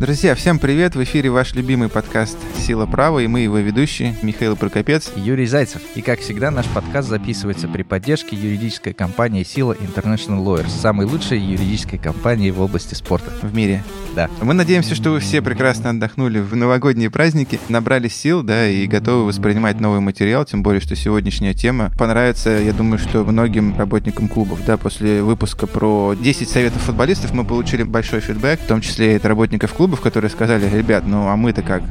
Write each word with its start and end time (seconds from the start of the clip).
Друзья, 0.00 0.34
всем 0.34 0.58
привет! 0.58 0.96
В 0.96 1.02
эфире 1.04 1.28
ваш 1.28 1.52
любимый 1.52 1.90
подкаст 1.90 2.38
«Сила 2.56 2.86
права» 2.86 3.18
и 3.18 3.26
мы 3.26 3.40
его 3.40 3.58
ведущие 3.58 4.16
Михаил 4.22 4.56
Прокопец 4.56 5.12
и 5.14 5.20
Юрий 5.20 5.44
Зайцев. 5.44 5.82
И, 5.94 6.00
как 6.00 6.20
всегда, 6.20 6.50
наш 6.50 6.64
подкаст 6.68 7.10
записывается 7.10 7.68
при 7.68 7.82
поддержке 7.82 8.34
юридической 8.34 8.94
компании 8.94 9.42
«Сила 9.42 9.74
International 9.74 10.42
Lawyers», 10.42 10.70
самой 10.70 11.04
лучшей 11.04 11.38
юридической 11.38 11.98
компании 11.98 12.50
в 12.50 12.62
области 12.62 12.94
спорта. 12.94 13.30
В 13.42 13.54
мире. 13.54 13.84
Да. 14.16 14.30
Мы 14.40 14.54
надеемся, 14.54 14.94
что 14.94 15.10
вы 15.10 15.20
все 15.20 15.42
прекрасно 15.42 15.90
отдохнули 15.90 16.40
в 16.40 16.56
новогодние 16.56 17.10
праздники, 17.10 17.60
набрали 17.68 18.08
сил, 18.08 18.42
да, 18.42 18.68
и 18.68 18.86
готовы 18.86 19.26
воспринимать 19.26 19.80
новый 19.80 20.00
материал, 20.00 20.46
тем 20.46 20.62
более, 20.62 20.80
что 20.80 20.96
сегодняшняя 20.96 21.52
тема 21.52 21.92
понравится, 21.98 22.48
я 22.48 22.72
думаю, 22.72 22.98
что 22.98 23.22
многим 23.22 23.76
работникам 23.78 24.28
клубов, 24.28 24.60
да, 24.66 24.78
после 24.78 25.22
выпуска 25.22 25.66
про 25.66 26.14
10 26.18 26.48
советов 26.48 26.80
футболистов 26.80 27.34
мы 27.34 27.44
получили 27.44 27.82
большой 27.82 28.20
фидбэк, 28.20 28.60
в 28.60 28.66
том 28.66 28.80
числе 28.80 29.12
и 29.12 29.16
от 29.16 29.26
работников 29.26 29.74
клуба, 29.74 29.89
клубов, 29.90 30.02
которые 30.02 30.30
сказали, 30.30 30.68
ребят, 30.68 31.04
ну 31.04 31.26
а 31.26 31.34
мы-то 31.34 31.62
как? 31.62 31.82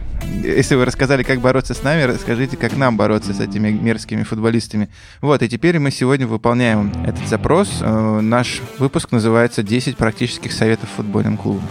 Если 0.42 0.76
вы 0.76 0.86
рассказали, 0.86 1.24
как 1.24 1.42
бороться 1.42 1.74
с 1.74 1.84
нами, 1.84 2.04
расскажите, 2.04 2.56
как 2.56 2.78
нам 2.78 2.96
бороться 2.96 3.34
с 3.34 3.42
этими 3.42 3.72
мерзкими 3.72 4.24
футболистами. 4.24 4.88
Вот, 5.20 5.44
и 5.44 5.50
теперь 5.50 5.80
мы 5.80 5.92
сегодня 5.92 6.26
выполняем 6.26 6.94
этот 7.06 7.28
запрос. 7.28 7.80
Э, 7.82 8.20
наш 8.22 8.62
выпуск 8.78 9.12
называется 9.12 9.64
«10 9.64 9.98
практических 9.98 10.54
советов 10.54 10.88
футбольным 10.96 11.36
клубам». 11.36 11.68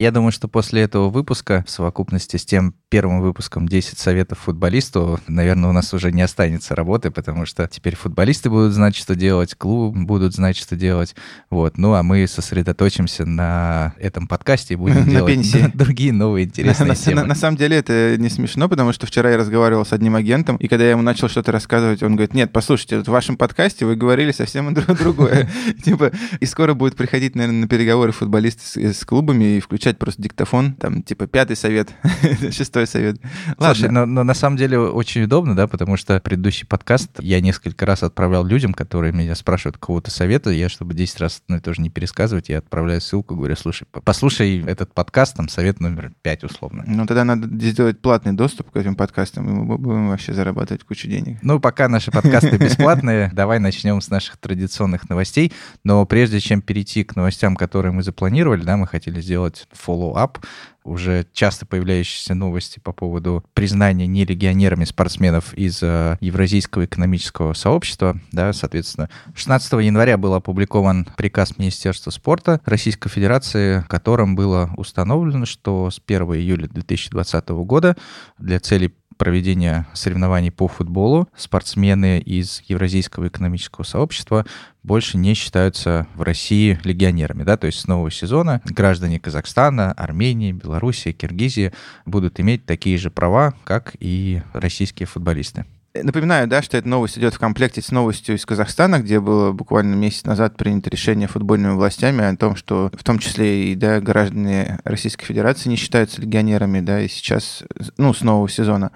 Я 0.00 0.10
думаю, 0.10 0.32
что 0.32 0.48
после 0.48 0.82
этого 0.82 1.08
выпуска, 1.08 1.62
в 1.68 1.70
совокупности 1.70 2.36
с 2.36 2.44
тем 2.44 2.74
первым 2.88 3.20
выпуском 3.20 3.68
10 3.68 3.96
советов 3.96 4.40
футболисту, 4.40 5.20
наверное, 5.28 5.70
у 5.70 5.72
нас 5.72 5.94
уже 5.94 6.10
не 6.10 6.22
останется 6.22 6.74
работы, 6.74 7.12
потому 7.12 7.46
что 7.46 7.68
теперь 7.68 7.94
футболисты 7.94 8.50
будут 8.50 8.72
знать, 8.72 8.96
что 8.96 9.14
делать, 9.14 9.54
клуб 9.54 9.96
будут 9.96 10.34
знать, 10.34 10.56
что 10.56 10.74
делать. 10.74 11.14
Вот. 11.48 11.78
Ну, 11.78 11.94
а 11.94 12.02
мы 12.02 12.26
сосредоточимся 12.26 13.24
на 13.24 13.94
этом 13.96 14.26
подкасте 14.26 14.74
и 14.74 14.76
будем 14.76 15.04
делать 15.08 15.74
другие 15.74 16.12
новые 16.12 16.46
интересные 16.46 16.96
темы. 16.96 17.22
На 17.22 17.36
самом 17.36 17.56
деле 17.56 17.76
это 17.76 18.16
не 18.18 18.30
смешно, 18.30 18.68
потому 18.68 18.92
что 18.92 19.06
вчера 19.06 19.30
я 19.30 19.36
разговаривал 19.36 19.86
с 19.86 19.92
одним 19.92 20.16
агентом, 20.16 20.56
и 20.56 20.66
когда 20.66 20.86
я 20.86 20.90
ему 20.90 21.02
начал 21.02 21.28
что-то 21.28 21.52
рассказывать, 21.52 22.02
он 22.02 22.16
говорит, 22.16 22.34
нет, 22.34 22.52
послушайте, 22.52 22.98
в 22.98 23.08
вашем 23.08 23.36
подкасте 23.36 23.86
вы 23.86 23.94
говорили 23.94 24.32
совсем 24.32 24.74
другое. 24.98 25.48
Типа, 25.84 26.10
и 26.40 26.46
скоро 26.46 26.74
будет 26.74 26.96
приходить, 26.96 27.36
наверное, 27.36 27.60
на 27.60 27.68
переговоры 27.68 28.10
футболисты 28.10 28.92
с 28.92 29.04
клубами 29.04 29.56
и 29.56 29.60
включать 29.60 29.83
написать 29.84 29.98
просто 29.98 30.22
диктофон, 30.22 30.74
там, 30.74 31.02
типа, 31.02 31.26
пятый 31.26 31.56
совет, 31.56 31.90
шестой 32.50 32.86
совет. 32.86 33.16
Слушай, 33.58 33.90
но, 33.90 34.06
но 34.06 34.24
на 34.24 34.34
самом 34.34 34.56
деле 34.56 34.78
очень 34.78 35.24
удобно, 35.24 35.54
да, 35.54 35.66
потому 35.66 35.96
что 35.96 36.18
предыдущий 36.20 36.66
подкаст 36.66 37.10
я 37.20 37.40
несколько 37.40 37.84
раз 37.84 38.02
отправлял 38.02 38.44
людям, 38.44 38.72
которые 38.72 39.12
меня 39.12 39.34
спрашивают 39.34 39.76
кого-то 39.76 40.10
совета, 40.10 40.50
я, 40.50 40.68
чтобы 40.68 40.94
10 40.94 41.20
раз 41.20 41.42
ну, 41.48 41.60
тоже 41.60 41.82
не 41.82 41.90
пересказывать, 41.90 42.48
я 42.48 42.58
отправляю 42.58 43.00
ссылку, 43.00 43.36
говорю, 43.36 43.56
слушай, 43.56 43.86
послушай 44.04 44.64
этот 44.66 44.94
подкаст, 44.94 45.36
там, 45.36 45.48
совет 45.48 45.80
номер 45.80 46.12
5 46.22 46.44
условно. 46.44 46.84
Ну, 46.86 47.06
тогда 47.06 47.24
надо 47.24 47.46
сделать 47.66 48.00
платный 48.00 48.32
доступ 48.32 48.70
к 48.70 48.76
этим 48.76 48.94
подкастам, 48.94 49.48
и 49.48 49.52
мы 49.52 49.78
будем 49.78 50.08
вообще 50.08 50.32
зарабатывать 50.32 50.84
кучу 50.84 51.08
денег. 51.08 51.38
Ну, 51.42 51.60
пока 51.60 51.88
наши 51.88 52.10
подкасты 52.10 52.56
бесплатные, 52.56 53.30
давай 53.34 53.58
начнем 53.58 54.00
с 54.00 54.08
наших 54.08 54.38
традиционных 54.38 55.08
новостей, 55.10 55.52
но 55.84 56.06
прежде 56.06 56.40
чем 56.40 56.62
перейти 56.62 57.04
к 57.04 57.16
новостям, 57.16 57.56
которые 57.56 57.92
мы 57.92 58.02
запланировали, 58.02 58.62
да, 58.62 58.76
мы 58.76 58.86
хотели 58.86 59.20
сделать 59.20 59.68
follow-up, 59.74 60.38
уже 60.84 61.26
часто 61.32 61.64
появляющиеся 61.64 62.34
новости 62.34 62.78
по 62.78 62.92
поводу 62.92 63.42
признания 63.54 64.06
нелегионерами 64.06 64.84
спортсменов 64.84 65.54
из 65.54 65.82
э, 65.82 66.18
Евразийского 66.20 66.84
экономического 66.84 67.54
сообщества. 67.54 68.18
Да, 68.32 68.52
соответственно, 68.52 69.08
16 69.34 69.72
января 69.84 70.18
был 70.18 70.34
опубликован 70.34 71.06
приказ 71.16 71.56
Министерства 71.58 72.10
спорта 72.10 72.60
Российской 72.66 73.08
Федерации, 73.08 73.84
которым 73.88 74.36
было 74.36 74.70
установлено, 74.76 75.46
что 75.46 75.90
с 75.90 76.00
1 76.06 76.22
июля 76.34 76.68
2020 76.68 77.48
года 77.48 77.96
для 78.38 78.60
целей 78.60 78.94
проведения 79.16 79.86
соревнований 79.94 80.50
по 80.50 80.68
футболу 80.68 81.28
спортсмены 81.36 82.20
из 82.20 82.62
Евразийского 82.66 83.28
экономического 83.28 83.84
сообщества 83.84 84.46
больше 84.82 85.16
не 85.16 85.34
считаются 85.34 86.06
в 86.14 86.22
России 86.22 86.78
легионерами. 86.84 87.42
Да? 87.42 87.56
То 87.56 87.66
есть 87.66 87.80
с 87.80 87.86
нового 87.86 88.10
сезона 88.10 88.60
граждане 88.64 89.18
Казахстана, 89.18 89.92
Армении, 89.92 90.52
Белоруссии, 90.52 91.12
Киргизии 91.12 91.72
будут 92.04 92.38
иметь 92.40 92.66
такие 92.66 92.98
же 92.98 93.10
права, 93.10 93.54
как 93.64 93.96
и 93.98 94.42
российские 94.52 95.06
футболисты. 95.06 95.64
Напоминаю, 96.02 96.48
да, 96.48 96.60
что 96.60 96.76
эта 96.76 96.88
новость 96.88 97.18
идет 97.18 97.34
в 97.34 97.38
комплекте 97.38 97.80
с 97.80 97.92
новостью 97.92 98.34
из 98.34 98.44
Казахстана, 98.44 98.98
где 98.98 99.20
было 99.20 99.52
буквально 99.52 99.94
месяц 99.94 100.24
назад 100.24 100.56
принято 100.56 100.90
решение 100.90 101.28
футбольными 101.28 101.74
властями 101.74 102.24
о 102.24 102.36
том, 102.36 102.56
что 102.56 102.90
в 102.92 103.04
том 103.04 103.20
числе 103.20 103.70
и 103.70 103.76
да, 103.76 104.00
граждане 104.00 104.80
Российской 104.82 105.24
Федерации 105.24 105.68
не 105.68 105.76
считаются 105.76 106.20
легионерами, 106.20 106.80
да, 106.80 107.00
и 107.00 107.06
сейчас, 107.06 107.62
ну, 107.96 108.12
с 108.12 108.22
нового 108.22 108.48
сезона. 108.48 108.90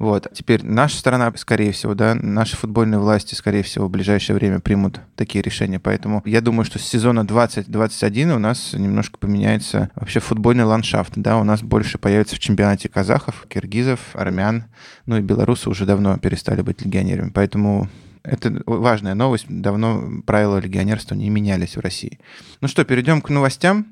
Вот. 0.00 0.28
Теперь 0.32 0.64
наша 0.64 0.96
страна, 0.96 1.30
скорее 1.36 1.72
всего, 1.72 1.94
да, 1.94 2.14
наши 2.14 2.56
футбольные 2.56 2.98
власти, 2.98 3.34
скорее 3.34 3.62
всего, 3.62 3.86
в 3.86 3.90
ближайшее 3.90 4.34
время 4.34 4.58
примут 4.58 4.98
такие 5.14 5.42
решения. 5.42 5.78
Поэтому 5.78 6.22
я 6.24 6.40
думаю, 6.40 6.64
что 6.64 6.78
с 6.78 6.82
сезона 6.82 7.26
2021 7.26 8.30
у 8.30 8.38
нас 8.38 8.72
немножко 8.72 9.18
поменяется 9.18 9.90
вообще 9.94 10.20
футбольный 10.20 10.64
ландшафт. 10.64 11.12
Да, 11.16 11.36
у 11.36 11.44
нас 11.44 11.62
больше 11.62 11.98
появится 11.98 12.36
в 12.36 12.38
чемпионате 12.38 12.88
казахов, 12.88 13.44
киргизов, 13.46 14.00
армян, 14.14 14.64
ну 15.04 15.18
и 15.18 15.20
белорусы 15.20 15.68
уже 15.68 15.84
давно 15.84 16.16
перестали 16.16 16.62
быть 16.62 16.80
легионерами. 16.82 17.28
Поэтому 17.28 17.90
это 18.22 18.62
важная 18.64 19.12
новость. 19.14 19.44
Давно 19.50 20.22
правила 20.24 20.56
легионерства 20.56 21.14
не 21.14 21.28
менялись 21.28 21.76
в 21.76 21.80
России. 21.80 22.18
Ну 22.62 22.68
что, 22.68 22.86
перейдем 22.86 23.20
к 23.20 23.28
новостям. 23.28 23.86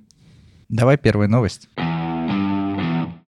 Давай 0.71 0.97
первая 0.97 1.29
новость. 1.29 1.69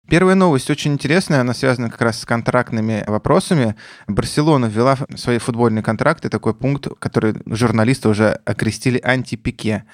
Первая 0.08 0.34
новость 0.34 0.68
очень 0.68 0.92
интересная, 0.92 1.40
она 1.40 1.54
связана 1.54 1.88
как 1.88 2.02
раз 2.02 2.20
с 2.20 2.26
контрактными 2.26 3.04
вопросами. 3.06 3.74
Барселона 4.06 4.66
ввела 4.66 4.96
в 4.96 5.16
свои 5.16 5.38
футбольные 5.38 5.82
контракты 5.82 6.28
такой 6.28 6.54
пункт, 6.54 6.88
который 6.98 7.34
журналисты 7.46 8.10
уже 8.10 8.40
окрестили 8.44 9.00
антипике. 9.02 9.84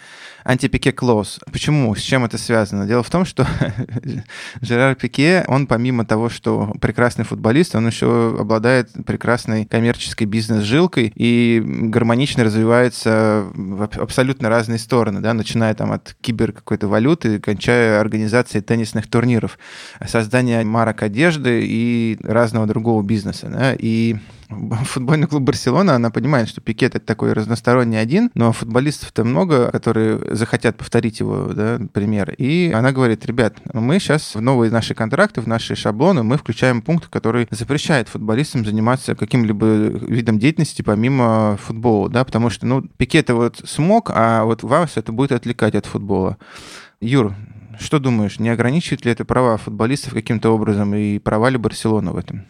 Антипике 0.44 0.92
клоус. 0.92 1.40
Почему? 1.52 1.94
С 1.94 2.00
чем 2.00 2.24
это 2.24 2.38
связано? 2.38 2.86
Дело 2.86 3.02
в 3.02 3.10
том, 3.10 3.24
что 3.24 3.46
Жерар 4.60 4.94
Пике, 4.94 5.44
он 5.48 5.66
помимо 5.66 6.04
того, 6.04 6.28
что 6.28 6.74
прекрасный 6.80 7.24
футболист, 7.24 7.74
он 7.74 7.86
еще 7.86 8.36
обладает 8.38 8.90
прекрасной 9.06 9.66
коммерческой 9.66 10.24
бизнес-жилкой 10.24 11.12
и 11.14 11.62
гармонично 11.64 12.44
развивается 12.44 13.46
в 13.54 13.82
абсолютно 13.82 14.48
разные 14.48 14.78
стороны, 14.78 15.20
да, 15.20 15.34
начиная 15.34 15.74
там 15.74 15.92
от 15.92 16.16
кибер 16.20 16.52
какой-то 16.52 16.88
валюты, 16.88 17.38
кончая 17.40 18.00
организацией 18.00 18.62
теннисных 18.62 19.06
турниров 19.08 19.58
создания 20.06 20.62
марок 20.64 21.02
одежды 21.02 21.62
и 21.64 22.18
разного 22.22 22.66
другого 22.66 23.02
бизнеса. 23.02 23.48
Да? 23.48 23.74
И 23.78 24.16
футбольный 24.84 25.26
клуб 25.26 25.42
Барселона, 25.42 25.94
она 25.94 26.10
понимает, 26.10 26.48
что 26.48 26.60
Пикет 26.60 26.94
это 26.94 27.04
такой 27.04 27.32
разносторонний 27.32 27.98
один, 27.98 28.30
но 28.34 28.52
футболистов-то 28.52 29.24
много, 29.24 29.70
которые 29.70 30.34
захотят 30.34 30.76
повторить 30.76 31.20
его 31.20 31.52
да, 31.54 31.80
пример. 31.92 32.34
И 32.38 32.72
она 32.74 32.92
говорит, 32.92 33.24
ребят, 33.26 33.58
мы 33.72 33.98
сейчас 33.98 34.34
в 34.34 34.40
новые 34.40 34.70
наши 34.70 34.94
контракты, 34.94 35.40
в 35.40 35.46
наши 35.46 35.74
шаблоны, 35.76 36.22
мы 36.22 36.36
включаем 36.36 36.82
пункт, 36.82 37.08
который 37.08 37.48
запрещает 37.50 38.08
футболистам 38.08 38.64
заниматься 38.64 39.14
каким-либо 39.14 39.66
видом 39.66 40.38
деятельности 40.38 40.82
помимо 40.82 41.58
футбола, 41.62 42.08
да, 42.08 42.24
потому 42.24 42.50
что, 42.50 42.66
ну, 42.66 42.82
Пикет 42.82 43.30
вот 43.30 43.60
смог, 43.64 44.10
а 44.12 44.44
вот 44.44 44.62
вас 44.62 44.96
это 44.96 45.12
будет 45.12 45.32
отвлекать 45.32 45.74
от 45.74 45.86
футбола. 45.86 46.36
Юр, 47.00 47.34
что 47.78 47.98
думаешь, 47.98 48.38
не 48.38 48.48
ограничивает 48.48 49.04
ли 49.04 49.12
это 49.12 49.24
права 49.24 49.56
футболистов 49.56 50.12
каким-то 50.12 50.50
образом 50.50 50.94
и 50.94 51.18
права 51.18 51.48
ли 51.48 51.56
Барселона 51.56 52.12
в 52.12 52.16
этом? 52.16 52.44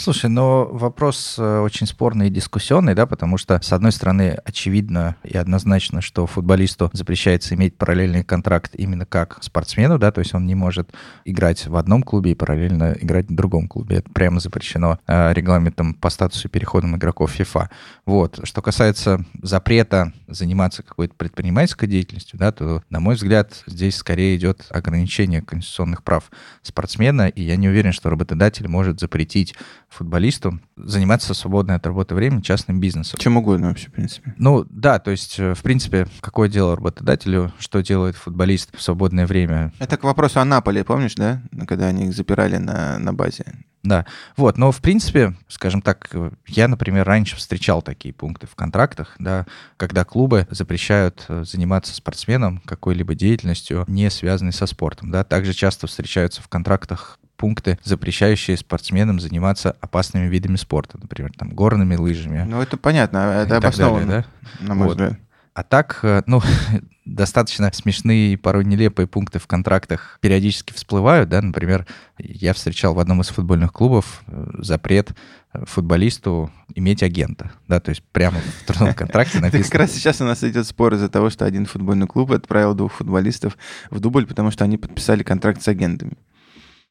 Слушай, 0.00 0.30
но 0.30 0.64
вопрос 0.70 1.34
э, 1.38 1.58
очень 1.58 1.88
спорный 1.88 2.28
и 2.28 2.30
дискуссионный, 2.30 2.94
да, 2.94 3.04
потому 3.04 3.36
что, 3.36 3.60
с 3.60 3.72
одной 3.72 3.90
стороны, 3.90 4.38
очевидно 4.44 5.16
и 5.24 5.36
однозначно, 5.36 6.00
что 6.00 6.24
футболисту 6.28 6.88
запрещается 6.92 7.56
иметь 7.56 7.76
параллельный 7.76 8.22
контракт 8.22 8.76
именно 8.76 9.06
как 9.06 9.42
спортсмену, 9.42 9.98
да, 9.98 10.12
то 10.12 10.20
есть 10.20 10.34
он 10.34 10.46
не 10.46 10.54
может 10.54 10.92
играть 11.24 11.66
в 11.66 11.74
одном 11.74 12.04
клубе 12.04 12.30
и 12.30 12.34
параллельно 12.36 12.96
играть 13.00 13.28
в 13.28 13.34
другом 13.34 13.66
клубе. 13.66 13.96
Это 13.96 14.08
прямо 14.10 14.38
запрещено 14.38 15.00
э, 15.08 15.32
регламентом 15.32 15.94
по 15.94 16.10
статусу 16.10 16.48
переходом 16.48 16.94
игроков 16.94 17.36
FIFA. 17.36 17.68
Вот. 18.06 18.38
Что 18.44 18.62
касается 18.62 19.24
запрета 19.42 20.12
заниматься 20.28 20.84
какой-то 20.84 21.14
предпринимательской 21.16 21.88
деятельностью, 21.88 22.38
да, 22.38 22.52
то, 22.52 22.84
на 22.88 23.00
мой 23.00 23.16
взгляд, 23.16 23.64
здесь 23.66 23.96
скорее 23.96 24.36
идет 24.36 24.64
ограничение 24.70 25.42
конституционных 25.42 26.04
прав 26.04 26.30
спортсмена, 26.62 27.26
и 27.26 27.42
я 27.42 27.56
не 27.56 27.68
уверен, 27.68 27.90
что 27.90 28.10
работодатель 28.10 28.68
может 28.68 29.00
запретить 29.00 29.56
футболисту 29.88 30.60
заниматься 30.76 31.34
свободное 31.34 31.76
от 31.76 31.86
работы 31.86 32.14
время 32.14 32.42
частным 32.42 32.80
бизнесом. 32.80 33.18
Чем 33.18 33.36
угодно 33.36 33.68
вообще, 33.68 33.88
в 33.88 33.92
принципе. 33.92 34.34
Ну, 34.36 34.66
да, 34.68 34.98
то 34.98 35.10
есть, 35.10 35.38
э, 35.38 35.54
в 35.54 35.62
принципе, 35.62 36.06
какое 36.20 36.48
дело 36.48 36.76
работодателю, 36.76 37.52
что 37.58 37.80
делает 37.80 38.16
футболист 38.16 38.76
в 38.76 38.82
свободное 38.82 39.26
время? 39.26 39.72
Это 39.78 39.96
к 39.96 40.04
вопросу 40.04 40.40
о 40.40 40.44
Наполе, 40.44 40.84
помнишь, 40.84 41.14
да? 41.14 41.42
Когда 41.66 41.86
они 41.86 42.06
их 42.06 42.14
запирали 42.14 42.58
на, 42.58 42.98
на 42.98 43.12
базе. 43.12 43.44
Да, 43.82 44.06
вот, 44.36 44.58
но 44.58 44.72
в 44.72 44.80
принципе, 44.80 45.34
скажем 45.46 45.82
так, 45.82 46.10
я, 46.46 46.68
например, 46.68 47.06
раньше 47.06 47.36
встречал 47.36 47.80
такие 47.80 48.12
пункты 48.12 48.46
в 48.46 48.54
контрактах, 48.54 49.14
да, 49.18 49.46
когда 49.76 50.04
клубы 50.04 50.48
запрещают 50.50 51.24
э, 51.28 51.44
заниматься 51.44 51.94
спортсменам 51.94 52.60
какой-либо 52.64 53.14
деятельностью, 53.14 53.84
не 53.86 54.10
связанной 54.10 54.52
со 54.52 54.66
спортом, 54.66 55.10
да, 55.10 55.22
также 55.22 55.54
часто 55.54 55.86
встречаются 55.86 56.42
в 56.42 56.48
контрактах 56.48 57.18
пункты, 57.38 57.78
запрещающие 57.84 58.56
спортсменам 58.58 59.20
заниматься 59.20 59.74
опасными 59.80 60.26
видами 60.26 60.56
спорта, 60.56 60.98
например, 61.00 61.32
там, 61.38 61.50
горными 61.50 61.94
лыжами. 61.94 62.44
Ну, 62.46 62.60
это 62.60 62.76
понятно, 62.76 63.18
это 63.46 63.56
обосновано, 63.56 64.06
далее, 64.06 64.24
да? 64.60 64.66
на 64.66 64.74
мой 64.74 64.88
вот. 64.88 64.96
взгляд. 64.96 65.18
А 65.54 65.62
так, 65.62 66.00
э, 66.02 66.22
ну, 66.26 66.42
достаточно 67.04 67.72
смешные 67.72 68.34
и 68.34 68.36
порой 68.36 68.64
нелепые 68.64 69.06
пункты 69.06 69.38
в 69.38 69.46
контрактах 69.46 70.18
периодически 70.20 70.72
всплывают, 70.72 71.30
да, 71.30 71.40
например, 71.40 71.86
я 72.18 72.52
встречал 72.52 72.94
в 72.94 72.98
одном 72.98 73.22
из 73.22 73.28
футбольных 73.28 73.72
клубов 73.72 74.22
э, 74.26 74.50
запрет 74.58 75.16
футболисту 75.52 76.50
иметь 76.74 77.02
агента, 77.02 77.52
да, 77.66 77.80
то 77.80 77.88
есть 77.90 78.02
прямо 78.12 78.38
в 78.38 78.66
трудовом 78.66 78.94
контракте 78.94 79.38
написано. 79.40 79.70
Как 79.70 79.80
раз 79.80 79.92
сейчас 79.92 80.20
у 80.20 80.24
нас 80.24 80.44
идет 80.44 80.66
спор 80.66 80.94
из-за 80.94 81.08
того, 81.08 81.30
что 81.30 81.44
один 81.44 81.66
футбольный 81.66 82.06
клуб 82.06 82.32
отправил 82.32 82.74
двух 82.74 82.92
футболистов 82.92 83.56
в 83.90 84.00
дубль, 84.00 84.26
потому 84.26 84.50
что 84.50 84.64
они 84.64 84.76
подписали 84.76 85.22
контракт 85.22 85.62
с 85.62 85.68
агентами. 85.68 86.12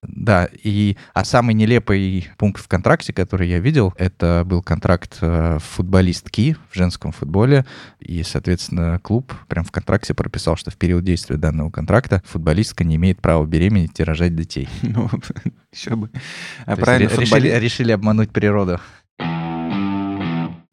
Да, 0.03 0.47
и, 0.63 0.95
а 1.13 1.25
самый 1.25 1.55
нелепый 1.55 2.29
пункт 2.37 2.61
в 2.61 2.67
контракте, 2.67 3.13
который 3.13 3.49
я 3.49 3.59
видел, 3.59 3.93
это 3.97 4.43
был 4.45 4.61
контракт 4.61 5.17
э, 5.21 5.57
футболистки 5.59 6.55
в 6.69 6.75
женском 6.75 7.11
футболе, 7.11 7.65
и, 7.99 8.21
соответственно, 8.21 8.99
клуб 8.99 9.33
прям 9.47 9.65
в 9.65 9.71
контракте 9.71 10.13
прописал, 10.13 10.55
что 10.55 10.69
в 10.69 10.77
период 10.77 11.03
действия 11.03 11.37
данного 11.37 11.71
контракта 11.71 12.21
футболистка 12.25 12.83
не 12.83 12.95
имеет 12.97 13.21
права 13.21 13.45
беременеть 13.45 13.99
и 13.99 14.03
рожать 14.03 14.35
детей. 14.35 14.69
Ну, 14.97 15.09
еще 15.73 15.95
бы. 15.95 16.09
А 16.65 16.75
правильно, 16.75 17.09
решили, 17.09 17.49
решили 17.49 17.91
обмануть 17.91 18.31
природу. 18.31 18.79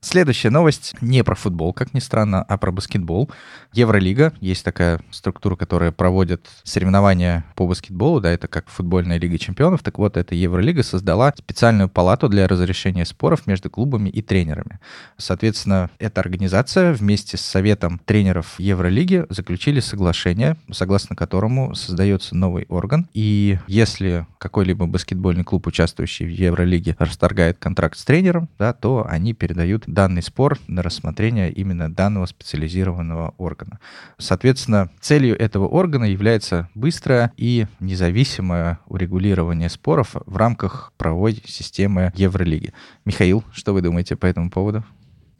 Следующая 0.04 0.50
новость 0.50 0.94
не 1.00 1.24
про 1.24 1.34
футбол, 1.34 1.72
как 1.72 1.94
ни 1.94 1.98
странно, 1.98 2.42
а 2.42 2.58
про 2.58 2.70
баскетбол. 2.70 3.30
Евролига. 3.72 4.34
Есть 4.38 4.62
такая 4.62 5.00
структура, 5.10 5.56
которая 5.56 5.92
проводит 5.92 6.46
соревнования 6.62 7.42
по 7.54 7.66
баскетболу, 7.66 8.20
да, 8.20 8.30
это 8.30 8.46
как 8.46 8.68
футбольная 8.68 9.18
лига 9.18 9.38
чемпионов. 9.38 9.82
Так 9.82 9.98
вот, 9.98 10.18
эта 10.18 10.34
Евролига 10.34 10.82
создала 10.82 11.32
специальную 11.34 11.88
палату 11.88 12.28
для 12.28 12.46
разрешения 12.46 13.06
споров 13.06 13.46
между 13.46 13.70
клубами 13.70 14.10
и 14.10 14.20
тренерами. 14.20 14.78
Соответственно, 15.16 15.88
эта 15.98 16.20
организация 16.20 16.92
вместе 16.92 17.38
с 17.38 17.40
Советом 17.40 17.98
тренеров 18.04 18.56
Евролиги 18.58 19.24
заключили 19.30 19.80
соглашение, 19.80 20.58
согласно 20.70 21.16
которому 21.16 21.74
создается 21.74 22.36
новый 22.36 22.66
орган. 22.68 23.08
И 23.14 23.58
если 23.68 24.26
какой-либо 24.36 24.84
баскетбольный 24.84 25.44
клуб, 25.44 25.66
участвующий 25.66 26.26
в 26.26 26.30
Евролиге, 26.30 26.94
расторгает 26.98 27.56
контракт 27.58 27.96
с 27.96 28.04
тренером, 28.04 28.50
да, 28.58 28.74
то 28.74 29.06
они 29.08 29.32
передают 29.32 29.84
данный 29.94 30.22
спор 30.22 30.58
на 30.66 30.82
рассмотрение 30.82 31.50
именно 31.52 31.92
данного 31.92 32.26
специализированного 32.26 33.34
органа. 33.38 33.78
Соответственно, 34.18 34.90
целью 35.00 35.40
этого 35.40 35.66
органа 35.66 36.04
является 36.04 36.68
быстрое 36.74 37.32
и 37.36 37.66
независимое 37.80 38.80
урегулирование 38.86 39.68
споров 39.70 40.16
в 40.26 40.36
рамках 40.36 40.92
правовой 40.98 41.42
системы 41.46 42.12
Евролиги. 42.16 42.72
Михаил, 43.04 43.44
что 43.52 43.72
вы 43.72 43.80
думаете 43.80 44.16
по 44.16 44.26
этому 44.26 44.50
поводу? 44.50 44.84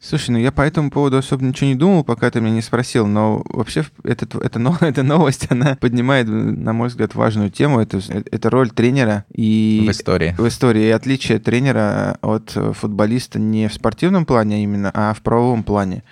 Слушай, 0.07 0.31
ну 0.31 0.37
я 0.37 0.51
по 0.51 0.61
этому 0.61 0.91
поводу 0.91 1.17
особо 1.17 1.43
ничего 1.43 1.67
не 1.67 1.75
думал, 1.75 2.03
пока 2.03 2.29
ты 2.29 2.39
меня 2.39 2.53
не 2.53 2.61
спросил, 2.61 3.07
но 3.07 3.43
вообще 3.49 3.85
этот, 4.03 4.35
эта, 4.35 4.77
эта 4.81 5.01
новость, 5.01 5.47
она 5.49 5.75
поднимает, 5.81 6.27
на 6.27 6.73
мой 6.73 6.89
взгляд, 6.89 7.15
важную 7.15 7.49
тему. 7.49 7.79
Это, 7.79 7.99
это 8.09 8.49
роль 8.51 8.69
тренера 8.69 9.25
и... 9.33 9.83
В 9.87 9.89
истории. 9.89 10.35
В 10.37 10.47
истории. 10.47 10.83
И 10.83 10.91
отличие 10.91 11.39
тренера 11.39 12.19
от 12.21 12.51
футболиста 12.51 13.39
не 13.39 13.67
в 13.67 13.73
спортивном 13.73 14.27
плане 14.27 14.63
именно, 14.63 14.91
а 14.93 15.15
в 15.15 15.21
правовом 15.21 15.63
плане. 15.63 16.03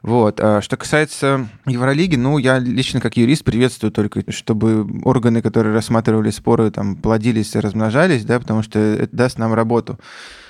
Вот. 0.00 0.40
А 0.40 0.62
что 0.62 0.78
касается 0.78 1.46
Евролиги, 1.66 2.16
ну, 2.16 2.38
я 2.38 2.58
лично 2.58 3.00
как 3.00 3.18
юрист 3.18 3.44
приветствую 3.44 3.92
только, 3.92 4.32
чтобы 4.32 4.86
органы, 5.04 5.42
которые 5.42 5.74
рассматривали 5.74 6.30
споры, 6.30 6.70
там, 6.70 6.96
плодились 6.96 7.54
и 7.54 7.60
размножались, 7.60 8.24
да, 8.24 8.40
потому 8.40 8.62
что 8.62 8.78
это 8.78 9.14
даст 9.14 9.38
нам 9.38 9.52
работу 9.52 9.98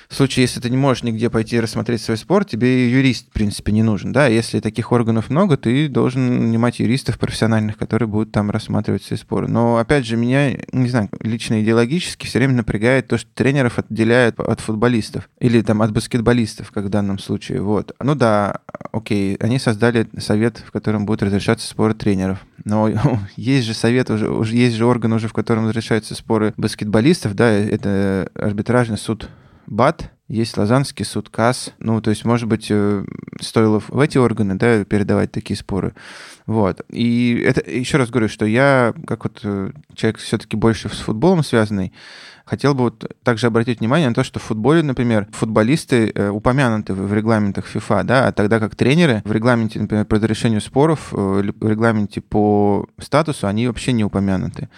в 0.09 0.15
случае, 0.15 0.43
если 0.43 0.61
ты 0.61 0.69
не 0.69 0.77
можешь 0.77 1.03
нигде 1.03 1.29
пойти 1.29 1.59
рассмотреть 1.59 2.01
свой 2.01 2.17
спор, 2.17 2.45
тебе 2.45 2.89
юрист, 2.89 3.27
в 3.29 3.33
принципе, 3.33 3.73
не 3.73 3.83
нужен. 3.83 4.13
Да? 4.13 4.27
Если 4.27 4.61
таких 4.61 4.91
органов 4.91 5.29
много, 5.29 5.57
ты 5.57 5.89
должен 5.89 6.45
нанимать 6.45 6.79
юристов 6.79 7.19
профессиональных, 7.19 7.77
которые 7.77 8.07
будут 8.07 8.31
там 8.31 8.49
рассматривать 8.49 9.03
свои 9.03 9.19
споры. 9.19 9.47
Но, 9.47 9.77
опять 9.77 10.05
же, 10.05 10.15
меня, 10.15 10.53
не 10.71 10.89
знаю, 10.89 11.09
лично 11.19 11.61
идеологически 11.61 12.25
все 12.25 12.39
время 12.39 12.53
напрягает 12.53 13.07
то, 13.07 13.17
что 13.17 13.29
тренеров 13.33 13.79
отделяют 13.79 14.39
от 14.39 14.61
футболистов 14.61 15.29
или 15.39 15.61
там 15.61 15.81
от 15.81 15.91
баскетболистов, 15.91 16.71
как 16.71 16.85
в 16.85 16.89
данном 16.89 17.19
случае. 17.19 17.61
Вот. 17.61 17.93
Ну 17.99 18.15
да, 18.15 18.61
окей, 18.93 19.35
они 19.41 19.59
создали 19.59 20.07
совет, 20.19 20.63
в 20.65 20.71
котором 20.71 21.05
будут 21.05 21.23
разрешаться 21.23 21.67
споры 21.67 21.93
тренеров. 21.93 22.45
Но 22.63 22.89
есть 23.35 23.67
же 23.67 23.73
совет, 23.73 24.09
уже, 24.09 24.29
уже 24.29 24.55
есть 24.55 24.75
же 24.75 24.85
орган 24.85 25.11
уже, 25.11 25.27
в 25.27 25.33
котором 25.33 25.67
разрешаются 25.67 26.15
споры 26.15 26.53
баскетболистов, 26.55 27.35
да, 27.35 27.49
это 27.49 28.29
арбитражный 28.35 28.97
суд 28.97 29.29
БАТ, 29.67 30.11
есть 30.27 30.57
Лазанский 30.57 31.05
суд, 31.05 31.29
КАС. 31.29 31.71
Ну, 31.79 32.01
то 32.01 32.09
есть, 32.09 32.25
может 32.25 32.49
быть, 32.49 32.67
э, 32.69 33.05
стоило 33.39 33.79
в 33.79 33.99
эти 33.99 34.17
органы 34.17 34.55
да, 34.55 34.83
передавать 34.83 35.31
такие 35.31 35.55
споры. 35.55 35.93
Вот. 36.45 36.81
И 36.89 37.41
это 37.45 37.61
еще 37.69 37.97
раз 37.97 38.09
говорю, 38.09 38.27
что 38.27 38.45
я, 38.45 38.93
как 39.05 39.23
вот 39.23 39.39
э, 39.43 39.71
человек 39.95 40.19
все-таки 40.19 40.57
больше 40.57 40.89
с 40.89 40.99
футболом 40.99 41.43
связанный, 41.43 41.93
хотел 42.43 42.73
бы 42.73 42.85
вот 42.85 43.09
также 43.23 43.47
обратить 43.47 43.79
внимание 43.79 44.09
на 44.09 44.15
то, 44.15 44.23
что 44.25 44.39
в 44.39 44.43
футболе, 44.43 44.83
например, 44.83 45.27
футболисты 45.31 46.11
э, 46.13 46.29
упомянуты 46.29 46.93
в 46.93 47.13
регламентах 47.13 47.73
FIFA, 47.73 48.03
да, 48.03 48.27
а 48.27 48.31
тогда 48.33 48.59
как 48.59 48.75
тренеры 48.75 49.21
в 49.23 49.31
регламенте, 49.31 49.79
например, 49.79 50.05
по 50.05 50.17
разрешению 50.17 50.59
споров, 50.59 51.11
в 51.11 51.41
регламенте 51.41 52.19
по 52.19 52.87
статусу, 52.99 53.47
они 53.47 53.67
вообще 53.67 53.93
не 53.93 54.03
упомянуты. 54.03 54.69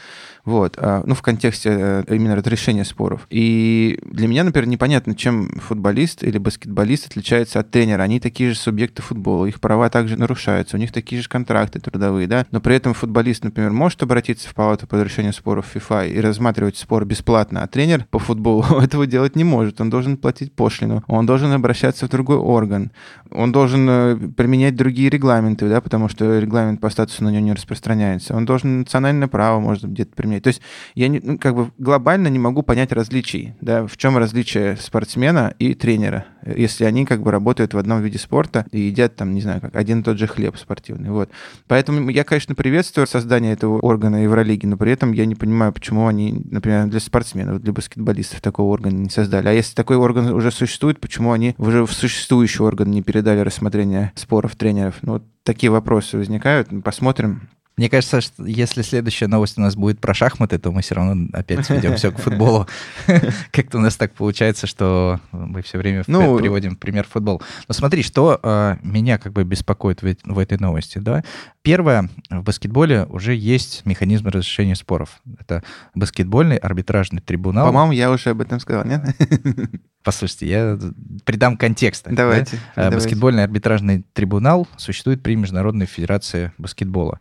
Вот, 0.50 0.78
а, 0.80 1.04
ну, 1.06 1.14
в 1.14 1.22
контексте 1.22 1.70
э, 1.70 2.04
именно 2.10 2.36
разрешения 2.36 2.84
споров. 2.84 3.28
И 3.30 4.00
для 4.02 4.28
меня, 4.28 4.44
например, 4.44 4.68
непонятно, 4.68 5.14
чем 5.14 5.48
футболист 5.60 6.24
или 6.24 6.40
баскетболист 6.40 7.06
отличается 7.06 7.60
от 7.60 7.70
тренера. 7.70 8.02
Они 8.02 8.20
такие 8.20 8.50
же 8.50 8.56
субъекты 8.56 9.04
футбола, 9.04 9.46
их 9.46 9.60
права 9.60 9.92
также 9.92 10.18
нарушаются, 10.18 10.76
у 10.76 10.80
них 10.80 10.92
такие 10.92 11.22
же 11.22 11.30
контракты 11.30 11.80
трудовые, 11.80 12.28
да, 12.28 12.48
но 12.50 12.62
при 12.62 12.76
этом 12.76 12.96
футболист, 12.96 13.44
например, 13.44 13.70
может 13.74 14.02
обратиться 14.02 14.50
в 14.50 14.56
палату 14.56 14.88
по 14.88 14.96
разрешению 14.98 15.34
споров 15.34 15.68
FIFA 15.72 16.10
и 16.10 16.20
рассматривать 16.20 16.78
спор 16.78 17.06
бесплатно, 17.06 17.62
а 17.62 17.68
тренер 17.68 18.08
по 18.10 18.18
футболу 18.18 18.64
этого 18.82 19.06
делать 19.06 19.36
не 19.36 19.44
может. 19.44 19.80
Он 19.80 19.92
должен 19.92 20.18
платить 20.18 20.52
пошлину, 20.52 21.04
он 21.06 21.28
должен 21.28 21.52
обращаться 21.52 22.08
в 22.08 22.10
другой 22.10 22.38
орган, 22.38 22.92
он 23.30 23.52
должен 23.52 23.88
э, 23.88 24.16
применять 24.36 24.76
другие 24.76 25.12
регламенты, 25.12 25.70
да, 25.70 25.80
потому 25.80 26.10
что 26.10 26.40
регламент 26.40 26.82
по 26.82 26.90
статусу 26.90 27.24
на 27.24 27.30
него 27.30 27.46
не 27.46 27.54
распространяется. 27.54 28.36
Он 28.36 28.46
должен 28.46 28.80
национальное 28.80 29.28
право, 29.28 29.60
может 29.60 29.84
где-то 29.84 30.16
применять 30.16 30.39
то 30.40 30.48
есть 30.48 30.62
я 30.96 31.08
не, 31.08 31.20
ну, 31.24 31.38
как 31.38 31.56
бы 31.56 31.72
глобально 31.78 32.28
не 32.28 32.40
могу 32.40 32.64
понять 32.64 32.92
различий, 32.92 33.54
да, 33.62 33.86
в 33.86 33.98
чем 33.98 34.18
различие 34.18 34.78
спортсмена 34.78 35.54
и 35.60 35.74
тренера, 35.74 36.26
если 36.46 36.86
они 36.86 37.06
как 37.06 37.22
бы 37.22 37.32
работают 37.32 37.74
в 37.74 37.78
одном 37.78 38.02
виде 38.02 38.18
спорта 38.18 38.66
и 38.72 38.80
едят 38.80 39.16
там, 39.16 39.34
не 39.34 39.42
знаю, 39.42 39.62
как 39.62 39.76
один 39.76 40.02
и 40.02 40.04
тот 40.04 40.18
же 40.18 40.28
хлеб 40.28 40.58
спортивный, 40.58 41.10
вот. 41.10 41.30
Поэтому 41.68 42.10
я, 42.10 42.24
конечно, 42.24 42.56
приветствую 42.56 43.08
создание 43.08 43.54
этого 43.54 43.80
органа 43.80 44.24
Евролиги, 44.24 44.66
но 44.66 44.78
при 44.78 44.92
этом 44.92 45.12
я 45.12 45.26
не 45.26 45.36
понимаю, 45.36 45.74
почему 45.74 46.08
они, 46.08 46.42
например, 46.50 46.88
для 46.88 47.00
спортсменов, 47.00 47.62
для 47.62 47.74
баскетболистов 47.74 48.42
такого 48.42 48.72
органа 48.72 48.96
не 48.96 49.10
создали. 49.10 49.48
А 49.48 49.52
если 49.52 49.76
такой 49.76 49.98
орган 49.98 50.34
уже 50.34 50.52
существует, 50.52 51.00
почему 51.00 51.32
они 51.32 51.56
уже 51.58 51.86
в 51.86 51.92
существующий 51.92 52.64
орган 52.64 52.92
не 52.92 53.02
передали 53.02 53.40
рассмотрение 53.40 54.12
споров 54.16 54.56
тренеров? 54.56 54.96
Ну, 55.02 55.14
вот 55.14 55.24
такие 55.44 55.72
вопросы 55.72 56.18
возникают. 56.18 56.70
Посмотрим, 56.84 57.50
мне 57.80 57.90
кажется, 57.90 58.20
что 58.20 58.46
если 58.46 58.82
следующая 58.82 59.28
новость 59.28 59.58
у 59.58 59.62
нас 59.62 59.78
будет 59.78 60.02
про 60.02 60.14
шахматы, 60.14 60.60
то 60.60 60.70
мы 60.70 60.82
все 60.82 60.96
равно 60.96 61.30
опять 61.32 61.66
сведем 61.66 61.96
все 61.96 62.12
к 62.12 62.20
футболу. 62.20 62.68
Как-то 63.52 63.78
у 63.78 63.80
нас 63.80 63.96
так 63.96 64.12
получается, 64.12 64.68
что 64.68 65.22
мы 65.32 65.62
все 65.62 65.78
время 65.78 66.04
ну, 66.06 66.38
приводим 66.40 66.76
пример 66.76 67.08
футбол. 67.08 67.42
Но 67.70 67.74
смотри, 67.74 68.04
что 68.04 68.38
э, 68.44 68.76
меня 68.82 69.18
как 69.18 69.32
бы 69.32 69.46
беспокоит 69.46 70.02
в, 70.02 70.14
в 70.26 70.40
этой 70.40 70.58
новости. 70.58 70.98
Да? 70.98 71.24
Первое, 71.62 72.10
в 72.30 72.44
баскетболе 72.44 73.06
уже 73.06 73.34
есть 73.34 73.86
механизм 73.86 74.28
разрешения 74.28 74.76
споров. 74.76 75.22
Это 75.40 75.64
баскетбольный 75.96 76.58
арбитражный 76.58 77.22
трибунал. 77.22 77.68
По-моему, 77.68 77.94
я 77.94 78.12
уже 78.12 78.32
об 78.32 78.42
этом 78.42 78.60
сказал, 78.60 78.84
нет? 78.84 79.04
Послушайте, 80.04 80.48
я 80.48 80.80
придам 81.26 81.58
контекста. 81.58 82.10
Давайте. 82.14 82.56
Да? 82.56 82.84
давайте. 82.84 82.96
Баскетбольный 82.96 83.44
арбитражный 83.44 84.06
трибунал 84.14 84.68
существует 84.78 85.22
при 85.22 85.36
Международной 85.36 85.86
Федерации 85.86 86.54
баскетбола 86.58 87.20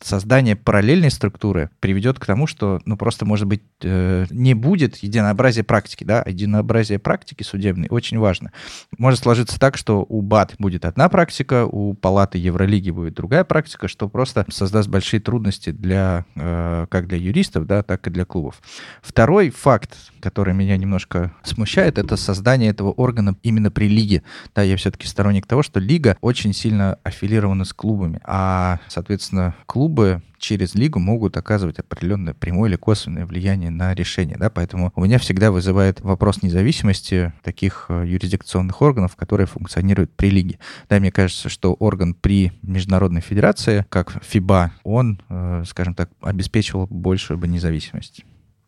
создание 0.00 0.56
параллельной 0.56 1.10
структуры 1.10 1.70
приведет 1.80 2.18
к 2.18 2.26
тому, 2.26 2.46
что, 2.46 2.80
ну, 2.84 2.96
просто, 2.96 3.24
может 3.24 3.46
быть, 3.46 3.62
э, 3.82 4.26
не 4.30 4.54
будет 4.54 4.96
единообразия 4.96 5.64
практики, 5.64 6.04
да, 6.04 6.22
а 6.22 6.28
единообразие 6.28 6.98
практики 6.98 7.42
судебной 7.42 7.88
очень 7.90 8.18
важно. 8.18 8.52
Может 8.98 9.20
сложиться 9.20 9.58
так, 9.58 9.76
что 9.76 10.04
у 10.08 10.22
БАТ 10.22 10.54
будет 10.58 10.84
одна 10.84 11.08
практика, 11.08 11.66
у 11.66 11.94
Палаты 11.94 12.38
Евролиги 12.38 12.90
будет 12.90 13.14
другая 13.14 13.44
практика, 13.44 13.88
что 13.88 14.08
просто 14.08 14.44
создаст 14.50 14.88
большие 14.88 15.20
трудности 15.20 15.70
для, 15.70 16.24
э, 16.34 16.86
как 16.90 17.08
для 17.08 17.18
юристов, 17.18 17.66
да, 17.66 17.82
так 17.82 18.06
и 18.06 18.10
для 18.10 18.24
клубов. 18.24 18.60
Второй 19.02 19.50
факт, 19.50 19.94
который 20.20 20.54
меня 20.54 20.76
немножко 20.76 21.34
смущает, 21.42 21.98
это 21.98 22.16
создание 22.26 22.70
этого 22.70 22.90
органа 22.90 23.36
именно 23.42 23.70
при 23.70 23.88
лиге. 23.88 24.22
Да, 24.54 24.62
я 24.62 24.76
все-таки 24.76 25.06
сторонник 25.06 25.46
того, 25.46 25.62
что 25.62 25.80
лига 25.80 26.18
очень 26.20 26.52
сильно 26.52 26.98
аффилирована 27.02 27.64
с 27.64 27.72
клубами, 27.72 28.20
а, 28.24 28.78
соответственно, 28.88 29.54
клуб 29.64 29.86
клубы 29.86 30.20
через 30.38 30.74
лигу 30.74 30.98
могут 30.98 31.36
оказывать 31.36 31.78
определенное 31.78 32.34
прямое 32.34 32.68
или 32.68 32.76
косвенное 32.76 33.24
влияние 33.24 33.70
на 33.70 33.94
решение, 33.94 34.36
да, 34.36 34.50
поэтому 34.50 34.92
у 34.96 35.04
меня 35.04 35.20
всегда 35.20 35.52
вызывает 35.52 36.00
вопрос 36.00 36.42
независимости 36.42 37.32
таких 37.44 37.86
э, 37.88 38.04
юрисдикционных 38.04 38.82
органов, 38.82 39.14
которые 39.14 39.46
функционируют 39.46 40.12
при 40.12 40.30
лиге. 40.30 40.58
Да, 40.88 40.98
мне 40.98 41.12
кажется, 41.12 41.48
что 41.48 41.74
орган 41.74 42.14
при 42.14 42.50
Международной 42.62 43.20
Федерации, 43.20 43.86
как 43.88 44.20
ФИБА, 44.24 44.72
он, 44.82 45.22
э, 45.28 45.62
скажем 45.68 45.94
так, 45.94 46.10
обеспечивал 46.20 46.88
большую 46.90 47.38
бы 47.38 47.46
независимость. 47.46 48.24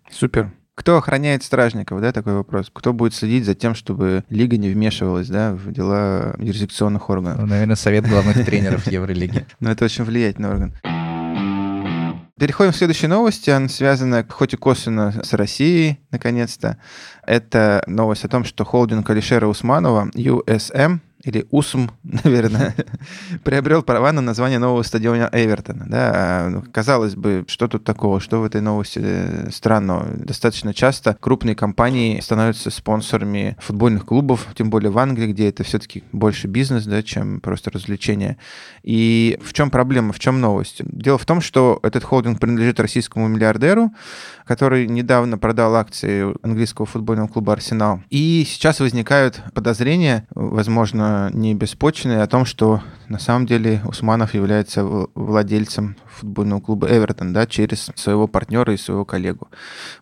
Супер. 0.09 0.53
Кто 0.79 0.97
охраняет 0.97 1.43
стражников, 1.43 2.01
да, 2.01 2.13
такой 2.13 2.35
вопрос? 2.35 2.71
Кто 2.73 2.93
будет 2.93 3.13
следить 3.13 3.45
за 3.45 3.57
тем, 3.57 3.75
чтобы 3.75 4.23
лига 4.31 4.57
не 4.57 4.69
вмешивалась, 4.71 5.27
да, 5.27 5.53
в 5.53 5.73
дела 5.73 6.37
юрисдикционных 6.39 7.11
органов? 7.11 7.41
Ну, 7.41 7.47
наверное, 7.47 7.75
совет 7.75 8.09
главных 8.09 8.45
тренеров 8.47 8.87
Евролиги. 8.87 9.45
Но 9.61 9.73
это 9.73 9.85
очень 9.85 10.05
влиятельный 10.05 10.51
орган. 10.51 10.75
Переходим 12.39 12.71
к 12.71 12.77
следующей 12.77 13.09
новости. 13.09 13.51
Она 13.51 13.69
связана, 13.69 14.25
хоть 14.29 14.55
и 14.55 14.57
косвенно, 14.57 15.21
с 15.25 15.33
Россией, 15.33 15.99
наконец-то. 16.13 16.79
Это 17.27 17.83
новость 17.89 18.25
о 18.25 18.29
том, 18.29 18.45
что 18.45 18.65
холдинг 18.65 19.11
Алишера 19.11 19.49
Усманова, 19.49 20.09
USM, 20.15 21.01
или 21.25 21.47
УСМ, 21.51 21.89
наверное, 22.03 22.75
приобрел 23.45 23.83
права 23.83 24.13
на 24.13 24.21
название 24.21 24.59
нового 24.59 24.83
стадиона 24.83 25.29
Эвертона. 25.33 25.87
Да? 25.89 26.13
А, 26.15 26.49
ну, 26.49 26.65
казалось 26.73 27.15
бы, 27.15 27.45
что 27.49 27.69
тут 27.69 27.85
такого, 27.85 28.21
что 28.21 28.41
в 28.41 28.45
этой 28.45 28.61
новости 28.61 29.01
э, 29.03 29.51
странного? 29.51 30.07
Достаточно 30.17 30.73
часто 30.73 31.17
крупные 31.19 31.55
компании 31.55 32.21
становятся 32.21 32.71
спонсорами 32.71 33.57
футбольных 33.61 34.07
клубов, 34.07 34.47
тем 34.55 34.71
более 34.71 34.91
в 34.91 34.99
Англии, 34.99 35.33
где 35.33 35.49
это 35.49 35.65
все-таки 35.65 36.05
больше 36.13 36.47
бизнес, 36.47 36.85
да, 36.85 37.03
чем 37.03 37.41
просто 37.41 37.71
развлечение. 37.71 38.39
И 38.83 39.39
в 39.43 39.53
чем 39.53 39.71
проблема, 39.71 40.13
в 40.13 40.19
чем 40.19 40.41
новость? 40.41 40.83
Дело 40.85 41.19
в 41.19 41.27
том, 41.27 41.41
что 41.41 41.81
этот 41.83 42.05
холдинг 42.05 42.39
принадлежит 42.41 42.81
российскому 42.81 43.29
миллиардеру, 43.29 43.93
который 44.45 44.87
недавно 44.87 45.37
продал 45.37 45.75
акции 45.77 46.35
английского 46.43 46.87
футбольного 46.87 47.29
клуба 47.29 47.55
«Арсенал». 47.55 48.03
И 48.09 48.47
сейчас 48.49 48.81
возникают 48.81 49.43
подозрения, 49.53 50.27
возможно, 50.35 51.09
не 51.33 51.55
беспочвенные, 51.55 52.23
о 52.23 52.27
том, 52.27 52.45
что 52.45 52.83
на 53.09 53.19
самом 53.19 53.47
деле 53.47 53.81
Усманов 53.85 54.35
является 54.35 54.85
владельцем 54.85 55.97
футбольного 56.07 56.61
клуба 56.61 56.89
Эвертон, 56.89 57.33
да, 57.33 57.47
через 57.47 57.91
своего 57.95 58.27
партнера 58.27 58.73
и 58.73 58.77
своего 58.77 59.05
коллегу. 59.05 59.49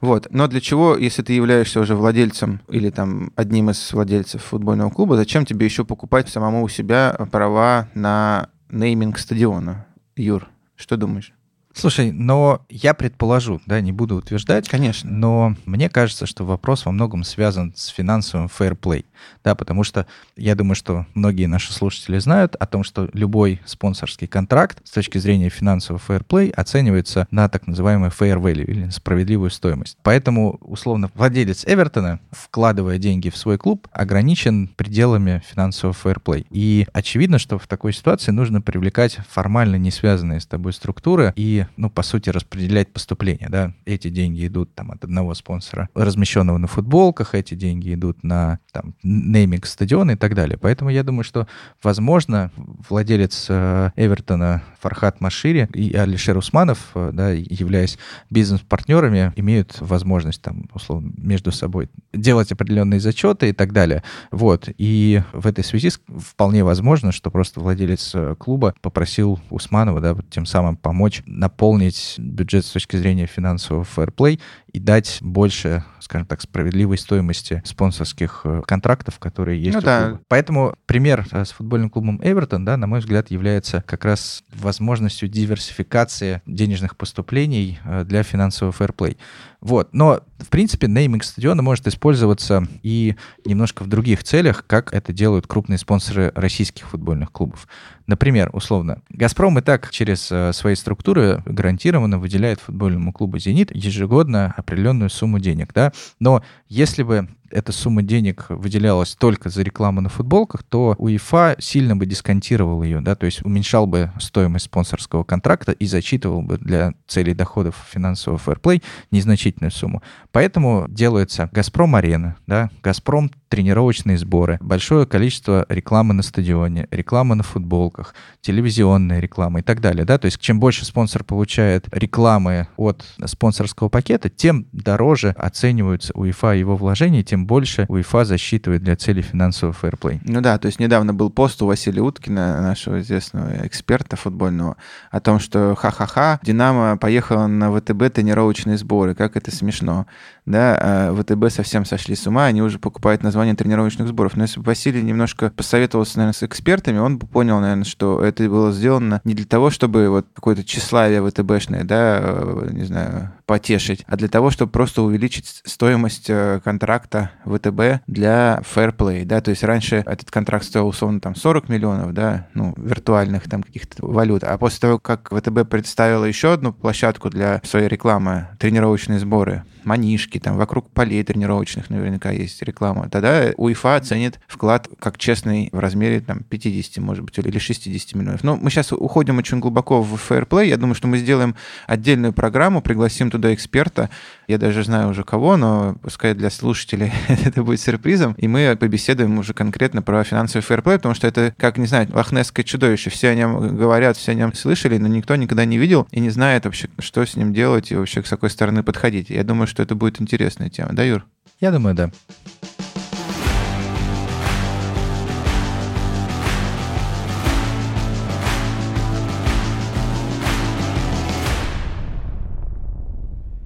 Вот. 0.01 0.29
Но 0.31 0.47
для 0.49 0.61
чего, 0.61 0.97
если 0.97 1.23
ты 1.23 1.33
являешься 1.33 1.81
уже 1.81 1.95
владельцем 1.95 2.61
или 2.69 2.91
там 2.91 3.33
одним 3.37 3.71
из 3.71 3.93
владельцев 3.93 4.43
футбольного 4.43 4.91
клуба, 4.91 5.17
зачем 5.17 5.45
тебе 5.45 5.67
еще 5.67 5.85
покупать 5.85 6.29
самому 6.29 6.63
у 6.63 6.69
себя 6.69 7.17
права 7.31 7.89
на 7.95 8.49
нейминг 8.71 9.19
стадиона? 9.19 9.87
Юр, 10.17 10.49
что 10.77 10.97
думаешь? 10.97 11.33
Слушай, 11.77 12.11
но 12.11 12.65
я 12.71 12.95
предположу, 12.95 13.61
да, 13.67 13.83
не 13.83 13.93
буду 13.93 14.17
утверждать. 14.17 14.67
Конечно. 14.67 15.11
Но 15.11 15.55
мне 15.67 15.91
кажется, 15.91 16.25
что 16.25 16.43
вопрос 16.45 16.87
во 16.87 16.93
многом 16.93 17.23
связан 17.23 17.75
с 17.77 17.89
финансовым 17.89 18.49
фейерплей, 18.49 19.05
да, 19.45 19.55
потому 19.55 19.85
что 19.85 20.07
я 20.37 20.55
думаю, 20.55 20.75
что 20.75 21.07
многие 21.15 21.47
наши 21.47 21.73
слушатели 21.73 22.19
знают 22.19 22.57
о 22.57 22.67
том, 22.67 22.85
что 22.85 23.09
любой 23.13 23.61
спонсорский 23.65 24.27
контракт 24.27 24.79
с 24.85 24.91
точки 24.91 25.19
зрения 25.19 25.49
финансового 25.49 26.03
фейерплей 26.05 26.51
оценивается 26.51 27.27
на 27.31 27.49
так 27.49 27.67
называемый 27.67 28.11
fair 28.11 28.41
value 28.41 28.65
или 28.65 28.89
справедливую 28.91 29.51
стоимость. 29.51 29.99
Поэтому, 30.03 30.59
условно, 30.61 31.11
владелец 31.15 31.65
Эвертона, 31.67 32.21
вкладывая 32.31 32.99
деньги 32.99 33.31
в 33.31 33.37
свой 33.37 33.59
клуб, 33.59 33.89
ограничен 33.93 34.69
пределами 34.69 35.43
финансового 35.47 35.95
фейерплей. 35.95 36.47
И 36.51 36.87
очевидно, 36.93 37.39
что 37.39 37.59
в 37.59 37.67
такой 37.67 37.93
ситуации 37.93 38.33
нужно 38.33 38.61
привлекать 38.61 39.19
формально 39.29 39.77
не 39.77 39.91
связанные 39.91 40.41
с 40.41 40.47
тобой 40.47 40.73
структуры 40.73 41.33
и 41.37 41.67
ну, 41.77 41.91
по 41.91 42.03
сути, 42.03 42.31
распределять 42.31 42.93
поступления, 42.93 43.49
да. 43.49 43.73
Эти 43.85 44.09
деньги 44.09 44.47
идут 44.47 44.75
там 44.75 44.91
от 44.91 45.05
одного 45.05 45.35
спонсора, 45.35 45.89
размещенного 45.95 46.59
на 46.59 46.67
футболках, 46.67 47.35
эти 47.35 47.55
деньги 47.55 47.95
идут 47.95 48.23
на 48.23 48.59
там 48.73 48.95
нейминг 49.07 49.67
стадиона 49.67 50.13
и 50.13 50.17
так 50.17 50.35
далее. 50.35 50.59
Поэтому 50.59 50.91
я 50.91 51.03
думаю, 51.03 51.25
что, 51.25 51.47
возможно, 51.83 52.51
владелец 52.89 53.47
э, 53.49 53.91
Эвертона 53.97 54.63
Фархат 54.81 55.21
Машири 55.21 55.69
и 55.73 55.95
Алишер 55.95 56.37
Усманов, 56.37 56.91
э, 56.95 57.11
да, 57.13 57.31
являясь 57.31 57.99
бизнес-партнерами, 58.31 59.33
имеют 59.37 59.77
возможность 59.81 60.43
там, 60.43 60.69
условно, 60.75 61.13
между 61.17 61.53
собой 61.53 61.89
делать 62.13 62.53
определенные 62.53 63.01
зачеты 63.01 63.49
и 63.49 63.53
так 63.53 63.73
далее. 63.73 64.03
Вот. 64.31 64.69
И 64.79 65.23
в 65.33 65.47
этой 65.47 65.65
связи 65.65 65.91
вполне 66.09 66.65
возможно, 66.65 67.13
что 67.13 67.31
просто 67.31 67.61
владелец 67.61 68.13
э, 68.15 68.35
клуба 68.39 68.75
попросил 68.83 69.41
Усманова, 69.51 70.01
да, 70.01 70.17
тем 70.31 70.47
самым 70.47 70.77
помочь 70.77 71.23
на 71.27 71.49
наполнить 71.57 72.17
бюджет 72.19 72.67
с 72.67 72.71
точки 72.71 72.97
зрения 72.97 73.27
финансового 73.27 73.85
фэрплей 73.85 74.41
и 74.77 74.79
дать 74.79 75.21
больше, 75.23 75.85
скажем 76.01 76.27
так, 76.27 76.43
справедливой 76.43 76.99
стоимости 76.99 77.63
спонсорских 77.65 78.43
э, 78.45 78.61
контрактов, 78.67 79.19
которые 79.19 79.59
есть 79.59 79.73
ну, 79.73 79.79
у 79.79 79.83
да. 79.83 80.03
клуба. 80.03 80.21
Поэтому 80.29 80.75
пример 80.85 81.27
э, 81.33 81.47
с 81.47 81.53
футбольным 81.53 81.89
клубом 81.89 82.21
Эвертон, 82.23 82.67
да, 82.67 82.77
на 82.77 82.87
мой 82.87 83.01
взгляд, 83.01 83.31
является 83.31 83.81
как 83.81 84.05
раз 84.05 84.45
возможностью 84.53 85.31
диверсификации 85.31 86.43
денежных 86.45 86.99
поступлений 86.99 87.79
э, 87.87 88.05
для 88.05 88.23
финансового 88.23 88.73
фэрплей. 88.73 89.17
Вот. 89.63 89.95
Но, 89.95 90.21
в 90.39 90.49
принципе, 90.49 90.87
нейминг 90.87 91.25
стадиона 91.25 91.63
может 91.63 91.87
использоваться 91.87 92.67
и 92.83 93.17
немножко 93.45 93.83
в 93.83 93.89
других 93.89 94.23
целях, 94.23 94.65
как 94.67 94.93
это 94.93 95.13
делают 95.13 95.47
крупные 95.47 95.79
спонсоры 95.79 96.33
российских 96.35 96.89
футбольных 96.89 97.33
клубов. 97.33 97.67
Например, 98.07 98.51
условно, 98.53 99.01
«Газпром» 99.09 99.59
и 99.59 99.63
так 99.63 99.91
через 99.91 100.33
свои 100.57 100.75
структуры 100.75 101.43
гарантированно 101.45 102.19
выделяет 102.19 102.61
футбольному 102.61 103.13
клубу 103.13 103.39
«Зенит» 103.39 103.75
ежегодно 103.75 104.55
определенную 104.57 105.11
сумму 105.11 105.39
денег, 105.39 105.73
да, 105.75 105.93
но 106.21 106.43
если 106.69 107.03
бы 107.03 107.29
эта 107.51 107.73
сумма 107.73 108.03
денег 108.03 108.47
выделялась 108.49 109.15
только 109.15 109.49
за 109.49 109.63
рекламу 109.63 110.01
на 110.01 110.09
футболках, 110.09 110.63
то 110.63 110.95
УЕФА 110.99 111.57
сильно 111.59 111.97
бы 111.97 112.07
дисконтировал 112.07 112.83
ее, 112.83 113.01
да, 113.01 113.15
то 113.15 113.27
есть 113.27 113.45
уменьшал 113.45 113.87
бы 113.87 114.13
стоимость 114.19 114.67
спонсорского 114.67 115.25
контракта 115.25 115.73
и 115.73 115.87
зачитывал 115.87 116.43
бы 116.43 116.59
для 116.59 116.95
целей 117.07 117.35
доходов 117.35 117.77
финансового 117.91 118.39
фэрплей 118.39 118.83
незначительную 119.11 119.71
сумму. 119.71 120.03
Поэтому 120.33 120.87
делается 120.89 121.49
«Газпром-арена», 121.53 122.37
да, 122.47 122.71
«Газпром» 122.83 123.31
тренировочные 123.49 124.19
сборы, 124.19 124.59
большое 124.61 125.07
количество 125.07 125.67
рекламы 125.69 126.15
на 126.15 126.23
стадионе, 126.23 126.89
реклама 126.91 127.35
на 127.35 127.43
футболках, 127.43 128.15
телевизионная 128.41 129.21
реклама 129.21 129.61
и 129.61 129.63
так 129.63 129.81
далее, 129.81 130.05
да, 130.05 130.19
то 130.19 130.27
есть 130.27 130.41
чем 130.41 130.61
больше 130.61 130.85
спонсор 130.85 131.25
получает 131.25 131.87
рекламы 131.93 132.69
от 132.77 133.05
спонсорского 133.25 133.89
пакета, 133.89 134.29
тем 134.29 134.67
дороже 134.73 135.31
оцениваются 135.39 136.13
УЕФА 136.15 136.53
его 136.53 136.77
вложения, 136.77 137.23
тем 137.23 137.36
тем 137.37 137.47
больше 137.47 137.85
УЕФА 137.89 138.25
засчитывает 138.25 138.83
для 138.83 138.97
целей 138.97 139.21
финансового 139.21 139.75
фэрплей. 139.75 140.21
Ну 140.25 140.41
да, 140.41 140.57
то 140.57 140.67
есть 140.67 140.81
недавно 140.81 141.13
был 141.13 141.29
пост 141.29 141.61
у 141.61 141.67
Василия 141.67 142.01
Уткина, 142.01 142.63
нашего 142.63 143.01
известного 143.01 143.67
эксперта 143.67 144.17
футбольного, 144.17 144.77
о 145.11 145.21
том, 145.21 145.39
что 145.39 145.75
ха-ха-ха, 145.75 146.41
Динамо 146.43 146.97
поехала 146.97 147.47
на 147.47 147.71
ВТБ 147.71 148.15
тренировочные 148.15 148.79
сборы, 148.79 149.15
как 149.15 149.37
это 149.37 149.55
смешно. 149.55 150.07
Да, 150.47 150.79
а 150.81 151.15
ВТБ 151.15 151.53
совсем 151.53 151.85
сошли 151.85 152.15
с 152.15 152.27
ума, 152.27 152.47
они 152.47 152.63
уже 152.63 152.79
покупают 152.79 153.25
название 153.25 153.57
тренировочных 153.57 154.07
сборов. 154.07 154.37
Но 154.37 154.45
если 154.45 154.61
бы 154.61 154.67
Василий 154.67 155.03
немножко 155.03 155.51
посоветовался, 155.51 156.19
наверное, 156.19 156.39
с 156.39 156.43
экспертами, 156.45 156.99
он 156.99 157.19
бы 157.19 157.27
понял, 157.27 157.59
наверное, 157.59 157.85
что 157.85 158.23
это 158.23 158.49
было 158.49 158.71
сделано 158.73 159.21
не 159.25 159.35
для 159.35 159.45
того, 159.45 159.71
чтобы 159.71 160.09
вот 160.09 160.27
какое-то 160.33 160.63
тщеславие 160.65 161.27
ВТБшное, 161.29 161.83
да, 161.83 162.21
э, 162.23 162.69
не 162.71 162.85
знаю, 162.85 163.33
потешить, 163.45 164.05
а 164.07 164.17
для 164.17 164.29
того, 164.29 164.51
чтобы 164.51 164.71
просто 164.71 165.03
увеличить 165.03 165.63
стоимость 165.65 166.31
э, 166.31 166.61
контракта 166.63 167.33
ВТБ 167.45 168.07
для 168.07 168.61
Play, 168.73 169.25
да, 169.25 169.41
то 169.41 169.51
есть 169.51 169.65
раньше 169.65 170.05
этот 170.07 170.31
контракт 170.31 170.65
стоил 170.65 170.87
условно 170.87 171.21
там 171.21 171.35
40 171.35 171.69
миллионов, 171.69 172.13
да, 172.13 172.47
ну, 172.55 172.73
виртуальных 172.77 173.49
там 173.49 173.65
каких-то 173.65 174.07
валют, 174.07 174.45
а 174.45 174.57
после 174.59 174.79
того, 174.81 174.99
как 175.01 175.31
ВТБ 175.31 175.69
представила 175.69 176.25
еще 176.25 176.53
одну 176.53 176.73
площадку 176.73 177.31
для 177.31 177.61
своей 177.65 177.89
рекламы, 177.89 178.49
тренировочные 178.59 179.19
сборы, 179.19 179.65
манишки, 179.87 180.39
там 180.39 180.57
вокруг 180.57 180.91
полей 180.91 181.23
тренировочных 181.23 181.91
наверняка 181.91 182.31
есть 182.31 182.61
реклама, 182.63 183.09
тогда 183.09 183.53
УЕФА 183.57 183.97
оценит 183.97 184.41
вклад 184.49 184.89
как 184.99 185.17
честный 185.17 185.71
в 185.73 185.79
размере 185.79 186.21
там 186.21 186.41
50, 186.41 186.99
может 186.99 187.25
быть, 187.25 187.39
или 187.39 187.59
60 187.59 188.15
миллионов. 188.15 188.45
Но 188.45 188.57
мы 188.57 188.71
сейчас 188.71 188.93
уходим 188.93 189.39
очень 189.39 189.61
глубоко 189.61 190.03
в 190.03 190.17
фейерплей. 190.19 190.69
Я 190.69 190.77
думаю, 190.77 190.95
что 190.95 191.09
мы 191.09 191.19
сделаем 191.19 191.55
отдельную 191.87 192.33
программу, 192.33 192.83
пригласим 192.83 193.31
туда 193.31 193.55
эксперта. 193.55 194.11
Я 194.49 194.59
даже 194.59 194.85
знаю 194.85 195.11
уже 195.11 195.25
кого, 195.25 195.57
но 195.57 195.97
пускай 196.03 196.35
для 196.35 196.51
слушателей 196.51 197.13
это 197.29 197.63
будет 197.63 197.81
сюрпризом. 197.81 198.35
И 198.35 198.49
мы 198.49 198.77
побеседуем 198.79 199.39
уже 199.39 199.55
конкретно 199.55 200.03
про 200.03 200.25
финансовый 200.25 200.63
фейерплей, 200.63 200.97
потому 200.97 201.15
что 201.15 201.27
это, 201.27 201.55
как, 201.59 201.79
не 201.79 201.87
знаю, 201.87 202.09
лохнесское 202.13 202.65
чудовище. 202.65 203.11
Все 203.11 203.29
о 203.29 203.35
нем 203.35 203.77
говорят, 203.77 204.17
все 204.17 204.33
о 204.33 204.35
нем 204.35 204.53
слышали, 204.55 204.99
но 204.99 205.09
никто 205.09 205.37
никогда 205.37 205.65
не 205.65 205.79
видел 205.79 206.07
и 206.11 206.21
не 206.21 206.31
знает 206.31 206.65
вообще, 206.65 206.89
что 206.99 207.25
с 207.25 207.37
ним 207.37 207.53
делать 207.53 207.93
и 207.93 207.97
вообще 207.97 208.23
с 208.23 208.29
какой 208.29 208.51
стороны 208.51 208.83
подходить. 208.83 209.31
Я 209.31 209.45
думаю, 209.45 209.67
что 209.67 209.76
это 209.83 209.95
будет 209.95 210.21
интересная 210.21 210.71
тема. 210.71 210.91
Да, 210.93 211.03
Юр? 211.05 211.25
Я 211.61 211.71
думаю, 211.73 211.95
да. 211.95 212.11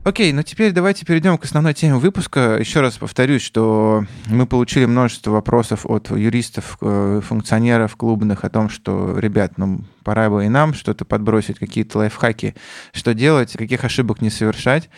Окей, 0.02 0.32
ну 0.32 0.42
теперь 0.42 0.72
давайте 0.72 1.04
перейдем 1.04 1.38
к 1.38 1.44
основной 1.44 1.74
теме 1.74 1.96
выпуска. 1.96 2.56
Еще 2.58 2.80
раз 2.80 2.96
повторюсь, 2.96 3.42
что 3.42 4.04
мы 4.26 4.46
получили 4.46 4.86
множество 4.86 5.30
вопросов 5.30 5.84
от 5.84 6.10
юристов, 6.10 6.78
э, 6.80 7.20
функционеров 7.22 7.96
клубных 7.96 8.44
о 8.44 8.48
том, 8.48 8.70
что, 8.70 9.18
ребят, 9.18 9.52
ну 9.58 9.84
пора 10.02 10.30
бы 10.30 10.46
и 10.46 10.48
нам 10.48 10.72
что-то 10.72 11.04
подбросить, 11.04 11.58
какие-то 11.58 11.98
лайфхаки, 11.98 12.56
что 12.92 13.12
делать, 13.12 13.52
каких 13.52 13.84
ошибок 13.84 14.22
не 14.22 14.30
совершать. 14.30 14.88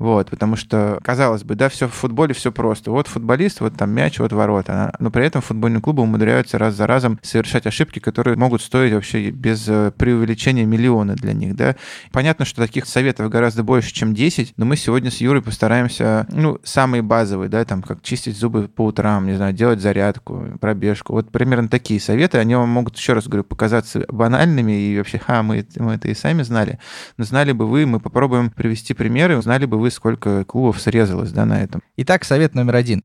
Вот, 0.00 0.30
потому 0.30 0.56
что, 0.56 0.98
казалось 1.04 1.44
бы, 1.44 1.54
да, 1.54 1.68
все 1.68 1.86
в 1.86 1.92
футболе 1.92 2.32
все 2.32 2.50
просто. 2.50 2.90
Вот 2.90 3.06
футболист, 3.06 3.60
вот 3.60 3.76
там 3.76 3.90
мяч, 3.90 4.18
вот 4.18 4.32
ворота. 4.32 4.94
Но 4.98 5.10
при 5.10 5.26
этом 5.26 5.42
футбольные 5.42 5.82
клубы 5.82 6.02
умудряются 6.02 6.56
раз 6.56 6.74
за 6.74 6.86
разом 6.86 7.20
совершать 7.22 7.66
ошибки, 7.66 7.98
которые 7.98 8.38
могут 8.38 8.62
стоить 8.62 8.94
вообще 8.94 9.28
без 9.30 9.68
э, 9.68 9.92
преувеличения 9.94 10.64
миллионы 10.64 11.16
для 11.16 11.34
них, 11.34 11.54
да. 11.54 11.76
Понятно, 12.12 12.46
что 12.46 12.62
таких 12.62 12.86
советов 12.86 13.28
гораздо 13.28 13.62
больше, 13.62 13.92
чем 13.92 14.14
10, 14.14 14.54
но 14.56 14.64
мы 14.64 14.78
сегодня 14.78 15.10
с 15.10 15.18
Юрой 15.18 15.42
постараемся, 15.42 16.26
ну, 16.32 16.58
самые 16.64 17.02
базовые, 17.02 17.50
да, 17.50 17.62
там, 17.66 17.82
как 17.82 18.00
чистить 18.00 18.38
зубы 18.38 18.68
по 18.68 18.86
утрам, 18.86 19.26
не 19.26 19.34
знаю, 19.34 19.52
делать 19.52 19.82
зарядку, 19.82 20.46
пробежку. 20.62 21.12
Вот 21.12 21.30
примерно 21.30 21.68
такие 21.68 22.00
советы, 22.00 22.38
они 22.38 22.54
вам 22.54 22.70
могут, 22.70 22.96
еще 22.96 23.12
раз 23.12 23.28
говорю, 23.28 23.44
показаться 23.44 24.06
банальными 24.08 24.72
и 24.72 24.96
вообще, 24.96 25.18
ха, 25.18 25.42
мы, 25.42 25.66
мы 25.76 25.96
это 25.96 26.08
и 26.08 26.14
сами 26.14 26.40
знали. 26.40 26.78
Но 27.18 27.24
знали 27.24 27.52
бы 27.52 27.66
вы, 27.66 27.84
мы 27.84 28.00
попробуем 28.00 28.48
привести 28.48 28.94
примеры, 28.94 29.42
знали 29.42 29.66
бы 29.66 29.78
вы, 29.78 29.89
сколько 29.90 30.44
клубов 30.44 30.80
срезалось 30.80 31.32
да, 31.32 31.44
на 31.44 31.62
этом. 31.62 31.82
Итак, 31.96 32.24
совет 32.24 32.54
номер 32.54 32.76
один. 32.76 33.02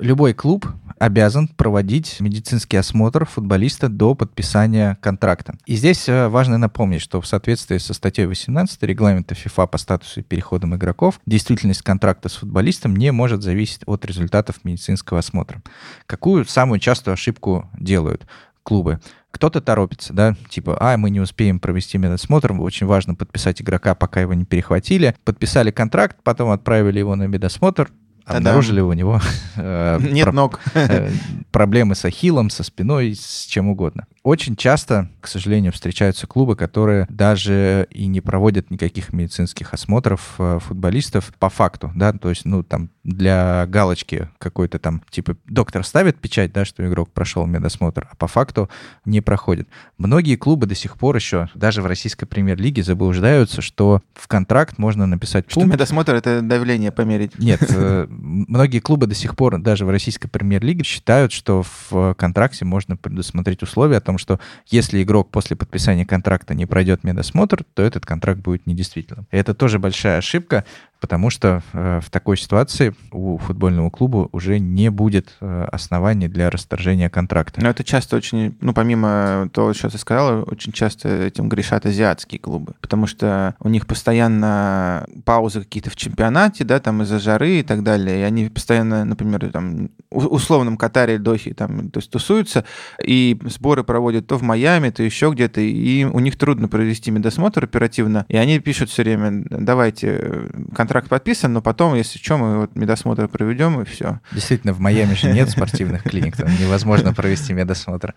Любой 0.00 0.32
клуб 0.32 0.66
обязан 0.98 1.46
проводить 1.46 2.20
медицинский 2.20 2.78
осмотр 2.78 3.26
футболиста 3.26 3.90
до 3.90 4.14
подписания 4.14 4.96
контракта. 5.02 5.56
И 5.66 5.76
здесь 5.76 6.08
э, 6.08 6.28
важно 6.28 6.56
напомнить, 6.56 7.02
что 7.02 7.20
в 7.20 7.26
соответствии 7.26 7.76
со 7.76 7.92
статьей 7.92 8.26
18 8.26 8.82
регламента 8.84 9.34
ФИФА 9.34 9.66
по 9.66 9.76
статусу 9.76 10.20
и 10.20 10.22
переходам 10.22 10.74
игроков, 10.74 11.20
действительность 11.26 11.82
контракта 11.82 12.30
с 12.30 12.36
футболистом 12.36 12.96
не 12.96 13.12
может 13.12 13.42
зависеть 13.42 13.82
от 13.84 14.06
результатов 14.06 14.64
медицинского 14.64 15.18
осмотра. 15.18 15.62
Какую 16.06 16.46
самую 16.46 16.80
частую 16.80 17.12
ошибку 17.12 17.68
делают 17.78 18.26
клубы? 18.62 19.00
Кто-то 19.30 19.60
торопится, 19.60 20.12
да, 20.12 20.34
типа, 20.48 20.76
а, 20.80 20.96
мы 20.96 21.10
не 21.10 21.20
успеем 21.20 21.60
провести 21.60 21.98
медосмотр, 21.98 22.52
очень 22.52 22.86
важно 22.86 23.14
подписать 23.14 23.62
игрока, 23.62 23.94
пока 23.94 24.20
его 24.20 24.34
не 24.34 24.44
перехватили. 24.44 25.14
Подписали 25.24 25.70
контракт, 25.70 26.16
потом 26.22 26.50
отправили 26.50 26.98
его 26.98 27.14
на 27.14 27.24
медосмотр, 27.24 27.90
обнаружили 28.24 28.80
у 28.80 28.92
него 28.92 29.20
э, 29.56 29.98
нет 30.00 30.32
ног 30.32 30.60
э, 30.74 31.10
проблемы 31.50 31.94
с 31.94 32.04
ахиллом, 32.04 32.50
со 32.50 32.62
спиной, 32.62 33.14
с 33.14 33.46
чем 33.46 33.68
угодно. 33.68 34.06
Очень 34.22 34.54
часто, 34.54 35.08
к 35.20 35.26
сожалению, 35.26 35.72
встречаются 35.72 36.26
клубы, 36.26 36.54
которые 36.54 37.06
даже 37.08 37.86
и 37.90 38.06
не 38.06 38.20
проводят 38.20 38.70
никаких 38.70 39.14
медицинских 39.14 39.72
осмотров 39.72 40.34
э, 40.38 40.58
футболистов 40.60 41.32
по 41.38 41.48
факту, 41.48 41.90
да, 41.94 42.12
то 42.12 42.28
есть, 42.28 42.44
ну, 42.44 42.62
там, 42.62 42.90
для 43.02 43.64
галочки 43.66 44.28
какой-то 44.38 44.78
там, 44.78 45.02
типа, 45.08 45.36
доктор 45.46 45.84
ставит 45.84 46.18
печать, 46.18 46.52
да, 46.52 46.66
что 46.66 46.86
игрок 46.86 47.10
прошел 47.10 47.46
медосмотр, 47.46 48.08
а 48.10 48.16
по 48.16 48.26
факту 48.26 48.68
не 49.06 49.22
проходит. 49.22 49.68
Многие 49.96 50.36
клубы 50.36 50.66
до 50.66 50.74
сих 50.74 50.98
пор 50.98 51.16
еще, 51.16 51.48
даже 51.54 51.80
в 51.80 51.86
российской 51.86 52.26
премьер-лиге, 52.26 52.82
заблуждаются, 52.82 53.62
что 53.62 54.02
в 54.12 54.28
контракт 54.28 54.76
можно 54.76 55.06
написать 55.06 55.46
пункт... 55.46 55.66
Что 55.66 55.72
медосмотр— 55.72 56.14
это 56.16 56.42
давление 56.42 56.92
померить. 56.92 57.38
Нет, 57.38 57.62
э, 57.70 58.06
многие 58.10 58.80
клубы 58.80 59.06
до 59.06 59.14
сих 59.14 59.34
пор, 59.34 59.58
даже 59.58 59.86
в 59.86 59.90
российской 59.90 60.28
премьер-лиге, 60.28 60.84
считают, 60.84 61.32
что 61.32 61.62
в 61.62 62.14
контракте 62.14 62.66
можно 62.66 62.98
предусмотреть 62.98 63.62
условия 63.62 63.96
о 63.96 64.00
том, 64.00 64.09
что 64.18 64.40
если 64.66 65.02
игрок 65.02 65.30
после 65.30 65.56
подписания 65.56 66.06
контракта 66.06 66.54
не 66.54 66.66
пройдет 66.66 67.04
медосмотр, 67.04 67.64
то 67.74 67.82
этот 67.82 68.06
контракт 68.06 68.40
будет 68.40 68.66
недействительным. 68.66 69.26
Это 69.30 69.54
тоже 69.54 69.78
большая 69.78 70.18
ошибка, 70.18 70.64
потому 71.00 71.30
что 71.30 71.62
э, 71.72 72.00
в 72.02 72.10
такой 72.10 72.36
ситуации 72.36 72.94
у 73.10 73.38
футбольного 73.38 73.90
клуба 73.90 74.28
уже 74.32 74.58
не 74.58 74.90
будет 74.90 75.34
э, 75.40 75.66
оснований 75.72 76.28
для 76.28 76.50
расторжения 76.50 77.08
контракта. 77.08 77.60
Но 77.62 77.70
это 77.70 77.82
часто 77.82 78.16
очень, 78.16 78.56
ну, 78.60 78.74
помимо 78.74 79.48
того, 79.52 79.72
что 79.72 79.88
ты 79.88 79.98
сказала, 79.98 80.42
очень 80.42 80.72
часто 80.72 81.08
этим 81.08 81.48
грешат 81.48 81.86
азиатские 81.86 82.38
клубы, 82.38 82.74
потому 82.80 83.06
что 83.06 83.56
у 83.60 83.68
них 83.68 83.86
постоянно 83.86 85.06
паузы 85.24 85.60
какие-то 85.60 85.90
в 85.90 85.96
чемпионате, 85.96 86.64
да, 86.64 86.78
там 86.78 87.02
из-за 87.02 87.18
жары 87.18 87.60
и 87.60 87.62
так 87.62 87.82
далее, 87.82 88.20
и 88.20 88.22
они 88.22 88.48
постоянно, 88.48 89.04
например, 89.04 89.50
там, 89.50 89.90
условном 90.10 90.76
Катаре, 90.76 91.18
Дохе, 91.18 91.54
там, 91.54 91.90
то 91.90 91.98
есть 91.98 92.10
тусуются, 92.10 92.64
и 93.02 93.40
сборы 93.44 93.84
проводят 93.84 94.26
то 94.26 94.36
в 94.36 94.42
Майами, 94.42 94.90
то 94.90 95.02
еще 95.02 95.30
где-то, 95.30 95.60
и 95.60 96.04
у 96.04 96.18
них 96.20 96.36
трудно 96.36 96.68
провести 96.68 97.10
медосмотр 97.10 97.64
оперативно, 97.64 98.26
и 98.28 98.36
они 98.36 98.58
пишут 98.58 98.90
все 98.90 99.02
время, 99.02 99.44
давайте 99.48 100.50
контракт 100.74 100.89
контракт 100.90 101.08
подписан, 101.08 101.52
но 101.52 101.62
потом, 101.62 101.94
если 101.94 102.18
что, 102.18 102.36
мы 102.36 102.58
вот 102.62 102.74
медосмотр 102.74 103.28
проведем, 103.28 103.80
и 103.80 103.84
все. 103.84 104.18
Действительно, 104.32 104.72
в 104.72 104.80
Майами 104.80 105.14
же 105.14 105.32
нет 105.32 105.48
спортивных 105.48 106.02
клиник, 106.02 106.36
там 106.36 106.48
невозможно 106.58 107.14
провести 107.14 107.52
медосмотр. 107.52 108.16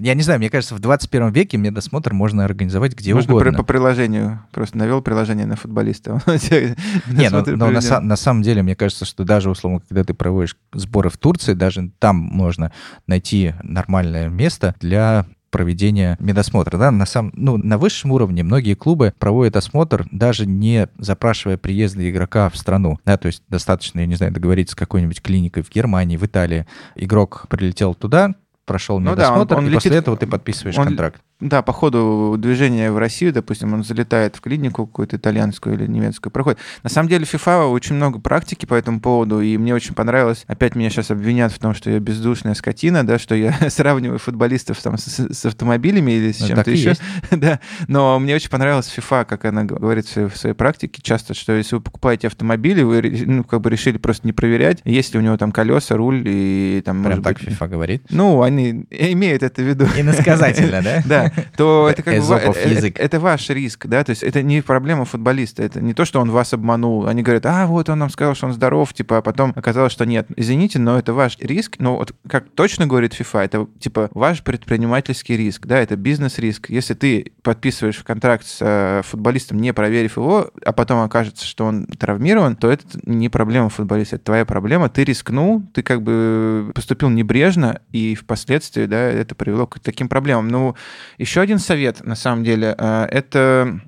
Я 0.00 0.14
не 0.14 0.22
знаю, 0.22 0.38
мне 0.38 0.48
кажется, 0.48 0.74
в 0.74 0.78
21 0.78 1.30
веке 1.32 1.58
медосмотр 1.58 2.14
можно 2.14 2.46
организовать 2.46 2.94
где 2.94 3.12
можно 3.12 3.30
угодно. 3.30 3.50
Можно 3.50 3.62
по 3.62 3.66
приложению, 3.66 4.40
просто 4.52 4.78
навел 4.78 5.02
приложение 5.02 5.44
на 5.44 5.56
футболиста. 5.56 6.22
Не, 6.26 7.28
но, 7.28 7.44
но 7.44 7.70
на, 7.70 8.00
на 8.00 8.16
самом 8.16 8.42
деле, 8.42 8.62
мне 8.62 8.74
кажется, 8.74 9.04
что 9.04 9.24
даже, 9.24 9.50
условно, 9.50 9.80
когда 9.86 10.02
ты 10.02 10.14
проводишь 10.14 10.56
сборы 10.72 11.10
в 11.10 11.18
Турции, 11.18 11.52
даже 11.52 11.90
там 11.98 12.16
можно 12.16 12.72
найти 13.06 13.52
нормальное 13.62 14.30
место 14.30 14.74
для 14.80 15.26
проведения 15.50 16.16
медосмотра. 16.20 16.78
Да? 16.78 16.90
На, 16.90 17.06
сам, 17.06 17.32
ну, 17.34 17.56
на 17.56 17.78
высшем 17.78 18.12
уровне 18.12 18.42
многие 18.42 18.74
клубы 18.74 19.12
проводят 19.18 19.56
осмотр, 19.56 20.06
даже 20.10 20.46
не 20.46 20.88
запрашивая 20.98 21.56
приезда 21.56 22.08
игрока 22.08 22.48
в 22.48 22.56
страну. 22.56 22.98
Да? 23.04 23.16
То 23.16 23.26
есть 23.26 23.42
достаточно, 23.48 24.00
я 24.00 24.06
не 24.06 24.14
знаю, 24.16 24.32
договориться 24.32 24.72
с 24.72 24.76
какой-нибудь 24.76 25.22
клиникой 25.22 25.62
в 25.62 25.70
Германии, 25.70 26.16
в 26.16 26.24
Италии. 26.24 26.66
Игрок 26.94 27.46
прилетел 27.48 27.94
туда, 27.94 28.34
прошел 28.68 29.00
медосмотр, 29.00 29.38
ну, 29.38 29.44
да, 29.44 29.56
он, 29.56 29.64
он 29.64 29.66
и 29.66 29.70
летит, 29.70 29.82
после 29.82 29.98
этого 29.98 30.16
ты 30.16 30.26
подписываешь 30.26 30.78
он, 30.78 30.86
контракт 30.86 31.20
да, 31.40 31.62
по 31.62 31.72
ходу 31.72 32.36
движения 32.36 32.90
в 32.90 32.98
Россию, 32.98 33.32
допустим, 33.32 33.72
он 33.72 33.84
залетает 33.84 34.34
в 34.36 34.40
клинику 34.40 34.86
какую-то 34.86 35.16
итальянскую 35.16 35.76
или 35.76 35.86
немецкую, 35.86 36.32
проходит. 36.32 36.58
На 36.82 36.90
самом 36.90 37.08
деле 37.08 37.24
FIFA 37.24 37.68
очень 37.68 37.94
много 37.94 38.18
практики 38.18 38.66
по 38.66 38.74
этому 38.74 39.00
поводу, 39.00 39.40
и 39.40 39.56
мне 39.56 39.74
очень 39.74 39.94
понравилось, 39.94 40.44
опять 40.48 40.74
меня 40.74 40.90
сейчас 40.90 41.12
обвинят 41.12 41.52
в 41.52 41.58
том, 41.60 41.74
что 41.74 41.90
я 41.90 42.00
бездушная 42.00 42.54
скотина, 42.54 43.06
да, 43.06 43.18
что 43.18 43.36
я 43.36 43.52
сравниваю 43.68 44.18
футболистов 44.18 44.82
там 44.82 44.98
с, 44.98 45.06
с 45.06 45.46
автомобилями 45.46 46.12
или 46.12 46.32
с 46.32 46.40
ну, 46.40 46.48
чем-то 46.48 46.70
еще. 46.70 46.94
да, 47.30 47.60
но 47.86 48.18
мне 48.18 48.34
очень 48.34 48.50
понравилась 48.50 48.92
FIFA, 48.96 49.24
как 49.24 49.44
она 49.44 49.62
говорит 49.62 50.06
в 50.06 50.10
своей, 50.10 50.28
в 50.28 50.36
своей 50.36 50.56
практике 50.56 51.00
часто, 51.02 51.34
что 51.34 51.52
если 51.52 51.76
вы 51.76 51.82
покупаете 51.82 52.26
автомобили, 52.26 52.82
вы 52.82 53.24
ну, 53.26 53.44
как 53.44 53.60
бы 53.60 53.70
решили 53.70 53.98
просто 53.98 54.26
не 54.26 54.32
проверять, 54.32 54.80
есть 54.84 55.14
ли 55.14 55.20
у 55.20 55.22
него 55.22 55.36
там 55.36 55.52
колеса, 55.52 55.96
руль 55.96 56.24
и 56.26 56.82
там... 56.84 57.04
Прям 57.04 57.22
так 57.22 57.38
быть, 57.38 57.48
FIFA 57.48 57.68
говорит? 57.68 58.02
Ну, 58.10 58.42
они 58.42 58.57
имеют 58.58 59.42
это 59.42 59.62
в 59.62 59.64
виду. 59.64 59.86
Иносказательно, 59.96 60.82
да? 60.84 61.02
Да, 61.04 61.32
то 61.56 61.88
это 61.90 62.02
как 62.02 62.22
бы 62.22 62.34
это, 62.34 63.02
это 63.02 63.20
ваш 63.20 63.48
риск, 63.50 63.86
да, 63.86 64.04
то 64.04 64.10
есть 64.10 64.22
это 64.22 64.42
не 64.42 64.62
проблема 64.62 65.04
футболиста, 65.04 65.62
это 65.62 65.80
не 65.80 65.94
то, 65.94 66.04
что 66.04 66.20
он 66.20 66.30
вас 66.30 66.52
обманул. 66.52 67.06
Они 67.06 67.22
говорят, 67.22 67.46
а 67.46 67.66
вот 67.66 67.88
он 67.88 67.98
нам 67.98 68.10
сказал, 68.10 68.34
что 68.34 68.46
он 68.46 68.52
здоров, 68.52 68.92
типа, 68.92 69.18
а 69.18 69.22
потом 69.22 69.52
оказалось, 69.56 69.92
что 69.92 70.04
нет. 70.04 70.26
Извините, 70.36 70.78
но 70.78 70.98
это 70.98 71.12
ваш 71.12 71.38
риск, 71.38 71.76
но 71.78 71.96
вот 71.96 72.14
как 72.28 72.48
точно 72.50 72.86
говорит 72.86 73.18
FIFA, 73.18 73.44
это 73.44 73.66
типа 73.78 74.10
ваш 74.12 74.42
предпринимательский 74.42 75.36
риск, 75.36 75.66
да, 75.66 75.78
это 75.78 75.96
бизнес-риск. 75.96 76.70
Если 76.70 76.94
ты 76.94 77.32
подписываешь 77.42 77.98
контракт 77.98 78.46
с 78.46 78.58
э, 78.60 79.02
футболистом, 79.04 79.58
не 79.58 79.72
проверив 79.72 80.16
его, 80.16 80.50
а 80.64 80.72
потом 80.72 81.00
окажется, 81.00 81.46
что 81.46 81.64
он 81.64 81.86
травмирован, 81.86 82.56
то 82.56 82.70
это 82.70 82.84
не 83.04 83.28
проблема 83.28 83.68
футболиста, 83.68 84.16
это 84.16 84.26
твоя 84.26 84.44
проблема. 84.44 84.88
Ты 84.88 85.04
рискнул, 85.04 85.62
ты 85.72 85.82
как 85.82 86.02
бы 86.02 86.72
поступил 86.74 87.08
небрежно, 87.10 87.80
и 87.92 88.14
впоследствии, 88.14 88.47
да, 88.86 88.98
это 88.98 89.34
привело 89.34 89.66
к 89.66 89.78
таким 89.80 90.08
проблемам. 90.08 90.48
Ну, 90.48 90.76
еще 91.18 91.40
один 91.40 91.58
совет, 91.58 92.04
на 92.04 92.14
самом 92.14 92.44
деле, 92.44 92.74
э, 92.76 93.06
это 93.10 93.80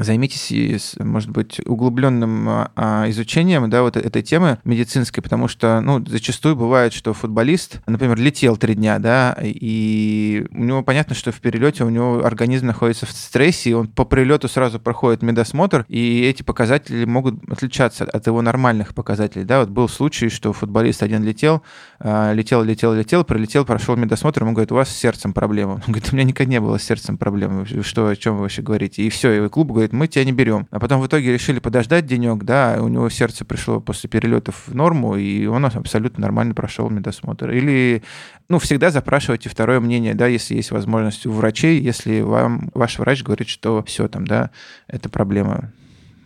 займитесь, 0.00 0.96
может 0.98 1.30
быть, 1.30 1.60
углубленным 1.64 2.48
а, 2.48 3.06
изучением 3.08 3.68
да, 3.70 3.82
вот 3.82 3.96
этой 3.96 4.22
темы 4.22 4.58
медицинской, 4.64 5.22
потому 5.22 5.48
что 5.48 5.80
ну, 5.80 6.04
зачастую 6.06 6.56
бывает, 6.56 6.92
что 6.92 7.12
футболист, 7.12 7.80
например, 7.86 8.18
летел 8.18 8.56
три 8.56 8.74
дня, 8.74 8.98
да, 8.98 9.36
и 9.42 10.46
у 10.50 10.64
него 10.64 10.82
понятно, 10.82 11.14
что 11.14 11.32
в 11.32 11.40
перелете 11.40 11.84
у 11.84 11.88
него 11.88 12.24
организм 12.24 12.66
находится 12.66 13.06
в 13.06 13.10
стрессе, 13.10 13.70
и 13.70 13.72
он 13.72 13.88
по 13.88 14.04
прилету 14.04 14.48
сразу 14.48 14.78
проходит 14.80 15.22
медосмотр, 15.22 15.84
и 15.88 16.22
эти 16.22 16.42
показатели 16.42 17.04
могут 17.04 17.42
отличаться 17.50 18.04
от 18.04 18.26
его 18.26 18.42
нормальных 18.42 18.94
показателей. 18.94 19.44
Да, 19.44 19.60
вот 19.60 19.70
был 19.70 19.88
случай, 19.88 20.28
что 20.28 20.52
футболист 20.52 21.02
один 21.02 21.24
летел, 21.24 21.62
а, 21.98 22.32
летел, 22.32 22.62
летел, 22.62 22.92
летел, 22.94 23.24
прилетел, 23.24 23.64
прошел 23.64 23.96
медосмотр, 23.96 24.42
ему 24.42 24.52
говорит, 24.52 24.72
у 24.72 24.76
вас 24.76 24.88
с 24.88 24.96
сердцем 24.96 25.32
проблема. 25.32 25.74
Он 25.86 25.92
говорит, 25.92 26.12
у 26.12 26.16
меня 26.16 26.24
никогда 26.24 26.50
не 26.50 26.60
было 26.60 26.78
с 26.78 26.82
сердцем 26.82 27.16
проблем. 27.18 27.66
Что, 27.82 28.08
о 28.08 28.16
чем 28.16 28.36
вы 28.36 28.42
вообще 28.42 28.62
говорите? 28.62 29.02
И 29.02 29.10
все, 29.10 29.44
и 29.44 29.48
клуб 29.48 29.72
говорит, 29.72 29.85
мы 29.92 30.08
тебя 30.08 30.24
не 30.24 30.32
берем. 30.32 30.66
А 30.70 30.78
потом 30.78 31.00
в 31.00 31.06
итоге 31.06 31.32
решили 31.32 31.58
подождать 31.58 32.06
денек, 32.06 32.44
да, 32.44 32.78
у 32.80 32.88
него 32.88 33.08
сердце 33.08 33.44
пришло 33.44 33.80
после 33.80 34.08
перелетов 34.08 34.66
в 34.66 34.74
норму, 34.74 35.16
и 35.16 35.46
он 35.46 35.64
абсолютно 35.64 36.22
нормально 36.22 36.54
прошел 36.54 36.88
медосмотр. 36.90 37.50
Или, 37.50 38.02
ну, 38.48 38.58
всегда 38.58 38.90
запрашивайте 38.90 39.48
второе 39.48 39.80
мнение, 39.80 40.14
да, 40.14 40.26
если 40.26 40.54
есть 40.54 40.70
возможность 40.70 41.26
у 41.26 41.32
врачей, 41.32 41.80
если 41.80 42.20
вам 42.20 42.70
ваш 42.74 42.98
врач 42.98 43.22
говорит, 43.22 43.48
что 43.48 43.82
все 43.84 44.08
там, 44.08 44.26
да, 44.26 44.50
это 44.88 45.08
проблема. 45.08 45.72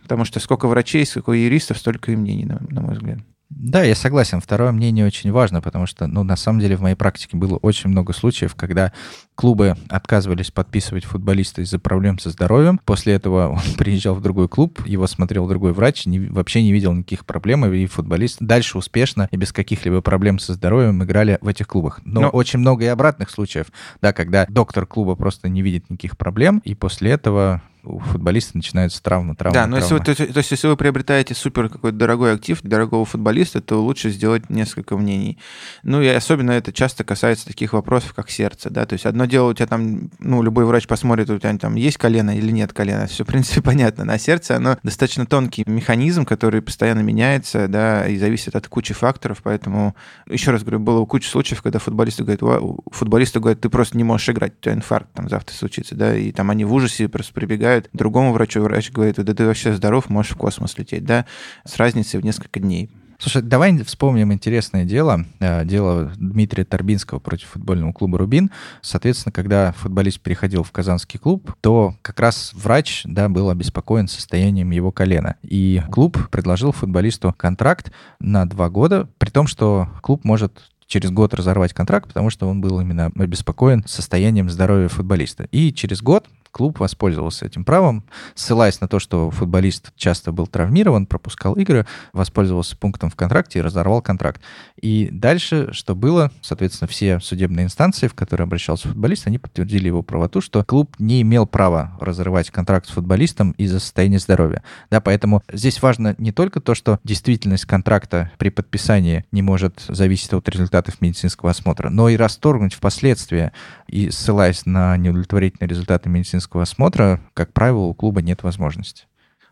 Потому 0.02 0.24
что 0.24 0.40
сколько 0.40 0.66
врачей, 0.66 1.06
сколько 1.06 1.32
юристов, 1.32 1.78
столько 1.78 2.12
и 2.12 2.16
мнений, 2.16 2.44
на, 2.44 2.60
на 2.68 2.80
мой 2.80 2.94
взгляд. 2.94 3.18
Да, 3.50 3.82
я 3.82 3.96
согласен. 3.96 4.40
Второе 4.40 4.70
мнение 4.70 5.04
очень 5.04 5.32
важно, 5.32 5.60
потому 5.60 5.86
что, 5.86 6.06
ну, 6.06 6.22
на 6.22 6.36
самом 6.36 6.60
деле 6.60 6.76
в 6.76 6.82
моей 6.82 6.94
практике 6.94 7.36
было 7.36 7.56
очень 7.56 7.90
много 7.90 8.12
случаев, 8.12 8.54
когда 8.54 8.92
клубы 9.34 9.74
отказывались 9.88 10.52
подписывать 10.52 11.04
футболиста 11.04 11.60
из-за 11.62 11.80
проблем 11.80 12.20
со 12.20 12.30
здоровьем. 12.30 12.80
После 12.84 13.14
этого 13.14 13.48
он 13.52 13.74
приезжал 13.76 14.14
в 14.14 14.22
другой 14.22 14.48
клуб, 14.48 14.86
его 14.86 15.06
смотрел 15.08 15.48
другой 15.48 15.72
врач, 15.72 16.06
не, 16.06 16.20
вообще 16.20 16.62
не 16.62 16.72
видел 16.72 16.92
никаких 16.92 17.26
проблем, 17.26 17.66
и 17.66 17.86
футболист 17.86 18.36
дальше 18.40 18.78
успешно 18.78 19.28
и 19.32 19.36
без 19.36 19.52
каких-либо 19.52 20.00
проблем 20.00 20.38
со 20.38 20.54
здоровьем 20.54 21.02
играли 21.02 21.38
в 21.40 21.48
этих 21.48 21.66
клубах. 21.66 22.00
Но, 22.04 22.20
Но... 22.20 22.28
очень 22.28 22.60
много 22.60 22.84
и 22.84 22.88
обратных 22.88 23.30
случаев, 23.30 23.66
да, 24.00 24.12
когда 24.12 24.46
доктор 24.48 24.86
клуба 24.86 25.16
просто 25.16 25.48
не 25.48 25.62
видит 25.62 25.90
никаких 25.90 26.16
проблем, 26.16 26.62
и 26.64 26.76
после 26.76 27.10
этого 27.10 27.62
у 27.82 27.98
футболиста 27.98 28.56
начинаются 28.56 29.02
травмы, 29.02 29.34
травмы. 29.34 29.54
Да, 29.54 29.66
но 29.66 29.76
если 29.76 29.94
вы, 29.94 30.00
то, 30.00 30.14
то 30.14 30.38
есть, 30.38 30.50
если 30.50 30.66
вы 30.68 30.76
приобретаете 30.76 31.34
супер 31.34 31.68
какой-то 31.68 31.96
дорогой 31.96 32.34
актив 32.34 32.60
дорогого 32.62 33.04
футболиста, 33.04 33.60
то 33.60 33.82
лучше 33.82 34.10
сделать 34.10 34.50
несколько 34.50 34.96
мнений. 34.96 35.38
Ну 35.82 36.02
и 36.02 36.08
особенно 36.08 36.52
это 36.52 36.72
часто 36.72 37.04
касается 37.04 37.46
таких 37.46 37.72
вопросов, 37.72 38.12
как 38.14 38.30
сердце, 38.30 38.70
да, 38.70 38.84
то 38.84 38.92
есть 38.94 39.06
одно 39.06 39.24
дело 39.24 39.50
у 39.50 39.54
тебя 39.54 39.66
там, 39.66 40.10
ну, 40.18 40.42
любой 40.42 40.66
врач 40.66 40.86
посмотрит, 40.86 41.30
у 41.30 41.38
тебя 41.38 41.56
там 41.56 41.74
есть 41.74 41.96
колено 41.96 42.36
или 42.36 42.50
нет 42.50 42.72
колена, 42.72 43.06
все, 43.06 43.24
в 43.24 43.26
принципе, 43.26 43.62
понятно. 43.62 44.04
На 44.04 44.18
сердце 44.18 44.56
оно 44.56 44.78
достаточно 44.82 45.26
тонкий 45.26 45.64
механизм, 45.66 46.24
который 46.24 46.60
постоянно 46.62 47.00
меняется, 47.00 47.66
да, 47.68 48.06
и 48.06 48.18
зависит 48.18 48.56
от 48.56 48.68
кучи 48.68 48.92
факторов, 48.92 49.40
поэтому, 49.42 49.94
еще 50.28 50.50
раз 50.50 50.62
говорю, 50.62 50.80
было 50.80 51.04
куча 51.06 51.28
случаев, 51.28 51.62
когда 51.62 51.78
футболисты 51.78 52.24
говорят, 52.24 52.62
футболисты 52.92 53.40
говорят, 53.40 53.60
ты 53.60 53.70
просто 53.70 53.96
не 53.96 54.04
можешь 54.04 54.28
играть, 54.28 54.52
у 54.58 54.62
тебя 54.62 54.74
инфаркт 54.74 55.12
там 55.14 55.28
завтра 55.28 55.54
случится, 55.54 55.94
да, 55.94 56.14
и 56.14 56.30
там 56.32 56.50
они 56.50 56.64
в 56.64 56.72
ужасе 56.72 57.08
просто 57.08 57.32
прибегают 57.32 57.69
помогают 57.70 57.88
другому 57.92 58.32
врачу, 58.32 58.60
врач 58.62 58.90
говорит, 58.90 59.16
да 59.16 59.34
ты 59.34 59.46
вообще 59.46 59.72
здоров, 59.72 60.10
можешь 60.10 60.32
в 60.32 60.36
космос 60.36 60.76
лететь, 60.78 61.04
да, 61.04 61.24
с 61.64 61.76
разницей 61.76 62.20
в 62.20 62.24
несколько 62.24 62.58
дней. 62.58 62.90
Слушай, 63.18 63.42
давай 63.42 63.76
вспомним 63.84 64.32
интересное 64.32 64.84
дело. 64.84 65.26
Э, 65.40 65.64
дело 65.66 66.10
Дмитрия 66.16 66.64
Торбинского 66.64 67.18
против 67.18 67.48
футбольного 67.48 67.92
клуба 67.92 68.16
«Рубин». 68.16 68.50
Соответственно, 68.80 69.30
когда 69.30 69.72
футболист 69.72 70.20
переходил 70.20 70.62
в 70.62 70.72
казанский 70.72 71.20
клуб, 71.20 71.54
то 71.60 71.94
как 72.00 72.18
раз 72.18 72.52
врач 72.54 73.02
да, 73.04 73.28
был 73.28 73.50
обеспокоен 73.50 74.08
состоянием 74.08 74.70
его 74.70 74.90
колена. 74.90 75.36
И 75.42 75.82
клуб 75.92 76.30
предложил 76.30 76.72
футболисту 76.72 77.34
контракт 77.36 77.92
на 78.20 78.46
два 78.46 78.70
года, 78.70 79.06
при 79.18 79.28
том, 79.28 79.46
что 79.46 79.88
клуб 80.00 80.24
может 80.24 80.70
через 80.86 81.10
год 81.10 81.34
разорвать 81.34 81.74
контракт, 81.74 82.08
потому 82.08 82.30
что 82.30 82.48
он 82.48 82.62
был 82.62 82.80
именно 82.80 83.12
обеспокоен 83.16 83.84
состоянием 83.86 84.48
здоровья 84.48 84.88
футболиста. 84.88 85.46
И 85.52 85.74
через 85.74 86.00
год 86.00 86.26
клуб 86.50 86.80
воспользовался 86.80 87.46
этим 87.46 87.64
правом, 87.64 88.04
ссылаясь 88.34 88.80
на 88.80 88.88
то, 88.88 88.98
что 88.98 89.30
футболист 89.30 89.92
часто 89.96 90.32
был 90.32 90.46
травмирован, 90.46 91.06
пропускал 91.06 91.54
игры, 91.54 91.86
воспользовался 92.12 92.76
пунктом 92.76 93.10
в 93.10 93.16
контракте 93.16 93.58
и 93.58 93.62
разорвал 93.62 94.02
контракт. 94.02 94.40
И 94.80 95.08
дальше, 95.12 95.70
что 95.72 95.94
было, 95.94 96.30
соответственно, 96.42 96.88
все 96.88 97.20
судебные 97.20 97.66
инстанции, 97.66 98.08
в 98.08 98.14
которые 98.14 98.44
обращался 98.44 98.88
футболист, 98.88 99.26
они 99.26 99.38
подтвердили 99.38 99.86
его 99.86 100.02
правоту, 100.02 100.40
что 100.40 100.64
клуб 100.64 100.96
не 100.98 101.22
имел 101.22 101.46
права 101.46 101.96
разрывать 102.00 102.50
контракт 102.50 102.86
с 102.86 102.90
футболистом 102.90 103.52
из-за 103.52 103.80
состояния 103.80 104.18
здоровья. 104.18 104.62
Да, 104.90 105.00
поэтому 105.00 105.42
здесь 105.52 105.80
важно 105.82 106.14
не 106.18 106.32
только 106.32 106.60
то, 106.60 106.74
что 106.74 106.98
действительность 107.04 107.64
контракта 107.64 108.30
при 108.38 108.50
подписании 108.50 109.24
не 109.32 109.42
может 109.42 109.84
зависеть 109.88 110.32
от 110.32 110.48
результатов 110.48 111.00
медицинского 111.00 111.50
осмотра, 111.50 111.90
но 111.90 112.08
и 112.08 112.16
расторгнуть 112.16 112.74
впоследствии 112.74 113.52
и 113.90 114.10
ссылаясь 114.10 114.66
на 114.66 114.96
неудовлетворительные 114.96 115.68
результаты 115.68 116.08
медицинского 116.08 116.62
осмотра, 116.62 117.20
как 117.34 117.52
правило, 117.52 117.80
у 117.80 117.94
клуба 117.94 118.22
нет 118.22 118.42
возможности. 118.42 119.06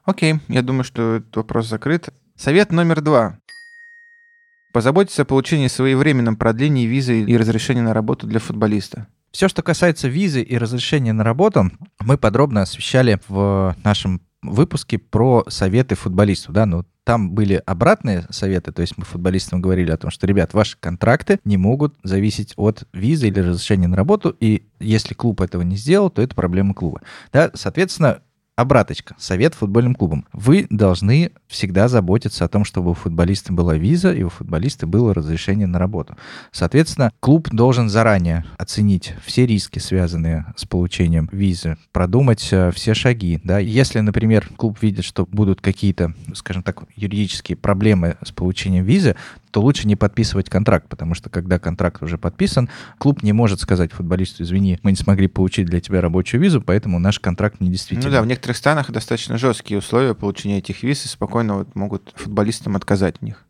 Окей, 0.04 0.36
я 0.48 0.62
думаю, 0.62 0.84
что 0.84 1.16
этот 1.16 1.36
вопрос 1.36 1.68
закрыт. 1.68 2.08
Совет 2.36 2.70
номер 2.72 3.00
два. 3.00 3.38
Позаботиться 4.72 5.22
о 5.22 5.24
получении 5.24 5.66
своевременном 5.66 6.36
продлении 6.36 6.86
визы 6.86 7.22
и 7.22 7.36
разрешения 7.36 7.82
на 7.82 7.92
работу 7.92 8.26
для 8.26 8.38
футболиста. 8.38 9.08
Все, 9.32 9.48
что 9.48 9.62
касается 9.62 10.08
визы 10.08 10.40
и 10.42 10.56
разрешения 10.56 11.12
на 11.12 11.24
работу, 11.24 11.70
мы 12.00 12.16
подробно 12.16 12.62
освещали 12.62 13.20
в 13.28 13.76
нашем 13.82 14.22
выпуске 14.42 14.98
про 14.98 15.44
советы 15.48 15.96
футболисту, 15.96 16.52
да, 16.52 16.64
ну 16.64 16.84
там 17.08 17.30
были 17.30 17.62
обратные 17.64 18.26
советы, 18.28 18.70
то 18.70 18.82
есть 18.82 18.98
мы 18.98 19.06
футболистам 19.06 19.62
говорили 19.62 19.90
о 19.90 19.96
том, 19.96 20.10
что, 20.10 20.26
ребят, 20.26 20.52
ваши 20.52 20.76
контракты 20.78 21.40
не 21.42 21.56
могут 21.56 21.94
зависеть 22.02 22.52
от 22.58 22.82
визы 22.92 23.28
или 23.28 23.40
разрешения 23.40 23.88
на 23.88 23.96
работу, 23.96 24.36
и 24.40 24.66
если 24.78 25.14
клуб 25.14 25.40
этого 25.40 25.62
не 25.62 25.76
сделал, 25.76 26.10
то 26.10 26.20
это 26.20 26.34
проблема 26.34 26.74
клуба. 26.74 27.00
Да, 27.32 27.50
соответственно, 27.54 28.20
Обраточка. 28.58 29.14
Совет 29.20 29.54
футбольным 29.54 29.94
клубам. 29.94 30.26
Вы 30.32 30.66
должны 30.68 31.30
всегда 31.46 31.86
заботиться 31.86 32.44
о 32.44 32.48
том, 32.48 32.64
чтобы 32.64 32.90
у 32.90 32.94
футболиста 32.94 33.52
была 33.52 33.76
виза 33.76 34.12
и 34.12 34.24
у 34.24 34.30
футболиста 34.30 34.84
было 34.84 35.14
разрешение 35.14 35.68
на 35.68 35.78
работу. 35.78 36.16
Соответственно, 36.50 37.12
клуб 37.20 37.50
должен 37.50 37.88
заранее 37.88 38.44
оценить 38.56 39.14
все 39.24 39.46
риски, 39.46 39.78
связанные 39.78 40.44
с 40.56 40.64
получением 40.64 41.28
визы, 41.30 41.76
продумать 41.92 42.48
э, 42.50 42.72
все 42.72 42.94
шаги. 42.94 43.40
Да? 43.44 43.60
Если, 43.60 44.00
например, 44.00 44.48
клуб 44.56 44.82
видит, 44.82 45.04
что 45.04 45.24
будут 45.24 45.60
какие-то, 45.60 46.14
скажем 46.34 46.64
так, 46.64 46.82
юридические 46.96 47.54
проблемы 47.54 48.16
с 48.24 48.32
получением 48.32 48.82
визы, 48.82 49.14
то 49.50 49.60
лучше 49.60 49.86
не 49.86 49.96
подписывать 49.96 50.48
контракт, 50.48 50.88
потому 50.88 51.14
что 51.14 51.30
когда 51.30 51.58
контракт 51.58 52.02
уже 52.02 52.18
подписан, 52.18 52.68
клуб 52.98 53.22
не 53.22 53.32
может 53.32 53.60
сказать 53.60 53.92
футболисту, 53.92 54.42
извини, 54.42 54.78
мы 54.82 54.92
не 54.92 54.96
смогли 54.96 55.28
получить 55.28 55.66
для 55.66 55.80
тебя 55.80 56.00
рабочую 56.00 56.40
визу, 56.40 56.60
поэтому 56.60 56.98
наш 56.98 57.20
контракт 57.20 57.60
не 57.60 57.70
действительно. 57.70 58.08
Ну 58.08 58.16
да, 58.16 58.22
в 58.22 58.26
некоторых 58.26 58.56
странах 58.56 58.90
достаточно 58.90 59.38
жесткие 59.38 59.78
условия 59.78 60.14
получения 60.14 60.58
этих 60.58 60.82
виз, 60.82 61.04
и 61.04 61.08
спокойно 61.08 61.58
вот 61.58 61.74
могут 61.74 62.12
футболистам 62.16 62.76
отказать 62.76 63.18
в 63.20 63.22
них. 63.22 63.44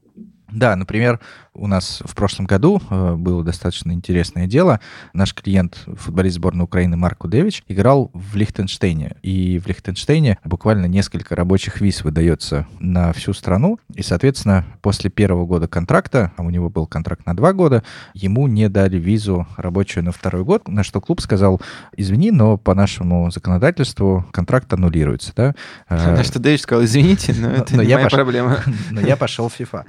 Да, 0.50 0.76
например, 0.76 1.20
у 1.58 1.66
нас 1.66 2.02
в 2.04 2.14
прошлом 2.14 2.46
году 2.46 2.80
э, 2.88 3.14
было 3.14 3.44
достаточно 3.44 3.92
интересное 3.92 4.46
дело. 4.46 4.80
Наш 5.12 5.34
клиент, 5.34 5.76
футболист 5.96 6.37
сборной 6.37 6.64
Украины 6.64 6.96
Марк 6.96 7.24
Удевич, 7.24 7.64
играл 7.68 8.11
в 8.14 8.37
Лихтенштейне. 8.37 9.16
И 9.22 9.58
в 9.58 9.66
Лихтенштейне 9.66 10.38
буквально 10.44 10.87
несколько 10.87 11.34
рабочих 11.37 11.80
виз 11.80 12.04
выдается 12.04 12.66
на 12.78 13.12
всю 13.12 13.32
страну. 13.32 13.78
И, 13.94 14.02
соответственно, 14.02 14.64
после 14.80 15.11
первого 15.11 15.46
года 15.46 15.68
контракта, 15.68 16.32
а 16.37 16.42
у 16.42 16.50
него 16.50 16.70
был 16.70 16.87
контракт 16.87 17.26
на 17.26 17.37
два 17.37 17.52
года, 17.52 17.82
ему 18.14 18.46
не 18.46 18.68
дали 18.68 18.96
визу 18.96 19.46
рабочую 19.56 20.04
на 20.04 20.12
второй 20.12 20.44
год, 20.44 20.68
на 20.68 20.82
что 20.82 21.00
клуб 21.00 21.20
сказал, 21.20 21.61
извини, 21.96 22.30
но 22.30 22.56
по 22.56 22.74
нашему 22.74 23.30
законодательству 23.30 24.26
контракт 24.32 24.72
аннулируется. 24.72 25.32
Да? 25.37 25.54
На 25.88 26.22
что 26.22 26.38
Дэвич 26.38 26.62
сказал, 26.62 26.84
извините, 26.84 27.34
но 27.37 27.48
это 27.50 27.76
но 27.76 27.82
не 27.82 27.94
моя 27.94 28.08
проблема. 28.08 28.58
Но 28.90 29.00
я 29.00 29.16
пошел 29.16 29.48
в 29.48 29.58
FIFA. 29.58 29.84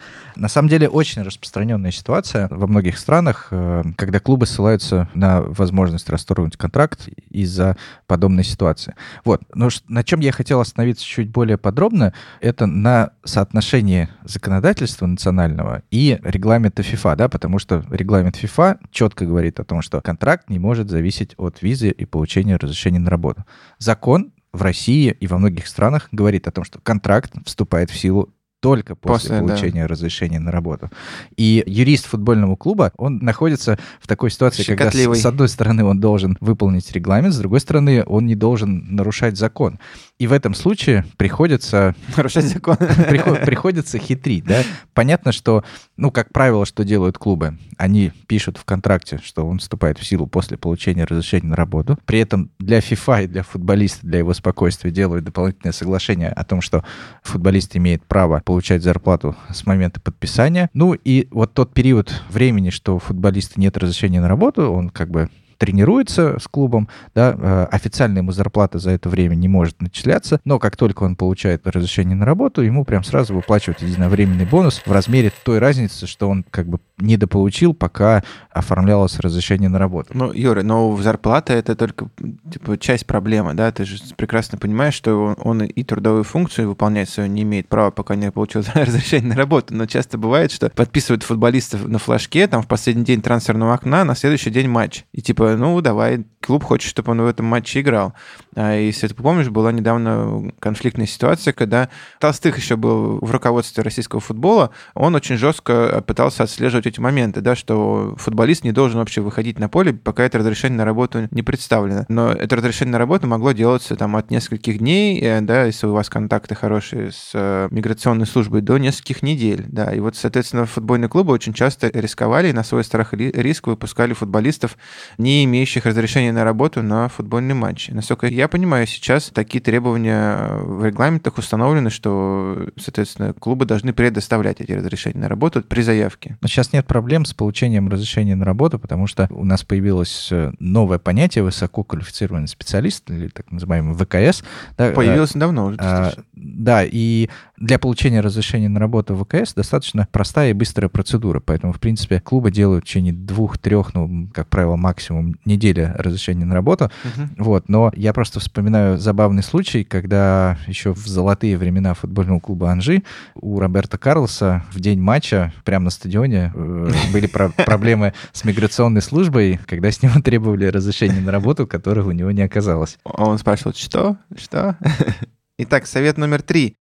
На 0.49 0.51
самом 0.51 0.69
деле 0.69 0.89
очень 0.89 1.21
распространенная 1.21 1.91
ситуация 1.91 2.47
во 2.49 2.65
многих 2.65 2.97
странах, 2.97 3.49
э, 3.51 3.83
когда 3.95 4.19
клубы 4.19 4.47
ссылаются 4.47 5.07
на 5.13 5.41
возможность 5.41 6.09
расторгнуть 6.09 6.57
контракт 6.57 7.07
из-за 7.29 7.77
подобной 8.07 8.43
ситуации. 8.43 8.95
Вот. 9.23 9.43
Но 9.53 9.69
на 9.87 10.03
чем 10.03 10.21
я 10.21 10.31
хотел 10.31 10.59
остановиться 10.59 11.05
чуть 11.05 11.29
более 11.29 11.59
подробно, 11.59 12.15
это 12.41 12.65
на 12.65 13.11
соотношении 13.23 14.09
законодательства 14.23 15.05
национального 15.05 15.83
и 15.91 16.19
регламента 16.23 16.81
FIFA, 16.81 17.15
да, 17.15 17.29
потому 17.29 17.59
что 17.59 17.85
регламент 17.91 18.35
FIFA 18.35 18.79
четко 18.89 19.27
говорит 19.27 19.59
о 19.59 19.63
том, 19.63 19.83
что 19.83 20.01
контракт 20.01 20.49
не 20.49 20.57
может 20.57 20.89
зависеть 20.89 21.35
от 21.37 21.61
визы 21.61 21.91
и 21.91 22.05
получения 22.05 22.55
разрешения 22.55 22.97
на 22.97 23.11
работу. 23.11 23.45
Закон 23.77 24.31
в 24.51 24.63
России 24.63 25.15
и 25.19 25.27
во 25.27 25.37
многих 25.37 25.67
странах 25.67 26.09
говорит 26.11 26.47
о 26.47 26.51
том, 26.51 26.63
что 26.63 26.79
контракт 26.79 27.33
вступает 27.45 27.91
в 27.91 27.95
силу 27.95 28.33
только 28.59 28.95
после, 28.95 29.29
после 29.29 29.39
получения 29.39 29.81
да. 29.83 29.87
разрешения 29.87 30.39
на 30.39 30.51
работу. 30.51 30.89
И 31.37 31.63
юрист 31.65 32.05
футбольного 32.05 32.55
клуба, 32.55 32.91
он 32.97 33.19
находится 33.19 33.79
в 34.01 34.07
такой 34.07 34.31
ситуации, 34.31 34.63
Щекотливый. 34.63 35.05
когда 35.05 35.15
с, 35.15 35.21
с 35.21 35.25
одной 35.25 35.49
стороны 35.49 35.83
он 35.85 35.99
должен 35.99 36.37
выполнить 36.41 36.91
регламент, 36.91 37.33
с 37.33 37.37
другой 37.37 37.61
стороны 37.61 38.03
он 38.05 38.25
не 38.25 38.35
должен 38.35 38.95
нарушать 38.95 39.37
закон. 39.37 39.79
И 40.19 40.27
в 40.27 40.33
этом 40.33 40.53
случае 40.53 41.05
приходится... 41.15 41.95
Нарушать 42.17 42.45
закон. 42.45 42.75
Приходится 42.75 43.97
хитрить, 43.97 44.43
да. 44.43 44.63
Понятно, 44.93 45.31
что, 45.31 45.63
ну, 45.95 46.11
как 46.11 46.33
правило, 46.33 46.65
что 46.65 46.83
делают 46.83 47.17
клубы? 47.17 47.57
Они 47.77 48.11
пишут 48.27 48.57
в 48.57 48.65
контракте, 48.65 49.21
что 49.23 49.47
он 49.47 49.59
вступает 49.59 49.97
в 49.97 50.05
силу 50.05 50.27
после 50.27 50.57
получения 50.57 51.05
разрешения 51.05 51.47
на 51.47 51.55
работу. 51.55 51.97
При 52.05 52.19
этом 52.19 52.51
для 52.59 52.79
FIFA 52.79 53.23
и 53.23 53.27
для 53.27 53.43
футболиста, 53.43 54.05
для 54.05 54.19
его 54.19 54.33
спокойствия 54.33 54.91
делают 54.91 55.23
дополнительное 55.23 55.71
соглашение 55.71 56.29
о 56.29 56.43
том, 56.43 56.59
что 56.59 56.83
футболист 57.23 57.77
имеет 57.77 58.03
право 58.03 58.41
получать 58.43 58.83
зарплату 58.83 59.37
с 59.49 59.65
момента 59.65 60.01
подписания. 60.01 60.69
Ну 60.73 60.95
и 60.95 61.29
вот 61.31 61.53
тот 61.53 61.73
период 61.73 62.13
времени, 62.29 62.71
что 62.71 62.97
у 62.97 62.99
футболиста 62.99 63.57
нет 63.57 63.77
разрешения 63.77 64.19
на 64.19 64.27
работу, 64.27 64.69
он 64.69 64.89
как 64.89 65.09
бы 65.09 65.29
тренируется 65.59 66.39
с 66.39 66.47
клубом, 66.47 66.87
да, 67.13 67.35
э, 67.37 67.67
официально 67.71 68.19
ему 68.19 68.31
зарплата 68.31 68.79
за 68.79 68.91
это 68.91 69.09
время 69.09 69.35
не 69.35 69.47
может 69.47 69.81
начисляться, 69.81 70.39
но 70.45 70.57
как 70.57 70.75
только 70.75 71.03
он 71.03 71.15
получает 71.15 71.67
разрешение 71.67 72.15
на 72.15 72.25
работу, 72.25 72.61
ему 72.61 72.85
прям 72.85 73.03
сразу 73.03 73.35
выплачивают 73.35 73.81
единовременный 73.81 74.45
бонус 74.45 74.81
в 74.85 74.91
размере 74.91 75.31
той 75.43 75.59
разницы, 75.59 76.07
что 76.07 76.29
он 76.29 76.43
как 76.49 76.67
бы 76.67 76.79
недополучил, 76.99 77.73
пока 77.73 78.23
оформлялось 78.51 79.19
разрешение 79.19 79.69
на 79.69 79.79
работу. 79.79 80.11
Ну, 80.13 80.31
Юра, 80.33 80.63
но 80.63 80.95
зарплата 80.97 81.53
это 81.53 81.75
только 81.75 82.09
типа, 82.51 82.77
часть 82.77 83.05
проблемы, 83.05 83.53
да? 83.53 83.71
Ты 83.71 83.85
же 83.85 83.97
прекрасно 84.15 84.57
понимаешь, 84.57 84.93
что 84.93 85.15
он, 85.15 85.35
он 85.39 85.63
и 85.63 85.83
трудовую 85.83 86.23
функцию 86.23 86.69
выполнять 86.69 87.09
свою 87.09 87.29
не 87.29 87.43
имеет 87.43 87.67
права, 87.67 87.91
пока 87.91 88.15
не 88.15 88.31
получил 88.31 88.63
разрешение 88.73 89.29
на 89.29 89.35
работу. 89.35 89.73
Но 89.73 89.85
часто 89.85 90.17
бывает, 90.17 90.51
что 90.51 90.69
подписывают 90.69 91.23
футболистов 91.23 91.87
на 91.87 91.99
флажке, 91.99 92.47
там 92.47 92.61
в 92.61 92.67
последний 92.67 93.03
день 93.03 93.21
трансферного 93.21 93.73
окна, 93.73 94.03
на 94.03 94.15
следующий 94.15 94.49
день 94.49 94.67
матч. 94.67 95.05
И 95.11 95.21
типа, 95.21 95.55
ну, 95.55 95.79
давай, 95.81 96.25
клуб 96.41 96.63
хочет, 96.63 96.89
чтобы 96.89 97.11
он 97.11 97.21
в 97.21 97.27
этом 97.27 97.45
матче 97.45 97.81
играл. 97.81 98.13
А 98.55 98.75
если 98.75 99.07
ты 99.07 99.13
помнишь, 99.13 99.49
была 99.49 99.71
недавно 99.71 100.51
конфликтная 100.59 101.05
ситуация, 101.05 101.53
когда 101.53 101.89
Толстых 102.19 102.57
еще 102.57 102.75
был 102.75 103.19
в 103.19 103.31
руководстве 103.31 103.83
российского 103.83 104.21
футбола, 104.21 104.71
он 104.93 105.15
очень 105.15 105.37
жестко 105.37 106.03
пытался 106.05 106.43
отслеживать 106.43 106.87
эти 106.87 106.99
моменты, 106.99 107.41
да, 107.41 107.55
что 107.55 108.15
футболист 108.17 108.63
не 108.63 108.71
должен 108.71 108.99
вообще 108.99 109.21
выходить 109.21 109.59
на 109.59 109.69
поле, 109.69 109.93
пока 109.93 110.23
это 110.23 110.39
разрешение 110.39 110.77
на 110.77 110.85
работу 110.85 111.27
не 111.31 111.43
представлено. 111.43 112.05
Но 112.07 112.31
это 112.31 112.55
разрешение 112.55 112.93
на 112.93 112.97
работу 112.97 113.27
могло 113.27 113.51
делаться 113.51 113.95
там 113.95 114.15
от 114.15 114.31
нескольких 114.31 114.79
дней, 114.79 115.19
э, 115.21 115.41
да, 115.41 115.65
если 115.65 115.87
у 115.87 115.93
вас 115.93 116.09
контакты 116.09 116.55
хорошие 116.55 117.11
с 117.11 117.31
э, 117.33 117.67
миграционной 117.71 118.25
службой, 118.25 118.61
до 118.61 118.77
нескольких 118.77 119.21
недель, 119.21 119.65
да. 119.67 119.93
И 119.93 119.99
вот, 119.99 120.15
соответственно, 120.15 120.65
футбольные 120.65 121.09
клубы 121.09 121.33
очень 121.33 121.53
часто 121.53 121.89
рисковали 121.93 122.49
и 122.49 122.53
на 122.53 122.63
свой 122.63 122.83
страх 122.83 123.13
и 123.13 123.17
риск 123.17 123.67
выпускали 123.67 124.13
футболистов, 124.13 124.77
не 125.17 125.43
имеющих 125.45 125.85
разрешения 125.85 126.31
на 126.31 126.38
работу 126.43 126.81
на 126.83 127.07
футбольный 127.09 127.53
матч. 127.53 127.89
Насколько 127.89 128.27
я 128.27 128.47
понимаю, 128.47 128.87
сейчас 128.87 129.31
такие 129.33 129.61
требования 129.61 130.49
в 130.61 130.85
регламентах 130.85 131.37
установлены, 131.37 131.89
что, 131.89 132.67
соответственно, 132.77 133.33
клубы 133.33 133.65
должны 133.65 133.93
предоставлять 133.93 134.61
эти 134.61 134.71
разрешения 134.71 135.19
на 135.19 135.27
работу 135.27 135.61
при 135.61 135.81
заявке. 135.81 136.37
Но 136.41 136.47
сейчас 136.47 136.73
нет 136.73 136.85
проблем 136.87 137.25
с 137.25 137.33
получением 137.33 137.89
разрешения 137.89 138.35
на 138.35 138.45
работу, 138.45 138.79
потому 138.79 139.07
что 139.07 139.27
у 139.29 139.45
нас 139.45 139.63
появилось 139.63 140.29
э, 140.31 140.51
новое 140.59 140.99
понятие 140.99 141.43
высококвалифицированный 141.43 142.47
специалист, 142.47 143.09
или 143.09 143.27
так 143.27 143.51
называемый 143.51 143.95
ВКС. 143.95 144.43
Да, 144.77 144.91
Появилось 144.91 145.35
а, 145.35 145.39
давно 145.39 145.65
уже. 145.65 145.77
А, 145.79 146.13
да, 146.33 146.83
и 146.83 147.29
для 147.59 147.79
получения 147.79 148.21
разрешения 148.21 148.69
на 148.69 148.79
работу 148.79 149.15
в 149.15 149.23
ВКС 149.23 149.53
достаточно 149.53 150.07
простая 150.11 150.51
и 150.51 150.53
быстрая 150.53 150.89
процедура. 150.89 151.39
Поэтому, 151.39 151.73
в 151.73 151.79
принципе, 151.79 152.19
клубы 152.19 152.51
делают 152.51 152.85
в 152.85 152.87
течение 152.87 153.13
двух-трех, 153.13 153.93
ну, 153.93 154.29
как 154.33 154.47
правило, 154.47 154.75
максимум 154.75 155.35
недели 155.45 155.93
разрешения 155.97 156.45
на 156.45 156.53
работу. 156.53 156.91
Uh-huh. 157.03 157.27
Вот. 157.37 157.69
Но 157.69 157.91
я 157.95 158.13
просто 158.13 158.39
вспоминаю 158.39 158.97
забавный 158.97 159.43
случай, 159.43 159.83
когда 159.83 160.57
еще 160.67 160.93
в 160.93 161.07
золотые 161.07 161.57
времена 161.57 161.93
футбольного 161.93 162.39
клуба 162.39 162.71
Анжи 162.71 163.03
у 163.35 163.59
Роберта 163.59 163.97
Карлоса 163.97 164.63
в 164.71 164.79
день 164.79 164.99
матча 164.99 165.53
прямо 165.65 165.85
на 165.85 165.91
стадионе 165.91 166.51
э, 166.53 166.91
были 167.13 167.27
проблемы 167.27 168.13
с 168.31 168.43
миграционной 168.43 169.01
службой, 169.01 169.59
когда 169.65 169.91
с 169.91 170.01
него 170.01 170.21
требовали 170.23 170.65
разрешения 170.65 171.19
на 171.19 171.31
работу, 171.31 171.67
которого 171.67 172.09
у 172.09 172.13
него 172.13 172.31
не 172.31 172.41
оказалось. 172.41 172.97
Он 173.03 173.37
спрашивал, 173.37 173.73
что? 173.73 174.17
Что? 174.35 174.77
Итак, 175.61 175.87
совет 175.87 176.17
номер 176.17 176.41
три. 176.41 176.77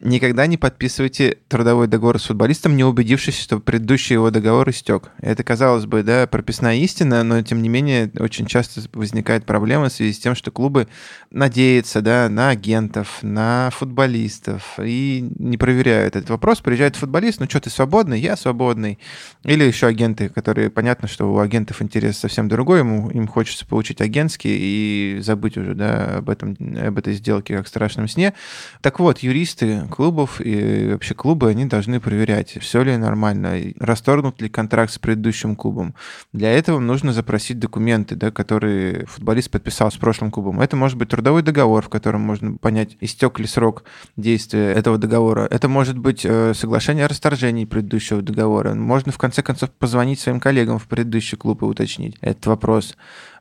Никогда 0.00 0.46
не 0.46 0.58
подписывайте 0.58 1.38
трудовой 1.48 1.86
договор 1.86 2.20
с 2.20 2.26
футболистом, 2.26 2.76
не 2.76 2.84
убедившись, 2.84 3.40
что 3.40 3.60
предыдущий 3.60 4.12
его 4.12 4.30
договор 4.30 4.68
истек. 4.68 5.10
Это, 5.22 5.42
казалось 5.42 5.86
бы, 5.86 6.02
да, 6.02 6.26
прописная 6.26 6.76
истина, 6.76 7.22
но, 7.22 7.40
тем 7.40 7.62
не 7.62 7.70
менее, 7.70 8.10
очень 8.18 8.44
часто 8.44 8.82
возникает 8.92 9.46
проблема 9.46 9.88
в 9.88 9.92
связи 9.92 10.12
с 10.12 10.18
тем, 10.18 10.34
что 10.34 10.50
клубы 10.50 10.88
надеются 11.30 12.02
да, 12.02 12.28
на 12.28 12.50
агентов, 12.50 13.20
на 13.22 13.70
футболистов 13.72 14.78
и 14.78 15.26
не 15.38 15.56
проверяют 15.56 16.14
этот 16.14 16.28
вопрос. 16.28 16.60
Приезжает 16.60 16.96
футболист, 16.96 17.40
ну 17.40 17.46
что, 17.48 17.60
ты 17.60 17.70
свободный? 17.70 18.20
Я 18.20 18.36
свободный. 18.36 18.98
Или 19.44 19.64
еще 19.64 19.86
агенты, 19.86 20.28
которые, 20.28 20.68
понятно, 20.68 21.08
что 21.08 21.32
у 21.32 21.38
агентов 21.38 21.80
интерес 21.80 22.18
совсем 22.18 22.50
другой, 22.50 22.80
ему, 22.80 23.08
им 23.08 23.26
хочется 23.26 23.64
получить 23.64 24.02
агентский 24.02 24.58
и 24.58 25.20
забыть 25.22 25.56
уже 25.56 25.74
да, 25.74 26.18
об, 26.18 26.28
этом, 26.28 26.54
об 26.60 26.98
этой 26.98 27.14
сделке 27.14 27.56
как 27.56 27.66
страшном 27.66 28.08
сне. 28.08 28.34
Так 28.82 29.00
вот, 29.00 29.20
юристы 29.20 29.85
клубов 29.88 30.40
и 30.40 30.88
вообще 30.92 31.14
клубы, 31.14 31.48
они 31.48 31.64
должны 31.66 32.00
проверять, 32.00 32.58
все 32.60 32.82
ли 32.82 32.96
нормально, 32.96 33.56
расторгнут 33.78 34.40
ли 34.40 34.48
контракт 34.48 34.92
с 34.92 34.98
предыдущим 34.98 35.56
клубом. 35.56 35.94
Для 36.32 36.52
этого 36.52 36.78
нужно 36.78 37.12
запросить 37.12 37.58
документы, 37.58 38.14
да, 38.14 38.30
которые 38.30 39.06
футболист 39.06 39.50
подписал 39.50 39.90
с 39.90 39.96
прошлым 39.96 40.30
клубом. 40.30 40.60
Это 40.60 40.76
может 40.76 40.98
быть 40.98 41.08
трудовой 41.08 41.42
договор, 41.42 41.84
в 41.84 41.88
котором 41.88 42.22
можно 42.22 42.56
понять, 42.56 42.96
истек 43.00 43.38
ли 43.38 43.46
срок 43.46 43.84
действия 44.16 44.72
этого 44.72 44.98
договора. 44.98 45.46
Это 45.50 45.68
может 45.68 45.98
быть 45.98 46.24
э, 46.24 46.54
соглашение 46.54 47.04
о 47.04 47.08
расторжении 47.08 47.64
предыдущего 47.64 48.22
договора. 48.22 48.74
Можно, 48.74 49.12
в 49.12 49.18
конце 49.18 49.42
концов, 49.42 49.70
позвонить 49.70 50.20
своим 50.20 50.40
коллегам 50.40 50.78
в 50.78 50.86
предыдущий 50.86 51.38
клуб 51.38 51.62
и 51.62 51.66
уточнить 51.66 52.16
этот 52.20 52.46
вопрос. 52.46 52.96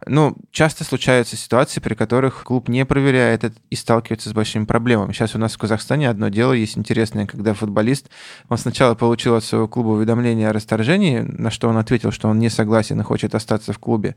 Ну, 0.05 0.35
часто 0.51 0.83
случаются 0.83 1.35
ситуации, 1.35 1.79
при 1.79 1.93
которых 1.93 2.43
клуб 2.43 2.69
не 2.69 2.85
проверяет 2.85 3.43
это 3.43 3.57
и 3.69 3.75
сталкивается 3.75 4.29
с 4.29 4.33
большими 4.33 4.65
проблемами. 4.65 5.13
Сейчас 5.13 5.35
у 5.35 5.39
нас 5.39 5.53
в 5.53 5.57
Казахстане 5.57 6.09
одно 6.09 6.29
дело 6.29 6.53
есть 6.53 6.77
интересное, 6.77 7.25
когда 7.25 7.53
футболист, 7.53 8.09
он 8.49 8.57
сначала 8.57 8.95
получил 8.95 9.35
от 9.35 9.43
своего 9.43 9.67
клуба 9.67 9.89
уведомление 9.89 10.49
о 10.49 10.53
расторжении, 10.53 11.19
на 11.19 11.49
что 11.51 11.69
он 11.69 11.77
ответил, 11.77 12.11
что 12.11 12.27
он 12.27 12.39
не 12.39 12.49
согласен 12.49 12.99
и 12.99 13.03
хочет 13.03 13.35
остаться 13.35 13.73
в 13.73 13.79
клубе. 13.79 14.15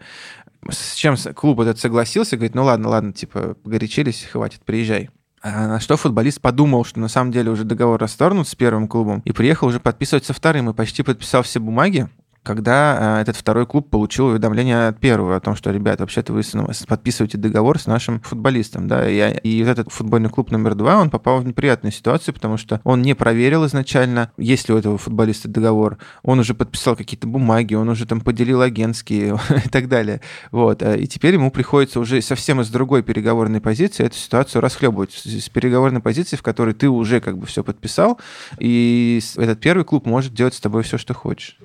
С 0.68 0.94
чем 0.94 1.16
клуб 1.34 1.60
этот 1.60 1.78
согласился, 1.78 2.36
говорит, 2.36 2.54
ну 2.54 2.64
ладно, 2.64 2.88
ладно, 2.88 3.12
типа, 3.12 3.54
погорячились, 3.62 4.28
хватит, 4.30 4.62
приезжай. 4.64 5.10
А 5.40 5.68
на 5.68 5.80
что 5.80 5.96
футболист 5.96 6.40
подумал, 6.40 6.84
что 6.84 6.98
на 6.98 7.08
самом 7.08 7.30
деле 7.30 7.50
уже 7.50 7.64
договор 7.64 8.00
расторгнут 8.00 8.48
с 8.48 8.54
первым 8.54 8.88
клубом, 8.88 9.22
и 9.24 9.32
приехал 9.32 9.68
уже 9.68 9.78
подписывать 9.78 10.24
со 10.24 10.32
вторым, 10.32 10.68
и 10.68 10.74
почти 10.74 11.02
подписал 11.02 11.42
все 11.42 11.60
бумаги, 11.60 12.08
когда 12.48 13.18
э, 13.18 13.20
этот 13.20 13.37
второй 13.37 13.66
клуб 13.66 13.90
получил 13.90 14.28
уведомление 14.28 14.88
от 14.88 14.98
первого 14.98 15.37
о 15.37 15.40
том, 15.40 15.54
что, 15.54 15.70
ребят, 15.70 16.00
вообще-то 16.00 16.32
вы 16.32 16.40
подписываете 16.87 17.37
договор 17.37 17.78
с 17.78 17.87
нашим 17.87 18.20
футболистом, 18.20 18.88
да, 18.88 19.06
и, 19.06 19.38
и 19.40 19.62
вот 19.62 19.68
этот 19.68 19.92
футбольный 19.92 20.30
клуб 20.30 20.50
номер 20.50 20.74
два, 20.74 20.96
он 20.96 21.11
попал 21.11 21.40
в 21.42 21.46
неприятную 21.46 21.92
ситуацию, 21.92 22.32
потому 22.32 22.56
что 22.56 22.80
он 22.84 23.02
не 23.02 23.12
проверил 23.12 23.66
изначально, 23.66 24.32
есть 24.38 24.66
ли 24.66 24.74
у 24.74 24.78
этого 24.78 24.96
футболиста 24.96 25.46
договор, 25.46 25.98
он 26.22 26.38
уже 26.38 26.54
подписал 26.54 26.96
какие-то 26.96 27.26
бумаги, 27.26 27.74
он 27.74 27.90
уже 27.90 28.06
там 28.06 28.22
поделил 28.22 28.62
агентские 28.62 29.38
и 29.66 29.68
так 29.68 29.88
далее, 29.88 30.22
вот, 30.50 30.82
э, 30.82 31.00
и 31.00 31.06
теперь 31.06 31.34
ему 31.34 31.50
приходится 31.50 32.00
уже 32.00 32.22
совсем 32.22 32.62
из 32.62 32.70
другой 32.70 33.02
переговорной 33.02 33.61
позиции 33.61 34.06
эту 34.06 34.16
ситуацию 34.16 34.62
расхлебывать, 34.62 35.12
с 35.12 35.50
переговорной 35.50 36.00
позиции, 36.00 36.37
в 36.37 36.42
которой 36.42 36.72
ты 36.72 36.88
уже 36.88 37.20
как 37.20 37.37
бы 37.37 37.44
все 37.44 37.62
подписал, 37.62 38.18
и 38.58 39.20
этот 39.37 39.61
первый 39.61 39.84
клуб 39.84 40.06
может 40.06 40.32
делать 40.32 40.54
с 40.54 40.61
тобой 40.61 40.82
все, 40.82 40.96
что 40.96 41.12
хочешь. 41.12 41.58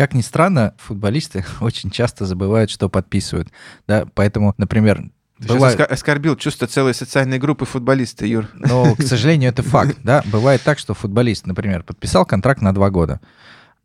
Как 0.00 0.14
ни 0.14 0.22
странно, 0.22 0.72
футболисты 0.78 1.44
очень 1.60 1.90
часто 1.90 2.24
забывают, 2.24 2.70
что 2.70 2.88
подписывают. 2.88 3.48
Да, 3.86 4.06
поэтому, 4.14 4.54
например, 4.56 5.10
ты 5.38 5.48
Бывает... 5.48 5.76
сейчас 5.76 5.90
оскорбил 5.90 6.36
чувство 6.36 6.66
целой 6.66 6.94
социальной 6.94 7.38
группы 7.38 7.66
футболиста, 7.66 8.24
Юр. 8.24 8.48
Но, 8.54 8.94
к 8.94 9.02
сожалению, 9.02 9.50
это 9.50 9.62
факт. 9.62 9.98
Да? 10.02 10.22
Бывает 10.32 10.62
так, 10.62 10.78
что 10.78 10.94
футболист, 10.94 11.46
например, 11.46 11.82
подписал 11.82 12.24
контракт 12.24 12.62
на 12.62 12.72
два 12.72 12.88
года. 12.88 13.20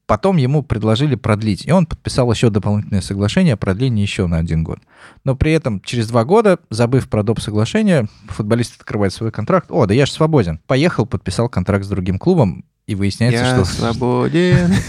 Потом 0.06 0.38
ему 0.38 0.63
предложили 0.63 1.15
продлить, 1.15 1.67
и 1.67 1.71
он 1.73 1.86
подписал 1.86 2.32
еще 2.32 2.49
дополнительное 2.49 3.01
соглашение 3.01 3.56
о 3.56 3.58
продлении 3.58 4.01
еще 4.01 4.25
на 4.28 4.38
один 4.38 4.63
год. 4.63 4.80
Но 5.25 5.36
при 5.36 5.51
этом 5.51 5.82
через 5.82 6.08
два 6.08 6.23
года, 6.23 6.60
забыв 6.69 7.10
про 7.10 7.23
доп. 7.23 7.41
соглашение, 7.41 8.08
футболист 8.30 8.80
открывает 8.80 9.12
свой 9.12 9.34
контракт. 9.34 9.69
О, 9.69 9.86
да 9.86 9.93
я 9.93 10.06
же 10.06 10.13
свободен. 10.13 10.62
Поехал, 10.65 11.06
подписал 11.06 11.49
контракт 11.49 11.84
с 11.84 11.89
другим 11.89 12.19
клубом, 12.19 12.63
и 12.88 12.95
выясняется, 12.95 13.43
Я 13.43 13.56
что... 13.56 13.65
свободен. 13.65 14.74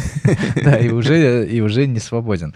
Да, 0.57 0.77
и 0.77 0.89
уже, 0.89 1.47
и 1.47 1.61
уже 1.61 1.87
не 1.87 2.01
свободен. 2.01 2.55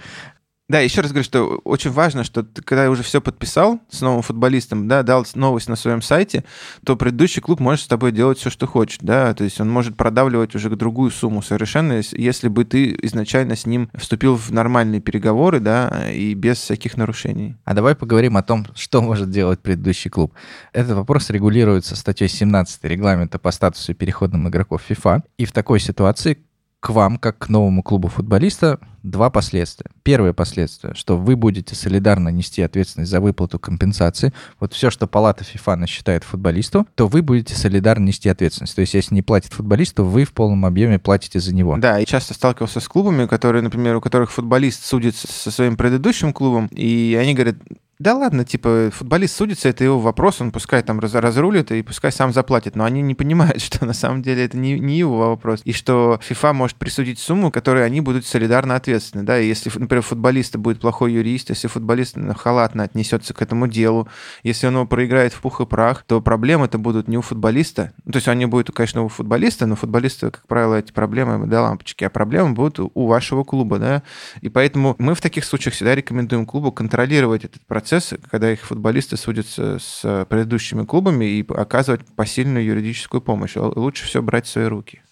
Да, 0.71 0.79
еще 0.79 1.01
раз 1.01 1.11
говорю, 1.11 1.25
что 1.25 1.61
очень 1.65 1.91
важно, 1.91 2.23
что 2.23 2.45
ты, 2.45 2.63
когда 2.63 2.89
уже 2.91 3.03
все 3.03 3.21
подписал 3.21 3.81
с 3.91 4.03
новым 4.03 4.23
футболистом, 4.23 4.87
да, 4.87 5.03
дал 5.03 5.27
новость 5.35 5.69
на 5.69 5.75
своем 5.75 6.01
сайте, 6.01 6.45
то 6.85 6.95
предыдущий 6.95 7.43
клуб 7.43 7.59
может 7.59 7.87
с 7.87 7.89
тобой 7.89 8.13
делать 8.13 8.39
все, 8.39 8.51
что 8.51 8.69
хочет, 8.69 9.03
да, 9.03 9.35
то 9.35 9.43
есть 9.43 9.61
он 9.61 9.69
может 9.69 9.97
продавливать 9.97 10.55
уже 10.55 10.71
другую 10.71 11.11
сумму 11.11 11.43
совершенно, 11.43 12.01
если 12.13 12.47
бы 12.47 12.65
ты 12.65 12.97
изначально 13.03 13.57
с 13.57 13.67
ним 13.67 13.91
вступил 13.95 14.37
в 14.37 14.53
нормальные 14.53 15.01
переговоры, 15.01 15.59
да, 15.59 16.09
и 16.09 16.35
без 16.35 16.59
всяких 16.59 16.97
нарушений. 16.97 17.57
А 17.65 17.75
давай 17.75 17.97
поговорим 17.97 18.37
о 18.37 18.45
том, 18.45 18.65
что 18.77 19.03
может 19.03 19.29
делать 19.29 19.59
предыдущий 19.59 20.09
клуб. 20.09 20.35
Этот 20.73 20.97
вопрос 20.97 21.31
регулируется 21.31 21.97
статьей 21.97 22.29
17 22.29 22.85
регламента 22.85 23.41
по 23.41 23.51
статусу 23.51 23.93
переходным 23.93 24.49
игроков 24.49 24.83
FIFA, 24.89 25.23
и 25.37 25.47
в 25.47 25.51
такой 25.51 25.81
ситуации 25.81 26.39
к 26.81 26.89
вам, 26.91 27.19
как 27.19 27.39
к 27.39 27.49
новому 27.49 27.83
клубу 27.83 28.09
футболиста, 28.09 28.81
два 29.03 29.31
последствия. 29.31 29.91
Первое 30.03 30.33
последствие, 30.33 30.95
что 30.95 31.19
вы 31.19 31.37
будете 31.37 31.75
солидарно 31.75 32.31
нести 32.31 32.63
ответственность 32.63 33.11
за 33.11 33.21
выплату 33.21 33.59
компенсации. 33.59 34.33
Вот 34.59 34.73
все, 34.73 34.91
что 34.91 35.07
палата 35.07 35.45
ФИФА 35.45 35.77
насчитает 35.77 36.25
футболисту, 36.25 36.87
то 36.95 37.07
вы 37.07 37.23
будете 37.23 37.55
солидарно 37.55 38.07
нести 38.07 38.29
ответственность. 38.29 38.75
То 38.75 38.81
есть, 38.81 38.95
если 38.95 39.15
не 39.15 39.23
платит 39.23 39.53
футболисту, 39.53 40.05
вы 40.05 40.25
в 40.25 40.33
полном 40.33 40.65
объеме 40.65 40.99
платите 40.99 41.39
за 41.39 41.55
него. 41.55 41.77
Да, 41.77 42.01
и 42.01 42.07
часто 42.07 42.33
сталкивался 42.33 42.81
с 42.81 42.89
клубами, 42.89 43.27
которые, 43.27 43.63
например, 43.63 43.97
у 43.97 44.01
которых 44.01 44.31
футболист 44.33 44.85
судит 44.85 45.17
со 45.17 45.51
своим 45.51 45.77
предыдущим 45.77 46.33
клубом, 46.33 46.67
и 46.69 47.17
они 47.21 47.35
говорят, 47.35 47.57
да 48.01 48.15
ладно, 48.15 48.47
типа, 48.47 48.89
футболист 48.91 49.37
судится, 49.37 49.69
это 49.69 49.85
его 49.85 50.01
вопрос, 50.01 50.41
он 50.41 50.53
пускай 50.53 50.83
там 50.83 51.01
раз, 51.01 51.13
разрулит 51.13 51.71
и 51.71 51.83
пускай 51.83 52.11
сам 52.11 52.33
заплатит. 52.33 52.75
Но 52.75 52.85
они 52.85 53.03
не 53.03 53.15
понимают, 53.15 53.61
что 53.61 53.85
на 53.85 53.93
самом 53.93 54.23
деле 54.23 54.47
это 54.47 54.57
не, 54.57 54.81
не 54.81 54.97
его 54.97 55.19
вопрос. 55.19 55.61
И 55.67 55.75
что 55.75 56.19
FIFA 56.27 56.55
может 56.55 56.79
присудить 56.79 57.19
сумму, 57.19 57.51
которой 57.51 57.85
они 57.85 58.01
будут 58.01 58.25
солидарно 58.25 58.77
ответственны. 58.77 59.25
Да? 59.25 59.39
И 59.39 59.47
если, 59.47 59.71
например, 59.79 60.03
футболиста 60.03 60.57
будет 60.57 60.81
плохой 60.81 61.13
юрист, 61.13 61.51
если 61.51 61.69
футболист 61.69 62.17
халатно 62.39 62.85
отнесется 62.85 63.35
к 63.35 63.43
этому 63.43 63.69
делу, 63.69 64.09
если 64.45 64.67
он 64.67 64.77
его 64.77 64.87
проиграет 64.87 65.35
в 65.35 65.43
пух 65.43 65.61
и 65.61 65.67
прах, 65.67 66.03
то 66.05 66.23
проблемы-то 66.23 66.79
будут 66.79 67.07
не 67.07 67.19
у 67.19 67.21
футболиста. 67.21 67.93
Ну, 68.07 68.13
то 68.13 68.17
есть 68.17 68.29
они 68.29 68.47
будут, 68.47 68.75
конечно, 68.75 69.05
у 69.05 69.09
футболиста, 69.09 69.67
но 69.67 69.77
футболисты, 69.77 70.31
как 70.31 70.47
правило, 70.47 70.77
эти 70.77 70.91
проблемы 70.91 71.47
до 71.47 71.61
лампочки, 71.61 72.05
а 72.05 72.09
проблемы 72.09 72.55
будут 72.55 72.91
у 72.95 73.07
вашего 73.07 73.45
клуба. 73.45 73.79
Да? 73.79 74.03
И 74.41 74.49
поэтому 74.49 74.97
мы 74.97 75.15
в 75.15 75.21
таких 75.21 75.45
случаях 75.45 75.75
всегда 75.75 75.95
рекомендуем 75.95 76.47
клубу 76.47 76.73
контролировать 76.73 77.45
этот 77.45 77.61
процесс 77.67 77.90
процесс, 77.91 78.15
когда 78.31 78.53
их 78.53 78.61
футболисты 78.61 79.17
судятся 79.17 79.79
с 79.81 80.27
предыдущими 80.29 80.85
клубами 80.85 81.25
и 81.25 81.47
оказывать 81.53 82.07
посильную 82.15 82.65
юридическую 82.65 83.21
помощь. 83.21 83.57
Лучше 83.57 84.05
все 84.07 84.23
брать 84.23 84.47
в 84.47 84.51
свои 84.51 84.67
руки. 84.67 85.03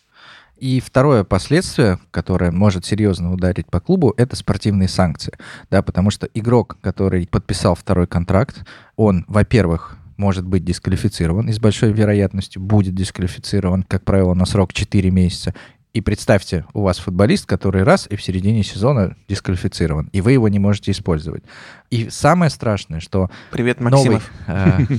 И 0.59 0.81
второе 0.81 1.25
последствие, 1.25 1.99
которое 2.13 2.53
может 2.53 2.85
серьезно 2.85 3.33
ударить 3.33 3.67
по 3.67 3.81
клубу, 3.81 4.15
это 4.17 4.37
спортивные 4.37 4.89
санкции. 4.89 5.33
Да, 5.71 5.83
потому 5.83 6.11
что 6.13 6.29
игрок, 6.35 6.79
который 6.81 7.27
подписал 7.27 7.75
второй 7.75 8.07
контракт, 8.07 8.65
он, 8.95 9.25
во-первых, 9.27 9.97
может 10.17 10.47
быть 10.47 10.65
дисквалифицирован 10.65 11.49
и 11.49 11.53
с 11.53 11.59
большой 11.59 11.93
вероятностью 11.93 12.63
будет 12.63 12.95
дисквалифицирован, 12.95 13.83
как 13.83 14.05
правило, 14.05 14.35
на 14.35 14.47
срок 14.47 14.73
4 14.73 15.11
месяца. 15.11 15.53
И 15.95 16.01
представьте, 16.01 16.65
у 16.75 16.83
вас 16.83 16.99
футболист, 16.99 17.47
который 17.47 17.83
раз 17.83 18.07
и 18.09 18.17
в 18.17 18.23
середине 18.23 18.63
сезона 18.63 19.17
дисквалифицирован, 19.27 20.11
и 20.13 20.21
вы 20.21 20.33
его 20.33 20.49
не 20.49 20.59
можете 20.59 20.93
использовать. 20.93 21.43
И 21.91 22.11
самое 22.11 22.51
страшное, 22.51 23.01
что 23.01 23.31
Привет, 23.51 23.81
Максимов. 23.81 24.31
новый, 24.47 24.79
э, 24.91 24.99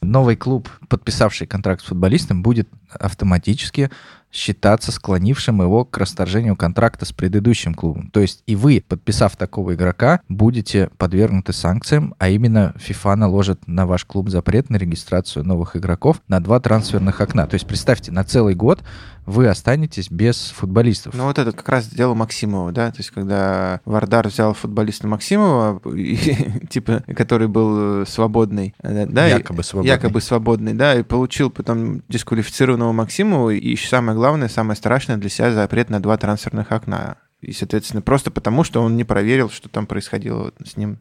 новый 0.00 0.36
клуб, 0.36 0.68
подписавший 0.88 1.46
контракт 1.46 1.82
с 1.82 1.86
футболистом, 1.86 2.42
будет 2.42 2.68
автоматически 2.88 3.90
считаться 4.32 4.92
склонившим 4.92 5.60
его 5.60 5.84
к 5.84 5.98
расторжению 5.98 6.56
контракта 6.56 7.04
с 7.04 7.12
предыдущим 7.12 7.74
клубом. 7.74 8.10
То 8.10 8.20
есть 8.20 8.42
и 8.46 8.54
вы, 8.54 8.82
подписав 8.86 9.36
такого 9.36 9.74
игрока, 9.74 10.20
будете 10.28 10.88
подвергнуты 10.98 11.52
санкциям, 11.52 12.14
а 12.18 12.28
именно 12.28 12.74
FIFA 12.78 13.16
наложит 13.16 13.66
на 13.66 13.86
ваш 13.86 14.04
клуб 14.04 14.28
запрет 14.28 14.70
на 14.70 14.76
регистрацию 14.76 15.44
новых 15.44 15.76
игроков 15.76 16.22
на 16.28 16.40
два 16.40 16.60
трансферных 16.60 17.20
окна. 17.20 17.46
То 17.46 17.54
есть 17.54 17.66
представьте, 17.66 18.12
на 18.12 18.22
целый 18.22 18.54
год 18.54 18.82
вы 19.26 19.48
останетесь 19.48 20.10
без 20.10 20.50
футболистов. 20.50 21.14
Ну 21.14 21.24
вот 21.24 21.38
это 21.38 21.52
как 21.52 21.68
раз 21.68 21.88
дело 21.88 22.14
Максимова, 22.14 22.72
да, 22.72 22.90
то 22.90 22.98
есть 22.98 23.10
когда 23.10 23.80
Вардар 23.84 24.28
взял 24.28 24.54
футболиста 24.54 25.06
Максимова, 25.06 25.80
типа, 26.70 27.02
который 27.14 27.48
был 27.48 28.06
свободный, 28.06 28.74
э, 28.82 29.06
да, 29.06 29.26
якобы 29.26 29.62
свободный. 29.62 29.90
якобы 29.90 30.20
свободный, 30.20 30.74
да, 30.74 30.94
и 30.94 31.02
получил 31.02 31.50
потом 31.50 32.02
дисквалифицированного 32.08 32.92
Максимова, 32.92 33.50
и 33.50 33.70
еще 33.70 33.88
самое 33.88 34.16
главное, 34.16 34.48
самое 34.48 34.76
страшное 34.76 35.16
для 35.16 35.30
себя 35.30 35.52
запрет 35.52 35.90
на 35.90 36.00
два 36.00 36.16
трансферных 36.16 36.72
окна. 36.72 37.16
И, 37.40 37.52
соответственно, 37.52 38.02
просто 38.02 38.30
потому, 38.30 38.64
что 38.64 38.82
он 38.82 38.96
не 38.96 39.04
проверил, 39.04 39.48
что 39.48 39.70
там 39.70 39.86
происходило 39.86 40.52
с 40.62 40.76
ним. 40.76 40.98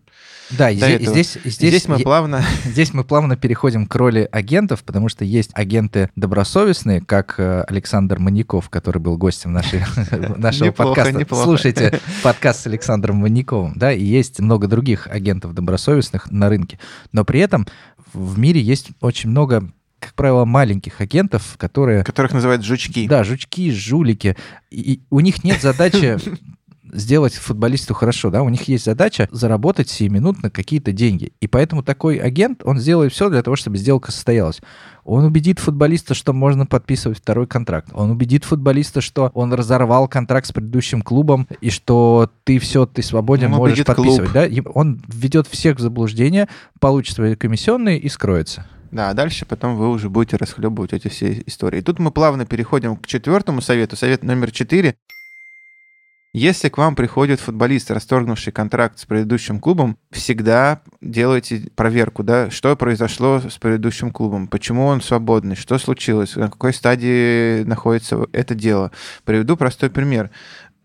Да, 0.52 0.74
здесь, 0.74 1.02
здесь, 1.02 1.38
здесь, 1.44 1.56
здесь 1.56 1.88
мы 1.88 2.00
плавно... 2.00 2.44
Здесь 2.66 2.94
мы 2.94 3.04
плавно 3.04 3.36
переходим 3.36 3.86
к 3.86 3.96
роли 3.96 4.28
агентов, 4.32 4.84
потому 4.84 5.10
что 5.10 5.26
есть 5.26 5.52
агенты 5.54 6.10
добросовестные, 6.16 7.02
как 7.02 7.36
э, 7.40 7.64
Александр 7.68 8.20
Маньяков, 8.20 8.70
который 8.70 9.00
был 9.00 9.18
гостем 9.18 9.52
нашей, 9.52 9.84
нашего 10.38 10.68
неплохо, 10.68 10.96
подкаста. 10.96 11.20
Неплохо. 11.20 11.44
Слушайте 11.44 12.00
подкаст 12.24 12.62
с 12.62 12.68
Александром 12.68 13.18
Маньяковым, 13.18 13.74
да, 13.76 13.92
и 13.92 14.04
есть 14.04 14.40
много 14.40 14.68
других 14.68 15.08
агентов 15.08 15.54
добросовестных 15.54 16.32
на 16.32 16.50
рынке. 16.50 16.80
Но 17.12 17.26
при 17.26 17.42
этом 17.42 17.68
в 18.14 18.40
мире 18.40 18.62
есть 18.62 18.90
очень 19.02 19.30
много 19.30 19.70
как 20.00 20.14
правило, 20.14 20.46
маленьких 20.46 21.02
агентов, 21.02 21.56
которые... 21.58 22.04
Которых 22.04 22.34
называют 22.34 22.64
жучки. 22.64 23.08
Да, 23.08 23.24
жучки, 23.24 23.72
жулики. 23.72 24.36
И 24.72 25.02
у 25.10 25.20
них 25.20 25.44
нет 25.44 25.62
задачи 25.62 26.18
сделать 26.92 27.34
футболисту 27.34 27.94
хорошо, 27.94 28.30
да, 28.30 28.44
у 28.44 28.50
них 28.50 28.68
есть 28.68 28.86
задача 28.86 29.28
заработать 29.32 29.90
сиюминутно 29.90 30.50
какие-то 30.50 30.92
деньги. 30.92 31.34
И 31.40 31.48
поэтому 31.48 31.84
такой 31.84 32.18
агент, 32.18 32.62
он 32.64 32.80
сделает 32.80 33.14
все 33.14 33.30
для 33.30 33.44
того, 33.44 33.56
чтобы 33.56 33.78
сделка 33.78 34.12
состоялась. 34.12 34.62
Он 35.04 35.26
убедит 35.26 35.60
футболиста, 35.60 36.14
что 36.14 36.34
можно 36.34 36.66
подписывать 36.66 37.18
второй 37.18 37.48
контракт. 37.48 37.90
Он 37.94 38.12
убедит 38.12 38.44
футболиста, 38.44 39.02
что 39.02 39.32
он 39.34 39.54
разорвал 39.54 40.08
контракт 40.08 40.48
с 40.48 40.52
предыдущим 40.52 41.02
клубом 41.02 41.48
и 41.62 41.70
что 41.70 42.30
ты 42.44 42.60
все, 42.60 42.86
ты 42.86 43.02
свободен, 43.02 43.52
он 43.52 43.58
можешь 43.58 43.84
подписывать. 43.86 44.32
Клуб. 44.32 44.34
Да? 44.34 44.46
И 44.46 44.62
он 44.74 45.02
введет 45.08 45.48
всех 45.48 45.78
в 45.78 45.80
заблуждение, 45.80 46.48
получит 46.80 47.16
свои 47.16 47.36
комиссионные 47.36 48.00
и 48.00 48.10
скроется. 48.10 48.68
Да, 48.92 49.10
а 49.10 49.14
дальше 49.14 49.46
потом 49.46 49.76
вы 49.76 49.90
уже 49.90 50.10
будете 50.10 50.38
расхлебывать 50.38 50.94
эти 50.94 51.08
все 51.08 51.44
истории. 51.46 51.82
тут 51.82 52.00
мы 52.00 52.12
плавно 52.12 52.46
переходим 52.46 52.96
к 52.96 53.06
четвертому 53.06 53.62
совету. 53.62 53.96
Совет 53.96 54.24
номер 54.24 54.52
четыре. 54.52 54.96
Если 56.32 56.70
к 56.70 56.78
вам 56.78 56.96
приходит 56.96 57.40
футболист, 57.40 57.90
расторгнувший 57.90 58.54
контракт 58.54 59.00
с 59.00 59.06
предыдущим 59.06 59.60
клубом, 59.60 59.98
всегда 60.12 60.84
делайте 61.02 61.72
проверку, 61.76 62.22
да, 62.22 62.52
что 62.52 62.76
произошло 62.76 63.42
с 63.42 63.58
предыдущим 63.58 64.12
клубом, 64.12 64.48
почему 64.48 64.86
он 64.86 65.02
свободный, 65.02 65.56
что 65.56 65.80
случилось, 65.80 66.36
на 66.36 66.52
какой 66.52 66.72
стадии 66.72 67.64
находится 67.64 68.28
это 68.32 68.54
дело. 68.54 68.92
Приведу 69.24 69.58
простой 69.58 69.90
пример 69.90 70.30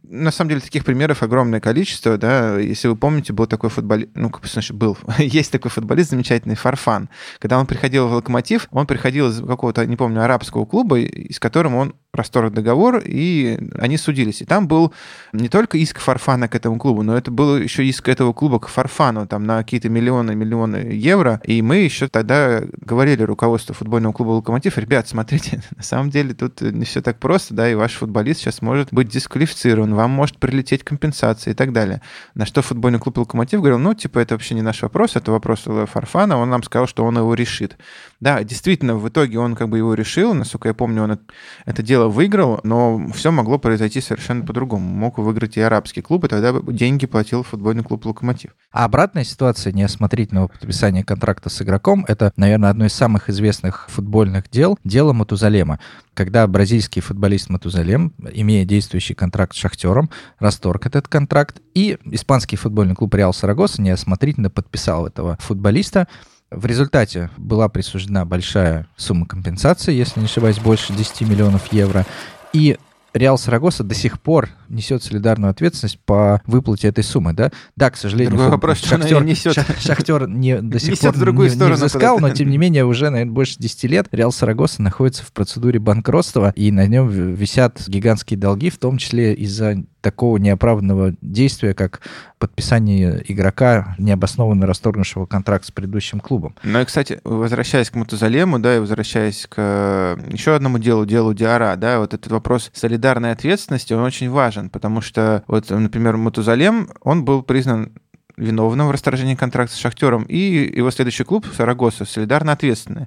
на 0.09 0.31
самом 0.31 0.51
деле 0.51 0.61
таких 0.61 0.85
примеров 0.85 1.23
огромное 1.23 1.61
количество, 1.61 2.19
да, 2.19 2.59
если 2.59 2.89
вы 2.89 2.97
помните, 2.97 3.33
был 3.33 3.47
такой 3.47 3.71
футболист, 3.71 4.11
ну, 4.15 4.31
значит, 4.43 4.77
был, 4.77 4.97
есть 5.19 5.51
такой 5.51 5.71
футболист 5.71 6.11
замечательный, 6.11 6.55
Фарфан. 6.55 7.09
Когда 7.39 7.59
он 7.59 7.67
приходил 7.67 8.09
в 8.09 8.13
Локомотив, 8.13 8.69
он 8.71 8.87
приходил 8.87 9.29
из 9.29 9.41
какого-то, 9.41 9.87
не 9.87 9.97
помню, 9.97 10.23
арабского 10.23 10.67
клуба, 10.67 10.99
с 10.99 11.39
которым 11.39 11.75
он 11.75 11.95
расторг 12.15 12.53
договор, 12.53 13.03
и 13.05 13.59
они 13.79 13.97
судились. 13.97 14.43
И 14.43 14.45
там 14.45 14.69
был 14.69 14.93
не 15.33 15.49
только 15.49 15.79
иск 15.79 15.99
Фарфана 15.99 16.49
к 16.49 16.55
этому 16.55 16.79
клубу, 16.79 17.03
но 17.03 17.17
это 17.17 17.31
был 17.31 17.57
еще 17.57 17.85
иск 17.85 18.09
этого 18.09 18.33
клуба 18.33 18.61
к 18.61 18.69
Фарфану, 18.69 19.27
там 19.27 19.45
на 19.45 19.59
какие-то 19.59 19.89
миллионы, 19.89 20.35
миллионы 20.35 20.77
евро. 20.93 21.41
И 21.45 21.61
мы 21.63 21.79
еще 21.79 22.09
тогда 22.09 22.63
говорили 22.81 23.23
руководству 23.23 23.75
футбольного 23.75 24.13
клуба 24.13 24.31
«Локомотив», 24.31 24.79
ребят, 24.79 25.09
смотрите, 25.09 25.63
на 25.77 25.83
самом 25.83 26.11
деле 26.11 26.35
тут 26.35 26.61
не 26.61 26.85
все 26.85 27.03
так 27.03 27.19
просто, 27.19 27.55
да, 27.55 27.71
и 27.71 27.75
ваш 27.75 27.95
футболист 27.95 28.41
сейчас 28.41 28.63
может 28.63 28.93
быть 28.93 29.09
дисквалифицирован, 29.09 29.94
вам 29.95 30.11
может 30.11 30.39
прилететь 30.39 30.85
компенсация 30.85 31.53
и 31.53 31.55
так 31.55 31.73
далее. 31.73 32.01
На 32.35 32.47
что 32.47 32.63
футбольный 32.63 32.99
клуб 32.99 33.19
«Локомотив» 33.19 33.61
говорил, 33.61 33.79
ну, 33.79 33.95
типа, 33.95 34.19
это 34.19 34.35
вообще 34.35 34.55
не 34.55 34.63
наш 34.63 34.83
вопрос, 34.83 35.17
это 35.17 35.33
вопрос 35.33 35.65
Фарфана, 35.65 36.37
он 36.37 36.51
нам 36.51 36.63
сказал, 36.63 36.87
что 36.87 37.05
он 37.05 37.17
его 37.19 37.35
решит. 37.35 37.77
Да, 38.25 38.43
действительно, 38.43 38.97
в 38.97 39.07
итоге 39.07 39.39
он 39.39 39.55
как 39.55 39.69
бы 39.69 39.77
его 39.77 39.93
решил, 39.93 40.33
насколько 40.33 40.69
я 40.69 40.73
помню, 40.73 41.03
он 41.03 41.19
это 41.67 41.83
дело 41.83 42.09
выиграл, 42.09 42.59
но 42.63 43.07
все 43.13 43.31
могло 43.31 43.59
произойти 43.59 44.01
совершенно 44.01 44.47
по-другому. 44.47 44.89
Мог 44.89 45.19
выиграть 45.19 45.59
и 45.59 45.61
арабский 45.61 46.01
клуб, 46.01 46.25
и 46.25 46.29
тогда 46.29 46.55
деньги 46.73 47.05
платил 47.05 47.43
футбольный 47.43 47.83
клуб 47.85 48.07
«Локомотив». 48.07 48.53
А 48.73 48.87
обратная 48.87 49.25
ситуация 49.25 49.75
неосмотрительного 49.75 50.49
подписания 50.49 51.05
контракта 51.05 51.51
с 51.51 51.61
игроком— 51.61 52.07
это, 52.09 52.33
наверное, 52.39 52.71
одно 52.71 52.87
из 52.87 52.95
самых 52.95 53.29
известных 53.29 53.91
футбольных 53.91 54.49
дел— 54.49 54.79
дело 54.85 55.13
Матузалема. 55.13 55.79
Когда 56.15 56.47
бразильский 56.47 57.03
футболист 57.03 57.51
Матузалем, 57.51 58.15
имея 58.33 58.65
действующий 58.65 59.13
контракт 59.13 59.55
с 59.55 59.59
«Шахтером», 59.59 60.09
расторг 60.39 60.87
этот 60.87 61.09
контракт, 61.09 61.61
и 61.75 61.99
испанский 62.07 62.57
футбольный 62.57 62.95
клуб 62.95 63.15
«Реал 63.15 63.35
Сарагоса» 63.35 63.83
неосмотрительно 63.83 64.49
подписал 64.49 65.07
этого 65.07 65.37
футболиста, 65.41 66.09
в 66.57 66.67
результате 66.67 67.31
была 67.37 67.69
присуждена 67.69 68.25
большая 68.25 68.87
сумма 68.97 69.27
компенсации, 69.27 69.93
если 69.93 70.21
не 70.21 70.27
ошибаюсь, 70.27 70.59
больше 70.59 70.93
10 70.93 71.23
миллионов 71.23 71.73
евро. 71.73 72.07
И 72.53 72.79
Реал 73.15 73.39
Сарагоса 73.39 73.85
до 73.85 73.95
сих 73.95 74.21
пор 74.21 74.49
несет 74.69 75.05
солидарную 75.05 75.53
ответственность 75.53 76.01
по 76.01 76.43
выплате 76.47 76.89
этой 76.89 77.05
суммы, 77.05 77.33
да? 77.33 77.53
Да, 77.77 77.91
к 77.91 77.97
сожалению, 77.97 78.31
Другой 78.31 78.51
вопрос, 78.51 78.79
Шахтер, 78.79 79.09
что 79.09 79.21
несет. 79.21 79.55
Шахтер 79.79 80.29
не, 80.29 80.61
до 80.61 80.81
сих 80.81 80.91
Несет 80.91 81.03
пор 81.03 81.15
в 81.15 81.19
другую 81.21 81.49
не, 81.49 81.55
сторону 81.55 81.77
не 81.77 81.81
взыскал, 81.81 82.19
но 82.19 82.31
тем 82.31 82.51
не 82.51 82.59
менее 82.59 82.85
уже, 82.85 83.11
наверное, 83.11 83.33
больше 83.33 83.55
10 83.59 83.85
лет 83.85 84.09
Реал 84.11 84.33
Сарагоса 84.33 84.83
находится 84.83 85.23
в 85.23 85.33
процедуре 85.33 85.79
банкротства, 85.79 86.53
и 86.57 86.73
на 86.73 86.89
нем 86.89 87.09
висят 87.09 87.81
гигантские 87.87 88.37
долги, 88.37 88.69
в 88.69 88.79
том 88.79 88.99
числе 88.99 89.33
из-за 89.35 89.85
такого 90.05 90.37
неоправданного 90.37 91.15
действия, 91.23 91.73
как 91.73 92.03
подписание 92.39 93.25
игрока, 93.27 93.97
необоснованно 93.99 94.67
расторгнувшего 94.67 95.25
контракт 95.25 95.65
с 95.65 95.71
предыдущим 95.71 96.21
клубом. 96.21 96.55
Ну 96.63 96.79
и, 96.79 96.85
кстати, 96.85 97.21
возвращаясь 97.25 97.89
к 97.89 97.95
Матузалему, 97.95 98.59
да, 98.59 98.77
и 98.77 98.81
возвращаясь 98.81 99.47
к 99.47 99.55
э, 99.57 100.17
еще 100.31 100.55
одному 100.55 100.79
делу, 100.79 101.07
делу 101.07 101.33
Диара, 101.33 101.75
да, 101.77 102.01
вот 102.01 102.13
этот 102.13 102.31
вопрос 102.31 102.71
солидарной 102.75 103.33
ответственности, 103.33 103.95
он 103.95 104.03
очень 104.03 104.29
важен, 104.29 104.69
потому 104.69 105.01
что, 105.01 105.43
вот, 105.47 105.71
например, 105.71 106.19
Матузалем, 106.19 106.91
он 107.01 107.25
был 107.25 107.43
признан 107.43 107.93
виновным 108.37 108.89
в 108.89 108.91
расторжении 108.91 109.37
контракта 109.37 109.75
с 109.75 109.79
Шахтером, 109.79 110.25
и 110.25 110.39
его 110.77 110.91
следующий 110.91 111.25
клуб, 111.25 111.47
Сарагоса, 111.57 112.05
солидарно 112.05 112.53
ответственный. 112.53 113.07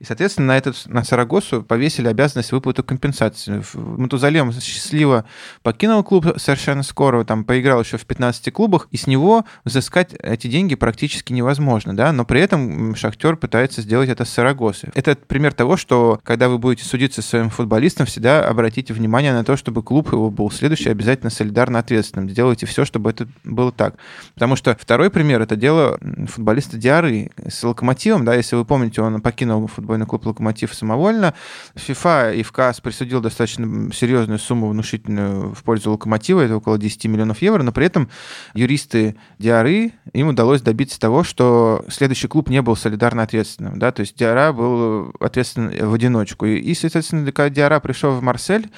И, 0.00 0.04
соответственно, 0.04 0.48
на, 0.48 0.56
этот, 0.56 0.86
на 0.86 1.02
Сарагосу 1.02 1.62
повесили 1.62 2.06
обязанность 2.06 2.52
выплаты 2.52 2.82
компенсации. 2.82 3.62
Матузалем 3.74 4.52
счастливо 4.52 5.24
покинул 5.62 6.04
клуб 6.04 6.26
совершенно 6.36 6.82
скоро, 6.84 7.24
там 7.24 7.44
поиграл 7.44 7.80
еще 7.80 7.96
в 7.96 8.06
15 8.06 8.52
клубах, 8.52 8.86
и 8.92 8.96
с 8.96 9.06
него 9.06 9.44
взыскать 9.64 10.14
эти 10.14 10.46
деньги 10.46 10.76
практически 10.76 11.32
невозможно, 11.32 11.96
да, 11.96 12.12
но 12.12 12.24
при 12.24 12.40
этом 12.40 12.94
Шахтер 12.94 13.36
пытается 13.36 13.82
сделать 13.82 14.08
это 14.08 14.24
с 14.24 14.30
Сарагосы. 14.30 14.90
Это 14.94 15.16
пример 15.16 15.52
того, 15.52 15.76
что 15.76 16.20
когда 16.22 16.48
вы 16.48 16.58
будете 16.58 16.84
судиться 16.84 17.20
со 17.20 17.28
своим 17.30 17.50
футболистом, 17.50 18.06
всегда 18.06 18.46
обратите 18.46 18.92
внимание 18.92 19.32
на 19.32 19.44
то, 19.44 19.56
чтобы 19.56 19.82
клуб 19.82 20.12
его 20.12 20.30
был 20.30 20.50
следующий 20.50 20.90
обязательно 20.90 21.30
солидарно 21.30 21.80
ответственным. 21.80 22.30
Сделайте 22.30 22.66
все, 22.66 22.84
чтобы 22.84 23.10
это 23.10 23.26
было 23.42 23.72
так. 23.72 23.96
Потому 24.34 24.54
что 24.54 24.76
второй 24.80 25.10
пример— 25.10 25.42
это 25.42 25.56
дело 25.56 25.98
футболиста 26.28 26.76
Диары 26.76 27.30
с 27.48 27.64
Локомотивом, 27.64 28.24
да, 28.24 28.34
если 28.34 28.54
вы 28.54 28.64
помните, 28.64 29.02
он 29.02 29.20
покинул 29.20 29.68
футбольный 29.88 30.06
клуб 30.06 30.26
Локомотив 30.26 30.74
самовольно. 30.74 31.32
ФИФА 31.74 32.32
и 32.34 32.42
ФКАС 32.42 32.82
присудил 32.82 33.22
достаточно 33.22 33.90
серьезную 33.92 34.38
сумму 34.38 34.68
внушительную 34.68 35.54
в 35.54 35.62
пользу 35.62 35.92
Локомотива, 35.92 36.42
это 36.42 36.56
около 36.56 36.76
10 36.76 37.06
миллионов 37.06 37.40
евро, 37.40 37.62
но 37.62 37.72
при 37.72 37.86
этом 37.86 38.10
юристы 38.52 39.16
Диары, 39.38 39.92
им 40.12 40.28
удалось 40.28 40.60
добиться 40.60 41.00
того, 41.00 41.24
что 41.24 41.86
следующий 41.88 42.28
клуб 42.28 42.50
не 42.50 42.60
был 42.60 42.76
солидарно 42.76 43.22
ответственным, 43.22 43.78
да, 43.78 43.90
то 43.90 44.00
есть 44.00 44.14
Диара 44.14 44.52
был 44.52 45.14
ответственен 45.20 45.88
в 45.88 45.94
одиночку. 45.94 46.44
И, 46.44 46.74
соответственно, 46.74 47.32
когда 47.32 47.48
Диара 47.48 47.80
пришел 47.80 48.10
в 48.10 48.22
Марсель, 48.22 48.68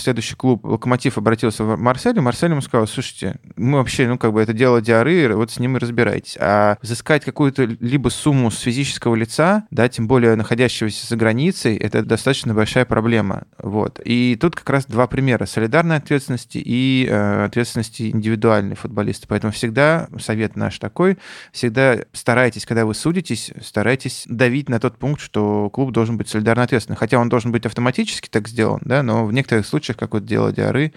следующий 0.00 0.34
клуб 0.34 0.64
«Локомотив» 0.64 1.18
обратился 1.18 1.64
в 1.64 1.76
Марсель, 1.76 2.16
и 2.16 2.20
Марсель 2.20 2.50
ему 2.50 2.60
сказал, 2.60 2.86
слушайте, 2.86 3.36
мы 3.56 3.78
вообще, 3.78 4.06
ну, 4.06 4.18
как 4.18 4.32
бы 4.32 4.40
это 4.40 4.52
дело 4.52 4.80
Диары, 4.80 5.34
вот 5.36 5.50
с 5.50 5.58
ним 5.58 5.76
и 5.76 5.80
разбирайтесь. 5.80 6.36
А 6.40 6.76
взыскать 6.82 7.24
какую-то 7.24 7.64
либо 7.64 8.08
сумму 8.08 8.50
с 8.50 8.60
физического 8.60 9.14
лица, 9.14 9.64
да, 9.70 9.88
тем 9.88 10.08
более 10.08 10.36
находящегося 10.36 11.06
за 11.06 11.16
границей, 11.16 11.76
это 11.76 12.02
достаточно 12.04 12.54
большая 12.54 12.84
проблема. 12.84 13.44
Вот. 13.58 14.00
И 14.04 14.36
тут 14.40 14.56
как 14.56 14.68
раз 14.70 14.86
два 14.86 15.06
примера. 15.06 15.46
Солидарной 15.46 15.96
ответственности 15.96 16.58
и 16.58 17.06
э, 17.08 17.44
ответственности 17.44 18.10
индивидуальной 18.10 18.76
футболиста. 18.76 19.26
Поэтому 19.28 19.52
всегда 19.52 20.08
совет 20.18 20.56
наш 20.56 20.78
такой, 20.78 21.18
всегда 21.52 21.98
старайтесь, 22.12 22.66
когда 22.66 22.84
вы 22.84 22.94
судитесь, 22.94 23.52
старайтесь 23.62 24.24
давить 24.28 24.68
на 24.68 24.80
тот 24.80 24.98
пункт, 24.98 25.20
что 25.20 25.70
клуб 25.70 25.92
должен 25.92 26.16
быть 26.16 26.28
солидарно 26.28 26.62
ответственным. 26.64 26.98
Хотя 26.98 27.18
он 27.18 27.28
должен 27.28 27.52
быть 27.52 27.66
автоматически 27.66 28.28
так 28.28 28.48
сделан, 28.48 28.80
да, 28.84 29.02
но 29.02 29.24
в 29.24 29.32
некоторых 29.32 29.66
случаях, 29.66 29.85
как 29.94 30.14
вот 30.14 30.24
дело 30.24 30.52
Диары, 30.52 30.92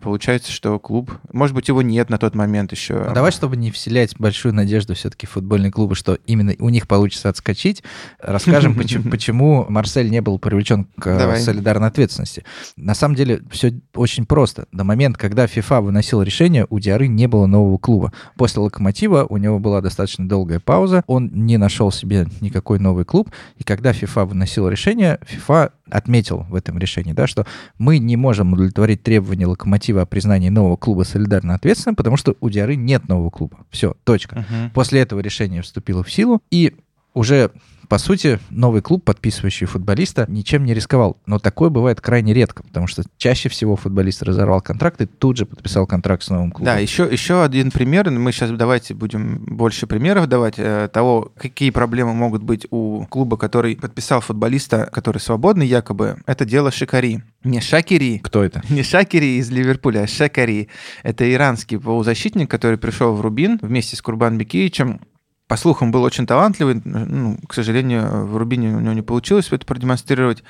получается, 0.00 0.52
что 0.52 0.78
клуб, 0.78 1.10
может 1.32 1.54
быть, 1.54 1.68
его 1.68 1.82
нет 1.82 2.10
на 2.10 2.18
тот 2.18 2.34
момент 2.34 2.72
еще. 2.72 3.04
Ну, 3.08 3.14
давай, 3.14 3.32
чтобы 3.32 3.56
не 3.56 3.70
вселять 3.70 4.14
большую 4.18 4.54
надежду 4.54 4.94
все-таки 4.94 5.26
футбольные 5.26 5.72
клубы, 5.72 5.94
что 5.94 6.18
именно 6.26 6.54
у 6.58 6.68
них 6.68 6.86
получится 6.86 7.28
отскочить, 7.28 7.82
расскажем, 8.20 8.74
почему, 9.10 9.66
Марсель 9.68 10.10
не 10.10 10.20
был 10.20 10.38
привлечен 10.38 10.84
к 10.98 11.06
э, 11.06 11.36
солидарной 11.38 11.88
ответственности. 11.88 12.44
На 12.76 12.94
самом 12.94 13.14
деле 13.14 13.40
все 13.50 13.72
очень 13.94 14.26
просто. 14.26 14.66
До 14.72 14.84
момента, 14.84 15.18
когда 15.18 15.46
ФИФА 15.46 15.80
выносил 15.80 16.22
решение, 16.22 16.66
у 16.68 16.78
Диары 16.78 17.08
не 17.08 17.26
было 17.26 17.46
нового 17.46 17.78
клуба. 17.78 18.12
После 18.36 18.60
Локомотива 18.60 19.24
у 19.28 19.36
него 19.38 19.58
была 19.58 19.80
достаточно 19.80 20.28
долгая 20.28 20.60
пауза, 20.60 21.02
он 21.06 21.30
не 21.32 21.56
нашел 21.56 21.90
себе 21.90 22.26
никакой 22.40 22.78
новый 22.78 23.04
клуб, 23.04 23.30
и 23.56 23.64
когда 23.64 23.92
ФИФА 23.92 24.26
выносил 24.26 24.68
решение, 24.68 25.18
ФИФА 25.26 25.72
отметил 25.90 26.46
в 26.48 26.54
этом 26.54 26.78
решении, 26.78 27.12
да, 27.12 27.26
что 27.26 27.46
мы 27.78 27.98
не 27.98 28.16
можем 28.16 28.52
удовлетворить 28.52 29.02
требования 29.02 29.46
Локомотива 29.46 30.02
о 30.02 30.06
признании 30.06 30.48
нового 30.48 30.76
клуба 30.76 31.02
солидарно 31.02 31.54
ответственным, 31.54 31.96
потому 31.96 32.16
что 32.16 32.36
у 32.40 32.48
Диары 32.48 32.76
нет 32.76 33.08
нового 33.08 33.30
клуба. 33.30 33.58
Все, 33.70 33.94
точка. 34.04 34.46
Мгм. 34.48 34.70
После 34.70 35.00
этого 35.00 35.20
решение 35.20 35.62
вступило 35.62 36.02
в 36.02 36.10
силу, 36.10 36.42
и 36.50 36.74
уже, 37.14 37.50
по 37.88 37.98
сути, 37.98 38.40
новый 38.50 38.82
клуб, 38.82 39.04
подписывающий 39.04 39.66
футболиста, 39.66 40.24
ничем 40.28 40.64
не 40.64 40.74
рисковал. 40.74 41.18
Но 41.26 41.38
такое 41.38 41.70
бывает 41.70 42.00
крайне 42.00 42.34
редко, 42.34 42.62
потому 42.62 42.86
что 42.86 43.04
чаще 43.16 43.48
всего 43.48 43.76
футболист 43.76 44.22
разорвал 44.22 44.60
контракт 44.60 45.00
и 45.00 45.06
тут 45.06 45.36
же 45.36 45.46
подписал 45.46 45.86
контракт 45.86 46.22
с 46.24 46.30
новым 46.30 46.50
клубом. 46.50 46.74
Да, 46.74 46.78
еще, 46.78 47.08
еще 47.10 47.42
один 47.44 47.70
пример. 47.70 48.10
Мы 48.10 48.32
сейчас 48.32 48.50
давайте 48.50 48.94
будем 48.94 49.38
больше 49.44 49.86
примеров 49.86 50.26
давать 50.26 50.54
э, 50.58 50.88
того, 50.92 51.32
какие 51.38 51.70
проблемы 51.70 52.14
могут 52.14 52.42
быть 52.42 52.66
у 52.70 53.06
клуба, 53.06 53.36
который 53.36 53.76
подписал 53.76 54.20
футболиста, 54.20 54.88
который 54.92 55.18
свободный 55.18 55.66
якобы. 55.66 56.16
Это 56.26 56.44
дело 56.44 56.70
Шикари. 56.70 57.22
Не 57.44 57.60
Шакири, 57.60 58.18
Кто 58.24 58.42
это? 58.42 58.62
не 58.70 58.82
Шакири 58.82 59.38
из 59.38 59.50
Ливерпуля, 59.50 60.00
а 60.00 60.06
Шакари. 60.06 60.68
Это 61.02 61.30
иранский 61.32 61.78
полузащитник, 61.78 62.50
который 62.50 62.78
пришел 62.78 63.14
в 63.14 63.20
Рубин 63.20 63.58
вместе 63.62 63.96
с 63.96 64.02
Курбан 64.02 64.38
Бекиевичем. 64.38 65.00
По 65.46 65.58
слухам, 65.58 65.92
был 65.92 66.02
очень 66.02 66.26
талантливый. 66.26 66.80
Ну, 66.84 67.38
к 67.46 67.52
сожалению, 67.52 68.24
в 68.26 68.36
Рубине 68.38 68.74
у 68.74 68.80
него 68.80 68.94
не 68.94 69.02
получилось 69.02 69.48
это 69.50 69.66
продемонстрировать. 69.66 70.42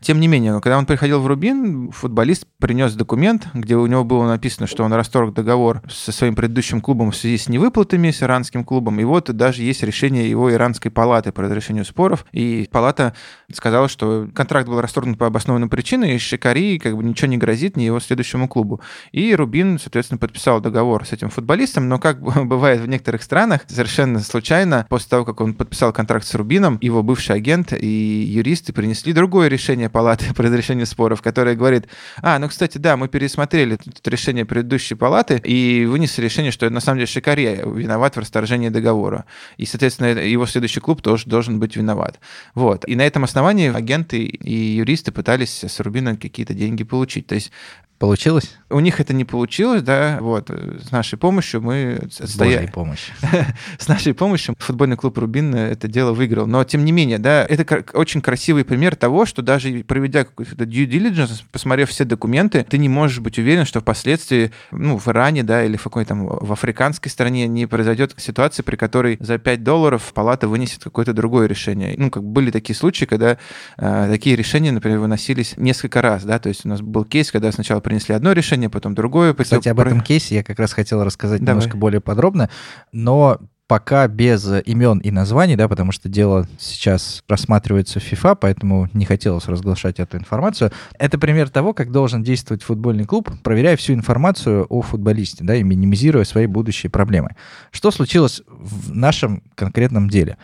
Тем 0.00 0.18
не 0.18 0.26
менее, 0.26 0.60
когда 0.60 0.76
он 0.76 0.86
приходил 0.86 1.20
в 1.20 1.26
Рубин, 1.28 1.92
футболист 1.92 2.46
принес 2.58 2.94
документ, 2.94 3.48
где 3.54 3.76
у 3.76 3.86
него 3.86 4.02
было 4.04 4.26
написано, 4.26 4.66
что 4.66 4.82
он 4.82 4.92
расторг 4.92 5.32
договор 5.34 5.82
со 5.88 6.10
своим 6.10 6.34
предыдущим 6.34 6.80
клубом 6.80 7.12
в 7.12 7.16
связи 7.16 7.38
с 7.38 7.48
невыплатами 7.48 8.10
с 8.10 8.24
иранским 8.24 8.64
клубом. 8.64 8.98
И 8.98 9.04
вот 9.04 9.30
даже 9.30 9.62
есть 9.62 9.84
решение 9.84 10.28
его 10.28 10.52
иранской 10.52 10.90
палаты 10.90 11.30
по 11.30 11.42
разрешению 11.42 11.84
споров. 11.84 12.26
И 12.32 12.68
палата 12.72 13.14
сказала, 13.52 13.88
что 13.88 14.28
контракт 14.34 14.68
был 14.68 14.80
расторгнут 14.80 15.16
по 15.16 15.26
обоснованным 15.26 15.68
причинам, 15.68 16.10
и 16.10 16.18
Шикари 16.18 16.80
как 16.80 16.96
бы 16.96 17.04
ничего 17.04 17.28
не 17.28 17.38
грозит 17.38 17.76
ни 17.76 17.84
его 17.84 18.00
следующему 18.00 18.48
клубу. 18.48 18.80
И 19.12 19.34
Рубин, 19.34 19.78
соответственно, 19.78 20.18
подписал 20.18 20.60
договор 20.60 21.06
с 21.06 21.12
этим 21.12 21.30
футболистом, 21.30 21.88
но 21.88 22.00
как 22.00 22.20
бывает 22.46 22.80
в 22.80 22.88
некоторых 22.88 23.22
странах, 23.22 23.60
совершенно 23.68 24.18
случайно, 24.18 24.40
после 24.88 25.08
того, 25.08 25.24
как 25.24 25.40
он 25.40 25.54
подписал 25.54 25.92
контракт 25.92 26.26
с 26.26 26.34
Рубином, 26.34 26.78
его 26.80 27.02
бывший 27.02 27.36
агент 27.36 27.72
и 27.72 27.86
юристы 27.86 28.72
принесли 28.72 29.12
другое 29.12 29.48
решение 29.48 29.88
палаты 29.88 30.34
по 30.34 30.42
разрешению 30.42 30.86
споров, 30.86 31.22
которое 31.22 31.54
говорит, 31.54 31.86
а, 32.22 32.38
ну, 32.38 32.48
кстати, 32.48 32.78
да, 32.78 32.96
мы 32.96 33.08
пересмотрели 33.08 33.76
тут 33.76 34.06
решение 34.08 34.44
предыдущей 34.44 34.94
палаты 34.94 35.40
и 35.44 35.86
вынесли 35.86 36.22
решение, 36.22 36.52
что 36.52 36.68
на 36.68 36.80
самом 36.80 36.98
деле 36.98 37.06
Шикари 37.06 37.60
виноват 37.64 38.16
в 38.16 38.18
расторжении 38.18 38.68
договора. 38.68 39.24
И, 39.56 39.66
соответственно, 39.66 40.08
его 40.18 40.46
следующий 40.46 40.80
клуб 40.80 41.02
тоже 41.02 41.26
должен 41.26 41.60
быть 41.60 41.76
виноват. 41.76 42.18
Вот. 42.54 42.88
И 42.88 42.96
на 42.96 43.06
этом 43.06 43.24
основании 43.24 43.72
агенты 43.72 44.18
и 44.18 44.54
юристы 44.54 45.12
пытались 45.12 45.64
с 45.64 45.80
Рубина 45.80 46.16
какие-то 46.16 46.54
деньги 46.54 46.82
получить. 46.82 47.26
То 47.26 47.34
есть 47.34 47.52
Получилось? 48.00 48.56
у 48.70 48.80
них 48.80 48.98
это 48.98 49.12
не 49.12 49.26
получилось, 49.26 49.82
да, 49.82 50.16
вот, 50.22 50.48
с 50.48 50.90
нашей 50.90 51.18
помощью 51.18 51.60
мы 51.60 52.00
С 52.10 52.22
отстояли. 52.22 52.54
Божьей 52.54 52.72
помощью. 52.72 53.14
С 53.78 53.88
нашей 53.88 54.14
помощью 54.14 54.29
футбольный 54.36 54.96
клуб 54.96 55.16
Рубин 55.18 55.54
это 55.54 55.88
дело 55.88 56.12
выиграл. 56.12 56.46
Но, 56.46 56.62
тем 56.64 56.84
не 56.84 56.92
менее, 56.92 57.18
да, 57.18 57.44
это 57.44 57.84
очень 57.94 58.20
красивый 58.20 58.64
пример 58.64 58.96
того, 58.96 59.26
что 59.26 59.42
даже 59.42 59.84
проведя 59.84 60.24
какой-то 60.24 60.64
due 60.64 60.86
diligence, 60.86 61.42
посмотрев 61.50 61.90
все 61.90 62.04
документы, 62.04 62.66
ты 62.68 62.78
не 62.78 62.88
можешь 62.88 63.20
быть 63.20 63.38
уверен, 63.38 63.64
что 63.64 63.80
впоследствии, 63.80 64.52
ну, 64.70 64.98
в 64.98 65.08
Иране, 65.08 65.42
да, 65.42 65.64
или 65.64 65.76
в 65.76 65.82
какой-то 65.82 66.10
там 66.10 66.26
в 66.26 66.52
африканской 66.52 67.08
стране 67.08 67.46
не 67.46 67.66
произойдет 67.66 68.14
ситуация, 68.16 68.64
при 68.64 68.74
которой 68.74 69.16
за 69.20 69.38
5 69.38 69.62
долларов 69.62 70.12
палата 70.12 70.48
вынесет 70.48 70.82
какое-то 70.82 71.12
другое 71.12 71.46
решение. 71.46 71.94
Ну, 71.96 72.10
как 72.10 72.24
были 72.24 72.50
такие 72.50 72.74
случаи, 72.74 73.04
когда 73.04 73.38
э, 73.76 74.08
такие 74.10 74.34
решения, 74.34 74.72
например, 74.72 74.98
выносились 74.98 75.54
несколько 75.56 76.02
раз, 76.02 76.24
да, 76.24 76.40
то 76.40 76.48
есть 76.48 76.66
у 76.66 76.68
нас 76.68 76.80
был 76.80 77.04
кейс, 77.04 77.30
когда 77.30 77.52
сначала 77.52 77.78
принесли 77.78 78.12
одно 78.12 78.32
решение, 78.32 78.68
потом 78.68 78.96
другое. 78.96 79.34
Кстати, 79.34 79.68
об 79.68 79.78
этом 79.78 80.00
кейсе 80.00 80.34
я 80.34 80.42
как 80.42 80.58
раз 80.58 80.72
хотел 80.72 81.04
рассказать 81.04 81.40
Давай. 81.40 81.54
немножко 81.54 81.76
более 81.76 82.00
подробно, 82.00 82.50
но 82.92 83.38
пока 83.70 84.08
без 84.08 84.44
имен 84.66 84.98
и 84.98 85.12
названий, 85.12 85.54
да, 85.54 85.68
потому 85.68 85.92
что 85.92 86.08
дело 86.08 86.48
сейчас 86.58 87.22
рассматривается 87.28 88.00
в 88.00 88.02
FIFA, 88.02 88.36
поэтому 88.40 88.88
не 88.94 89.04
хотелось 89.04 89.46
разглашать 89.46 90.00
эту 90.00 90.16
информацию. 90.16 90.72
Это 90.98 91.18
пример 91.18 91.50
того, 91.50 91.72
как 91.72 91.92
должен 91.92 92.24
действовать 92.24 92.64
футбольный 92.64 93.04
клуб, 93.04 93.30
проверяя 93.44 93.76
всю 93.76 93.92
информацию 93.92 94.66
о 94.68 94.82
футболисте, 94.82 95.44
да, 95.44 95.54
и 95.54 95.62
минимизируя 95.62 96.24
свои 96.24 96.46
будущие 96.46 96.90
проблемы. 96.90 97.36
Что 97.70 97.92
случилось 97.92 98.42
в 98.48 98.92
нашем 98.92 99.44
конкретном 99.54 100.10
деле? 100.10 100.36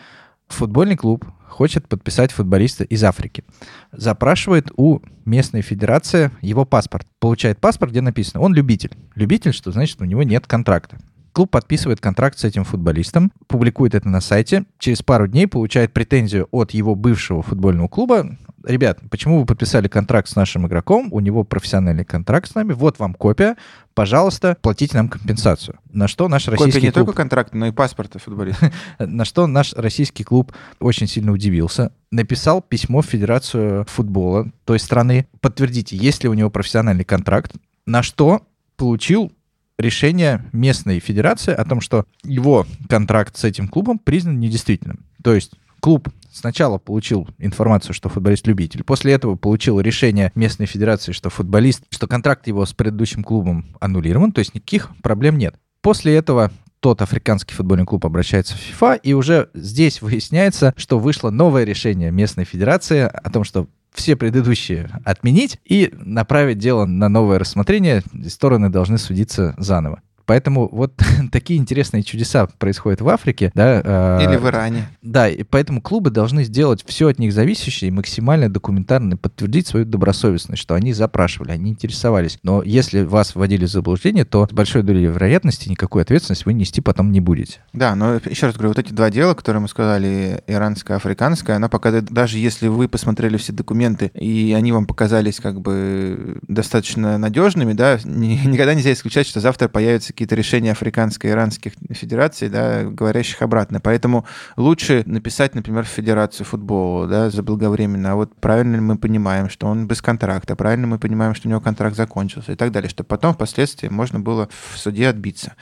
Футбольный 0.47 0.95
клуб 0.95 1.25
хочет 1.49 1.89
подписать 1.89 2.31
футболиста 2.31 2.85
из 2.85 3.03
Африки. 3.03 3.43
Запрашивает 3.91 4.71
у 4.77 5.01
местной 5.25 5.63
федерации 5.63 6.31
его 6.39 6.63
паспорт. 6.63 7.05
Получает 7.19 7.59
паспорт, 7.59 7.91
где 7.91 7.99
написано, 7.99 8.41
он 8.41 8.53
любитель. 8.53 8.91
Любитель, 9.15 9.51
что 9.51 9.73
значит, 9.73 9.99
у 9.99 10.05
него 10.05 10.23
нет 10.23 10.47
контракта. 10.47 10.97
Клуб 11.37 11.51
подписывает 11.51 12.01
контракт 12.01 12.39
с 12.39 12.45
этим 12.45 12.63
футболистом, 12.63 13.31
публикует 13.45 13.93
это 13.93 14.09
на 14.09 14.21
сайте, 14.21 14.65
через 14.79 15.03
пару 15.03 15.27
дней 15.27 15.45
получает 15.45 15.93
претензию 15.93 16.47
от 16.49 16.71
его 16.71 16.95
бывшего 16.95 17.43
футбольного 17.43 17.87
клуба. 17.87 18.35
Ребят, 18.65 19.01
почему 19.11 19.41
вы 19.41 19.45
подписали 19.45 19.87
контракт 19.87 20.27
с 20.29 20.35
нашим 20.35 20.65
игроком? 20.65 21.09
У 21.11 21.19
него 21.19 21.43
профессиональный 21.43 22.05
контракт 22.05 22.49
с 22.49 22.55
нами. 22.55 22.73
Вот 22.73 22.97
вам 22.97 23.13
копия. 23.13 23.55
Пожалуйста, 23.93 24.57
платите 24.63 24.97
нам 24.97 25.09
компенсацию. 25.09 25.77
На 25.91 26.07
что 26.07 26.27
наш 26.27 26.47
российский 26.47 26.71
Копия 26.71 26.87
не 26.87 26.91
клуб... 26.91 27.05
только 27.05 27.17
контракта, 27.17 27.55
но 27.55 27.67
и 27.67 27.71
паспорта 27.71 28.17
футболиста. 28.17 28.73
На 28.97 29.23
что 29.23 29.45
наш 29.45 29.73
российский 29.73 30.23
клуб 30.23 30.53
очень 30.79 31.05
сильно 31.05 31.31
удивился. 31.31 31.91
Написал 32.09 32.63
письмо 32.63 33.03
в 33.03 33.05
Федерацию 33.05 33.85
футбола 33.85 34.51
той 34.65 34.79
страны. 34.79 35.27
Подтвердите, 35.39 35.97
есть 35.97 36.23
ли 36.23 36.29
у 36.29 36.33
него 36.33 36.49
профессиональный 36.49 37.05
контракт. 37.05 37.53
На 37.85 38.01
что 38.01 38.41
получил 38.75 39.31
решение 39.77 40.45
местной 40.51 40.99
федерации 40.99 41.53
о 41.53 41.65
том, 41.65 41.81
что 41.81 42.05
его 42.23 42.65
контракт 42.89 43.37
с 43.37 43.43
этим 43.43 43.67
клубом 43.67 43.99
признан 43.99 44.39
недействительным. 44.39 45.05
То 45.23 45.33
есть 45.33 45.51
клуб 45.79 46.09
сначала 46.31 46.77
получил 46.77 47.27
информацию, 47.37 47.93
что 47.93 48.09
футболист 48.09 48.47
любитель, 48.47 48.83
после 48.83 49.13
этого 49.13 49.35
получил 49.35 49.79
решение 49.79 50.31
местной 50.35 50.65
федерации, 50.65 51.11
что 51.11 51.29
футболист, 51.29 51.83
что 51.89 52.07
контракт 52.07 52.47
его 52.47 52.65
с 52.65 52.73
предыдущим 52.73 53.23
клубом 53.23 53.65
аннулирован, 53.79 54.31
то 54.31 54.39
есть 54.39 54.55
никаких 54.55 54.91
проблем 55.01 55.37
нет. 55.37 55.55
После 55.81 56.15
этого 56.15 56.51
тот 56.79 57.01
африканский 57.01 57.53
футбольный 57.53 57.85
клуб 57.85 58.05
обращается 58.05 58.55
в 58.55 58.57
ФИФА, 58.57 58.95
и 58.95 59.13
уже 59.13 59.49
здесь 59.53 60.01
выясняется, 60.01 60.73
что 60.77 60.99
вышло 60.99 61.29
новое 61.29 61.63
решение 61.63 62.11
местной 62.11 62.45
федерации 62.45 63.01
о 63.01 63.29
том, 63.29 63.43
что 63.43 63.67
все 63.93 64.15
предыдущие 64.15 64.89
отменить 65.05 65.59
и 65.65 65.91
направить 65.93 66.59
дело 66.59 66.85
на 66.85 67.09
новое 67.09 67.39
рассмотрение. 67.39 68.03
Стороны 68.27 68.69
должны 68.69 68.97
судиться 68.97 69.55
заново. 69.57 70.01
Поэтому 70.27 70.67
вот 70.69 70.93
такие 71.31 71.57
интересные 71.57 72.03
чудеса 72.03 72.47
происходят 72.59 73.01
в 73.01 73.07
Африке, 73.09 73.51
да. 73.55 73.81
Э, 73.83 74.23
Или 74.23 74.35
в 74.35 74.45
Иране. 74.45 74.89
Да, 75.01 75.29
и 75.29 75.43
поэтому 75.43 75.81
клубы 75.81 76.11
должны 76.11 76.43
сделать 76.43 76.83
все 76.85 77.07
от 77.07 77.17
них 77.17 77.31
зависящее 77.31 77.87
и 77.87 77.91
максимально 77.91 78.49
документарно 78.49 79.15
подтвердить 79.15 79.67
свою 79.67 79.85
добросовестность, 79.85 80.61
что 80.61 80.75
они 80.75 80.91
запрашивали, 80.91 81.51
они 81.51 81.71
интересовались. 81.71 82.39
Но 82.43 82.61
если 82.61 83.03
вас 83.03 83.35
вводили 83.35 83.65
в 83.65 83.69
заблуждение, 83.69 84.25
то 84.25 84.45
с 84.45 84.53
большой 84.53 84.83
долей 84.83 85.05
вероятности 85.05 85.69
никакой 85.69 86.01
ответственности 86.01 86.43
вы 86.45 86.53
нести 86.53 86.81
потом 86.81 87.11
не 87.11 87.21
будете. 87.21 87.59
Да, 87.71 87.95
но 87.95 88.15
еще 88.15 88.47
раз 88.47 88.55
говорю, 88.55 88.69
вот 88.69 88.79
эти 88.79 88.91
два 88.91 89.09
дела, 89.09 89.33
которые 89.33 89.61
мы 89.61 89.69
сказали, 89.69 90.43
иранское, 90.45 90.97
африканское, 90.97 91.55
она 91.55 91.69
показывает, 91.69 92.11
даже 92.11 92.37
если 92.37 92.67
вы 92.67 92.89
посмотрели 92.89 93.37
все 93.37 93.53
документы, 93.53 94.11
и 94.13 94.53
они 94.57 94.73
вам 94.73 94.85
показались 94.85 95.39
как 95.39 95.61
бы 95.61 96.39
достаточно 96.49 97.17
надежными, 97.17 97.71
да, 97.71 97.97
никогда 98.03 98.73
нельзя 98.73 98.91
исключать, 98.91 99.25
что 99.25 99.39
завтра 99.39 99.69
появится 99.69 100.16
какие-то 100.17 100.33
решения 100.33 100.71
африканской 100.71 101.29
и 101.29 101.33
иранских 101.33 101.73
федераций, 101.91 102.49
да, 102.49 102.85
говорящих 102.85 103.43
обратно. 103.43 103.79
Поэтому 103.79 104.25
лучше 104.55 105.03
написать, 105.05 105.53
например, 105.53 105.85
в 105.85 105.89
Федерацию 105.89 106.43
футбола, 106.43 107.05
да, 107.05 107.29
заблаговременно, 107.29 108.13
а 108.13 108.15
вот 108.15 108.35
правильно 108.35 108.75
ли 108.75 108.81
мы 108.81 108.97
понимаем, 108.97 109.47
что 109.47 109.67
он 109.67 109.85
без 109.85 110.01
контракта, 110.01 110.55
правильно 110.55 110.87
мы 110.87 110.97
понимаем, 110.97 111.35
что 111.35 111.47
у 111.47 111.51
него 111.51 111.61
контракт 111.61 111.95
закончился 111.95 112.53
и 112.53 112.55
так 112.55 112.71
далее, 112.71 112.89
чтобы 112.89 113.05
потом 113.05 113.35
впоследствии 113.35 113.89
можно 113.89 114.19
было 114.19 114.49
в 114.49 114.79
суде 114.79 115.07
отбиться. 115.07 115.53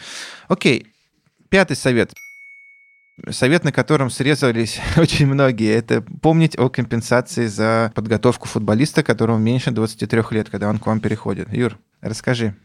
Окей, 0.47 0.88
пятый 1.49 1.76
совет 1.76 2.14
совет, 3.32 3.66
на 3.66 3.74
котором 3.74 4.10
срезались 4.10 4.80
очень 4.97 5.28
многие, 5.28 5.74
это 5.74 6.01
помнить 6.01 6.58
о 6.58 6.70
компенсации 6.70 7.47
за 7.47 7.91
подготовку 7.93 8.47
футболиста, 8.47 9.03
которому 9.03 9.39
меньше 9.39 9.72
23 9.72 10.22
лет, 10.32 10.49
когда 10.49 10.70
он 10.70 10.80
к 10.80 10.86
вам 10.86 11.01
переходит. 11.01 11.51
Юр, 11.51 11.78
расскажи. 12.01 12.56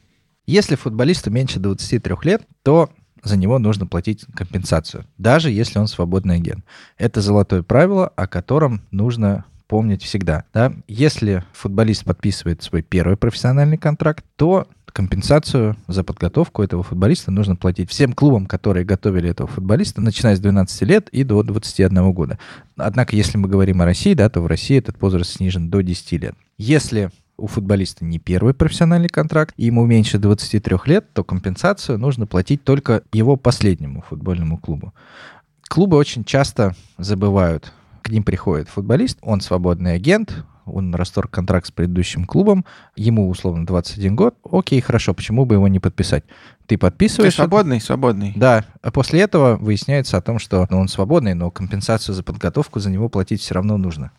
Если 0.47 0.75
футболисту 0.75 1.31
меньше 1.31 1.61
23 1.61 2.15
лет, 2.23 2.43
то 2.63 2.91
за 3.23 3.37
него 3.37 3.59
нужно 3.59 3.87
платить 3.87 4.25
компенсацию, 4.35 5.05
даже 5.19 5.51
если 5.51 5.79
он 5.79 5.87
свободный 5.87 6.37
агент. 6.37 6.65
Это 6.99 7.21
золотое 7.21 7.63
правило, 7.63 8.09
о 8.09 8.27
котором 8.27 8.83
нужно 8.91 9.45
помнить 9.69 10.03
всегда. 10.03 10.45
Да? 10.53 10.73
Если 10.89 11.45
футболист 11.53 12.05
подписывает 12.05 12.63
свой 12.63 12.83
первый 12.83 13.17
профессиональный 13.17 13.79
контракт, 13.79 14.25
то 14.37 14.67
компенсацию 14.93 15.77
за 15.87 16.03
подготовку 16.03 16.65
этого 16.65 16.83
футболиста 16.83 17.31
нужно 17.31 17.55
платить 17.55 17.89
всем 17.89 18.13
клубам, 18.13 18.47
которые 18.47 18.85
готовили 18.85 19.31
этого 19.31 19.49
футболиста, 19.49 20.01
начиная 20.01 20.35
с 20.35 20.41
12 20.41 20.83
лет 20.83 21.09
и 21.11 21.23
до 21.23 21.45
21 21.45 22.13
года. 22.13 22.39
Однако, 22.77 23.15
если 23.15 23.39
мы 23.39 23.49
говорим 23.49 23.81
о 23.81 23.85
России, 23.85 24.15
да, 24.15 24.29
то 24.29 24.41
в 24.41 24.47
России 24.47 24.77
этот 24.79 25.01
возраст 25.01 25.31
снижен 25.31 25.71
до 25.71 25.83
10 25.83 26.13
лет. 26.21 26.35
Если 26.59 27.11
у 27.41 27.47
футболиста 27.47 28.05
не 28.05 28.19
первый 28.19 28.55
профессиональный 28.55 29.09
контракт, 29.09 29.55
и 29.57 29.67
ему 29.67 29.85
меньше 29.87 30.19
23 30.19 30.77
лет, 30.87 31.13
то 31.13 31.25
компенсацию 31.25 31.99
нужно 31.99 32.27
платить 32.27 32.63
только 32.63 33.03
его 33.13 33.37
последнему 33.37 34.03
футбольному 34.03 34.59
клубу. 34.59 34.95
Клубы 35.69 35.97
очень 35.97 36.25
часто 36.25 36.75
забывают, 36.99 37.73
к 38.03 38.11
ним 38.11 38.23
приходит 38.23 38.69
футболист, 38.69 39.19
он 39.23 39.41
свободный 39.41 39.95
агент, 39.95 40.45
он 40.67 40.95
расторг 40.95 41.31
контракт 41.31 41.67
с 41.67 41.71
предыдущим 41.71 42.25
клубом, 42.25 42.65
ему 42.97 43.29
условно 43.29 43.67
21 43.67 44.17
год, 44.17 44.37
окей, 44.51 44.81
хорошо, 44.81 45.15
почему 45.15 45.45
бы 45.45 45.57
его 45.57 45.69
не 45.69 45.81
подписать? 45.81 46.25
Ты 46.67 46.79
подписываешь... 46.79 47.35
Ты 47.35 47.37
свободный, 47.37 47.81
свободный. 47.81 48.33
Да, 48.37 48.65
а 48.83 48.91
после 48.91 49.21
этого 49.21 49.57
выясняется 49.57 50.17
о 50.17 50.23
том, 50.23 50.39
что 50.39 50.67
он 50.71 50.89
свободный, 50.89 51.35
но 51.35 51.51
компенсацию 51.51 52.15
за 52.15 52.23
подготовку 52.23 52.79
за 52.79 52.91
него 52.91 53.09
платить 53.09 53.41
все 53.41 53.55
равно 53.55 53.77
нужно. 53.77 54.13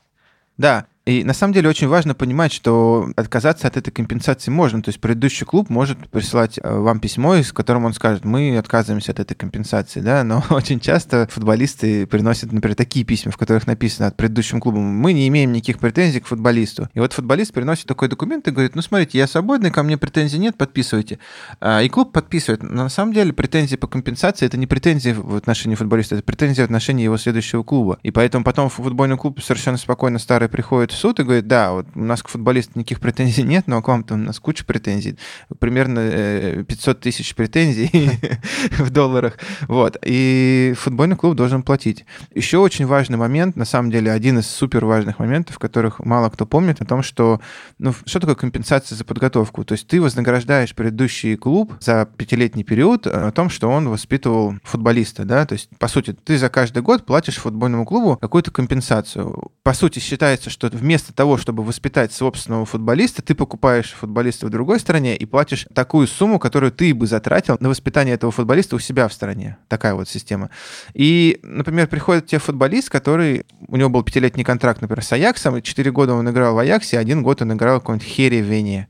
Да, 0.57 0.85
и 1.05 1.23
на 1.23 1.33
самом 1.33 1.53
деле 1.53 1.67
очень 1.67 1.87
важно 1.87 2.13
понимать, 2.13 2.53
что 2.53 3.09
отказаться 3.15 3.67
от 3.67 3.75
этой 3.75 3.89
компенсации 3.89 4.51
можно. 4.51 4.83
То 4.83 4.89
есть 4.89 4.99
предыдущий 4.99 5.47
клуб 5.47 5.69
может 5.69 5.97
присылать 6.09 6.59
э, 6.61 6.77
вам 6.77 6.99
письмо, 6.99 7.37
с 7.37 7.51
которым 7.51 7.85
он 7.85 7.93
скажет, 7.93 8.23
мы 8.23 8.55
отказываемся 8.55 9.11
от 9.11 9.19
этой 9.19 9.33
компенсации, 9.33 9.99
да, 9.99 10.23
но 10.23 10.43
очень 10.51 10.79
часто 10.79 11.27
футболисты 11.31 12.05
приносят, 12.05 12.51
например, 12.51 12.75
такие 12.75 13.03
письма, 13.03 13.31
в 13.31 13.37
которых 13.37 13.65
написано 13.65 14.07
от 14.07 14.15
предыдущим 14.15 14.59
клубом, 14.59 14.83
мы 14.83 15.13
не 15.13 15.27
имеем 15.27 15.51
никаких 15.53 15.79
претензий 15.79 16.19
к 16.19 16.27
футболисту. 16.27 16.87
И 16.93 16.99
вот 16.99 17.13
футболист 17.13 17.51
приносит 17.51 17.87
такой 17.87 18.07
документ 18.07 18.47
и 18.47 18.51
говорит, 18.51 18.75
ну 18.75 18.83
смотрите, 18.83 19.17
я 19.17 19.25
свободный, 19.25 19.71
ко 19.71 19.81
мне 19.81 19.97
претензий 19.97 20.37
нет, 20.37 20.55
подписывайте. 20.55 21.17
А, 21.59 21.81
и 21.81 21.89
клуб 21.89 22.11
подписывает. 22.11 22.61
Но 22.61 22.83
на 22.83 22.89
самом 22.89 23.13
деле 23.13 23.33
претензии 23.33 23.75
по 23.75 23.87
компенсации 23.87 24.45
это 24.45 24.57
не 24.57 24.67
претензии 24.67 25.15
в 25.17 25.35
отношении 25.35 25.73
футболиста, 25.73 26.13
это 26.13 26.23
претензии 26.23 26.61
в 26.61 26.65
отношении 26.65 27.03
его 27.03 27.17
следующего 27.17 27.63
клуба. 27.63 27.97
И 28.03 28.11
поэтому 28.11 28.43
потом 28.43 28.69
футбольный 28.69 29.17
клуб 29.17 29.41
совершенно 29.41 29.77
спокойно 29.77 30.19
старый 30.19 30.47
приходит 30.47 30.90
в 30.91 30.95
суд 30.95 31.19
и 31.19 31.23
говорит, 31.23 31.47
да, 31.47 31.71
вот 31.71 31.87
у 31.95 32.03
нас 32.03 32.23
к 32.23 32.27
футболисту 32.27 32.73
никаких 32.75 32.99
претензий 32.99 33.43
нет, 33.43 33.67
но 33.67 33.81
к 33.81 33.87
вам-то 33.87 34.15
у 34.15 34.17
нас 34.17 34.39
куча 34.39 34.65
претензий. 34.65 35.17
Примерно 35.59 36.63
500 36.63 36.97
э, 36.97 37.01
тысяч 37.01 37.35
претензий 37.35 38.19
в 38.77 38.89
долларах. 38.89 39.37
Вот. 39.67 39.97
И 40.03 40.73
футбольный 40.77 41.15
клуб 41.15 41.35
должен 41.35 41.63
платить. 41.63 42.05
Еще 42.33 42.57
очень 42.57 42.85
важный 42.85 43.17
момент, 43.17 43.55
на 43.55 43.65
самом 43.65 43.91
деле, 43.91 44.11
один 44.11 44.39
из 44.39 44.47
супер 44.47 44.85
важных 44.85 45.19
моментов, 45.19 45.59
которых 45.59 45.99
мало 45.99 46.29
кто 46.29 46.45
помнит, 46.45 46.81
о 46.81 46.85
том, 46.85 47.03
что, 47.03 47.41
ну, 47.79 47.93
что 48.05 48.19
такое 48.19 48.35
компенсация 48.35 48.95
за 48.95 49.05
подготовку? 49.05 49.63
То 49.63 49.73
есть 49.73 49.87
ты 49.87 50.01
вознаграждаешь 50.01 50.75
предыдущий 50.75 51.35
клуб 51.35 51.73
за 51.79 52.07
пятилетний 52.17 52.63
период 52.63 53.07
о 53.07 53.31
том, 53.31 53.49
что 53.49 53.69
он 53.69 53.89
воспитывал 53.89 54.55
футболиста, 54.63 55.25
да, 55.25 55.45
то 55.45 55.53
есть, 55.53 55.69
по 55.77 55.87
сути, 55.87 56.13
ты 56.13 56.37
за 56.37 56.49
каждый 56.49 56.81
год 56.81 57.05
платишь 57.05 57.37
футбольному 57.37 57.85
клубу 57.85 58.17
какую-то 58.17 58.51
компенсацию. 58.51 59.51
По 59.63 59.73
сути, 59.73 59.99
считается, 59.99 60.49
что 60.49 60.69
вместо 60.81 61.13
того, 61.13 61.37
чтобы 61.37 61.63
воспитать 61.63 62.11
собственного 62.11 62.65
футболиста, 62.65 63.21
ты 63.21 63.35
покупаешь 63.35 63.91
футболиста 63.91 64.47
в 64.47 64.49
другой 64.49 64.79
стране 64.79 65.15
и 65.15 65.25
платишь 65.25 65.67
такую 65.73 66.07
сумму, 66.07 66.39
которую 66.39 66.71
ты 66.71 66.93
бы 66.93 67.05
затратил 67.05 67.55
на 67.59 67.69
воспитание 67.69 68.15
этого 68.15 68.31
футболиста 68.31 68.75
у 68.75 68.79
себя 68.79 69.07
в 69.07 69.13
стране. 69.13 69.57
Такая 69.67 69.93
вот 69.93 70.09
система. 70.09 70.49
И, 70.93 71.39
например, 71.43 71.87
приходит 71.87 72.25
тебе 72.25 72.39
футболист, 72.39 72.89
который... 72.89 73.45
У 73.67 73.77
него 73.77 73.89
был 73.89 74.03
пятилетний 74.03 74.43
контракт, 74.43 74.81
например, 74.81 75.03
с 75.03 75.11
Аяксом, 75.13 75.61
четыре 75.61 75.91
года 75.91 76.13
он 76.13 76.29
играл 76.29 76.55
в 76.55 76.57
Аяксе, 76.57 76.97
один 76.97 77.21
год 77.21 77.41
он 77.41 77.53
играл 77.53 77.77
в 77.77 77.81
каком-нибудь 77.81 78.07
Хере 78.07 78.41
Вене 78.41 78.87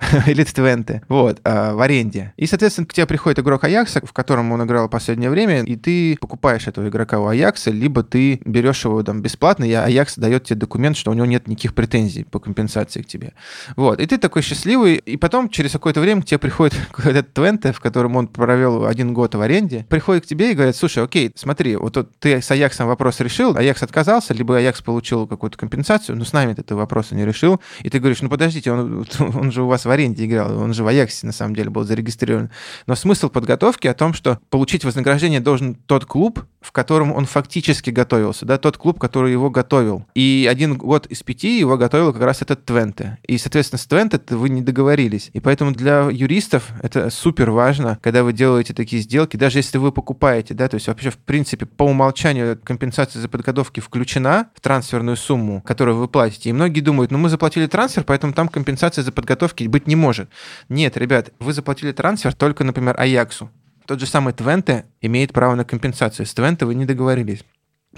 или 0.26 0.42
Твенте, 0.44 1.02
вот, 1.08 1.40
а, 1.44 1.74
в 1.74 1.80
аренде. 1.80 2.32
И, 2.36 2.46
соответственно, 2.46 2.86
к 2.86 2.92
тебе 2.92 3.06
приходит 3.06 3.38
игрок 3.38 3.62
Аякса, 3.62 4.00
в 4.04 4.12
котором 4.12 4.50
он 4.50 4.64
играл 4.64 4.88
в 4.88 4.90
последнее 4.90 5.30
время, 5.30 5.62
и 5.62 5.76
ты 5.76 6.16
покупаешь 6.20 6.66
этого 6.66 6.88
игрока 6.88 7.20
у 7.20 7.28
Аякса, 7.28 7.70
либо 7.70 8.02
ты 8.02 8.40
берешь 8.44 8.84
его 8.84 9.02
там 9.04 9.22
бесплатно, 9.22 9.64
и 9.64 9.72
Аякс 9.72 10.16
дает 10.16 10.44
тебе 10.44 10.56
документ, 10.56 10.96
что 10.96 11.12
у 11.12 11.14
него 11.14 11.26
нет 11.28 11.48
никаких 11.48 11.74
претензий 11.74 12.24
по 12.24 12.38
компенсации 12.38 13.02
к 13.02 13.06
тебе. 13.06 13.34
Вот. 13.76 14.00
И 14.00 14.06
ты 14.06 14.18
такой 14.18 14.42
счастливый, 14.42 14.96
и 14.96 15.16
потом 15.16 15.48
через 15.48 15.72
какое-то 15.72 16.00
время 16.00 16.22
к 16.22 16.26
тебе 16.26 16.38
приходит 16.38 16.78
этот 17.04 17.32
Твенте, 17.32 17.72
в 17.72 17.80
котором 17.80 18.16
он 18.16 18.28
провел 18.28 18.86
один 18.86 19.12
год 19.12 19.34
в 19.34 19.40
аренде, 19.40 19.86
приходит 19.88 20.24
к 20.24 20.26
тебе 20.26 20.52
и 20.52 20.54
говорит, 20.54 20.76
слушай, 20.76 21.02
окей, 21.02 21.32
смотри, 21.34 21.76
вот 21.76 21.94
тут 21.94 22.18
ты 22.18 22.40
с 22.40 22.50
Аяксом 22.50 22.86
вопрос 22.88 23.20
решил, 23.20 23.56
Аякс 23.56 23.82
отказался, 23.82 24.34
либо 24.34 24.56
Аякс 24.56 24.82
получил 24.82 25.26
какую-то 25.26 25.56
компенсацию, 25.56 26.16
но 26.16 26.24
с 26.24 26.32
нами 26.32 26.54
ты 26.54 26.62
этого 26.62 26.80
вопроса 26.80 27.14
не 27.14 27.24
решил, 27.24 27.60
и 27.82 27.90
ты 27.90 27.98
говоришь, 27.98 28.22
ну 28.22 28.28
подождите, 28.28 28.72
он, 28.72 29.06
он 29.18 29.52
же 29.52 29.62
у 29.62 29.66
вас 29.66 29.84
в 29.84 29.90
аренде 29.90 30.26
играл, 30.26 30.58
он 30.58 30.74
же 30.74 30.84
в 30.84 30.86
Аяксе 30.86 31.26
на 31.26 31.32
самом 31.32 31.54
деле 31.54 31.70
был 31.70 31.84
зарегистрирован. 31.84 32.50
Но 32.86 32.94
смысл 32.94 33.28
подготовки 33.28 33.86
о 33.86 33.94
том, 33.94 34.14
что 34.14 34.38
получить 34.50 34.84
вознаграждение 34.84 35.40
должен 35.40 35.74
тот 35.74 36.04
клуб, 36.04 36.44
в 36.60 36.72
котором 36.72 37.12
он 37.12 37.24
фактически 37.24 37.90
готовился, 37.90 38.44
да, 38.44 38.58
тот 38.58 38.76
клуб, 38.76 38.98
который 38.98 39.32
его 39.32 39.50
готовил. 39.50 40.06
И 40.14 40.48
один 40.50 40.76
год 40.76 41.06
из 41.18 41.22
пяти 41.22 41.58
его 41.58 41.76
готовил 41.76 42.12
как 42.12 42.22
раз 42.22 42.42
этот 42.42 42.64
Твенте. 42.64 43.18
И, 43.26 43.38
соответственно, 43.38 43.78
с 43.78 43.86
Твенте 43.86 44.20
вы 44.30 44.48
не 44.48 44.62
договорились. 44.62 45.30
И 45.32 45.40
поэтому 45.40 45.72
для 45.72 46.08
юристов 46.10 46.70
это 46.82 47.10
супер 47.10 47.50
важно, 47.50 47.98
когда 48.02 48.22
вы 48.22 48.32
делаете 48.32 48.72
такие 48.72 49.02
сделки, 49.02 49.36
даже 49.36 49.58
если 49.58 49.78
вы 49.78 49.92
покупаете, 49.92 50.54
да, 50.54 50.68
то 50.68 50.74
есть 50.76 50.86
вообще, 50.86 51.10
в 51.10 51.18
принципе, 51.18 51.66
по 51.66 51.84
умолчанию 51.84 52.58
компенсация 52.62 53.20
за 53.20 53.28
подготовки 53.28 53.80
включена 53.80 54.48
в 54.54 54.60
трансферную 54.60 55.16
сумму, 55.16 55.60
которую 55.62 55.96
вы 55.96 56.08
платите. 56.08 56.50
И 56.50 56.52
многие 56.52 56.80
думают, 56.80 57.10
ну 57.10 57.18
мы 57.18 57.28
заплатили 57.28 57.66
трансфер, 57.66 58.04
поэтому 58.04 58.32
там 58.32 58.48
компенсация 58.48 59.02
за 59.02 59.12
подготовки 59.12 59.64
быть 59.64 59.86
не 59.86 59.96
может. 59.96 60.30
Нет, 60.68 60.96
ребят, 60.96 61.32
вы 61.38 61.52
заплатили 61.52 61.92
трансфер 61.92 62.34
только, 62.34 62.64
например, 62.64 62.94
Аяксу. 62.98 63.50
Тот 63.86 64.00
же 64.00 64.06
самый 64.06 64.34
Твенте 64.34 64.84
имеет 65.00 65.32
право 65.32 65.54
на 65.54 65.64
компенсацию. 65.64 66.26
С 66.26 66.34
Твенте 66.34 66.66
вы 66.66 66.74
не 66.74 66.84
договорились. 66.84 67.42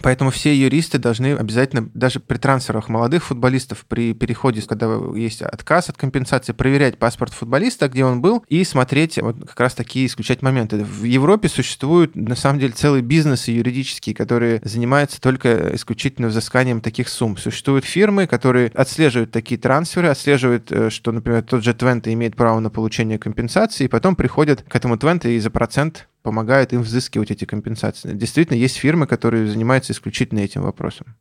Поэтому 0.02 0.30
все 0.30 0.54
юристы 0.54 0.98
должны 0.98 1.34
обязательно, 1.34 1.88
даже 1.94 2.20
при 2.20 2.38
трансферах 2.38 2.88
молодых 2.88 3.24
футболистов, 3.24 3.84
при 3.86 4.14
переходе, 4.14 4.62
когда 4.62 4.98
есть 5.14 5.42
отказ 5.42 5.88
от 5.88 5.96
компенсации, 5.96 6.52
проверять 6.52 6.98
паспорт 6.98 7.32
футболиста, 7.32 7.88
где 7.88 8.04
он 8.04 8.20
был, 8.20 8.44
и 8.48 8.64
смотреть 8.64 9.18
вот 9.18 9.36
как 9.46 9.60
раз 9.60 9.74
такие 9.74 10.06
исключать 10.06 10.42
моменты. 10.42 10.84
В 10.84 11.04
Европе 11.04 11.48
существуют, 11.48 12.16
на 12.16 12.36
самом 12.36 12.60
деле, 12.60 12.72
целые 12.72 13.02
бизнесы 13.02 13.50
юридические, 13.50 14.14
которые 14.14 14.60
занимаются 14.64 15.20
только 15.20 15.74
исключительно 15.74 16.28
взысканием 16.28 16.80
таких 16.80 17.08
сумм. 17.08 17.36
Существуют 17.36 17.84
фирмы, 17.84 18.26
которые 18.26 18.70
отслеживают 18.74 19.30
такие 19.30 19.60
трансферы, 19.60 20.08
отслеживают, 20.08 20.70
э, 20.70 20.90
что, 20.90 21.12
например, 21.12 21.42
тот 21.42 21.64
же 21.64 21.74
Твенте 21.74 22.12
имеет 22.12 22.36
право 22.36 22.60
на 22.60 22.70
получение 22.70 23.18
компенсации, 23.18 23.84
и 23.84 23.88
потом 23.88 24.16
приходят 24.16 24.62
к 24.62 24.74
этому 24.74 24.96
Твенте 24.96 25.34
и 25.34 25.38
за 25.40 25.50
процент 25.50 26.08
помогает 26.22 26.72
им 26.72 26.82
взыскивать 26.82 27.30
эти 27.30 27.44
компенсации. 27.44 28.12
Действительно, 28.12 28.56
есть 28.56 28.76
фирмы, 28.76 29.06
которые 29.06 29.46
занимаются 29.46 29.92
исключительно 29.92 30.40
этим 30.40 30.62
вопросом. 30.62 31.16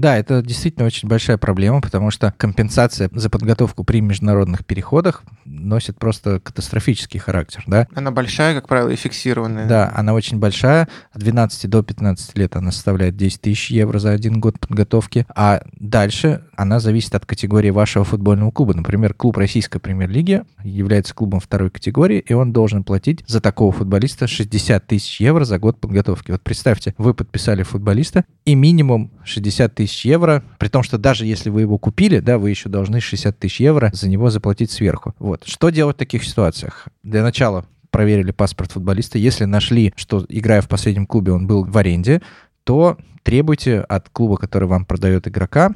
Да, 0.00 0.16
это 0.16 0.40
действительно 0.40 0.86
очень 0.86 1.08
большая 1.08 1.36
проблема, 1.36 1.82
потому 1.82 2.10
что 2.10 2.32
компенсация 2.38 3.10
за 3.12 3.28
подготовку 3.28 3.84
при 3.84 4.00
международных 4.00 4.64
переходах 4.64 5.24
носит 5.44 5.98
просто 5.98 6.40
катастрофический 6.40 7.20
характер, 7.20 7.64
да? 7.66 7.86
Она 7.94 8.10
большая, 8.10 8.54
как 8.54 8.66
правило, 8.66 8.88
и 8.88 8.96
фиксированная. 8.96 9.68
Да, 9.68 9.92
она 9.94 10.14
очень 10.14 10.38
большая. 10.38 10.88
От 11.12 11.20
12 11.20 11.68
до 11.68 11.82
15 11.82 12.38
лет 12.38 12.56
она 12.56 12.72
составляет 12.72 13.16
10 13.18 13.42
тысяч 13.42 13.70
евро 13.70 13.98
за 13.98 14.12
один 14.12 14.40
год 14.40 14.58
подготовки. 14.58 15.26
А 15.36 15.60
дальше 15.78 16.44
она 16.56 16.80
зависит 16.80 17.14
от 17.14 17.26
категории 17.26 17.70
вашего 17.70 18.06
футбольного 18.06 18.50
клуба. 18.52 18.72
Например, 18.72 19.12
клуб 19.12 19.36
российской 19.36 19.80
премьер-лиги 19.80 20.44
является 20.64 21.14
клубом 21.14 21.40
второй 21.40 21.68
категории, 21.68 22.20
и 22.20 22.32
он 22.32 22.54
должен 22.54 22.84
платить 22.84 23.22
за 23.26 23.42
такого 23.42 23.70
футболиста 23.70 24.26
60 24.26 24.86
тысяч 24.86 25.20
евро 25.20 25.44
за 25.44 25.58
год 25.58 25.78
подготовки. 25.78 26.30
Вот 26.30 26.40
представьте, 26.40 26.94
вы 26.96 27.12
подписали 27.12 27.64
футболиста, 27.64 28.24
и 28.46 28.54
минимум 28.54 29.10
60 29.24 29.74
тысяч 29.74 29.89
тысяч 29.90 30.04
евро, 30.04 30.42
при 30.58 30.68
том, 30.68 30.82
что 30.82 30.98
даже 30.98 31.26
если 31.26 31.50
вы 31.50 31.62
его 31.62 31.78
купили, 31.78 32.20
да, 32.20 32.38
вы 32.38 32.50
еще 32.50 32.68
должны 32.68 33.00
60 33.00 33.38
тысяч 33.38 33.60
евро 33.60 33.90
за 33.92 34.08
него 34.08 34.30
заплатить 34.30 34.70
сверху. 34.70 35.14
Вот. 35.18 35.44
Что 35.46 35.70
делать 35.70 35.96
в 35.96 35.98
таких 35.98 36.24
ситуациях? 36.24 36.88
Для 37.02 37.22
начала 37.22 37.64
проверили 37.90 38.30
паспорт 38.30 38.72
футболиста. 38.72 39.18
Если 39.18 39.44
нашли, 39.44 39.92
что, 39.96 40.24
играя 40.28 40.60
в 40.62 40.68
последнем 40.68 41.06
клубе, 41.06 41.32
он 41.32 41.46
был 41.46 41.64
в 41.64 41.76
аренде, 41.76 42.22
то 42.64 42.96
требуйте 43.22 43.80
от 43.80 44.08
клуба, 44.08 44.36
который 44.36 44.68
вам 44.68 44.84
продает 44.84 45.26
игрока, 45.26 45.72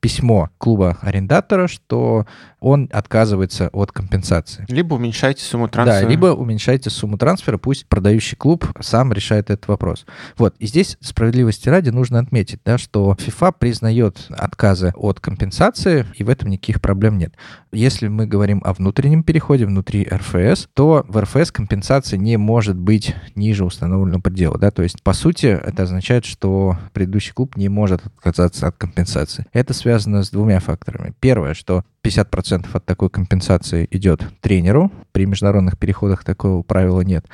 письмо 0.00 0.50
клуба 0.58 0.98
арендатора, 1.00 1.68
что 1.68 2.26
он 2.62 2.88
отказывается 2.92 3.68
от 3.72 3.92
компенсации. 3.92 4.64
Либо 4.68 4.94
уменьшайте 4.94 5.42
сумму 5.42 5.68
трансфера. 5.68 6.02
Да, 6.02 6.08
либо 6.08 6.26
уменьшайте 6.26 6.90
сумму 6.90 7.18
трансфера, 7.18 7.58
пусть 7.58 7.86
продающий 7.86 8.36
клуб 8.36 8.66
сам 8.80 9.12
решает 9.12 9.50
этот 9.50 9.68
вопрос. 9.68 10.04
Вот, 10.36 10.54
и 10.58 10.66
здесь 10.66 10.96
справедливости 11.00 11.68
ради 11.68 11.90
нужно 11.90 12.18
отметить, 12.18 12.60
да, 12.64 12.78
что 12.78 13.16
FIFA 13.18 13.54
признает 13.58 14.26
отказы 14.30 14.92
от 14.96 15.20
компенсации, 15.20 16.06
и 16.16 16.24
в 16.24 16.28
этом 16.28 16.50
никаких 16.50 16.80
проблем 16.80 17.18
нет. 17.18 17.34
Если 17.72 18.08
мы 18.08 18.26
говорим 18.26 18.60
о 18.64 18.74
внутреннем 18.74 19.22
переходе 19.22 19.66
внутри 19.66 20.06
РФС, 20.10 20.68
то 20.74 21.04
в 21.08 21.20
РФС 21.20 21.52
компенсация 21.52 22.18
не 22.18 22.36
может 22.36 22.76
быть 22.76 23.14
ниже 23.34 23.64
установленного 23.64 24.20
предела, 24.20 24.58
да, 24.58 24.70
то 24.70 24.82
есть, 24.82 25.02
по 25.02 25.12
сути, 25.12 25.46
это 25.46 25.84
означает, 25.84 26.24
что 26.24 26.76
предыдущий 26.92 27.32
клуб 27.32 27.56
не 27.56 27.68
может 27.68 28.04
отказаться 28.06 28.66
от 28.68 28.76
компенсации. 28.76 29.46
Это 29.52 29.74
связано 29.74 29.92
связано 29.92 30.22
с 30.22 30.30
двумя 30.30 30.60
факторами. 30.60 31.12
Первое, 31.20 31.54
что 31.54 31.84
50% 32.04 32.66
от 32.72 32.84
такой 32.84 33.10
компенсации 33.10 33.86
идет 33.90 34.24
тренеру. 34.40 34.90
При 35.12 35.26
международных 35.26 35.78
переходах 35.78 36.24
такого 36.24 36.62
правила 36.62 37.00
нет. 37.02 37.26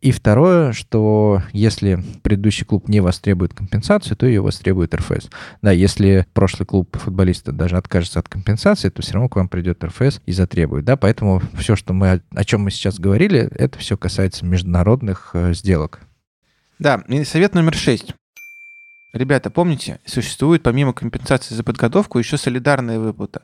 И 0.00 0.10
второе, 0.10 0.72
что 0.72 1.42
если 1.52 2.02
предыдущий 2.22 2.66
клуб 2.66 2.88
не 2.88 3.00
востребует 3.00 3.54
компенсацию, 3.54 4.16
то 4.16 4.26
ее 4.26 4.40
востребует 4.40 4.94
РФС. 4.94 5.28
Да, 5.62 5.70
если 5.70 6.26
прошлый 6.32 6.66
клуб 6.66 6.96
футболиста 6.96 7.52
даже 7.52 7.76
откажется 7.76 8.20
от 8.20 8.28
компенсации, 8.28 8.88
то 8.88 9.02
все 9.02 9.14
равно 9.14 9.28
к 9.28 9.36
вам 9.36 9.48
придет 9.48 9.82
РФС 9.84 10.20
и 10.26 10.32
затребует. 10.32 10.84
Да, 10.84 10.96
поэтому 10.96 11.40
все, 11.54 11.76
что 11.76 11.92
мы, 11.92 12.22
о 12.34 12.44
чем 12.44 12.62
мы 12.62 12.70
сейчас 12.70 12.98
говорили, 12.98 13.48
это 13.54 13.78
все 13.78 13.96
касается 13.96 14.44
международных 14.44 15.30
э, 15.34 15.54
сделок. 15.54 16.00
Да, 16.78 17.02
и 17.08 17.24
совет 17.24 17.54
номер 17.54 17.74
шесть. 17.74 18.14
Ребята, 19.16 19.50
помните, 19.50 19.98
существует 20.04 20.62
помимо 20.62 20.92
компенсации 20.92 21.54
за 21.54 21.64
подготовку 21.64 22.18
еще 22.18 22.36
солидарная 22.36 22.98
выплата. 22.98 23.42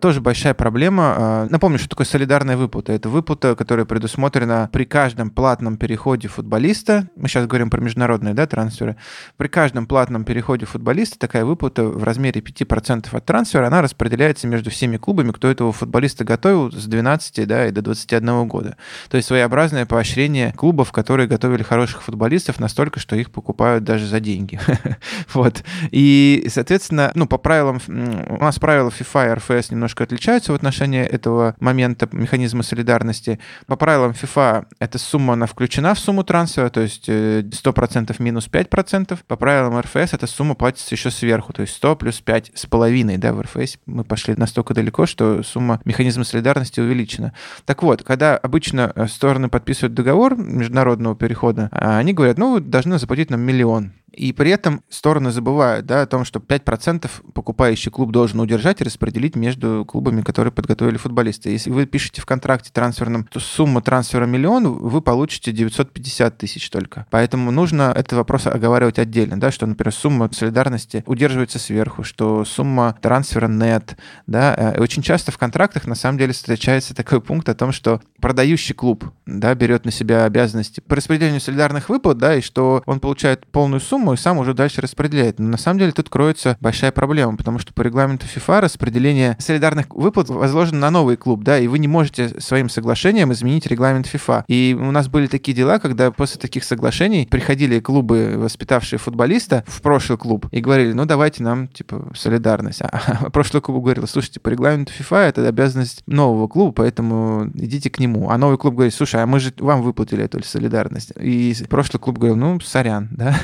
Тоже 0.00 0.20
большая 0.20 0.52
проблема. 0.52 1.14
А, 1.16 1.46
напомню, 1.48 1.78
что 1.78 1.88
такое 1.88 2.06
солидарная 2.06 2.56
выплата. 2.56 2.92
Это 2.92 3.08
выплата, 3.08 3.54
которая 3.54 3.86
предусмотрена 3.86 4.68
при 4.72 4.84
каждом 4.84 5.30
платном 5.30 5.76
переходе 5.76 6.26
футболиста. 6.26 7.08
Мы 7.14 7.28
сейчас 7.28 7.46
говорим 7.46 7.70
про 7.70 7.80
международные 7.80 8.34
да, 8.34 8.46
трансферы. 8.46 8.96
При 9.36 9.46
каждом 9.46 9.86
платном 9.86 10.24
переходе 10.24 10.66
футболиста 10.66 11.20
такая 11.20 11.44
выплата 11.44 11.84
в 11.84 12.02
размере 12.02 12.40
5% 12.40 13.06
от 13.12 13.24
трансфера, 13.24 13.68
она 13.68 13.80
распределяется 13.80 14.48
между 14.48 14.70
всеми 14.70 14.96
клубами, 14.96 15.30
кто 15.30 15.48
этого 15.48 15.72
футболиста 15.72 16.24
готовил 16.24 16.72
с 16.72 16.86
12 16.86 17.46
да, 17.46 17.68
и 17.68 17.70
до 17.70 17.82
21 17.82 18.48
года. 18.48 18.76
То 19.08 19.16
есть 19.16 19.28
своеобразное 19.28 19.86
поощрение 19.86 20.52
клубов, 20.52 20.90
которые 20.90 21.28
готовили 21.28 21.62
хороших 21.62 22.02
футболистов 22.02 22.58
настолько, 22.58 22.98
что 22.98 23.14
их 23.14 23.30
покупают 23.30 23.84
даже 23.84 24.06
за 24.06 24.18
деньги. 24.18 24.58
Вот. 25.34 25.64
И, 25.90 26.46
соответственно, 26.48 27.10
ну, 27.14 27.26
по 27.26 27.38
правилам, 27.38 27.80
у 27.86 28.42
нас 28.42 28.58
правила 28.58 28.90
FIFA 28.90 29.30
и 29.30 29.34
РФС 29.34 29.70
немножко 29.70 30.04
отличаются 30.04 30.52
в 30.52 30.54
отношении 30.54 31.02
этого 31.02 31.54
момента 31.58 32.08
механизма 32.12 32.62
солидарности. 32.62 33.38
По 33.66 33.76
правилам 33.76 34.12
FIFA 34.12 34.66
эта 34.78 34.98
сумма, 34.98 35.34
она 35.34 35.46
включена 35.46 35.94
в 35.94 35.98
сумму 35.98 36.24
трансфера, 36.24 36.68
то 36.70 36.80
есть 36.80 37.08
100% 37.08 38.10
э, 38.10 38.22
минус 38.22 38.48
5%. 38.50 39.18
По 39.26 39.36
правилам 39.36 39.78
РФС 39.80 40.14
эта 40.14 40.26
сумма 40.26 40.54
платится 40.54 40.94
еще 40.94 41.10
сверху, 41.10 41.52
то 41.52 41.62
есть 41.62 41.74
100 41.74 41.96
плюс 41.96 42.20
5 42.20 42.52
с 42.54 42.66
половиной, 42.66 43.18
да, 43.18 43.32
в 43.32 43.40
РФС 43.40 43.78
мы 43.86 44.04
пошли 44.04 44.34
настолько 44.36 44.74
далеко, 44.74 45.06
что 45.06 45.42
сумма 45.42 45.80
механизма 45.84 46.24
солидарности 46.24 46.80
увеличена. 46.80 47.32
Так 47.64 47.82
вот, 47.82 48.02
когда 48.02 48.36
обычно 48.36 48.92
э, 48.94 49.06
стороны 49.06 49.48
подписывают 49.48 49.94
договор 49.94 50.36
международного 50.36 51.16
перехода, 51.16 51.68
а 51.72 51.98
они 51.98 52.12
говорят, 52.12 52.38
ну, 52.38 52.54
вы 52.54 52.60
должны 52.60 52.98
заплатить 52.98 53.30
нам 53.30 53.40
миллион. 53.40 53.92
И 54.12 54.32
при 54.32 54.50
этом 54.50 54.82
стороны 54.88 55.30
забывают 55.30 55.86
да, 55.86 56.02
о 56.02 56.06
том, 56.06 56.24
что 56.24 56.38
5% 56.38 57.10
покупающий 57.32 57.90
клуб 57.90 58.12
должен 58.12 58.40
удержать 58.40 58.80
и 58.80 58.84
распределить 58.84 59.36
между 59.36 59.84
клубами, 59.86 60.22
которые 60.22 60.52
подготовили 60.52 60.96
футболиста. 60.96 61.48
Если 61.48 61.70
вы 61.70 61.86
пишете 61.86 62.20
в 62.20 62.26
контракте 62.26 62.70
трансферном, 62.72 63.24
то 63.24 63.40
сумма 63.40 63.80
трансфера 63.80 64.26
миллион, 64.26 64.68
вы 64.68 65.00
получите 65.00 65.52
950 65.52 66.38
тысяч 66.38 66.68
только. 66.70 67.06
Поэтому 67.10 67.50
нужно 67.50 67.92
этот 67.94 68.12
вопрос 68.12 68.46
оговаривать 68.46 68.98
отдельно, 68.98 69.40
да, 69.40 69.50
что, 69.50 69.66
например, 69.66 69.92
сумма 69.92 70.30
солидарности 70.32 71.02
удерживается 71.06 71.58
сверху, 71.58 72.02
что 72.02 72.44
сумма 72.44 72.96
трансфера 73.00 73.48
нет. 73.48 73.96
Да. 74.26 74.54
Э, 74.56 74.76
и 74.76 74.80
очень 74.80 75.02
часто 75.02 75.32
в 75.32 75.38
контрактах 75.38 75.86
на 75.86 75.94
самом 75.94 76.18
деле 76.18 76.32
встречается 76.32 76.94
такой 76.94 77.20
пункт 77.20 77.48
о 77.48 77.54
том, 77.54 77.72
что 77.72 78.00
продающий 78.20 78.74
клуб 78.74 79.04
да, 79.26 79.54
берет 79.54 79.84
на 79.84 79.90
себя 79.90 80.24
обязанности 80.24 80.80
по 80.80 80.96
распределению 80.96 81.40
солидарных 81.40 81.88
выплат, 81.88 82.18
да, 82.18 82.34
и 82.36 82.40
что 82.40 82.82
он 82.86 83.00
получает 83.00 83.46
полную 83.46 83.80
сумму, 83.80 84.01
сумму 84.02 84.14
и 84.14 84.16
сам 84.16 84.38
уже 84.38 84.52
дальше 84.52 84.80
распределяет. 84.80 85.38
Но 85.38 85.48
на 85.48 85.56
самом 85.56 85.78
деле 85.78 85.92
тут 85.92 86.08
кроется 86.08 86.56
большая 86.60 86.90
проблема, 86.90 87.36
потому 87.36 87.58
что 87.58 87.72
по 87.72 87.82
регламенту 87.82 88.26
FIFA 88.26 88.60
распределение 88.60 89.36
солидарных 89.38 89.86
выплат 89.90 90.28
возложено 90.28 90.80
на 90.80 90.90
новый 90.90 91.16
клуб, 91.16 91.44
да, 91.44 91.58
и 91.58 91.68
вы 91.68 91.78
не 91.78 91.88
можете 91.88 92.40
своим 92.40 92.68
соглашением 92.68 93.32
изменить 93.32 93.66
регламент 93.66 94.06
FIFA. 94.12 94.44
И 94.48 94.76
у 94.78 94.90
нас 94.90 95.08
были 95.08 95.28
такие 95.28 95.54
дела, 95.54 95.78
когда 95.78 96.10
после 96.10 96.40
таких 96.40 96.64
соглашений 96.64 97.28
приходили 97.30 97.78
клубы, 97.78 98.34
воспитавшие 98.36 98.98
футболиста, 98.98 99.64
в 99.66 99.80
прошлый 99.82 100.18
клуб 100.18 100.46
и 100.50 100.60
говорили, 100.60 100.92
ну 100.92 101.04
давайте 101.04 101.42
нам, 101.42 101.68
типа, 101.68 102.12
солидарность. 102.14 102.82
А 102.82 103.30
прошлый 103.32 103.62
клуб 103.62 103.82
говорил, 103.82 104.06
слушайте, 104.08 104.40
по 104.40 104.48
регламенту 104.48 104.92
FIFA 104.98 105.28
это 105.28 105.46
обязанность 105.46 106.02
нового 106.06 106.48
клуба, 106.48 106.72
поэтому 106.72 107.50
идите 107.54 107.90
к 107.90 108.00
нему. 108.00 108.30
А 108.30 108.38
новый 108.38 108.58
клуб 108.58 108.74
говорит, 108.74 108.94
слушай, 108.94 109.22
а 109.22 109.26
мы 109.26 109.38
же 109.38 109.52
вам 109.58 109.82
выплатили 109.82 110.24
эту 110.24 110.42
солидарность. 110.42 111.12
И 111.20 111.54
прошлый 111.68 112.00
клуб 112.00 112.18
говорил, 112.18 112.36
ну, 112.36 112.58
сорян, 112.60 113.08
да. 113.12 113.36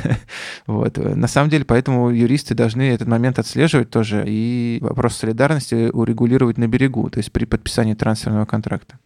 Вот. 0.67 0.97
На 0.99 1.29
самом 1.29 1.51
деле, 1.51 1.65
поэтому 1.65 2.11
юристы 2.11 2.55
должны 2.55 2.83
этот 2.83 3.09
момент 3.09 3.39
отслеживать 3.39 3.91
тоже 3.91 4.25
и 4.27 4.79
вопрос 4.81 5.17
солидарности 5.17 5.91
урегулировать 5.91 6.59
на 6.59 6.69
берегу, 6.69 7.11
то 7.11 7.19
есть 7.19 7.33
при 7.33 7.45
подписании 7.45 7.95
трансферного 7.95 8.47
контракта. 8.47 8.99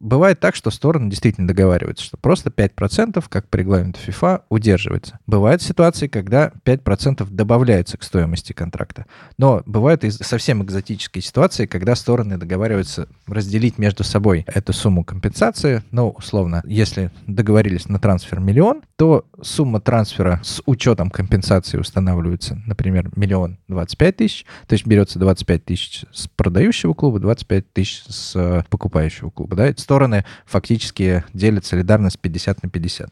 Бывает 0.00 0.40
так, 0.40 0.54
что 0.54 0.70
стороны 0.70 1.10
действительно 1.10 1.48
договариваются, 1.48 2.04
что 2.04 2.16
просто 2.16 2.50
5%, 2.50 3.24
как 3.28 3.48
по 3.48 3.56
регламенту 3.56 4.00
FIFA, 4.06 4.42
удерживается. 4.48 5.18
Бывают 5.26 5.62
ситуации, 5.62 6.06
когда 6.06 6.52
5% 6.64 7.26
добавляется 7.30 7.96
к 7.96 8.02
стоимости 8.02 8.52
контракта. 8.52 9.06
Но 9.38 9.62
бывают 9.66 10.04
и 10.04 10.10
совсем 10.10 10.62
экзотические 10.62 11.22
ситуации, 11.22 11.66
когда 11.66 11.94
стороны 11.94 12.36
договариваются 12.36 13.08
разделить 13.26 13.78
между 13.78 14.04
собой 14.04 14.44
эту 14.46 14.72
сумму 14.72 15.04
компенсации. 15.04 15.82
Ну, 15.90 16.10
условно, 16.10 16.62
если 16.64 17.10
договорились 17.26 17.88
на 17.88 17.98
трансфер 17.98 18.40
миллион, 18.40 18.82
то 18.96 19.24
сумма 19.40 19.80
трансфера 19.80 20.40
с 20.42 20.62
учетом 20.66 21.10
компенсации 21.10 21.78
устанавливается, 21.78 22.60
например, 22.66 23.10
миллион 23.16 23.58
двадцать 23.68 23.98
пять 23.98 24.16
тысяч, 24.16 24.44
то 24.66 24.74
есть 24.74 24.86
берется 24.86 25.18
25 25.18 25.64
тысяч 25.64 26.04
с 26.12 26.28
продающего 26.28 26.94
клуба, 26.94 27.20
25 27.20 27.72
тысяч 27.72 28.02
с 28.08 28.64
покупающего 28.68 29.30
клуба. 29.30 29.56
Да? 29.56 29.72
Стороны 29.88 30.26
фактически 30.44 31.24
делят 31.32 31.64
солидарность 31.64 32.18
50 32.18 32.62
на 32.62 32.68
50. 32.68 33.08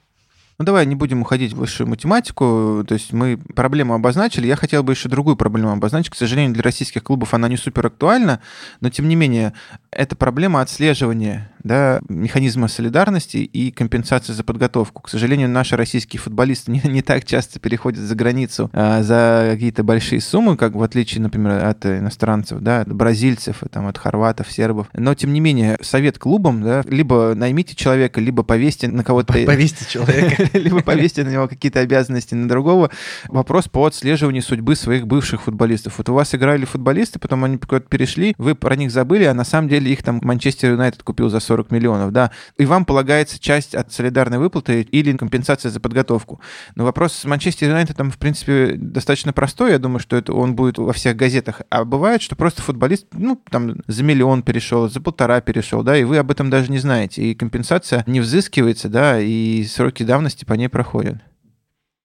Ну, 0.59 0.64
давай 0.64 0.87
не 0.87 0.95
будем 0.95 1.22
уходить 1.22 1.53
в 1.53 1.57
высшую 1.57 1.89
математику. 1.89 2.85
То 2.87 2.95
есть 2.95 3.12
мы 3.12 3.39
проблему 3.39 3.95
обозначили. 3.95 4.47
Я 4.47 4.57
хотел 4.57 4.83
бы 4.83 4.93
еще 4.93 5.09
другую 5.09 5.37
проблему 5.37 5.70
обозначить. 5.70 6.11
К 6.11 6.16
сожалению, 6.16 6.53
для 6.53 6.62
российских 6.62 7.03
клубов 7.03 7.33
она 7.35 7.49
не 7.49 7.57
супер 7.57 7.87
актуальна, 7.87 8.41
но 8.81 8.91
тем 8.91 9.09
не 9.09 9.16
менее, 9.16 9.55
это 9.91 10.16
проблема 10.16 10.61
отслеживания 10.61 11.51
да, 11.67 12.01
механизма 12.09 12.69
солидарности 12.69 13.39
и 13.39 13.71
компенсации 13.71 14.33
за 14.33 14.45
подготовку. 14.45 15.03
К 15.03 15.09
сожалению, 15.09 15.49
наши 15.49 15.77
российские 15.77 16.21
футболисты 16.21 16.71
не, 16.73 16.81
не 16.85 17.03
так 17.03 17.25
часто 17.25 17.59
переходят 17.61 18.01
за 18.01 18.14
границу 18.14 18.71
а, 18.73 19.03
за 19.03 19.51
какие-то 19.53 19.83
большие 19.83 20.21
суммы, 20.21 20.57
как 20.57 20.75
в 20.75 20.83
отличие, 20.83 21.23
например, 21.23 21.64
от 21.64 21.85
иностранцев, 21.85 22.61
да, 22.61 22.81
от 22.81 22.93
бразильцев, 22.93 23.62
там, 23.71 23.87
от 23.87 23.99
хорватов, 23.99 24.51
сербов. 24.51 24.89
Но, 24.93 25.14
тем 25.14 25.33
не 25.33 25.41
менее, 25.41 25.79
совет 25.83 26.19
клубам, 26.19 26.62
да, 26.62 26.83
либо 26.87 27.35
наймите 27.35 27.75
человека, 27.75 28.21
либо 28.21 28.43
повесьте 28.43 28.89
на 28.89 29.05
кого-то... 29.05 29.33
Повесьте 29.33 29.85
человека. 29.89 30.49
либо 30.59 30.83
повесьте 30.83 31.25
на 31.25 31.31
него 31.31 31.49
какие-то 31.49 31.81
обязанности 31.81 32.35
на 32.35 32.49
другого. 32.49 32.91
Вопрос 33.29 33.69
по 33.69 33.87
отслеживанию 33.87 34.43
судьбы 34.43 34.77
своих 34.77 35.07
бывших 35.07 35.43
футболистов. 35.43 35.99
Вот 35.99 36.09
у 36.09 36.14
вас 36.14 36.35
играли 36.35 36.64
футболисты, 36.64 37.19
потом 37.19 37.45
они 37.45 37.59
куда-то 37.59 37.89
перешли, 37.89 38.35
вы 38.39 38.55
про 38.55 38.77
них 38.77 38.91
забыли, 38.91 39.25
а 39.25 39.35
на 39.35 39.45
самом 39.45 39.69
деле 39.69 39.93
их 39.93 40.03
там 40.03 40.21
Манчестер 40.23 40.71
Юнайтед 40.73 41.03
купил 41.03 41.29
за 41.29 41.41
40 41.41 41.55
миллионов, 41.70 42.12
да, 42.12 42.30
и 42.57 42.66
вам 42.66 42.84
полагается 42.84 43.38
часть 43.38 43.74
от 43.74 43.92
солидарной 43.92 44.38
выплаты 44.38 44.82
или 44.82 45.16
компенсация 45.16 45.70
за 45.70 45.80
подготовку. 45.80 46.40
Но 46.74 46.84
вопрос 46.84 47.12
с 47.12 47.24
Манчестер 47.24 47.68
Юнайтед 47.68 47.96
там, 47.96 48.11
в 48.11 48.18
принципе, 48.18 48.74
достаточно 48.76 49.32
простой, 49.32 49.72
я 49.72 49.78
думаю, 49.78 50.00
что 50.00 50.16
это 50.16 50.32
он 50.32 50.54
будет 50.54 50.78
во 50.78 50.92
всех 50.92 51.16
газетах. 51.16 51.62
А 51.70 51.84
бывает, 51.84 52.22
что 52.22 52.36
просто 52.36 52.62
футболист, 52.62 53.07
ну, 53.12 53.40
там, 53.50 53.76
за 53.86 54.02
миллион 54.02 54.42
перешел, 54.42 54.88
за 54.88 55.00
полтора 55.00 55.40
перешел, 55.40 55.82
да, 55.82 55.96
и 55.96 56.04
вы 56.04 56.18
об 56.18 56.30
этом 56.30 56.50
даже 56.50 56.70
не 56.70 56.78
знаете, 56.78 57.22
и 57.22 57.34
компенсация 57.34 58.04
не 58.07 58.20
взыскивается, 58.20 58.88
да, 58.88 59.20
и 59.20 59.64
сроки 59.64 60.02
давности 60.02 60.44
по 60.44 60.54
ней 60.54 60.68
проходят. 60.68 61.16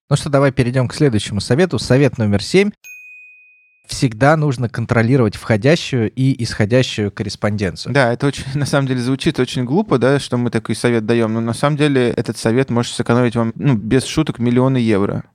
Ну 0.10 0.18
что, 0.18 0.30
давай 0.30 0.52
перейдем 0.52 0.90
к 0.90 0.94
следующему 0.94 1.40
совету. 1.40 1.80
Совет 1.80 2.18
номер 2.18 2.44
семь. 2.44 2.72
Всегда 3.92 4.38
нужно 4.38 4.70
контролировать 4.70 5.36
входящую 5.36 6.10
и 6.12 6.42
исходящую 6.42 7.12
корреспонденцию. 7.12 7.94
Да, 7.94 8.14
это 8.14 8.26
очень, 8.26 8.46
на 8.56 8.66
самом 8.66 8.88
деле, 8.88 9.02
звучит 9.02 9.38
очень 9.38 9.66
глупо, 9.66 9.98
да, 9.98 10.18
что 10.18 10.38
мы 10.38 10.50
такой 10.50 10.76
совет 10.76 11.06
даем, 11.06 11.34
но 11.34 11.42
на 11.42 11.54
самом 11.54 11.76
деле 11.76 12.10
этот 12.12 12.38
совет 12.38 12.70
может 12.70 12.94
сэкономить 12.94 13.36
вам, 13.36 13.52
ну, 13.56 13.76
без 13.76 14.06
шуток, 14.06 14.40
миллионы 14.40 14.78
евро. 14.78 15.26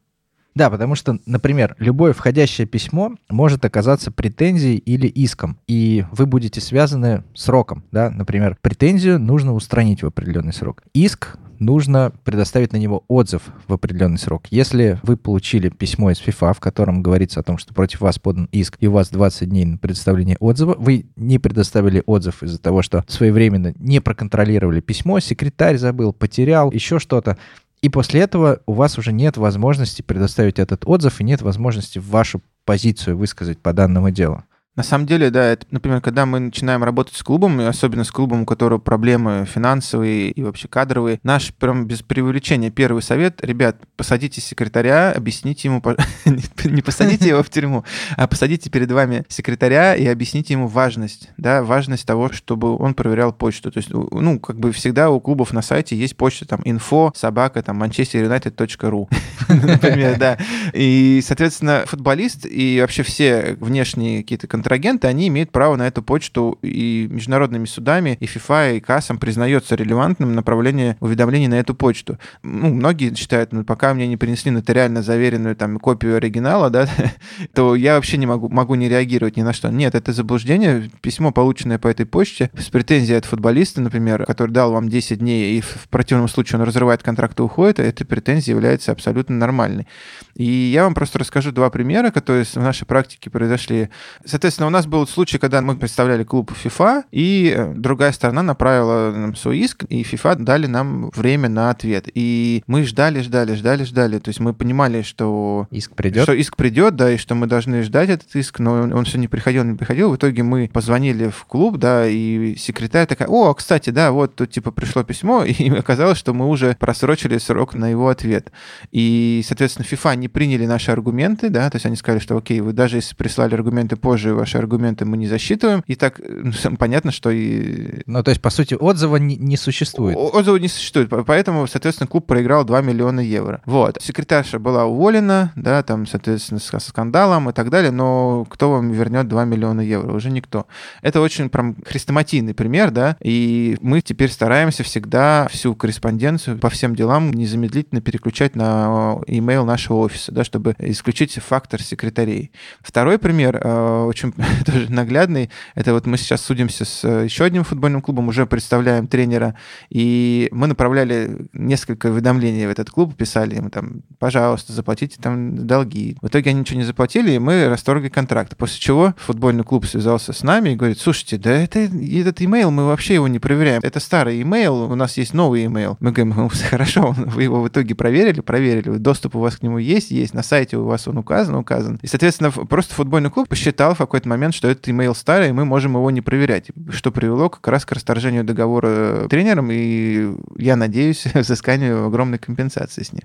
Да, 0.54 0.70
потому 0.70 0.94
что, 0.94 1.18
например, 1.26 1.76
любое 1.78 2.14
входящее 2.14 2.66
письмо 2.66 3.12
может 3.28 3.62
оказаться 3.66 4.10
претензией 4.10 4.78
или 4.78 5.06
иском, 5.06 5.58
и 5.66 6.06
вы 6.12 6.24
будете 6.24 6.62
связаны 6.62 7.24
сроком, 7.34 7.84
да, 7.92 8.08
например, 8.08 8.56
претензию 8.62 9.18
нужно 9.18 9.52
устранить 9.52 10.02
в 10.02 10.06
определенный 10.06 10.54
срок. 10.54 10.82
Иск 10.94 11.36
нужно 11.58 12.12
предоставить 12.24 12.72
на 12.72 12.76
него 12.76 13.04
отзыв 13.08 13.42
в 13.66 13.72
определенный 13.72 14.18
срок. 14.18 14.44
Если 14.50 14.98
вы 15.02 15.16
получили 15.16 15.68
письмо 15.68 16.10
из 16.10 16.20
FIFA, 16.20 16.54
в 16.54 16.60
котором 16.60 17.02
говорится 17.02 17.40
о 17.40 17.42
том, 17.42 17.58
что 17.58 17.74
против 17.74 18.00
вас 18.00 18.18
подан 18.18 18.48
иск, 18.52 18.76
и 18.80 18.86
у 18.86 18.92
вас 18.92 19.10
20 19.10 19.48
дней 19.48 19.64
на 19.64 19.78
предоставление 19.78 20.36
отзыва, 20.40 20.74
вы 20.78 21.06
не 21.16 21.38
предоставили 21.38 22.02
отзыв 22.06 22.42
из-за 22.42 22.58
того, 22.58 22.82
что 22.82 23.04
своевременно 23.08 23.74
не 23.78 24.00
проконтролировали 24.00 24.80
письмо, 24.80 25.20
секретарь 25.20 25.76
забыл, 25.76 26.12
потерял, 26.12 26.70
еще 26.72 26.98
что-то, 26.98 27.36
и 27.82 27.88
после 27.88 28.20
этого 28.20 28.60
у 28.66 28.72
вас 28.72 28.98
уже 28.98 29.12
нет 29.12 29.36
возможности 29.36 30.02
предоставить 30.02 30.58
этот 30.58 30.82
отзыв 30.86 31.20
и 31.20 31.24
нет 31.24 31.42
возможности 31.42 31.98
вашу 31.98 32.42
позицию 32.64 33.16
высказать 33.16 33.58
по 33.58 33.72
данному 33.72 34.10
делу. 34.10 34.44
На 34.76 34.82
самом 34.82 35.06
деле, 35.06 35.30
да, 35.30 35.52
это, 35.52 35.66
например, 35.70 36.02
когда 36.02 36.26
мы 36.26 36.38
начинаем 36.38 36.84
работать 36.84 37.16
с 37.16 37.22
клубом, 37.22 37.62
и 37.62 37.64
особенно 37.64 38.04
с 38.04 38.10
клубом, 38.10 38.42
у 38.42 38.46
которого 38.46 38.78
проблемы 38.78 39.46
финансовые 39.50 40.30
и 40.30 40.42
вообще 40.42 40.68
кадровые, 40.68 41.18
наш 41.22 41.54
прям 41.54 41.86
без 41.86 42.02
преувеличения 42.02 42.70
первый 42.70 43.02
совет, 43.02 43.42
ребят, 43.42 43.78
посадите 43.96 44.42
секретаря, 44.42 45.12
объясните 45.12 45.68
ему, 45.68 45.82
не 46.64 46.82
посадите 46.82 47.28
его 47.28 47.42
в 47.42 47.48
тюрьму, 47.48 47.84
а 48.18 48.26
посадите 48.26 48.68
перед 48.68 48.92
вами 48.92 49.24
секретаря 49.28 49.94
и 49.94 50.06
объясните 50.06 50.52
ему 50.52 50.68
важность, 50.68 51.30
да, 51.38 51.62
важность 51.62 52.06
того, 52.06 52.30
чтобы 52.30 52.76
он 52.76 52.92
проверял 52.92 53.32
почту. 53.32 53.70
То 53.72 53.78
есть, 53.78 53.90
ну, 53.90 54.38
как 54.38 54.58
бы 54.60 54.72
всегда 54.72 55.08
у 55.08 55.20
клубов 55.20 55.54
на 55.54 55.62
сайте 55.62 55.96
есть 55.96 56.18
почта, 56.18 56.46
там, 56.46 56.60
info, 56.60 57.12
собака, 57.16 57.62
там, 57.62 57.82
manchesterunited.ru, 57.82 59.08
например, 59.48 60.18
да. 60.18 60.36
И, 60.74 61.22
соответственно, 61.24 61.84
футболист 61.86 62.44
и 62.44 62.78
вообще 62.82 63.02
все 63.02 63.56
внешние 63.58 64.18
какие-то 64.18 64.46
контрагенты, 64.66 65.06
они 65.06 65.28
имеют 65.28 65.52
право 65.52 65.76
на 65.76 65.86
эту 65.86 66.02
почту 66.02 66.58
и 66.60 67.06
международными 67.08 67.66
судами, 67.66 68.18
и 68.18 68.24
FIFA, 68.24 68.76
и 68.76 68.80
КАСом 68.80 69.18
признается 69.18 69.76
релевантным 69.76 70.34
направление 70.34 70.96
уведомлений 70.98 71.46
на 71.46 71.54
эту 71.54 71.72
почту. 71.72 72.18
Ну, 72.42 72.74
многие 72.74 73.14
считают, 73.14 73.52
ну, 73.52 73.62
пока 73.62 73.94
мне 73.94 74.08
не 74.08 74.16
принесли 74.16 74.50
нотариально 74.50 75.02
заверенную 75.02 75.54
там 75.54 75.78
копию 75.78 76.16
оригинала, 76.16 76.68
да, 76.68 76.88
то 77.54 77.76
я 77.76 77.94
вообще 77.94 78.16
не 78.16 78.26
могу, 78.26 78.48
могу 78.48 78.74
не 78.74 78.88
реагировать 78.88 79.36
ни 79.36 79.42
на 79.42 79.52
что. 79.52 79.68
Нет, 79.68 79.94
это 79.94 80.12
заблуждение. 80.12 80.90
Письмо, 81.00 81.30
полученное 81.30 81.78
по 81.78 81.86
этой 81.86 82.04
почте, 82.04 82.50
с 82.58 82.68
претензией 82.68 83.18
от 83.18 83.24
футболиста, 83.24 83.80
например, 83.80 84.24
который 84.26 84.50
дал 84.50 84.72
вам 84.72 84.88
10 84.88 85.20
дней, 85.20 85.58
и 85.58 85.60
в 85.60 85.88
противном 85.90 86.26
случае 86.26 86.58
он 86.58 86.66
разрывает 86.66 87.04
контракт 87.04 87.38
и 87.38 87.42
уходит, 87.42 87.78
эта 87.78 88.04
претензия 88.04 88.52
является 88.52 88.90
абсолютно 88.90 89.36
нормальной. 89.36 89.86
И 90.34 90.44
я 90.44 90.82
вам 90.82 90.94
просто 90.94 91.20
расскажу 91.20 91.52
два 91.52 91.70
примера, 91.70 92.10
которые 92.10 92.44
в 92.44 92.56
нашей 92.56 92.84
практике 92.84 93.30
произошли. 93.30 93.90
Соответственно, 94.24 94.55
Соответственно, 94.56 94.68
у 94.68 94.80
нас 94.80 94.86
был 94.86 95.06
случай, 95.06 95.36
когда 95.36 95.60
мы 95.60 95.76
представляли 95.76 96.24
клуб 96.24 96.50
FIFA, 96.50 97.04
и 97.12 97.52
э, 97.54 97.74
другая 97.74 98.10
сторона 98.12 98.42
направила 98.42 99.12
нам 99.14 99.36
свой 99.36 99.58
иск, 99.58 99.84
и 99.90 100.00
FIFA 100.00 100.36
дали 100.36 100.66
нам 100.66 101.10
время 101.14 101.50
на 101.50 101.68
ответ. 101.68 102.08
И 102.14 102.62
мы 102.66 102.84
ждали, 102.84 103.20
ждали, 103.20 103.54
ждали, 103.54 103.84
ждали. 103.84 104.18
То 104.18 104.30
есть 104.30 104.40
мы 104.40 104.54
понимали, 104.54 105.02
что... 105.02 105.66
Иск 105.70 105.94
придет? 105.94 106.22
Что 106.22 106.32
иск 106.32 106.56
придет, 106.56 106.96
да, 106.96 107.12
и 107.12 107.18
что 107.18 107.34
мы 107.34 107.46
должны 107.46 107.82
ждать 107.82 108.08
этот 108.08 108.34
иск, 108.34 108.58
но 108.60 108.72
он 108.72 109.04
все 109.04 109.18
не 109.18 109.28
приходил, 109.28 109.62
не 109.62 109.76
приходил. 109.76 110.10
В 110.10 110.16
итоге 110.16 110.42
мы 110.42 110.70
позвонили 110.72 111.28
в 111.28 111.44
клуб, 111.44 111.76
да, 111.76 112.06
и 112.08 112.56
секретарь 112.56 113.06
такая, 113.06 113.28
о, 113.28 113.52
кстати, 113.52 113.90
да, 113.90 114.10
вот 114.10 114.36
тут 114.36 114.52
типа 114.52 114.70
пришло 114.70 115.02
письмо, 115.02 115.44
и 115.44 115.68
оказалось, 115.68 116.16
что 116.16 116.32
мы 116.32 116.48
уже 116.48 116.74
просрочили 116.80 117.36
срок 117.36 117.74
на 117.74 117.90
его 117.90 118.08
ответ. 118.08 118.50
И, 118.90 119.42
соответственно, 119.46 119.84
FIFA 119.84 120.16
не 120.16 120.28
приняли 120.28 120.64
наши 120.64 120.92
аргументы, 120.92 121.50
да, 121.50 121.68
то 121.68 121.76
есть 121.76 121.84
они 121.84 121.96
сказали, 121.96 122.20
что 122.22 122.38
окей, 122.38 122.60
вы 122.60 122.72
даже 122.72 122.96
если 122.96 123.14
прислали 123.14 123.54
аргументы 123.54 123.96
позже, 123.96 124.45
ваши 124.46 124.58
аргументы 124.58 125.04
мы 125.04 125.16
не 125.16 125.26
засчитываем. 125.26 125.82
И 125.88 125.96
так 125.96 126.20
ну, 126.20 126.52
понятно, 126.78 127.10
что 127.10 127.30
и... 127.30 128.02
Ну, 128.06 128.22
то 128.22 128.30
есть, 128.30 128.40
по 128.40 128.50
сути, 128.50 128.74
отзыва 128.74 129.16
не, 129.16 129.36
не 129.36 129.56
существует. 129.56 130.16
Отзыва 130.16 130.56
не 130.56 130.68
существует, 130.68 131.10
поэтому, 131.26 131.66
соответственно, 131.66 132.06
клуб 132.06 132.26
проиграл 132.26 132.64
2 132.64 132.80
миллиона 132.82 133.18
евро. 133.18 133.60
Вот. 133.66 133.98
Секретарша 134.00 134.60
была 134.60 134.84
уволена, 134.84 135.52
да, 135.56 135.82
там, 135.82 136.06
соответственно, 136.06 136.60
с 136.60 136.78
скандалом 136.78 137.50
и 137.50 137.52
так 137.52 137.70
далее, 137.70 137.90
но 137.90 138.44
кто 138.48 138.70
вам 138.70 138.92
вернет 138.92 139.26
2 139.26 139.44
миллиона 139.44 139.80
евро? 139.80 140.12
Уже 140.12 140.30
никто. 140.30 140.66
Это 141.02 141.20
очень 141.20 141.48
прям 141.48 141.76
хрестоматийный 141.84 142.54
пример, 142.54 142.92
да, 142.92 143.16
и 143.20 143.76
мы 143.80 144.00
теперь 144.00 144.30
стараемся 144.30 144.84
всегда 144.84 145.48
всю 145.50 145.74
корреспонденцию 145.74 146.58
по 146.58 146.70
всем 146.70 146.94
делам 146.94 147.32
незамедлительно 147.32 148.00
переключать 148.00 148.54
на 148.54 149.18
email 149.26 149.64
нашего 149.64 149.96
офиса, 149.96 150.30
да, 150.30 150.44
чтобы 150.44 150.76
исключить 150.78 151.34
фактор 151.34 151.82
секретарей. 151.82 152.52
Второй 152.80 153.18
пример, 153.18 153.60
э, 153.60 154.04
очень 154.04 154.35
тоже 154.66 154.90
наглядный, 154.90 155.50
это 155.74 155.92
вот 155.92 156.06
мы 156.06 156.16
сейчас 156.16 156.42
судимся 156.42 156.84
с 156.84 157.06
еще 157.06 157.44
одним 157.44 157.64
футбольным 157.64 158.02
клубом, 158.02 158.28
уже 158.28 158.46
представляем 158.46 159.06
тренера, 159.06 159.56
и 159.90 160.48
мы 160.52 160.66
направляли 160.66 161.48
несколько 161.52 162.06
уведомлений 162.06 162.66
в 162.66 162.70
этот 162.70 162.90
клуб, 162.90 163.14
писали 163.14 163.56
им 163.56 163.70
там, 163.70 164.02
пожалуйста, 164.18 164.72
заплатите 164.72 165.18
там 165.20 165.66
долги. 165.66 166.16
В 166.20 166.28
итоге 166.28 166.50
они 166.50 166.60
ничего 166.60 166.78
не 166.78 166.84
заплатили, 166.84 167.32
и 167.32 167.38
мы 167.38 167.68
расторгли 167.68 168.08
контракт. 168.08 168.56
После 168.56 168.80
чего 168.80 169.14
футбольный 169.18 169.64
клуб 169.64 169.86
связался 169.86 170.32
с 170.32 170.42
нами 170.42 170.70
и 170.70 170.76
говорит, 170.76 170.98
слушайте, 170.98 171.38
да 171.38 171.50
это, 171.50 171.80
этот 171.80 172.40
имейл, 172.42 172.70
мы 172.70 172.86
вообще 172.86 173.14
его 173.14 173.28
не 173.28 173.38
проверяем. 173.38 173.80
Это 173.82 174.00
старый 174.00 174.42
имейл, 174.42 174.90
у 174.90 174.94
нас 174.94 175.16
есть 175.16 175.34
новый 175.34 175.64
имейл. 175.66 175.96
Мы 176.00 176.12
говорим, 176.12 176.34
ну, 176.36 176.50
хорошо, 176.70 177.14
вы 177.16 177.44
его 177.44 177.60
в 177.60 177.68
итоге 177.68 177.94
проверили, 177.94 178.40
проверили, 178.40 178.96
доступ 178.98 179.36
у 179.36 179.40
вас 179.40 179.56
к 179.56 179.62
нему 179.62 179.78
есть, 179.78 180.10
есть, 180.10 180.34
на 180.34 180.42
сайте 180.42 180.76
у 180.76 180.84
вас 180.84 181.08
он 181.08 181.18
указан, 181.18 181.54
указан. 181.56 181.98
И, 182.02 182.06
соответственно, 182.06 182.50
просто 182.50 182.94
футбольный 182.94 183.30
клуб 183.30 183.48
посчитал 183.48 183.94
в 183.94 184.00
какой-то 184.16 184.28
момент, 184.30 184.54
что 184.54 184.68
этот 184.68 184.88
имейл 184.88 185.14
старый, 185.14 185.50
и 185.50 185.52
мы 185.52 185.66
можем 185.66 185.92
его 185.92 186.10
не 186.10 186.22
проверять, 186.22 186.70
что 186.90 187.12
привело 187.12 187.50
как 187.50 187.68
раз 187.68 187.84
к 187.84 187.92
расторжению 187.92 188.44
договора 188.44 189.28
тренером, 189.28 189.68
и 189.70 190.34
я 190.56 190.76
надеюсь, 190.76 191.26
взысканию 191.34 192.06
огромной 192.06 192.38
компенсации 192.38 193.02
с 193.02 193.12
ним. 193.12 193.24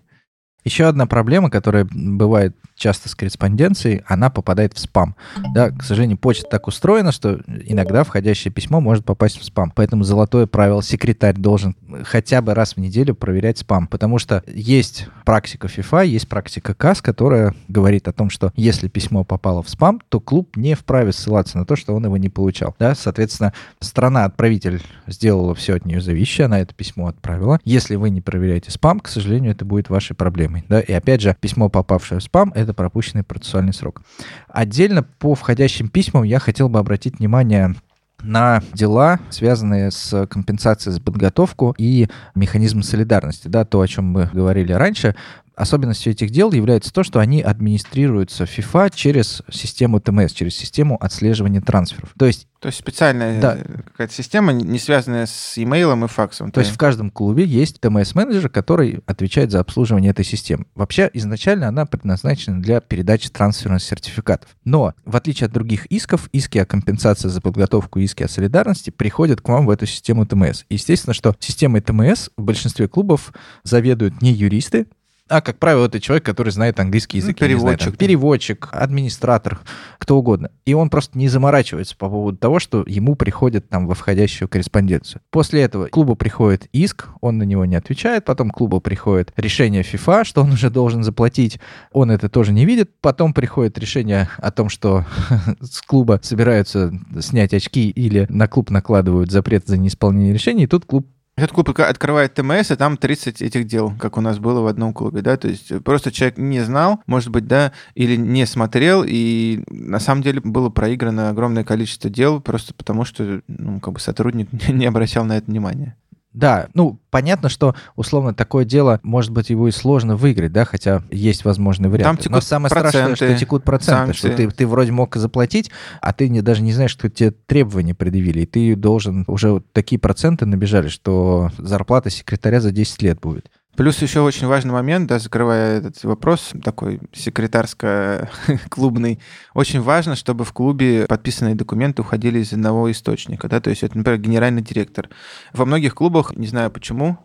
Еще 0.63 0.85
одна 0.85 1.05
проблема, 1.07 1.49
которая 1.49 1.87
бывает 1.91 2.55
часто 2.75 3.09
с 3.09 3.15
корреспонденцией, 3.15 4.03
она 4.07 4.29
попадает 4.29 4.73
в 4.73 4.79
спам. 4.79 5.15
Да, 5.53 5.69
к 5.69 5.83
сожалению, 5.83 6.17
почта 6.17 6.47
так 6.49 6.67
устроена, 6.67 7.11
что 7.11 7.39
иногда 7.65 8.03
входящее 8.03 8.51
письмо 8.51 8.81
может 8.81 9.05
попасть 9.05 9.39
в 9.39 9.43
спам. 9.43 9.71
Поэтому 9.75 10.03
золотое 10.03 10.47
правило, 10.47 10.81
секретарь 10.81 11.35
должен 11.35 11.75
хотя 12.03 12.41
бы 12.41 12.53
раз 12.53 12.75
в 12.75 12.77
неделю 12.77 13.13
проверять 13.15 13.59
спам. 13.59 13.87
Потому 13.87 14.17
что 14.17 14.43
есть 14.47 15.07
практика 15.25 15.67
FIFA, 15.67 16.07
есть 16.07 16.27
практика 16.27 16.73
КАС, 16.73 17.01
которая 17.01 17.53
говорит 17.67 18.07
о 18.07 18.13
том, 18.13 18.29
что 18.29 18.51
если 18.55 18.87
письмо 18.87 19.23
попало 19.23 19.61
в 19.61 19.69
спам, 19.69 20.01
то 20.09 20.19
клуб 20.19 20.57
не 20.57 20.75
вправе 20.75 21.11
ссылаться 21.11 21.57
на 21.57 21.65
то, 21.65 21.75
что 21.75 21.95
он 21.95 22.05
его 22.05 22.17
не 22.17 22.29
получал. 22.29 22.75
Да, 22.79 22.95
соответственно, 22.95 23.53
страна-отправитель 23.79 24.81
сделала 25.07 25.53
все 25.53 25.75
от 25.75 25.85
нее 25.85 26.01
зависящее, 26.01 26.45
она 26.45 26.59
это 26.59 26.73
письмо 26.73 27.07
отправила. 27.07 27.59
Если 27.63 27.95
вы 27.95 28.09
не 28.09 28.21
проверяете 28.21 28.71
спам, 28.71 28.99
к 28.99 29.07
сожалению, 29.07 29.51
это 29.51 29.65
будет 29.65 29.89
вашей 29.89 30.15
проблемой 30.15 30.50
проблемой. 30.51 30.65
Да? 30.67 30.79
И 30.79 30.91
опять 30.93 31.21
же, 31.21 31.35
письмо, 31.39 31.69
попавшее 31.69 32.19
в 32.19 32.23
спам, 32.23 32.51
это 32.55 32.73
пропущенный 32.73 33.23
процессуальный 33.23 33.73
срок. 33.73 34.01
Отдельно 34.47 35.03
по 35.03 35.35
входящим 35.35 35.87
письмам 35.87 36.23
я 36.23 36.39
хотел 36.39 36.69
бы 36.69 36.79
обратить 36.79 37.19
внимание 37.19 37.75
на 38.21 38.61
дела, 38.73 39.19
связанные 39.29 39.89
с 39.89 40.27
компенсацией 40.27 40.93
за 40.93 41.01
подготовку 41.01 41.73
и 41.77 42.07
механизмом 42.35 42.83
солидарности. 42.83 43.47
Да, 43.47 43.65
то, 43.65 43.81
о 43.81 43.87
чем 43.87 44.05
мы 44.05 44.29
говорили 44.31 44.73
раньше, 44.73 45.15
особенностью 45.61 46.11
этих 46.11 46.31
дел 46.31 46.51
является 46.51 46.91
то, 46.91 47.03
что 47.03 47.19
они 47.19 47.41
администрируются 47.41 48.45
FIFA 48.45 48.91
через 48.93 49.43
систему 49.51 49.99
ТМС, 49.99 50.33
через 50.33 50.55
систему 50.55 50.97
отслеживания 51.01 51.61
трансферов. 51.61 52.13
То 52.17 52.25
есть 52.25 52.47
то 52.61 52.67
есть 52.67 52.77
специальная 52.77 53.41
да. 53.41 53.57
какая-то 53.85 54.13
система, 54.13 54.53
не 54.53 54.77
связанная 54.77 55.25
с 55.25 55.57
имейлом 55.57 56.05
и 56.05 56.07
факсом. 56.07 56.51
То 56.51 56.59
есть 56.59 56.71
в 56.71 56.77
каждом 56.77 57.09
клубе 57.09 57.43
есть 57.43 57.81
ТМС-менеджер, 57.81 58.49
который 58.49 58.99
отвечает 59.07 59.49
за 59.49 59.61
обслуживание 59.61 60.11
этой 60.11 60.23
системы. 60.23 60.65
Вообще, 60.75 61.09
изначально 61.11 61.69
она 61.69 61.87
предназначена 61.87 62.61
для 62.61 62.79
передачи 62.79 63.29
трансферных 63.29 63.81
сертификатов. 63.81 64.47
Но, 64.63 64.93
в 65.05 65.15
отличие 65.15 65.47
от 65.47 65.53
других 65.53 65.87
исков, 65.87 66.29
иски 66.33 66.59
о 66.59 66.67
компенсации 66.67 67.29
за 67.29 67.41
подготовку 67.41 67.97
и 67.97 68.03
иски 68.03 68.21
о 68.21 68.27
солидарности 68.27 68.91
приходят 68.91 69.41
к 69.41 69.49
вам 69.49 69.65
в 69.65 69.71
эту 69.71 69.87
систему 69.87 70.27
ТМС. 70.27 70.65
Естественно, 70.69 71.15
что 71.15 71.35
системой 71.39 71.81
ТМС 71.81 72.29
в 72.37 72.43
большинстве 72.43 72.87
клубов 72.87 73.33
заведуют 73.63 74.21
не 74.21 74.33
юристы, 74.33 74.85
а, 75.31 75.41
как 75.41 75.57
правило, 75.57 75.85
это 75.85 76.01
человек, 76.01 76.25
который 76.25 76.49
знает 76.49 76.79
английский 76.79 77.17
язык. 77.17 77.37
Ну, 77.39 77.47
переводчик. 77.47 77.81
Знаю, 77.81 77.91
там, 77.91 77.97
переводчик, 77.97 78.69
администратор, 78.73 79.61
кто 79.97 80.17
угодно. 80.17 80.51
И 80.65 80.73
он 80.73 80.89
просто 80.89 81.17
не 81.17 81.29
заморачивается 81.29 81.95
по 81.95 82.09
поводу 82.09 82.37
того, 82.37 82.59
что 82.59 82.83
ему 82.85 83.15
приходит 83.15 83.69
там 83.69 83.87
во 83.87 83.95
входящую 83.95 84.49
корреспонденцию. 84.49 85.21
После 85.29 85.61
этого 85.61 85.87
клубу 85.87 86.15
приходит 86.15 86.67
иск, 86.73 87.07
он 87.21 87.37
на 87.37 87.43
него 87.43 87.63
не 87.63 87.77
отвечает, 87.77 88.25
потом 88.25 88.49
клубу 88.49 88.81
приходит 88.81 89.31
решение 89.37 89.83
FIFA, 89.83 90.25
что 90.25 90.41
он 90.41 90.51
уже 90.51 90.69
должен 90.69 91.03
заплатить, 91.03 91.59
он 91.93 92.11
это 92.11 92.27
тоже 92.27 92.51
не 92.51 92.65
видит, 92.65 92.91
потом 92.99 93.33
приходит 93.33 93.77
решение 93.77 94.27
о 94.37 94.51
том, 94.51 94.67
что 94.67 95.05
с 95.61 95.81
клуба 95.81 96.19
собираются 96.21 96.91
снять 97.21 97.53
очки 97.53 97.89
или 97.89 98.25
на 98.27 98.49
клуб 98.49 98.69
накладывают 98.69 99.31
запрет 99.31 99.65
за 99.65 99.77
неисполнение 99.77 100.33
решений, 100.33 100.63
и 100.63 100.67
тут 100.67 100.85
клуб 100.85 101.07
этот 101.41 101.53
клуб 101.53 101.69
открывает 101.79 102.33
ТМС, 102.33 102.71
и 102.71 102.75
там 102.75 102.97
30 102.97 103.41
этих 103.41 103.65
дел, 103.65 103.93
как 103.99 104.17
у 104.17 104.21
нас 104.21 104.39
было 104.39 104.61
в 104.61 104.67
одном 104.67 104.93
клубе, 104.93 105.21
да, 105.21 105.37
то 105.37 105.47
есть 105.47 105.83
просто 105.83 106.11
человек 106.11 106.37
не 106.37 106.61
знал, 106.61 107.01
может 107.07 107.29
быть, 107.29 107.47
да, 107.47 107.71
или 107.95 108.15
не 108.15 108.45
смотрел, 108.45 109.03
и 109.05 109.63
на 109.69 109.99
самом 109.99 110.21
деле 110.21 110.41
было 110.41 110.69
проиграно 110.69 111.29
огромное 111.29 111.63
количество 111.63 112.09
дел 112.09 112.41
просто 112.41 112.73
потому, 112.73 113.05
что, 113.05 113.41
ну, 113.47 113.79
как 113.79 113.93
бы 113.93 113.99
сотрудник 113.99 114.49
не 114.69 114.85
обращал 114.85 115.25
на 115.25 115.37
это 115.37 115.47
внимания. 115.47 115.95
Да, 116.33 116.69
ну, 116.73 116.99
понятно, 117.09 117.49
что, 117.49 117.75
условно, 117.95 118.33
такое 118.33 118.63
дело, 118.63 118.99
может 119.03 119.31
быть, 119.31 119.49
его 119.49 119.67
и 119.67 119.71
сложно 119.71 120.15
выиграть, 120.15 120.53
да, 120.53 120.63
хотя 120.63 121.03
есть 121.11 121.43
возможные 121.43 121.89
варианты. 121.89 122.07
Там 122.07 122.17
текут 122.17 122.31
Но 122.31 122.41
самое 122.41 122.69
проценты, 122.69 123.15
страшное, 123.15 123.15
что 123.15 123.39
текут 123.39 123.63
проценты, 123.63 124.13
санкции. 124.13 124.27
что 124.29 124.37
ты, 124.37 124.47
ты 124.49 124.67
вроде 124.67 124.91
мог 124.91 125.15
заплатить, 125.15 125.71
а 125.99 126.13
ты 126.13 126.29
не, 126.29 126.41
даже 126.41 126.61
не 126.61 126.71
знаешь, 126.71 126.91
что 126.91 127.09
тебе 127.09 127.31
требования 127.31 127.93
предъявили, 127.93 128.41
и 128.41 128.45
ты 128.45 128.75
должен, 128.75 129.25
уже 129.27 129.51
вот 129.51 129.65
такие 129.73 129.99
проценты 129.99 130.45
набежали, 130.45 130.87
что 130.87 131.51
зарплата 131.57 132.09
секретаря 132.09 132.61
за 132.61 132.71
10 132.71 133.01
лет 133.01 133.19
будет. 133.19 133.51
Плюс 133.75 134.01
еще 134.01 134.19
очень 134.19 134.47
важный 134.47 134.73
момент, 134.73 135.07
да, 135.07 135.17
закрывая 135.17 135.79
этот 135.79 136.03
вопрос, 136.03 136.51
такой 136.63 136.99
секретарско-клубный, 137.13 139.19
очень 139.53 139.81
важно, 139.81 140.15
чтобы 140.15 140.43
в 140.43 140.51
клубе 140.51 141.05
подписанные 141.07 141.55
документы 141.55 142.01
уходили 142.01 142.39
из 142.39 142.51
одного 142.51 142.91
источника, 142.91 143.47
да, 143.47 143.61
то 143.61 143.69
есть 143.69 143.83
это, 143.83 143.97
например, 143.97 144.19
генеральный 144.19 144.61
директор. 144.61 145.09
Во 145.53 145.65
многих 145.65 145.95
клубах, 145.95 146.35
не 146.35 146.47
знаю 146.47 146.69
почему, 146.69 147.17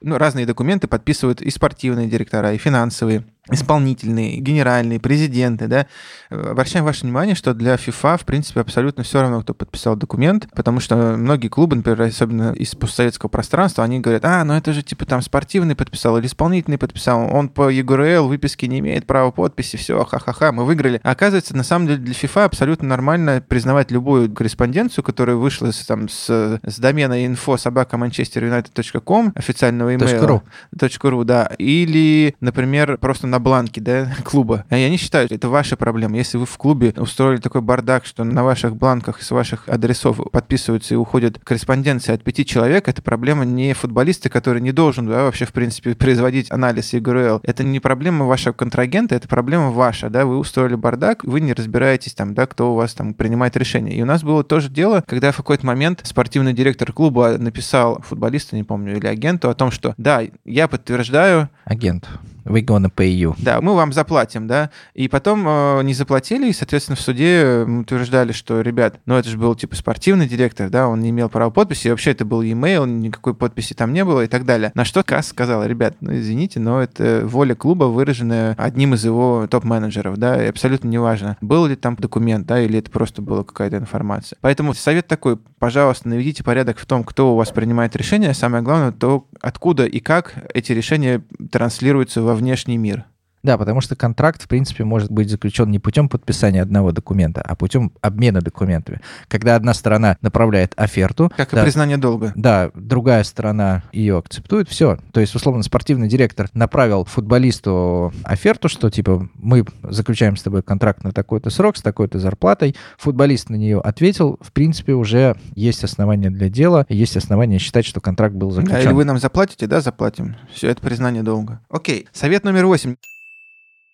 ну, 0.00 0.18
разные 0.18 0.46
документы 0.46 0.86
подписывают 0.86 1.42
и 1.42 1.50
спортивные 1.50 2.06
директора, 2.06 2.52
и 2.52 2.58
финансовые 2.58 3.24
исполнительные, 3.50 4.38
генеральные, 4.38 5.00
президенты, 5.00 5.66
да, 5.66 5.86
обращаем 6.30 6.84
ваше 6.84 7.02
внимание, 7.02 7.34
что 7.34 7.54
для 7.54 7.74
FIFA, 7.74 8.18
в 8.18 8.24
принципе, 8.24 8.60
абсолютно 8.60 9.02
все 9.02 9.20
равно, 9.22 9.42
кто 9.42 9.54
подписал 9.54 9.96
документ, 9.96 10.48
потому 10.54 10.80
что 10.80 10.96
многие 11.16 11.48
клубы, 11.48 11.76
например, 11.76 12.02
особенно 12.02 12.52
из 12.52 12.74
постсоветского 12.74 13.28
пространства, 13.28 13.84
они 13.84 14.00
говорят, 14.00 14.24
а, 14.24 14.44
ну 14.44 14.54
это 14.54 14.72
же 14.72 14.82
типа 14.82 15.06
там 15.06 15.22
спортивный 15.22 15.74
подписал 15.74 16.18
или 16.18 16.26
исполнительный 16.26 16.78
подписал, 16.78 17.34
он 17.34 17.48
по 17.48 17.72
EGRL 17.72 18.26
выписки 18.26 18.66
не 18.66 18.80
имеет 18.80 19.06
права 19.06 19.30
подписи, 19.30 19.76
все, 19.76 20.04
ха-ха-ха, 20.04 20.52
мы 20.52 20.64
выиграли. 20.64 21.00
А 21.02 21.12
оказывается, 21.12 21.56
на 21.56 21.64
самом 21.64 21.86
деле 21.86 21.98
для 21.98 22.14
FIFA 22.14 22.44
абсолютно 22.44 22.88
нормально 22.88 23.42
признавать 23.46 23.90
любую 23.90 24.32
корреспонденцию, 24.32 25.04
которая 25.04 25.36
вышла 25.36 25.70
с, 25.70 25.84
там, 25.86 26.08
с, 26.08 26.60
с 26.62 26.78
домена 26.78 27.24
info 27.24 27.58
собака 27.58 27.96
manchesterunited.com, 27.96 29.32
официального 29.34 29.94
имейла. 29.94 30.42
.ru, 30.76 31.24
да. 31.24 31.50
Или, 31.58 32.36
например, 32.40 32.98
просто 32.98 33.26
на 33.26 33.37
на 33.38 33.40
бланке 33.40 33.80
да, 33.80 34.10
клуба. 34.24 34.64
И 34.68 34.74
они 34.74 34.96
считают, 34.96 35.30
это 35.30 35.48
ваша 35.48 35.76
проблема. 35.76 36.16
Если 36.16 36.36
вы 36.38 36.46
в 36.46 36.58
клубе 36.58 36.92
устроили 36.96 37.40
такой 37.40 37.60
бардак, 37.60 38.04
что 38.04 38.24
на 38.24 38.42
ваших 38.42 38.76
бланках 38.76 39.22
с 39.22 39.30
ваших 39.30 39.68
адресов 39.68 40.20
подписываются 40.32 40.94
и 40.94 40.96
уходят 40.96 41.38
корреспонденции 41.38 42.12
от 42.12 42.24
пяти 42.24 42.44
человек, 42.44 42.88
это 42.88 43.00
проблема 43.00 43.44
не 43.44 43.72
футболиста, 43.74 44.28
который 44.28 44.60
не 44.60 44.72
должен 44.72 45.06
да, 45.06 45.22
вообще, 45.22 45.44
в 45.44 45.52
принципе, 45.52 45.94
производить 45.94 46.50
анализ 46.50 46.92
ЕГРЛ. 46.92 47.40
Это 47.44 47.62
не 47.62 47.78
проблема 47.78 48.26
вашего 48.26 48.52
контрагента, 48.52 49.14
это 49.14 49.28
проблема 49.28 49.70
ваша. 49.70 50.10
Да? 50.10 50.26
Вы 50.26 50.38
устроили 50.38 50.74
бардак, 50.74 51.22
вы 51.22 51.40
не 51.40 51.52
разбираетесь, 51.52 52.14
там, 52.14 52.34
да, 52.34 52.46
кто 52.46 52.72
у 52.72 52.74
вас 52.74 52.94
там 52.94 53.14
принимает 53.14 53.56
решение. 53.56 53.96
И 53.96 54.02
у 54.02 54.06
нас 54.06 54.24
было 54.24 54.42
тоже 54.42 54.68
дело, 54.68 55.04
когда 55.06 55.30
в 55.30 55.36
какой-то 55.36 55.64
момент 55.64 56.00
спортивный 56.02 56.52
директор 56.52 56.92
клуба 56.92 57.38
написал 57.38 58.02
футболисту, 58.02 58.56
не 58.56 58.64
помню, 58.64 58.96
или 58.96 59.06
агенту 59.06 59.48
о 59.48 59.54
том, 59.54 59.70
что 59.70 59.94
да, 59.96 60.22
я 60.44 60.66
подтверждаю... 60.66 61.48
Агент 61.64 62.08
We 62.48 62.64
gonna 62.64 62.90
pay 62.92 63.10
you. 63.10 63.34
Да, 63.38 63.60
мы 63.60 63.74
вам 63.74 63.92
заплатим, 63.92 64.46
да. 64.46 64.70
И 64.94 65.08
потом 65.08 65.44
э, 65.46 65.82
не 65.82 65.94
заплатили, 65.94 66.48
и, 66.48 66.52
соответственно, 66.52 66.96
в 66.96 67.00
суде 67.00 67.64
утверждали, 67.64 68.32
что, 68.32 68.60
ребят, 68.60 68.96
ну 69.06 69.16
это 69.16 69.28
же 69.28 69.36
был 69.36 69.54
типа 69.54 69.76
спортивный 69.76 70.26
директор, 70.26 70.70
да, 70.70 70.88
он 70.88 71.00
не 71.00 71.10
имел 71.10 71.28
права 71.28 71.50
подписи, 71.50 71.88
и 71.88 71.90
вообще 71.90 72.12
это 72.12 72.24
был 72.24 72.42
e-mail, 72.42 72.86
никакой 72.86 73.34
подписи 73.34 73.74
там 73.74 73.92
не 73.92 74.04
было 74.04 74.24
и 74.24 74.26
так 74.26 74.44
далее. 74.44 74.72
На 74.74 74.84
что 74.84 75.02
КАС 75.02 75.28
сказал, 75.28 75.64
ребят, 75.64 75.96
ну 76.00 76.16
извините, 76.16 76.60
но 76.60 76.80
это 76.80 77.22
воля 77.24 77.54
клуба, 77.54 77.84
выраженная 77.84 78.54
одним 78.58 78.94
из 78.94 79.04
его 79.04 79.46
топ-менеджеров, 79.50 80.16
да, 80.16 80.42
и 80.42 80.48
абсолютно 80.48 80.88
неважно, 80.88 81.36
был 81.40 81.66
ли 81.66 81.76
там 81.76 81.96
документ, 81.96 82.46
да, 82.46 82.60
или 82.60 82.78
это 82.78 82.90
просто 82.90 83.22
была 83.22 83.44
какая-то 83.44 83.76
информация. 83.76 84.38
Поэтому 84.40 84.74
совет 84.74 85.06
такой, 85.06 85.36
пожалуйста, 85.58 86.08
наведите 86.08 86.42
порядок 86.42 86.78
в 86.78 86.86
том, 86.86 87.04
кто 87.04 87.34
у 87.34 87.36
вас 87.36 87.50
принимает 87.50 87.94
решения, 87.96 88.32
самое 88.32 88.62
главное, 88.62 88.92
то 88.92 89.26
откуда 89.40 89.84
и 89.84 90.00
как 90.00 90.34
эти 90.54 90.72
решения 90.72 91.22
транслируются 91.50 92.22
во 92.22 92.34
внешний 92.38 92.78
мир. 92.78 93.04
Да, 93.42 93.56
потому 93.56 93.80
что 93.80 93.96
контракт, 93.96 94.42
в 94.42 94.48
принципе, 94.48 94.84
может 94.84 95.10
быть 95.10 95.30
заключен 95.30 95.70
не 95.70 95.78
путем 95.78 96.08
подписания 96.08 96.62
одного 96.62 96.92
документа, 96.92 97.40
а 97.40 97.54
путем 97.54 97.92
обмена 98.00 98.40
документами. 98.40 99.00
Когда 99.28 99.56
одна 99.56 99.74
сторона 99.74 100.16
направляет 100.22 100.72
оферту... 100.76 101.32
Как 101.36 101.50
да, 101.52 101.60
и 101.60 101.64
признание 101.64 101.96
долга. 101.96 102.32
Да, 102.34 102.70
другая 102.74 103.22
сторона 103.24 103.84
ее 103.92 104.18
акцептует, 104.18 104.68
все. 104.68 104.98
То 105.12 105.20
есть, 105.20 105.34
условно, 105.34 105.62
спортивный 105.62 106.08
директор 106.08 106.48
направил 106.52 107.04
футболисту 107.04 108.12
оферту, 108.24 108.68
что, 108.68 108.90
типа, 108.90 109.28
мы 109.34 109.64
заключаем 109.82 110.36
с 110.36 110.42
тобой 110.42 110.62
контракт 110.62 111.04
на 111.04 111.12
такой-то 111.12 111.50
срок, 111.50 111.76
с 111.76 111.82
такой-то 111.82 112.18
зарплатой. 112.18 112.74
Футболист 112.98 113.50
на 113.50 113.56
нее 113.56 113.80
ответил. 113.80 114.38
В 114.40 114.52
принципе, 114.52 114.92
уже 114.94 115.36
есть 115.54 115.84
основания 115.84 116.30
для 116.30 116.48
дела, 116.48 116.86
есть 116.88 117.16
основания 117.16 117.58
считать, 117.58 117.86
что 117.86 118.00
контракт 118.00 118.34
был 118.34 118.50
заключен. 118.50 118.74
Да, 118.74 118.82
или 118.82 118.92
вы 118.92 119.04
нам 119.04 119.18
заплатите, 119.18 119.66
да, 119.66 119.80
заплатим. 119.80 120.36
Все, 120.52 120.68
это 120.68 120.80
признание 120.80 121.22
долга. 121.22 121.60
Окей, 121.70 122.08
совет 122.12 122.44
номер 122.44 122.66
восемь. 122.66 122.96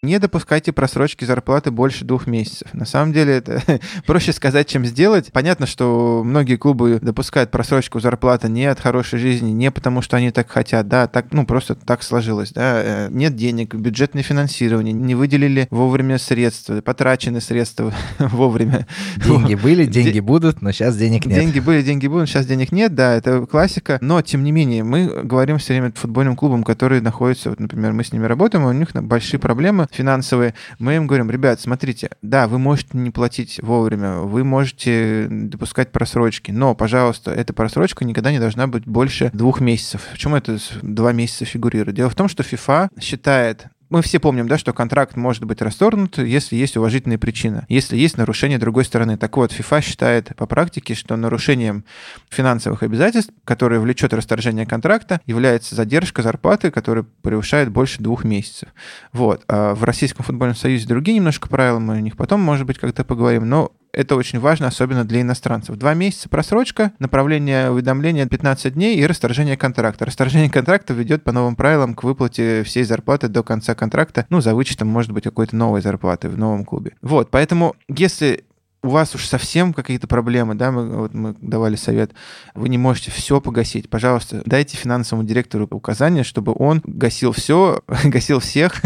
Не 0.05 0.19
допускайте 0.19 0.73
просрочки 0.73 1.25
зарплаты 1.25 1.71
больше 1.71 2.05
двух 2.05 2.27
месяцев. 2.27 2.69
На 2.75 2.85
самом 2.85 3.13
деле 3.13 3.35
это 3.35 3.63
проще 4.07 4.33
сказать, 4.33 4.69
чем 4.69 4.85
сделать. 4.85 5.33
Понятно, 5.33 5.67
что 5.67 6.23
многие 6.25 6.57
клубы 6.57 6.99
допускают 7.01 7.51
просрочку 7.51 8.01
зарплаты 8.01 8.49
не 8.49 8.67
от 8.67 8.81
хорошей 8.81 9.19
жизни, 9.19 9.51
не 9.51 9.71
потому, 9.71 10.03
что 10.03 10.17
они 10.19 10.31
так 10.31 10.51
хотят, 10.51 10.89
да, 10.89 11.07
так, 11.07 11.27
ну, 11.33 11.47
просто 11.47 11.75
так 11.75 12.03
сложилось, 12.03 12.53
да. 12.53 12.83
Э, 12.85 13.09
нет 13.11 13.35
денег, 13.35 13.75
бюджетное 13.75 14.23
финансирование, 14.23 14.93
не 14.93 15.15
выделили 15.15 15.69
вовремя 15.71 16.19
средства, 16.19 16.81
потрачены 16.83 17.41
средства 17.41 17.93
вовремя. 18.19 18.87
Деньги 19.17 19.55
были, 19.55 19.87
деньги 19.87 20.21
будут, 20.21 20.61
но 20.61 20.73
сейчас 20.73 20.97
денег 20.97 21.25
нет. 21.25 21.39
Деньги 21.39 21.61
были, 21.61 21.83
деньги 21.83 22.07
будут, 22.07 22.29
сейчас 22.29 22.47
денег 22.47 22.73
нет, 22.73 22.95
да, 22.95 23.15
это 23.15 23.47
классика. 23.47 23.99
Но, 24.03 24.21
тем 24.21 24.45
не 24.45 24.53
менее, 24.53 24.85
мы 24.85 25.07
говорим 25.25 25.59
все 25.59 25.73
время 25.73 25.93
футбольным 25.95 26.37
клубам, 26.37 26.63
которые 26.63 27.01
находятся, 27.01 27.51
вот, 27.51 27.61
например, 27.61 27.93
мы 27.93 28.05
с 28.05 28.13
ними 28.13 28.27
работаем, 28.27 28.65
у 28.65 28.73
них 28.73 28.93
большие 28.93 29.41
проблемы 29.41 29.89
финансовые, 29.95 30.55
мы 30.79 30.97
им 30.97 31.07
говорим, 31.07 31.31
ребят, 31.31 31.61
смотрите, 31.61 32.11
да, 32.23 32.49
вы 32.49 32.59
можете 32.59 32.91
не 32.99 33.11
платить 33.11 33.61
вовремя, 33.63 34.17
вы 34.17 34.45
можете 34.45 35.27
допускать 35.31 35.93
просрочки, 35.93 36.51
но, 36.51 36.75
пожалуйста, 36.75 37.31
эта 37.31 37.53
просрочка 37.53 38.05
никогда 38.05 38.33
не 38.33 38.39
должна 38.39 38.67
быть 38.67 38.85
больше 38.85 39.31
двух 39.33 39.61
месяцев. 39.61 40.03
Почему 40.13 40.37
это 40.37 40.59
два 40.83 41.13
месяца 41.13 41.45
фигурирует? 41.45 41.97
Дело 41.97 42.11
в 42.11 42.15
том, 42.15 42.29
что 42.29 42.43
FIFA 42.43 42.89
считает 43.01 43.67
мы 43.91 44.03
все 44.03 44.19
помним, 44.19 44.49
да, 44.49 44.59
что 44.59 44.73
контракт 44.73 45.17
может 45.17 45.45
быть 45.45 45.63
расторгнут, 45.63 46.19
если 46.19 46.57
есть 46.57 46.77
уважительная 46.77 47.19
причина, 47.19 47.65
если 47.69 47.97
есть 47.97 48.17
нарушение 48.17 48.59
другой 48.59 48.85
стороны. 48.85 49.17
Так 49.17 49.37
вот, 49.37 49.53
FIFA 49.53 49.83
считает 49.83 50.37
по 50.37 50.47
практике, 50.47 50.95
что 50.95 51.17
нарушением 51.17 51.85
финансовых 52.31 52.83
обязательств, 52.83 53.33
которое 53.45 53.81
влечет 53.81 54.13
расторжение 54.15 54.67
контракта, 54.67 55.21
является 55.27 55.75
задержка 55.75 56.23
зарплаты, 56.23 56.71
которая 56.71 57.05
превышает 57.23 57.71
больше 57.71 58.03
двух 58.03 58.25
месяцев. 58.25 58.69
Вот. 59.13 59.45
А 59.49 59.75
в 59.75 59.85
Российском 59.85 60.25
футбольном 60.25 60.57
союзе 60.57 60.87
другие 60.89 61.17
немножко 61.17 61.49
правила, 61.49 61.79
мы 61.79 61.95
о 61.95 62.01
них 62.01 62.17
потом, 62.17 62.41
может 62.41 62.67
быть, 62.67 62.79
как-то 62.79 63.05
поговорим, 63.05 63.49
но 63.49 63.73
это 63.95 64.17
очень 64.17 64.39
важно, 64.39 64.67
особенно 64.67 65.05
для 65.05 65.21
иностранцев. 65.21 65.77
Два 65.77 65.95
месяца 65.95 66.29
просрочка, 66.29 66.93
направление 66.99 67.71
уведомления 67.71 68.27
15 68.27 68.75
дней 68.75 68.97
и 68.97 69.07
расторжение 69.07 69.57
контракта. 69.57 70.05
Расторжение 70.05 70.51
контракта 70.51 70.95
ведет 70.95 71.25
по 71.25 71.33
новым 71.33 71.57
правилам 71.57 71.95
к 71.95 72.03
выплате 72.05 72.63
всей 72.65 72.85
зарплаты 72.85 73.29
до 73.29 73.43
конца 73.43 73.75
контракта, 73.75 74.27
ну, 74.31 74.41
за 74.41 74.55
вычетом, 74.55 74.89
может 74.89 75.13
быть, 75.13 75.25
какой-то 75.25 75.57
новой 75.57 75.81
зарплаты 75.81 76.29
в 76.29 76.39
новом 76.39 76.65
клубе. 76.65 76.93
Вот, 77.03 77.31
поэтому, 77.31 77.75
если 77.89 78.45
у 78.85 78.91
вас 78.91 79.15
уж 79.15 79.25
совсем 79.25 79.73
какие-то 79.73 80.07
проблемы, 80.07 80.55
да, 80.55 80.71
мы, 80.71 80.99
вот 80.99 81.15
мы 81.15 81.35
давали 81.41 81.75
совет, 81.75 82.13
вы 82.55 82.69
не 82.69 82.77
можете 82.77 83.11
все 83.11 83.41
погасить, 83.41 83.89
пожалуйста, 83.89 84.43
дайте 84.45 84.77
финансовому 84.77 85.27
директору 85.27 85.67
указание, 85.71 86.23
чтобы 86.23 86.55
он 86.55 86.83
гасил 86.85 87.33
все, 87.33 87.83
гасил 88.05 88.41
всех, 88.41 88.83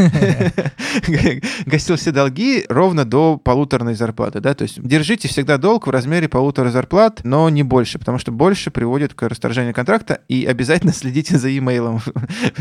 гасил 1.67 1.97
все 1.97 2.13
долги 2.13 2.65
ровно 2.69 3.05
до 3.05 3.39
полуторной 3.39 3.95
зарплаты, 3.95 4.41
да, 4.41 4.55
то 4.55 4.63
есть 4.63 4.81
держите 4.81 5.27
всегда 5.27 5.59
долг 5.59 5.89
в 5.89 5.91
размере 5.91 6.29
полутора 6.29 6.71
зарплат, 6.71 7.23
но 7.25 7.49
не 7.49 7.65
больше, 7.65 7.99
потому 7.99 8.19
что 8.19 8.31
больше 8.31 8.71
приводит 8.71 9.15
к 9.15 9.29
расторжению 9.29 9.75
контракта, 9.75 10.21
и 10.29 10.47
обязательно 10.47 10.93
следите 10.95 11.39
за 11.39 11.57
имейлом, 11.59 12.01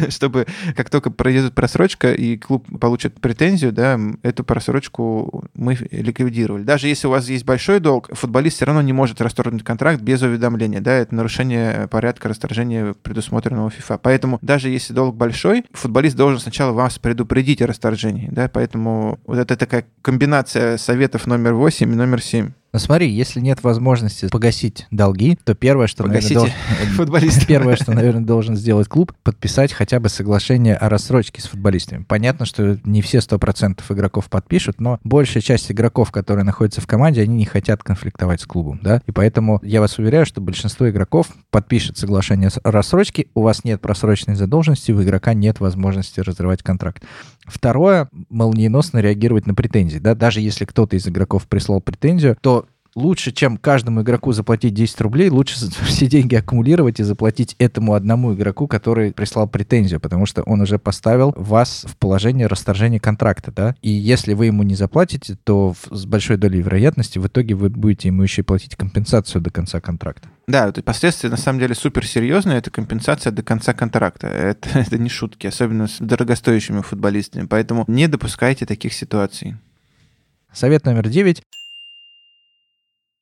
чтобы 0.09 0.47
как 0.75 0.89
только 0.89 1.11
пройдет 1.11 1.53
просрочка 1.53 2.13
и 2.13 2.35
клуб 2.37 2.65
получит 2.79 3.21
претензию, 3.21 3.71
да, 3.71 3.99
эту 4.23 4.43
просрочку 4.43 5.45
мы 5.53 5.77
ликвидировали. 5.91 6.63
Даже 6.63 6.87
если 6.87 7.05
у 7.05 7.11
вас 7.11 7.26
есть 7.29 7.45
большой 7.45 7.79
долг, 7.79 8.09
футболист 8.13 8.57
все 8.57 8.65
равно 8.65 8.81
не 8.81 8.93
может 8.93 9.21
расторгнуть 9.21 9.63
контракт 9.63 10.01
без 10.01 10.21
уведомления. 10.21 10.81
Да, 10.81 10.93
это 10.93 11.15
нарушение 11.15 11.87
порядка 11.87 12.29
расторжения 12.29 12.93
предусмотренного 12.93 13.69
FIFA. 13.69 13.99
Поэтому 14.01 14.39
даже 14.41 14.69
если 14.69 14.93
долг 14.93 15.15
большой, 15.15 15.65
футболист 15.73 16.15
должен 16.15 16.39
сначала 16.39 16.71
вас 16.71 16.99
предупредить 16.99 17.61
о 17.61 17.67
расторжении. 17.67 18.29
Да, 18.31 18.49
поэтому 18.49 19.19
вот 19.25 19.37
это 19.37 19.55
такая 19.55 19.85
комбинация 20.01 20.77
советов 20.77 21.27
номер 21.27 21.53
8 21.53 21.91
и 21.91 21.95
номер 21.95 22.21
7. 22.21 22.51
Но 22.77 22.79
смотри, 22.79 23.09
если 23.09 23.39
нет 23.39 23.63
возможности 23.63 24.27
погасить 24.27 24.85
долги, 24.91 25.35
то 25.43 25.55
первое, 25.55 25.87
что, 25.87 26.05
наверное, 26.05 26.35
должен, 26.35 26.55
футболист. 26.95 27.47
первое, 27.47 27.75
что, 27.75 27.91
наверное, 27.91 28.23
должен 28.23 28.55
сделать 28.55 28.87
клуб, 28.87 29.13
подписать 29.23 29.73
хотя 29.73 29.99
бы 29.99 30.09
соглашение 30.09 30.75
о 30.75 30.87
рассрочке 30.87 31.41
с 31.41 31.45
футболистами. 31.45 32.03
Понятно, 32.07 32.45
что 32.45 32.79
не 32.83 33.01
все 33.01 33.17
100% 33.17 33.81
игроков 33.89 34.29
подпишут, 34.29 34.79
но 34.79 34.99
большая 35.03 35.41
часть 35.41 35.71
игроков, 35.71 36.11
которые 36.11 36.43
находятся 36.43 36.79
в 36.79 36.85
команде, 36.85 37.23
они 37.23 37.35
не 37.35 37.45
хотят 37.45 37.81
конфликтовать 37.81 38.41
с 38.41 38.45
клубом, 38.45 38.79
да, 38.83 39.01
и 39.07 39.11
поэтому 39.11 39.59
я 39.63 39.81
вас 39.81 39.97
уверяю, 39.97 40.27
что 40.27 40.39
большинство 40.39 40.87
игроков 40.87 41.29
подпишет 41.49 41.97
соглашение 41.97 42.51
о 42.63 42.71
рассрочке, 42.71 43.25
у 43.33 43.41
вас 43.41 43.63
нет 43.63 43.81
просроченной 43.81 44.35
задолженности, 44.35 44.91
у 44.91 45.01
игрока 45.01 45.33
нет 45.33 45.59
возможности 45.59 46.19
разрывать 46.19 46.61
контракт. 46.61 47.01
Второе, 47.47 48.07
молниеносно 48.29 48.99
реагировать 48.99 49.47
на 49.47 49.55
претензии, 49.55 49.97
да, 49.97 50.13
даже 50.13 50.41
если 50.41 50.65
кто-то 50.65 50.95
из 50.95 51.07
игроков 51.07 51.47
прислал 51.47 51.81
претензию, 51.81 52.37
то 52.39 52.66
лучше, 52.97 53.31
чем 53.31 53.57
каждому 53.57 54.01
игроку 54.01 54.33
заплатить 54.33 54.73
10 54.73 54.99
рублей, 55.01 55.29
лучше 55.29 55.55
все 55.85 56.07
деньги 56.07 56.35
аккумулировать 56.35 56.99
и 56.99 57.03
заплатить 57.03 57.55
этому 57.59 57.93
одному 57.93 58.33
игроку, 58.33 58.67
который 58.67 59.13
прислал 59.13 59.47
претензию, 59.47 59.99
потому 59.99 60.25
что 60.25 60.41
он 60.43 60.61
уже 60.61 60.79
поставил 60.79 61.33
вас 61.37 61.85
в 61.87 61.95
положение 61.97 62.47
расторжения 62.47 62.99
контракта, 62.99 63.51
да, 63.51 63.75
и 63.81 63.89
если 63.89 64.33
вы 64.33 64.47
ему 64.47 64.63
не 64.63 64.75
заплатите, 64.75 65.37
то 65.43 65.75
с 65.91 66.05
большой 66.05 66.37
долей 66.37 66.61
вероятности 66.61 67.19
в 67.19 67.27
итоге 67.27 67.53
вы 67.53 67.69
будете 67.69 68.07
ему 68.07 68.23
еще 68.23 68.43
платить 68.43 68.75
компенсацию 68.75 69.41
до 69.41 69.51
конца 69.51 69.79
контракта. 69.79 70.29
Да, 70.47 70.71
то 70.71 70.81
последствия 70.81 71.29
на 71.29 71.37
самом 71.37 71.59
деле 71.59 71.75
суперсерьезные, 71.75 72.57
это 72.57 72.71
компенсация 72.71 73.31
до 73.31 73.43
конца 73.43 73.73
контракта. 73.73 74.27
Это, 74.27 74.69
это 74.79 74.97
не 74.97 75.09
шутки, 75.09 75.45
особенно 75.45 75.87
с 75.87 75.97
дорогостоящими 75.99 76.81
футболистами, 76.81 77.45
поэтому 77.45 77.85
не 77.87 78.07
допускайте 78.07 78.65
таких 78.65 78.93
ситуаций. 78.93 79.55
Совет 80.53 80.85
номер 80.85 81.09
девять 81.09 81.43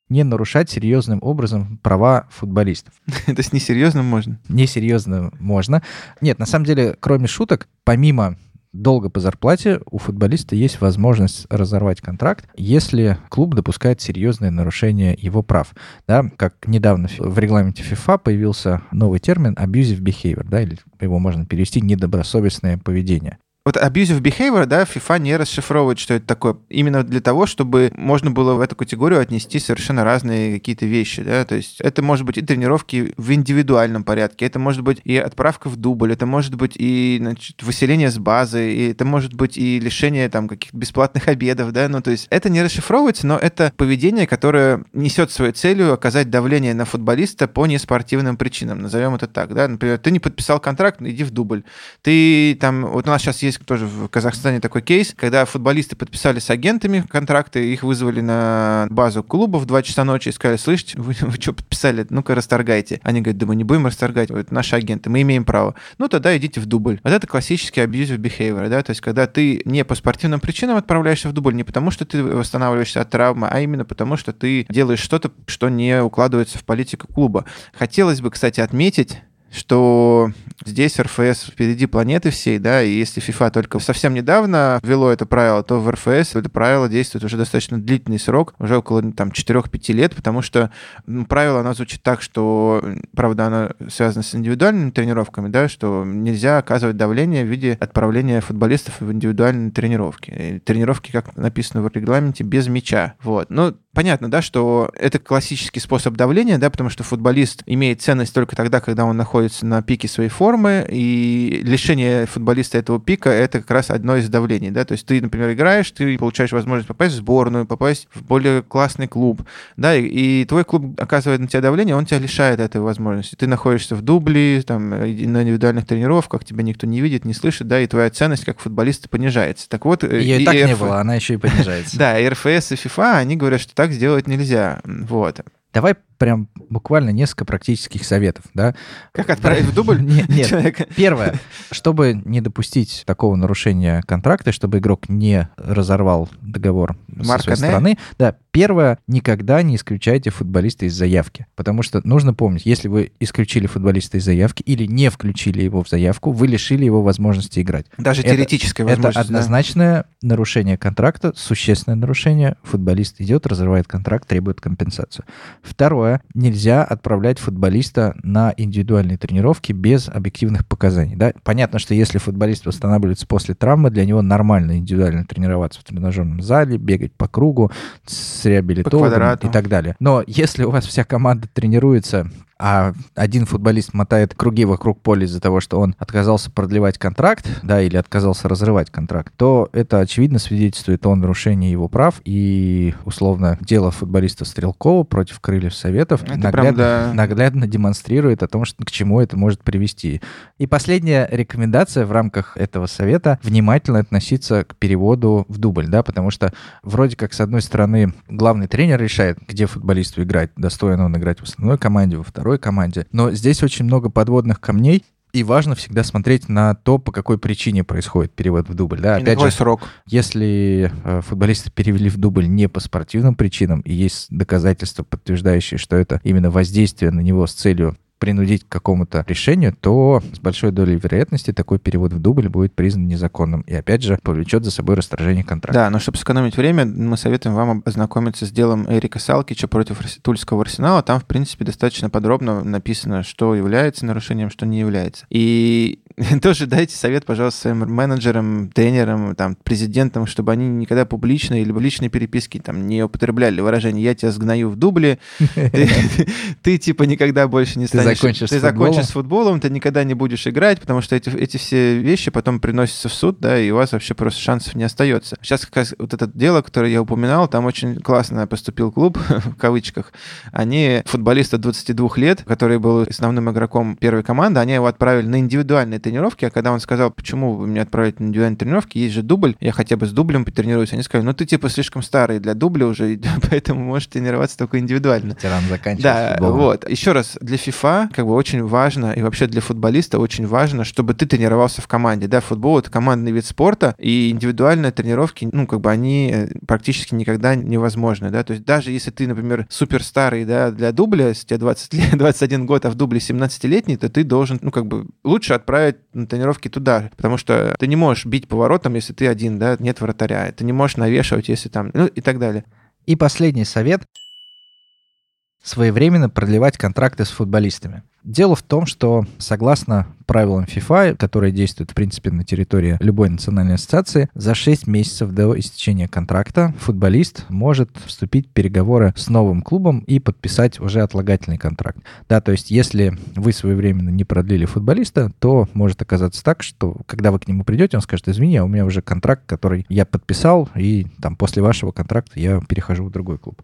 не 0.08 0.22
нарушать 0.24 0.70
серьезным 0.70 1.18
образом 1.22 1.78
права 1.82 2.26
футболистов. 2.30 2.94
Это 3.26 3.42
с 3.42 3.52
несерьезным 3.52 4.06
можно? 4.06 4.40
Несерьезно 4.48 5.30
можно. 5.38 5.82
Нет, 6.20 6.38
на 6.38 6.46
самом 6.46 6.64
деле, 6.64 6.96
кроме 6.98 7.26
шуток, 7.26 7.68
помимо 7.84 8.36
долга 8.82 9.08
по 9.10 9.20
зарплате, 9.20 9.80
у 9.90 9.98
футболиста 9.98 10.54
есть 10.54 10.80
возможность 10.80 11.46
разорвать 11.50 12.00
контракт, 12.00 12.48
если 12.56 13.18
клуб 13.28 13.54
допускает 13.54 14.00
серьезные 14.00 14.50
нарушения 14.50 15.16
его 15.18 15.42
прав. 15.42 15.74
Да, 16.06 16.24
как 16.36 16.66
недавно 16.66 17.08
в 17.18 17.38
регламенте 17.38 17.82
FIFA 17.82 18.18
появился 18.18 18.82
новый 18.92 19.18
термин 19.18 19.54
abusive 19.54 20.00
behavior, 20.00 20.46
да, 20.48 20.62
или 20.62 20.78
его 21.00 21.18
можно 21.18 21.46
перевести 21.46 21.80
недобросовестное 21.80 22.78
поведение. 22.78 23.38
Вот 23.66 23.76
abusive 23.76 24.20
behavior, 24.20 24.64
да, 24.64 24.84
FIFA 24.84 25.18
не 25.18 25.36
расшифровывает, 25.36 25.98
что 25.98 26.14
это 26.14 26.24
такое. 26.24 26.56
Именно 26.68 27.02
для 27.02 27.20
того, 27.20 27.46
чтобы 27.46 27.90
можно 27.96 28.30
было 28.30 28.54
в 28.54 28.60
эту 28.60 28.76
категорию 28.76 29.18
отнести 29.18 29.58
совершенно 29.58 30.04
разные 30.04 30.54
какие-то 30.54 30.86
вещи, 30.86 31.24
да, 31.24 31.44
то 31.44 31.56
есть 31.56 31.80
это 31.80 32.00
может 32.00 32.24
быть 32.24 32.38
и 32.38 32.42
тренировки 32.42 33.12
в 33.16 33.32
индивидуальном 33.32 34.04
порядке, 34.04 34.46
это 34.46 34.60
может 34.60 34.82
быть 34.82 35.00
и 35.02 35.16
отправка 35.16 35.68
в 35.68 35.74
дубль, 35.74 36.12
это 36.12 36.26
может 36.26 36.54
быть 36.54 36.76
и, 36.76 37.18
значит, 37.20 37.60
выселение 37.64 38.08
с 38.08 38.18
базы, 38.18 38.72
и 38.72 38.90
это 38.92 39.04
может 39.04 39.34
быть 39.34 39.58
и 39.58 39.80
лишение 39.80 40.28
там 40.28 40.46
каких-то 40.46 40.76
бесплатных 40.76 41.26
обедов, 41.26 41.72
да, 41.72 41.88
ну 41.88 42.00
то 42.00 42.12
есть 42.12 42.28
это 42.30 42.48
не 42.48 42.62
расшифровывается, 42.62 43.26
но 43.26 43.36
это 43.36 43.72
поведение, 43.76 44.28
которое 44.28 44.84
несет 44.92 45.32
своей 45.32 45.50
целью 45.50 45.92
оказать 45.92 46.30
давление 46.30 46.72
на 46.72 46.84
футболиста 46.84 47.48
по 47.48 47.66
неспортивным 47.66 48.36
причинам, 48.36 48.78
назовем 48.78 49.16
это 49.16 49.26
так, 49.26 49.52
да, 49.54 49.66
например, 49.66 49.98
ты 49.98 50.12
не 50.12 50.20
подписал 50.20 50.60
контракт, 50.60 51.02
иди 51.02 51.24
в 51.24 51.32
дубль, 51.32 51.64
ты 52.02 52.56
там, 52.60 52.86
вот 52.86 53.08
у 53.08 53.10
нас 53.10 53.22
сейчас 53.22 53.42
есть 53.42 53.55
есть 53.56 53.66
тоже 53.66 53.86
в 53.86 54.08
Казахстане 54.08 54.60
такой 54.60 54.82
кейс, 54.82 55.14
когда 55.16 55.44
футболисты 55.44 55.96
подписали 55.96 56.38
с 56.38 56.50
агентами 56.50 57.04
контракты, 57.08 57.72
их 57.72 57.82
вызвали 57.82 58.20
на 58.20 58.86
базу 58.90 59.22
клуба 59.22 59.58
в 59.58 59.66
2 59.66 59.82
часа 59.82 60.04
ночи 60.04 60.28
и 60.28 60.32
сказали, 60.32 60.56
слышите, 60.56 60.98
вы, 60.98 61.14
вы 61.20 61.32
что 61.40 61.52
подписали? 61.52 62.06
Ну-ка 62.10 62.34
расторгайте. 62.34 63.00
Они 63.02 63.20
говорят, 63.20 63.38
да 63.38 63.46
мы 63.46 63.56
не 63.56 63.64
будем 63.64 63.86
расторгать, 63.86 64.30
это 64.30 64.52
наши 64.52 64.76
агенты, 64.76 65.10
мы 65.10 65.22
имеем 65.22 65.44
право. 65.44 65.74
Ну 65.98 66.08
тогда 66.08 66.36
идите 66.36 66.60
в 66.60 66.66
дубль. 66.66 67.00
Вот 67.02 67.12
это 67.12 67.26
классический 67.26 67.80
abusive 67.80 68.18
behavior, 68.18 68.68
да, 68.68 68.82
то 68.82 68.90
есть 68.90 69.00
когда 69.00 69.26
ты 69.26 69.62
не 69.64 69.84
по 69.84 69.94
спортивным 69.94 70.40
причинам 70.40 70.76
отправляешься 70.76 71.28
в 71.28 71.32
дубль, 71.32 71.54
не 71.54 71.64
потому 71.64 71.90
что 71.90 72.04
ты 72.04 72.22
восстанавливаешься 72.22 73.00
от 73.00 73.10
травмы, 73.10 73.48
а 73.48 73.60
именно 73.60 73.84
потому 73.84 74.16
что 74.16 74.32
ты 74.32 74.66
делаешь 74.68 75.00
что-то, 75.00 75.30
что 75.46 75.68
не 75.68 76.02
укладывается 76.02 76.58
в 76.58 76.64
политику 76.64 77.06
клуба. 77.06 77.44
Хотелось 77.72 78.20
бы, 78.20 78.30
кстати, 78.30 78.60
отметить, 78.60 79.18
что 79.56 80.30
здесь 80.64 80.98
РФС 80.98 81.46
впереди 81.46 81.86
планеты 81.86 82.30
всей, 82.30 82.58
да, 82.58 82.82
и 82.82 82.90
если 82.90 83.22
FIFA 83.22 83.50
только 83.50 83.78
совсем 83.78 84.14
недавно 84.14 84.80
ввело 84.82 85.10
это 85.10 85.26
правило, 85.26 85.62
то 85.62 85.80
в 85.80 85.90
РФС 85.90 86.36
это 86.36 86.50
правило 86.50 86.88
действует 86.88 87.24
уже 87.24 87.36
достаточно 87.36 87.78
длительный 87.78 88.18
срок, 88.18 88.54
уже 88.58 88.76
около 88.76 89.12
там 89.12 89.28
4-5 89.28 89.92
лет, 89.92 90.14
потому 90.14 90.42
что 90.42 90.70
ну, 91.06 91.24
правило, 91.24 91.60
оно 91.60 91.74
звучит 91.74 92.02
так, 92.02 92.22
что, 92.22 92.84
правда, 93.14 93.46
оно 93.46 93.70
связано 93.88 94.22
с 94.22 94.34
индивидуальными 94.34 94.90
тренировками, 94.90 95.48
да, 95.48 95.68
что 95.68 96.04
нельзя 96.04 96.58
оказывать 96.58 96.96
давление 96.96 97.44
в 97.44 97.48
виде 97.48 97.76
отправления 97.80 98.40
футболистов 98.40 99.00
в 99.00 99.12
индивидуальные 99.12 99.70
тренировки. 99.70 100.30
И 100.30 100.58
тренировки, 100.58 101.10
как 101.10 101.36
написано 101.36 101.82
в 101.82 101.92
регламенте, 101.92 102.44
без 102.44 102.68
мяча. 102.68 103.14
Вот. 103.22 103.50
Ну, 103.50 103.76
понятно, 103.96 104.30
да, 104.30 104.42
что 104.42 104.90
это 104.94 105.18
классический 105.18 105.80
способ 105.80 106.16
давления, 106.16 106.58
да, 106.58 106.68
потому 106.68 106.90
что 106.90 107.02
футболист 107.02 107.62
имеет 107.64 108.02
ценность 108.02 108.34
только 108.34 108.54
тогда, 108.54 108.80
когда 108.80 109.06
он 109.06 109.16
находится 109.16 109.64
на 109.64 109.80
пике 109.80 110.06
своей 110.06 110.28
формы, 110.28 110.86
и 110.86 111.62
лишение 111.64 112.26
футболиста 112.26 112.76
этого 112.76 113.00
пика— 113.00 113.30
это 113.30 113.60
как 113.60 113.70
раз 113.70 113.90
одно 113.90 114.18
из 114.18 114.28
давлений, 114.28 114.70
да, 114.70 114.84
то 114.84 114.92
есть 114.92 115.06
ты, 115.06 115.18
например, 115.22 115.52
играешь, 115.52 115.90
ты 115.92 116.18
получаешь 116.18 116.52
возможность 116.52 116.86
попасть 116.86 117.14
в 117.14 117.16
сборную, 117.16 117.64
попасть 117.64 118.06
в 118.12 118.22
более 118.22 118.62
классный 118.62 119.08
клуб, 119.08 119.42
да, 119.78 119.96
и, 119.96 120.04
и 120.04 120.44
твой 120.44 120.64
клуб 120.64 121.00
оказывает 121.00 121.40
на 121.40 121.48
тебя 121.48 121.62
давление, 121.62 121.96
он 121.96 122.04
тебя 122.04 122.18
лишает 122.18 122.60
этой 122.60 122.82
возможности. 122.82 123.34
Ты 123.34 123.46
находишься 123.46 123.96
в 123.96 124.02
дубле, 124.02 124.60
там, 124.60 124.90
на 124.90 125.06
индивидуальных 125.06 125.86
тренировках, 125.86 126.44
тебя 126.44 126.62
никто 126.62 126.86
не 126.86 127.00
видит, 127.00 127.24
не 127.24 127.32
слышит, 127.32 127.66
да, 127.66 127.80
и 127.80 127.86
твоя 127.86 128.10
ценность 128.10 128.44
как 128.44 128.60
футболиста 128.60 129.08
понижается. 129.08 129.70
Так 129.70 129.86
вот... 129.86 130.02
Ее 130.04 130.40
и, 130.40 130.42
и 130.42 130.44
так 130.44 130.54
не 130.54 130.76
было, 130.76 131.00
она 131.00 131.14
еще 131.14 131.34
и 131.34 131.36
понижается. 131.38 131.96
Да, 132.06 132.18
и 132.18 132.28
РФС, 132.28 132.72
и 132.72 132.74
FIFA, 132.74 133.16
они 133.16 133.36
говорят, 133.36 133.62
что 133.62 133.74
так 133.74 133.85
так 133.86 133.94
сделать 133.94 134.26
нельзя. 134.26 134.80
Вот. 134.84 135.40
Давай 135.72 135.94
прям 136.18 136.48
буквально 136.70 137.10
несколько 137.10 137.44
практических 137.44 138.04
советов, 138.04 138.44
да. 138.54 138.74
Как 139.12 139.30
отправить 139.30 139.64
в 139.64 139.74
дубль 139.74 140.00
нет, 140.00 140.28
нет. 140.28 140.48
человека? 140.48 140.86
Первое, 140.96 141.34
чтобы 141.70 142.20
не 142.24 142.40
допустить 142.40 143.04
такого 143.06 143.36
нарушения 143.36 144.02
контракта, 144.06 144.52
чтобы 144.52 144.78
игрок 144.78 145.08
не 145.08 145.48
разорвал 145.56 146.28
договор 146.40 146.96
Марка 147.08 147.50
со 147.50 147.56
своей 147.56 147.70
стороны, 147.70 147.98
да, 148.18 148.36
первое, 148.50 148.98
никогда 149.06 149.62
не 149.62 149.76
исключайте 149.76 150.30
футболиста 150.30 150.86
из 150.86 150.94
заявки, 150.94 151.46
потому 151.54 151.82
что 151.82 152.00
нужно 152.04 152.34
помнить, 152.34 152.64
если 152.64 152.88
вы 152.88 153.12
исключили 153.20 153.66
футболиста 153.66 154.18
из 154.18 154.24
заявки 154.24 154.62
или 154.62 154.86
не 154.86 155.10
включили 155.10 155.62
его 155.62 155.82
в 155.82 155.88
заявку, 155.88 156.32
вы 156.32 156.46
лишили 156.46 156.84
его 156.84 157.02
возможности 157.02 157.60
играть. 157.60 157.86
Даже 157.98 158.22
это, 158.22 158.30
теоретической 158.30 158.84
возможности. 158.84 159.18
Это 159.18 159.26
однозначное 159.26 159.94
да? 160.22 160.28
нарушение 160.28 160.78
контракта, 160.78 161.32
существенное 161.36 161.96
нарушение. 161.96 162.56
Футболист 162.62 163.20
идет, 163.20 163.46
разрывает 163.46 163.86
контракт, 163.86 164.28
требует 164.28 164.60
компенсацию. 164.60 165.24
Второе, 165.62 166.05
нельзя 166.34 166.84
отправлять 166.84 167.38
футболиста 167.38 168.14
на 168.22 168.52
индивидуальные 168.56 169.18
тренировки 169.18 169.72
без 169.72 170.08
объективных 170.08 170.66
показаний. 170.66 171.16
Да? 171.16 171.32
Понятно, 171.42 171.78
что 171.78 171.94
если 171.94 172.18
футболист 172.18 172.66
восстанавливается 172.66 173.26
после 173.26 173.54
травмы, 173.54 173.90
для 173.90 174.04
него 174.04 174.22
нормально 174.22 174.78
индивидуально 174.78 175.24
тренироваться 175.24 175.80
в 175.80 175.84
тренажерном 175.84 176.42
зале, 176.42 176.78
бегать 176.78 177.12
по 177.12 177.28
кругу 177.28 177.70
с 178.04 178.44
реабилитологом 178.44 179.38
и 179.42 179.48
так 179.48 179.68
далее. 179.68 179.96
Но 180.00 180.22
если 180.26 180.64
у 180.64 180.70
вас 180.70 180.86
вся 180.86 181.04
команда 181.04 181.48
тренируется 181.52 182.30
а 182.58 182.92
один 183.14 183.46
футболист 183.46 183.94
мотает 183.94 184.34
круги 184.34 184.64
вокруг 184.64 185.00
поля 185.00 185.24
из-за 185.24 185.40
того, 185.40 185.60
что 185.60 185.80
он 185.80 185.94
отказался 185.98 186.50
продлевать 186.50 186.98
контракт, 186.98 187.46
да, 187.62 187.82
или 187.82 187.96
отказался 187.96 188.48
разрывать 188.48 188.90
контракт, 188.90 189.32
то 189.36 189.68
это, 189.72 190.00
очевидно, 190.00 190.38
свидетельствует 190.38 191.04
о 191.06 191.14
нарушении 191.14 191.70
его 191.70 191.88
прав, 191.88 192.20
и, 192.24 192.94
условно, 193.04 193.58
дело 193.60 193.90
футболиста 193.90 194.44
Стрелкова 194.44 195.04
против 195.04 195.40
Крыльев 195.40 195.74
Советов 195.74 196.22
наглядно, 196.22 196.50
прям, 196.50 196.74
да. 196.76 197.10
наглядно 197.14 197.66
демонстрирует 197.66 198.42
о 198.42 198.48
том, 198.48 198.64
что, 198.64 198.84
к 198.84 198.90
чему 198.90 199.20
это 199.20 199.36
может 199.36 199.62
привести. 199.62 200.20
И 200.58 200.66
последняя 200.66 201.28
рекомендация 201.30 202.06
в 202.06 202.12
рамках 202.12 202.56
этого 202.56 202.86
совета— 202.86 203.38
внимательно 203.42 204.00
относиться 204.00 204.64
к 204.64 204.76
переводу 204.76 205.44
в 205.48 205.58
дубль, 205.58 205.88
да, 205.88 206.02
потому 206.02 206.30
что 206.30 206.52
вроде 206.82 207.16
как, 207.16 207.32
с 207.32 207.40
одной 207.40 207.62
стороны, 207.62 208.14
главный 208.28 208.66
тренер 208.66 209.00
решает, 209.00 209.38
где 209.46 209.66
футболисту 209.66 210.22
играть, 210.22 210.50
достоин 210.56 211.00
он 211.00 211.16
играть 211.16 211.40
в 211.40 211.44
основной 211.44 211.78
команде, 211.78 212.16
во 212.16 212.22
второй 212.22 212.45
второй 212.46 212.58
команде. 212.58 213.06
Но 213.10 213.32
здесь 213.32 213.60
очень 213.64 213.84
много 213.86 214.08
подводных 214.08 214.60
камней, 214.60 215.04
и 215.32 215.42
важно 215.42 215.74
всегда 215.74 216.04
смотреть 216.04 216.48
на 216.48 216.74
то, 216.74 216.98
по 216.98 217.10
какой 217.10 217.38
причине 217.38 217.82
происходит 217.82 218.32
перевод 218.32 218.68
в 218.68 218.74
дубль. 218.74 219.00
Да? 219.00 219.18
И 219.18 219.22
Опять 219.22 219.40
же, 219.40 219.50
срок. 219.50 219.82
Если 220.06 220.92
э, 221.04 221.20
футболисты 221.22 221.72
перевели 221.72 222.08
в 222.08 222.16
дубль 222.18 222.46
не 222.46 222.68
по 222.68 222.78
спортивным 222.78 223.34
причинам, 223.34 223.80
и 223.80 223.92
есть 223.92 224.28
доказательства, 224.30 225.02
подтверждающие, 225.02 225.76
что 225.76 225.96
это 225.96 226.20
именно 226.22 226.50
воздействие 226.50 227.10
на 227.10 227.20
него 227.20 227.48
с 227.48 227.52
целью 227.52 227.96
принудить 228.18 228.64
к 228.64 228.68
какому-то 228.68 229.24
решению, 229.28 229.74
то 229.78 230.22
с 230.32 230.38
большой 230.38 230.72
долей 230.72 230.96
вероятности 230.96 231.52
такой 231.52 231.78
перевод 231.78 232.12
в 232.12 232.18
дубль 232.18 232.48
будет 232.48 232.74
признан 232.74 233.06
незаконным 233.06 233.62
и, 233.62 233.74
опять 233.74 234.02
же, 234.02 234.18
повлечет 234.22 234.64
за 234.64 234.70
собой 234.70 234.96
расторжение 234.96 235.44
контракта. 235.44 235.80
Да, 235.80 235.90
но 235.90 235.98
чтобы 235.98 236.18
сэкономить 236.18 236.56
время, 236.56 236.84
мы 236.86 237.16
советуем 237.16 237.54
вам 237.54 237.82
ознакомиться 237.84 238.46
с 238.46 238.50
делом 238.50 238.86
Эрика 238.88 239.18
Салкича 239.18 239.68
против 239.68 240.00
Тульского 240.22 240.62
арсенала. 240.62 241.02
Там, 241.02 241.20
в 241.20 241.24
принципе, 241.24 241.64
достаточно 241.64 242.10
подробно 242.10 242.64
написано, 242.64 243.22
что 243.22 243.54
является 243.54 244.06
нарушением, 244.06 244.50
что 244.50 244.66
не 244.66 244.80
является. 244.80 245.26
И 245.30 246.00
тоже 246.42 246.66
дайте 246.66 246.96
совет, 246.96 247.26
пожалуйста, 247.26 247.60
своим 247.60 247.78
менеджерам, 247.78 248.70
тренерам, 248.70 249.34
там, 249.34 249.54
президентам, 249.54 250.26
чтобы 250.26 250.52
они 250.52 250.66
никогда 250.66 251.04
публично 251.04 251.60
или 251.60 251.70
в 251.70 251.78
личной 251.78 252.08
переписке 252.08 252.58
там 252.58 252.86
не 252.86 253.02
употребляли 253.02 253.60
выражение 253.60 254.02
«я 254.02 254.14
тебя 254.14 254.30
сгною 254.30 254.70
в 254.70 254.76
дубле», 254.76 255.18
ты 256.62 256.78
типа 256.78 257.02
никогда 257.02 257.46
больше 257.48 257.78
не 257.78 257.86
станешь... 257.86 258.04
Ты 258.50 258.60
закончишь 258.60 259.04
с 259.06 259.10
футболом, 259.10 259.60
ты 259.60 259.68
никогда 259.68 260.04
не 260.04 260.14
будешь 260.14 260.46
играть, 260.46 260.80
потому 260.80 261.02
что 261.02 261.16
эти, 261.16 261.56
все 261.58 261.98
вещи 261.98 262.30
потом 262.30 262.60
приносятся 262.60 263.10
в 263.10 263.12
суд, 263.12 263.38
да, 263.40 263.58
и 263.58 263.70
у 263.70 263.76
вас 263.76 263.92
вообще 263.92 264.14
просто 264.14 264.40
шансов 264.40 264.74
не 264.74 264.84
остается. 264.84 265.36
Сейчас 265.42 265.66
как 265.66 265.76
раз 265.76 265.94
вот 265.98 266.14
это 266.14 266.26
дело, 266.26 266.62
которое 266.62 266.90
я 266.90 267.02
упоминал, 267.02 267.46
там 267.46 267.66
очень 267.66 268.00
классно 268.00 268.46
поступил 268.46 268.90
клуб, 268.90 269.18
в 269.18 269.54
кавычках. 269.56 270.14
Они 270.52 271.02
футболиста 271.04 271.58
22 271.58 272.08
лет, 272.16 272.42
который 272.46 272.78
был 272.78 273.02
основным 273.02 273.50
игроком 273.50 273.96
первой 273.96 274.22
команды, 274.22 274.60
они 274.60 274.72
его 274.72 274.86
отправили 274.86 275.26
на 275.26 275.40
индивидуальный 275.40 275.98
тренировки, 276.06 276.44
а 276.44 276.50
когда 276.50 276.70
он 276.72 276.78
сказал, 276.78 277.10
почему 277.10 277.54
вы 277.54 277.66
меня 277.66 277.82
отправляете 277.82 278.22
на 278.22 278.28
индивидуальные 278.28 278.58
тренировки, 278.58 278.98
есть 278.98 279.14
же 279.14 279.22
дубль, 279.22 279.56
я 279.60 279.72
хотя 279.72 279.96
бы 279.96 280.06
с 280.06 280.12
дублем 280.12 280.44
потренируюсь, 280.44 280.92
они 280.92 281.02
сказали, 281.02 281.26
ну 281.26 281.32
ты 281.34 281.44
типа 281.46 281.68
слишком 281.68 282.02
старый 282.02 282.38
для 282.38 282.54
дубля 282.54 282.86
уже, 282.86 283.18
поэтому 283.50 283.84
можешь 283.84 284.06
тренироваться 284.06 284.56
только 284.56 284.78
индивидуально. 284.78 285.34
Тиран 285.34 285.62
заканчивает 285.68 286.02
Да, 286.02 286.32
футболом. 286.34 286.56
вот. 286.58 286.88
Еще 286.88 287.10
раз, 287.12 287.36
для 287.40 287.56
FIFA 287.56 288.08
как 288.14 288.24
бы 288.26 288.34
очень 288.34 288.62
важно, 288.64 289.12
и 289.12 289.22
вообще 289.22 289.46
для 289.48 289.60
футболиста 289.60 290.18
очень 290.20 290.46
важно, 290.46 290.84
чтобы 290.84 291.14
ты 291.14 291.26
тренировался 291.26 291.82
в 291.82 291.88
команде, 291.88 292.28
да, 292.28 292.40
футбол— 292.40 292.78
это 292.80 292.90
командный 292.90 293.32
вид 293.32 293.44
спорта, 293.44 293.94
и 293.98 294.30
индивидуальные 294.30 294.92
тренировки, 294.92 295.48
ну, 295.50 295.66
как 295.66 295.80
бы 295.80 295.90
они 295.90 296.30
э, 296.32 296.48
практически 296.68 297.14
никогда 297.14 297.54
невозможны, 297.56 298.30
да, 298.30 298.44
то 298.44 298.52
есть 298.52 298.64
даже 298.64 298.90
если 298.92 299.10
ты, 299.10 299.26
например, 299.26 299.66
супер 299.68 300.02
старый, 300.04 300.44
да, 300.44 300.70
для 300.70 300.92
дубля, 300.92 301.28
если 301.28 301.46
тебе 301.46 301.58
20 301.58 301.94
лет, 301.94 302.10
21 302.16 302.66
год, 302.66 302.84
а 302.84 302.90
в 302.90 302.94
дубле 302.94 303.18
17-летний, 303.18 303.96
то 303.96 304.08
ты 304.08 304.22
должен, 304.24 304.58
ну, 304.62 304.70
как 304.70 304.86
бы 304.86 305.06
лучше 305.24 305.54
отправить 305.54 305.95
отправить 305.96 306.14
на 306.14 306.26
тренировки 306.26 306.68
туда, 306.68 307.10
потому 307.16 307.36
что 307.36 307.74
ты 307.78 307.86
не 307.86 307.96
можешь 307.96 308.26
бить 308.26 308.48
поворотом, 308.48 308.94
если 308.94 309.12
ты 309.12 309.26
один, 309.26 309.58
да, 309.58 309.76
нет 309.78 310.00
вратаря, 310.00 310.52
ты 310.52 310.64
не 310.64 310.72
можешь 310.72 310.96
навешивать, 310.96 311.48
если 311.48 311.68
там, 311.68 311.90
ну 311.94 312.06
и 312.06 312.20
так 312.20 312.38
далее. 312.38 312.64
И 313.06 313.16
последний 313.16 313.64
совет— 313.64 314.02
своевременно 315.62 316.28
продлевать 316.28 316.78
контракты 316.78 317.24
с 317.24 317.30
футболистами. 317.30 318.02
Дело 318.26 318.56
в 318.56 318.62
том, 318.64 318.86
что 318.86 319.24
согласно 319.38 320.08
правилам 320.26 320.64
FIFA, 320.64 321.14
которые 321.14 321.52
действуют, 321.52 321.92
в 321.92 321.94
принципе, 321.94 322.32
на 322.32 322.42
территории 322.42 322.96
любой 322.98 323.28
национальной 323.30 323.74
ассоциации, 323.74 324.28
за 324.34 324.56
6 324.56 324.88
месяцев 324.88 325.30
до 325.30 325.56
истечения 325.56 326.08
контракта 326.08 326.74
футболист 326.80 327.44
может 327.48 327.90
вступить 328.04 328.48
в 328.48 328.50
переговоры 328.50 329.14
с 329.16 329.28
новым 329.28 329.62
клубом 329.62 330.00
и 330.00 330.18
подписать 330.18 330.80
уже 330.80 331.02
отлагательный 331.02 331.56
контракт. 331.56 331.98
Да, 332.28 332.40
то 332.40 332.50
есть 332.50 332.72
если 332.72 333.16
вы 333.36 333.52
своевременно 333.52 334.10
не 334.10 334.24
продлили 334.24 334.64
футболиста, 334.64 335.30
то 335.38 335.68
может 335.72 336.02
оказаться 336.02 336.42
так, 336.42 336.64
что 336.64 336.96
когда 337.06 337.30
вы 337.30 337.38
к 337.38 337.46
нему 337.46 337.62
придете, 337.62 337.96
он 337.96 338.02
скажет, 338.02 338.26
извини, 338.26 338.56
а 338.56 338.64
у 338.64 338.68
меня 338.68 338.84
уже 338.84 339.02
контракт, 339.02 339.44
который 339.46 339.86
я 339.88 340.04
подписал, 340.04 340.68
и 340.74 341.06
там 341.22 341.36
после 341.36 341.62
вашего 341.62 341.92
контракта 341.92 342.40
я 342.40 342.60
перехожу 342.68 343.04
в 343.04 343.12
другой 343.12 343.38
клуб. 343.38 343.62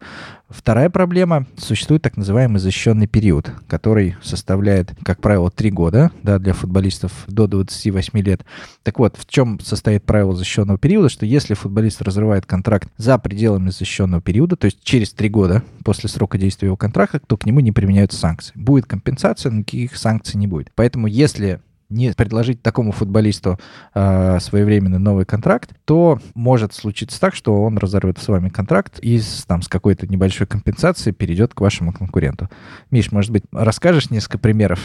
Вторая 0.48 0.90
проблема, 0.90 1.46
существует 1.56 2.02
так 2.02 2.16
называемый 2.16 2.60
защищенный 2.60 3.08
период, 3.08 3.50
который 3.66 4.14
состоит 4.22 4.51
составляет, 4.52 4.92
как 5.02 5.20
правило, 5.22 5.50
3 5.50 5.70
года 5.70 6.10
да, 6.22 6.38
для 6.38 6.52
футболистов 6.52 7.24
до 7.26 7.46
28 7.46 8.18
лет. 8.20 8.44
Так 8.82 8.98
вот, 8.98 9.16
в 9.16 9.26
чем 9.26 9.58
состоит 9.60 10.04
правило 10.04 10.34
защищенного 10.36 10.78
периода, 10.78 11.08
что 11.08 11.24
если 11.24 11.54
футболист 11.54 12.02
разрывает 12.02 12.44
контракт 12.44 12.88
за 12.98 13.16
пределами 13.16 13.70
защищенного 13.70 14.20
периода, 14.20 14.56
то 14.56 14.66
есть 14.66 14.78
через 14.82 15.12
3 15.12 15.28
года 15.30 15.62
после 15.84 16.10
срока 16.10 16.36
действия 16.36 16.66
его 16.66 16.76
контракта, 16.76 17.18
то 17.26 17.38
к 17.38 17.46
нему 17.46 17.60
не 17.60 17.72
применяются 17.72 18.18
санкции. 18.18 18.52
Будет 18.54 18.84
компенсация, 18.84 19.50
но 19.50 19.60
никаких 19.60 19.96
санкций 19.96 20.38
не 20.38 20.46
будет. 20.46 20.70
Поэтому 20.74 21.06
если 21.06 21.60
не 21.92 22.12
предложить 22.12 22.62
такому 22.62 22.92
футболисту 22.92 23.58
э, 23.94 24.38
своевременно 24.40 24.98
новый 24.98 25.24
контракт, 25.24 25.70
то 25.84 26.18
может 26.34 26.74
случиться 26.74 27.20
так, 27.20 27.34
что 27.34 27.62
он 27.62 27.78
разорвет 27.78 28.18
с 28.18 28.28
вами 28.28 28.48
контракт 28.48 28.98
и 28.98 29.18
с, 29.18 29.44
там, 29.46 29.62
с 29.62 29.68
какой-то 29.68 30.06
небольшой 30.06 30.46
компенсацией 30.46 31.14
перейдет 31.14 31.54
к 31.54 31.60
вашему 31.60 31.92
конкуренту. 31.92 32.48
Миш, 32.90 33.12
может 33.12 33.30
быть, 33.30 33.44
расскажешь 33.52 34.10
несколько 34.10 34.38
примеров? 34.38 34.80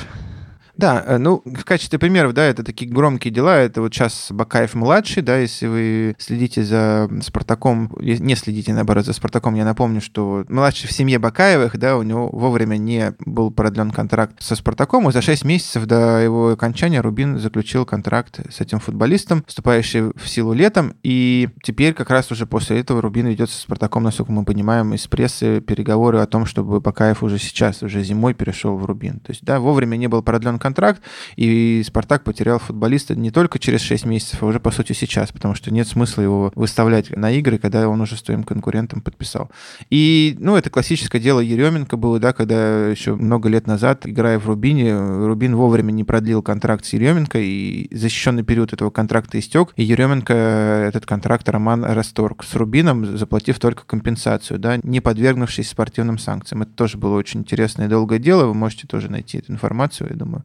Да, 0.78 1.03
э, 1.05 1.17
ну, 1.17 1.41
в 1.43 1.65
качестве 1.65 1.97
примеров, 1.97 2.34
да, 2.34 2.45
это 2.45 2.63
такие 2.63 2.89
громкие 2.89 3.34
дела. 3.34 3.57
Это 3.57 3.82
вот 3.82 3.93
сейчас 3.93 4.28
Бакаев-младший, 4.32 5.23
да, 5.23 5.38
если 5.38 5.65
вы 5.65 6.15
следите 6.19 6.63
за 6.63 7.09
Спартаком, 7.21 7.91
не 7.99 8.36
следите, 8.36 8.73
наоборот, 8.73 9.05
за 9.05 9.13
Спартаком, 9.13 9.55
я 9.55 9.65
напомню, 9.65 10.01
что 10.01 10.45
младший 10.49 10.88
в 10.88 10.91
семье 10.91 11.17
Бакаевых, 11.17 11.78
да, 11.78 11.97
у 11.97 12.03
него 12.03 12.30
вовремя 12.30 12.78
не 12.78 13.15
был 13.25 13.49
продлен 13.49 13.89
контракт 13.89 14.36
со 14.39 14.55
Спартаком, 14.55 15.09
и 15.09 15.11
за 15.11 15.21
6 15.21 15.45
месяцев 15.45 15.86
до 15.86 16.19
его 16.19 16.49
окончания 16.51 17.01
Рубин 17.01 17.39
заключил 17.39 17.86
контракт 17.86 18.39
с 18.47 18.61
этим 18.61 18.80
футболистом, 18.80 19.43
вступающий 19.47 20.11
в 20.15 20.28
силу 20.28 20.53
летом, 20.53 20.93
и 21.01 21.49
теперь 21.63 21.95
как 21.95 22.11
раз 22.11 22.32
уже 22.32 22.45
после 22.45 22.80
этого 22.80 23.01
Рубин 23.01 23.25
ведет 23.25 23.49
со 23.49 23.59
Спартаком, 23.59 24.03
насколько 24.03 24.32
мы 24.32 24.45
понимаем, 24.45 24.93
из 24.93 25.07
прессы 25.07 25.59
переговоры 25.59 26.19
о 26.19 26.28
том, 26.28 26.45
чтобы 26.45 26.80
Бакаев 26.82 27.23
уже 27.23 27.39
сейчас, 27.39 27.82
уже 27.82 28.03
зимой 28.03 28.36
перешел 28.36 28.78
в 28.78 28.86
Рубин. 28.86 29.19
То 29.21 29.32
есть, 29.32 29.43
да, 29.43 29.59
вовремя 29.59 29.95
не 29.97 30.07
был 30.07 30.21
продлен 30.21 30.59
контракт, 30.59 30.66
контракт, 30.68 31.01
и 31.38 31.82
«Спартак» 31.86 32.24
потерял 32.24 32.59
футболиста 32.59 33.15
не 33.15 33.32
только 33.32 33.57
через 33.57 33.82
6 33.82 34.05
месяцев, 34.05 34.44
а 34.44 34.45
уже, 34.45 34.60
по 34.60 34.72
сути, 34.72 34.91
сейчас, 34.94 35.31
потому 35.31 35.56
что 35.56 35.73
нет 35.73 35.88
смысла 35.88 36.22
его 36.22 36.52
выставлять 36.56 37.15
на 37.15 37.31
игры, 37.31 37.57
когда 37.57 37.88
он 37.88 38.02
уже 38.02 38.18
с 38.18 38.22
твоим 38.22 38.44
конкурентом 38.44 39.02
подписал. 39.02 39.49
И, 39.89 40.35
ну, 40.39 40.57
это 40.57 40.69
классическое 40.69 41.22
дело 41.22 41.39
Еременко 41.39 41.95
было, 41.95 42.19
да, 42.19 42.34
когда 42.34 42.89
еще 42.89 43.15
много 43.15 43.48
лет 43.49 43.65
назад, 43.65 44.06
играя 44.06 44.39
в 44.39 44.48
Рубине, 44.48 44.98
Рубин 44.98 45.56
вовремя 45.56 45.91
не 45.91 46.03
продлил 46.03 46.41
контракт 46.41 46.84
с 46.85 46.94
Еременко, 46.94 47.39
и 47.39 47.88
защищенный 47.95 48.44
период 48.44 48.73
этого 48.73 48.89
контракта 48.89 49.39
истек, 49.39 49.73
и 49.77 49.84
Еременко 49.84 50.34
этот 50.34 51.06
контракт 51.06 51.48
Роман 51.49 51.85
расторг 51.85 52.44
с 52.44 52.56
Рубином, 52.56 53.18
заплатив 53.18 53.60
только 53.60 53.85
компенсацию, 53.85 54.60
да, 54.60 54.80
не 54.84 54.99
подвергнувшись 54.99 55.69
спортивным 55.69 56.18
санкциям. 56.18 56.64
Это 56.64 56.72
тоже 56.73 56.98
было 56.98 57.18
очень 57.18 57.41
интересное 57.41 57.88
и 57.88 57.89
долгое 57.89 58.19
дело, 58.19 58.48
вы 58.48 58.53
можете 58.53 58.88
тоже 58.88 59.10
найти 59.10 59.38
эту 59.38 59.53
информацию, 59.53 60.10
я 60.10 60.15
думаю. 60.15 60.44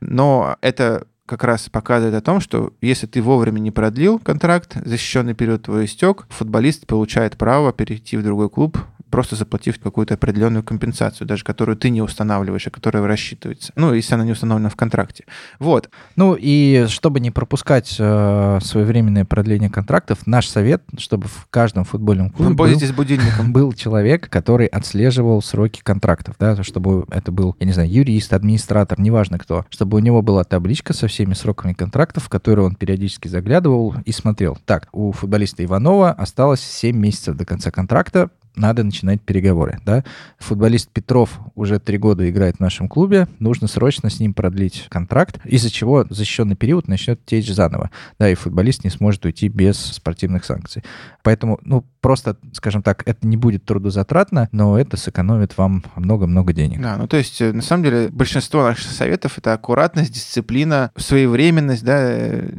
Но 0.00 0.56
это 0.60 1.06
как 1.26 1.42
раз 1.44 1.68
показывает 1.70 2.14
о 2.14 2.20
том, 2.20 2.40
что 2.40 2.74
если 2.80 3.06
ты 3.06 3.22
вовремя 3.22 3.58
не 3.58 3.70
продлил 3.70 4.18
контракт, 4.18 4.76
защищенный 4.84 5.34
период 5.34 5.62
твой 5.62 5.86
истек, 5.86 6.26
футболист 6.28 6.86
получает 6.86 7.36
право 7.36 7.72
перейти 7.72 8.16
в 8.16 8.22
другой 8.22 8.50
клуб 8.50 8.78
просто 9.14 9.36
заплатив 9.36 9.78
какую-то 9.78 10.14
определенную 10.14 10.64
компенсацию, 10.64 11.24
даже 11.24 11.44
которую 11.44 11.76
ты 11.76 11.88
не 11.90 12.02
устанавливаешь, 12.02 12.66
а 12.66 12.70
которая 12.70 13.06
рассчитывается. 13.06 13.72
Ну, 13.76 13.94
если 13.94 14.12
она 14.16 14.24
не 14.24 14.32
установлена 14.32 14.68
в 14.70 14.74
контракте. 14.74 15.24
Вот. 15.60 15.88
Ну, 16.16 16.36
и 16.36 16.86
чтобы 16.88 17.20
не 17.20 17.30
пропускать 17.30 17.94
э, 17.96 18.58
своевременное 18.60 19.24
продление 19.24 19.70
контрактов, 19.70 20.26
наш 20.26 20.48
совет, 20.48 20.82
чтобы 20.98 21.28
в 21.28 21.46
каждом 21.50 21.84
футбольном 21.84 22.30
клубе 22.30 22.56
был, 22.56 22.66
будильником. 22.96 23.52
был 23.52 23.72
человек, 23.72 24.28
который 24.28 24.66
отслеживал 24.66 25.40
сроки 25.42 25.80
контрактов, 25.80 26.34
да, 26.40 26.60
чтобы 26.64 27.06
это 27.08 27.30
был, 27.30 27.54
я 27.60 27.66
не 27.66 27.72
знаю, 27.72 27.88
юрист, 27.88 28.32
администратор, 28.32 28.98
неважно 28.98 29.38
кто, 29.38 29.64
чтобы 29.70 29.98
у 29.98 30.00
него 30.00 30.22
была 30.22 30.42
табличка 30.42 30.92
со 30.92 31.06
всеми 31.06 31.34
сроками 31.34 31.72
контрактов, 31.72 32.24
в 32.24 32.28
которые 32.28 32.66
он 32.66 32.74
периодически 32.74 33.28
заглядывал 33.28 33.94
и 34.04 34.10
смотрел. 34.10 34.58
Так, 34.64 34.88
у 34.90 35.12
футболиста 35.12 35.62
Иванова 35.64 36.10
осталось 36.10 36.62
7 36.62 36.96
месяцев 36.96 37.36
до 37.36 37.44
конца 37.44 37.70
контракта, 37.70 38.30
надо 38.56 38.84
начинать 38.84 39.20
переговоры. 39.20 39.80
Да? 39.84 40.04
Футболист 40.38 40.90
Петров 40.90 41.38
уже 41.54 41.78
три 41.78 41.98
года 41.98 42.28
играет 42.28 42.56
в 42.56 42.60
нашем 42.60 42.88
клубе, 42.88 43.28
нужно 43.38 43.66
срочно 43.66 44.10
с 44.10 44.20
ним 44.20 44.34
продлить 44.34 44.86
контракт, 44.88 45.40
из-за 45.44 45.70
чего 45.70 46.04
защищенный 46.08 46.56
период 46.56 46.88
начнет 46.88 47.24
течь 47.24 47.52
заново. 47.52 47.90
Да, 48.18 48.28
и 48.28 48.34
футболист 48.34 48.84
не 48.84 48.90
сможет 48.90 49.24
уйти 49.24 49.48
без 49.48 49.76
спортивных 49.78 50.44
санкций. 50.44 50.84
Поэтому, 51.22 51.58
ну, 51.62 51.84
просто, 52.04 52.36
скажем 52.52 52.82
так, 52.82 53.02
это 53.06 53.26
не 53.26 53.38
будет 53.38 53.64
трудозатратно, 53.64 54.50
но 54.52 54.78
это 54.78 54.98
сэкономит 54.98 55.56
вам 55.56 55.82
много-много 55.96 56.52
денег. 56.52 56.82
Да, 56.82 56.98
ну 56.98 57.08
то 57.08 57.16
есть, 57.16 57.40
э, 57.40 57.50
на 57.50 57.62
самом 57.62 57.82
деле, 57.82 58.08
большинство 58.10 58.62
наших 58.62 58.90
советов— 58.90 59.32
это 59.38 59.54
аккуратность, 59.54 60.12
дисциплина, 60.12 60.90
своевременность, 60.98 61.82
да. 61.82 62.12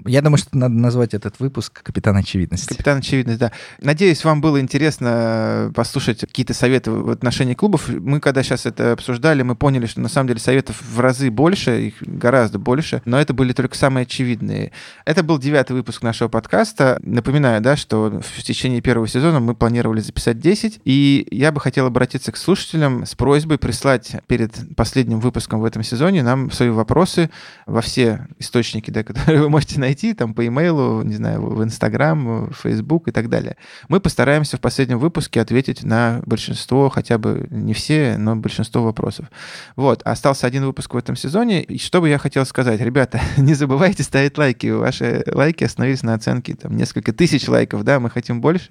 Я 0.08 0.24
думаю, 0.24 0.40
что 0.40 0.58
надо 0.58 0.74
назвать 0.74 1.14
этот 1.14 1.40
выпуск 1.40 1.84
«Капитан 1.84 2.18
очевидности». 2.18 2.70
«Капитан 2.70 2.98
очевидность», 2.98 3.38
да. 3.38 3.52
Надеюсь, 3.80 4.26
вам 4.26 4.42
было 4.42 4.60
интересно 4.60 5.72
послушать 5.76 6.22
какие-то 6.22 6.56
советы 6.56 6.90
в 6.90 7.12
отношении 7.12 7.54
клубов. 7.54 7.88
Мы, 7.88 8.22
когда 8.22 8.42
сейчас 8.42 8.66
это 8.66 8.94
обсуждали, 8.94 9.44
мы 9.44 9.56
поняли, 9.56 9.86
что 9.86 10.02
на 10.02 10.10
самом 10.10 10.30
деле 10.30 10.40
советов 10.40 10.82
в 10.82 11.00
разы 11.00 11.30
больше, 11.30 11.90
их 11.90 11.94
гораздо 12.02 12.58
больше, 12.58 13.04
но 13.06 13.22
это 13.22 13.36
были 13.36 13.54
только 13.54 13.78
самые 13.78 14.06
очевидные. 14.06 14.72
Это 15.06 15.22
был 15.22 15.38
девятый 15.38 15.76
выпуск 15.76 16.02
нашего 16.02 16.30
подкаста. 16.30 17.00
Напоминаю, 17.04 17.62
да, 17.62 17.76
что 17.76 18.24
в 18.26 18.42
течение 18.42 18.82
первого 18.82 19.08
сезона 19.08 19.35
сезоном 19.36 19.44
мы 19.44 19.56
планировали 19.56 20.00
записать 20.00 20.40
10, 20.40 20.82
и 20.86 21.28
я 21.32 21.52
бы 21.52 21.60
хотел 21.60 21.86
обратиться 21.86 22.32
к 22.32 22.38
слушателям 22.38 23.06
с 23.06 23.16
просьбой 23.16 23.58
прислать 23.58 24.16
перед 24.28 24.76
последним 24.76 25.20
выпуском 25.20 25.60
в 25.60 25.66
этом 25.66 25.84
сезоне 25.84 26.24
нам 26.24 26.52
свои 26.52 26.70
вопросы 26.70 27.30
во 27.66 27.82
все 27.82 28.28
источники, 28.40 28.92
да, 28.92 29.04
которые 29.10 29.42
вы 29.42 29.50
можете 29.50 29.80
найти, 29.80 30.14
там 30.14 30.34
по 30.34 30.46
имейлу, 30.46 31.02
не 31.04 31.16
знаю, 31.16 31.42
в 31.42 31.64
Инстаграм, 31.64 32.46
в 32.48 32.54
Фейсбук 32.64 33.08
и 33.08 33.12
так 33.12 33.30
далее. 33.30 33.58
Мы 33.90 34.00
постараемся 34.00 34.58
в 34.58 34.62
последнем 34.62 35.00
выпуске 35.00 35.42
ответить 35.42 35.84
на 35.84 36.22
большинство, 36.26 36.90
хотя 36.90 37.18
бы 37.18 37.48
не 37.50 37.74
все, 37.74 38.18
но 38.18 38.36
большинство 38.36 38.84
вопросов. 38.84 39.26
Вот, 39.76 40.02
остался 40.04 40.48
один 40.48 40.66
выпуск 40.66 40.94
в 40.94 40.98
этом 40.98 41.16
сезоне, 41.16 41.62
и 41.62 41.78
что 41.78 42.00
бы 42.02 42.10
я 42.10 42.18
хотел 42.18 42.46
сказать, 42.46 42.80
ребята, 42.80 43.20
не 43.38 43.54
забывайте 43.54 44.04
ставить 44.04 44.38
лайки, 44.38 44.68
ваши 44.68 45.24
лайки 45.28 45.66
остановились 45.66 46.04
на 46.04 46.14
оценке 46.14 46.56
там 46.56 46.78
несколько 46.78 47.12
тысяч 47.12 47.48
лайков, 47.48 47.84
да, 47.84 48.00
мы 48.00 48.10
хотим 48.10 48.42
больше. 48.42 48.70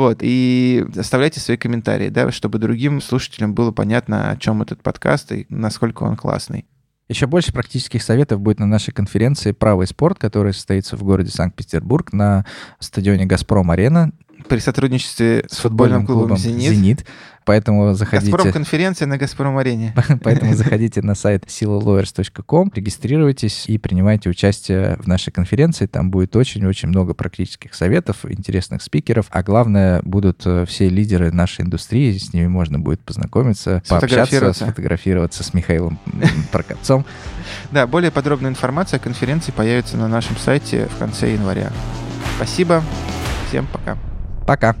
Вот, 0.00 0.20
и 0.22 0.82
оставляйте 0.96 1.40
свои 1.40 1.58
комментарии, 1.58 2.08
да, 2.08 2.32
чтобы 2.32 2.58
другим 2.58 3.02
слушателям 3.02 3.52
было 3.52 3.70
понятно, 3.70 4.30
о 4.30 4.36
чем 4.38 4.62
этот 4.62 4.82
подкаст 4.82 5.30
и 5.30 5.44
насколько 5.50 6.04
он 6.04 6.16
классный. 6.16 6.64
Еще 7.10 7.26
больше 7.26 7.52
практических 7.52 8.02
советов 8.02 8.40
будет 8.40 8.60
на 8.60 8.66
нашей 8.66 8.94
конференции 8.94 9.52
«Правый 9.52 9.86
спорт», 9.86 10.18
которая 10.18 10.54
состоится 10.54 10.96
в 10.96 11.02
городе 11.02 11.30
Санкт-Петербург 11.30 12.14
на 12.14 12.46
стадионе 12.78 13.26
«Газпром-арена» 13.26 14.12
при 14.48 14.58
сотрудничестве 14.58 15.44
с, 15.48 15.56
с 15.56 15.58
футбольным, 15.58 16.00
футбольным 16.00 16.06
клубом, 16.06 16.36
клубом 16.36 16.38
«Зенит». 16.38 16.72
«Зенит». 16.72 17.06
Поэтому 17.44 17.94
заходите... 17.94 18.30
«Газпром» 18.30 18.52
конференция 18.52 19.06
на 19.06 19.18
«Газпром-арене». 19.18 19.94
Поэтому 20.22 20.54
заходите 20.56 21.02
на 21.02 21.14
сайт 21.14 21.46
silalawers.com, 21.46 22.70
регистрируйтесь 22.74 23.64
и 23.66 23.78
принимайте 23.78 24.28
участие 24.28 24.96
в 25.00 25.06
нашей 25.06 25.32
конференции. 25.32 25.86
Там 25.86 26.10
будет 26.10 26.36
очень-очень 26.36 26.88
много 26.88 27.14
практических 27.14 27.74
советов, 27.74 28.18
интересных 28.24 28.82
спикеров, 28.82 29.26
а 29.30 29.42
главное, 29.42 30.02
будут 30.02 30.42
э, 30.44 30.64
все 30.66 30.88
лидеры 30.88 31.32
нашей 31.32 31.62
индустрии, 31.62 32.16
с 32.16 32.32
ними 32.32 32.46
можно 32.46 32.78
будет 32.78 33.00
познакомиться, 33.00 33.82
пообщаться, 33.88 34.52
сфотографироваться 34.52 35.42
с 35.42 35.54
Михаилом 35.54 35.98
Прокопцом. 36.52 37.04
Да, 37.70 37.86
более 37.86 38.10
подробная 38.10 38.50
информация 38.50 38.98
о 38.98 39.02
конференции 39.02 39.50
появится 39.50 39.96
на 39.96 40.08
нашем 40.08 40.36
сайте 40.36 40.88
в 40.94 40.98
конце 40.98 41.32
января. 41.32 41.72
Спасибо, 42.36 42.82
всем 43.48 43.66
пока. 43.66 43.96
Пока. 44.46 44.74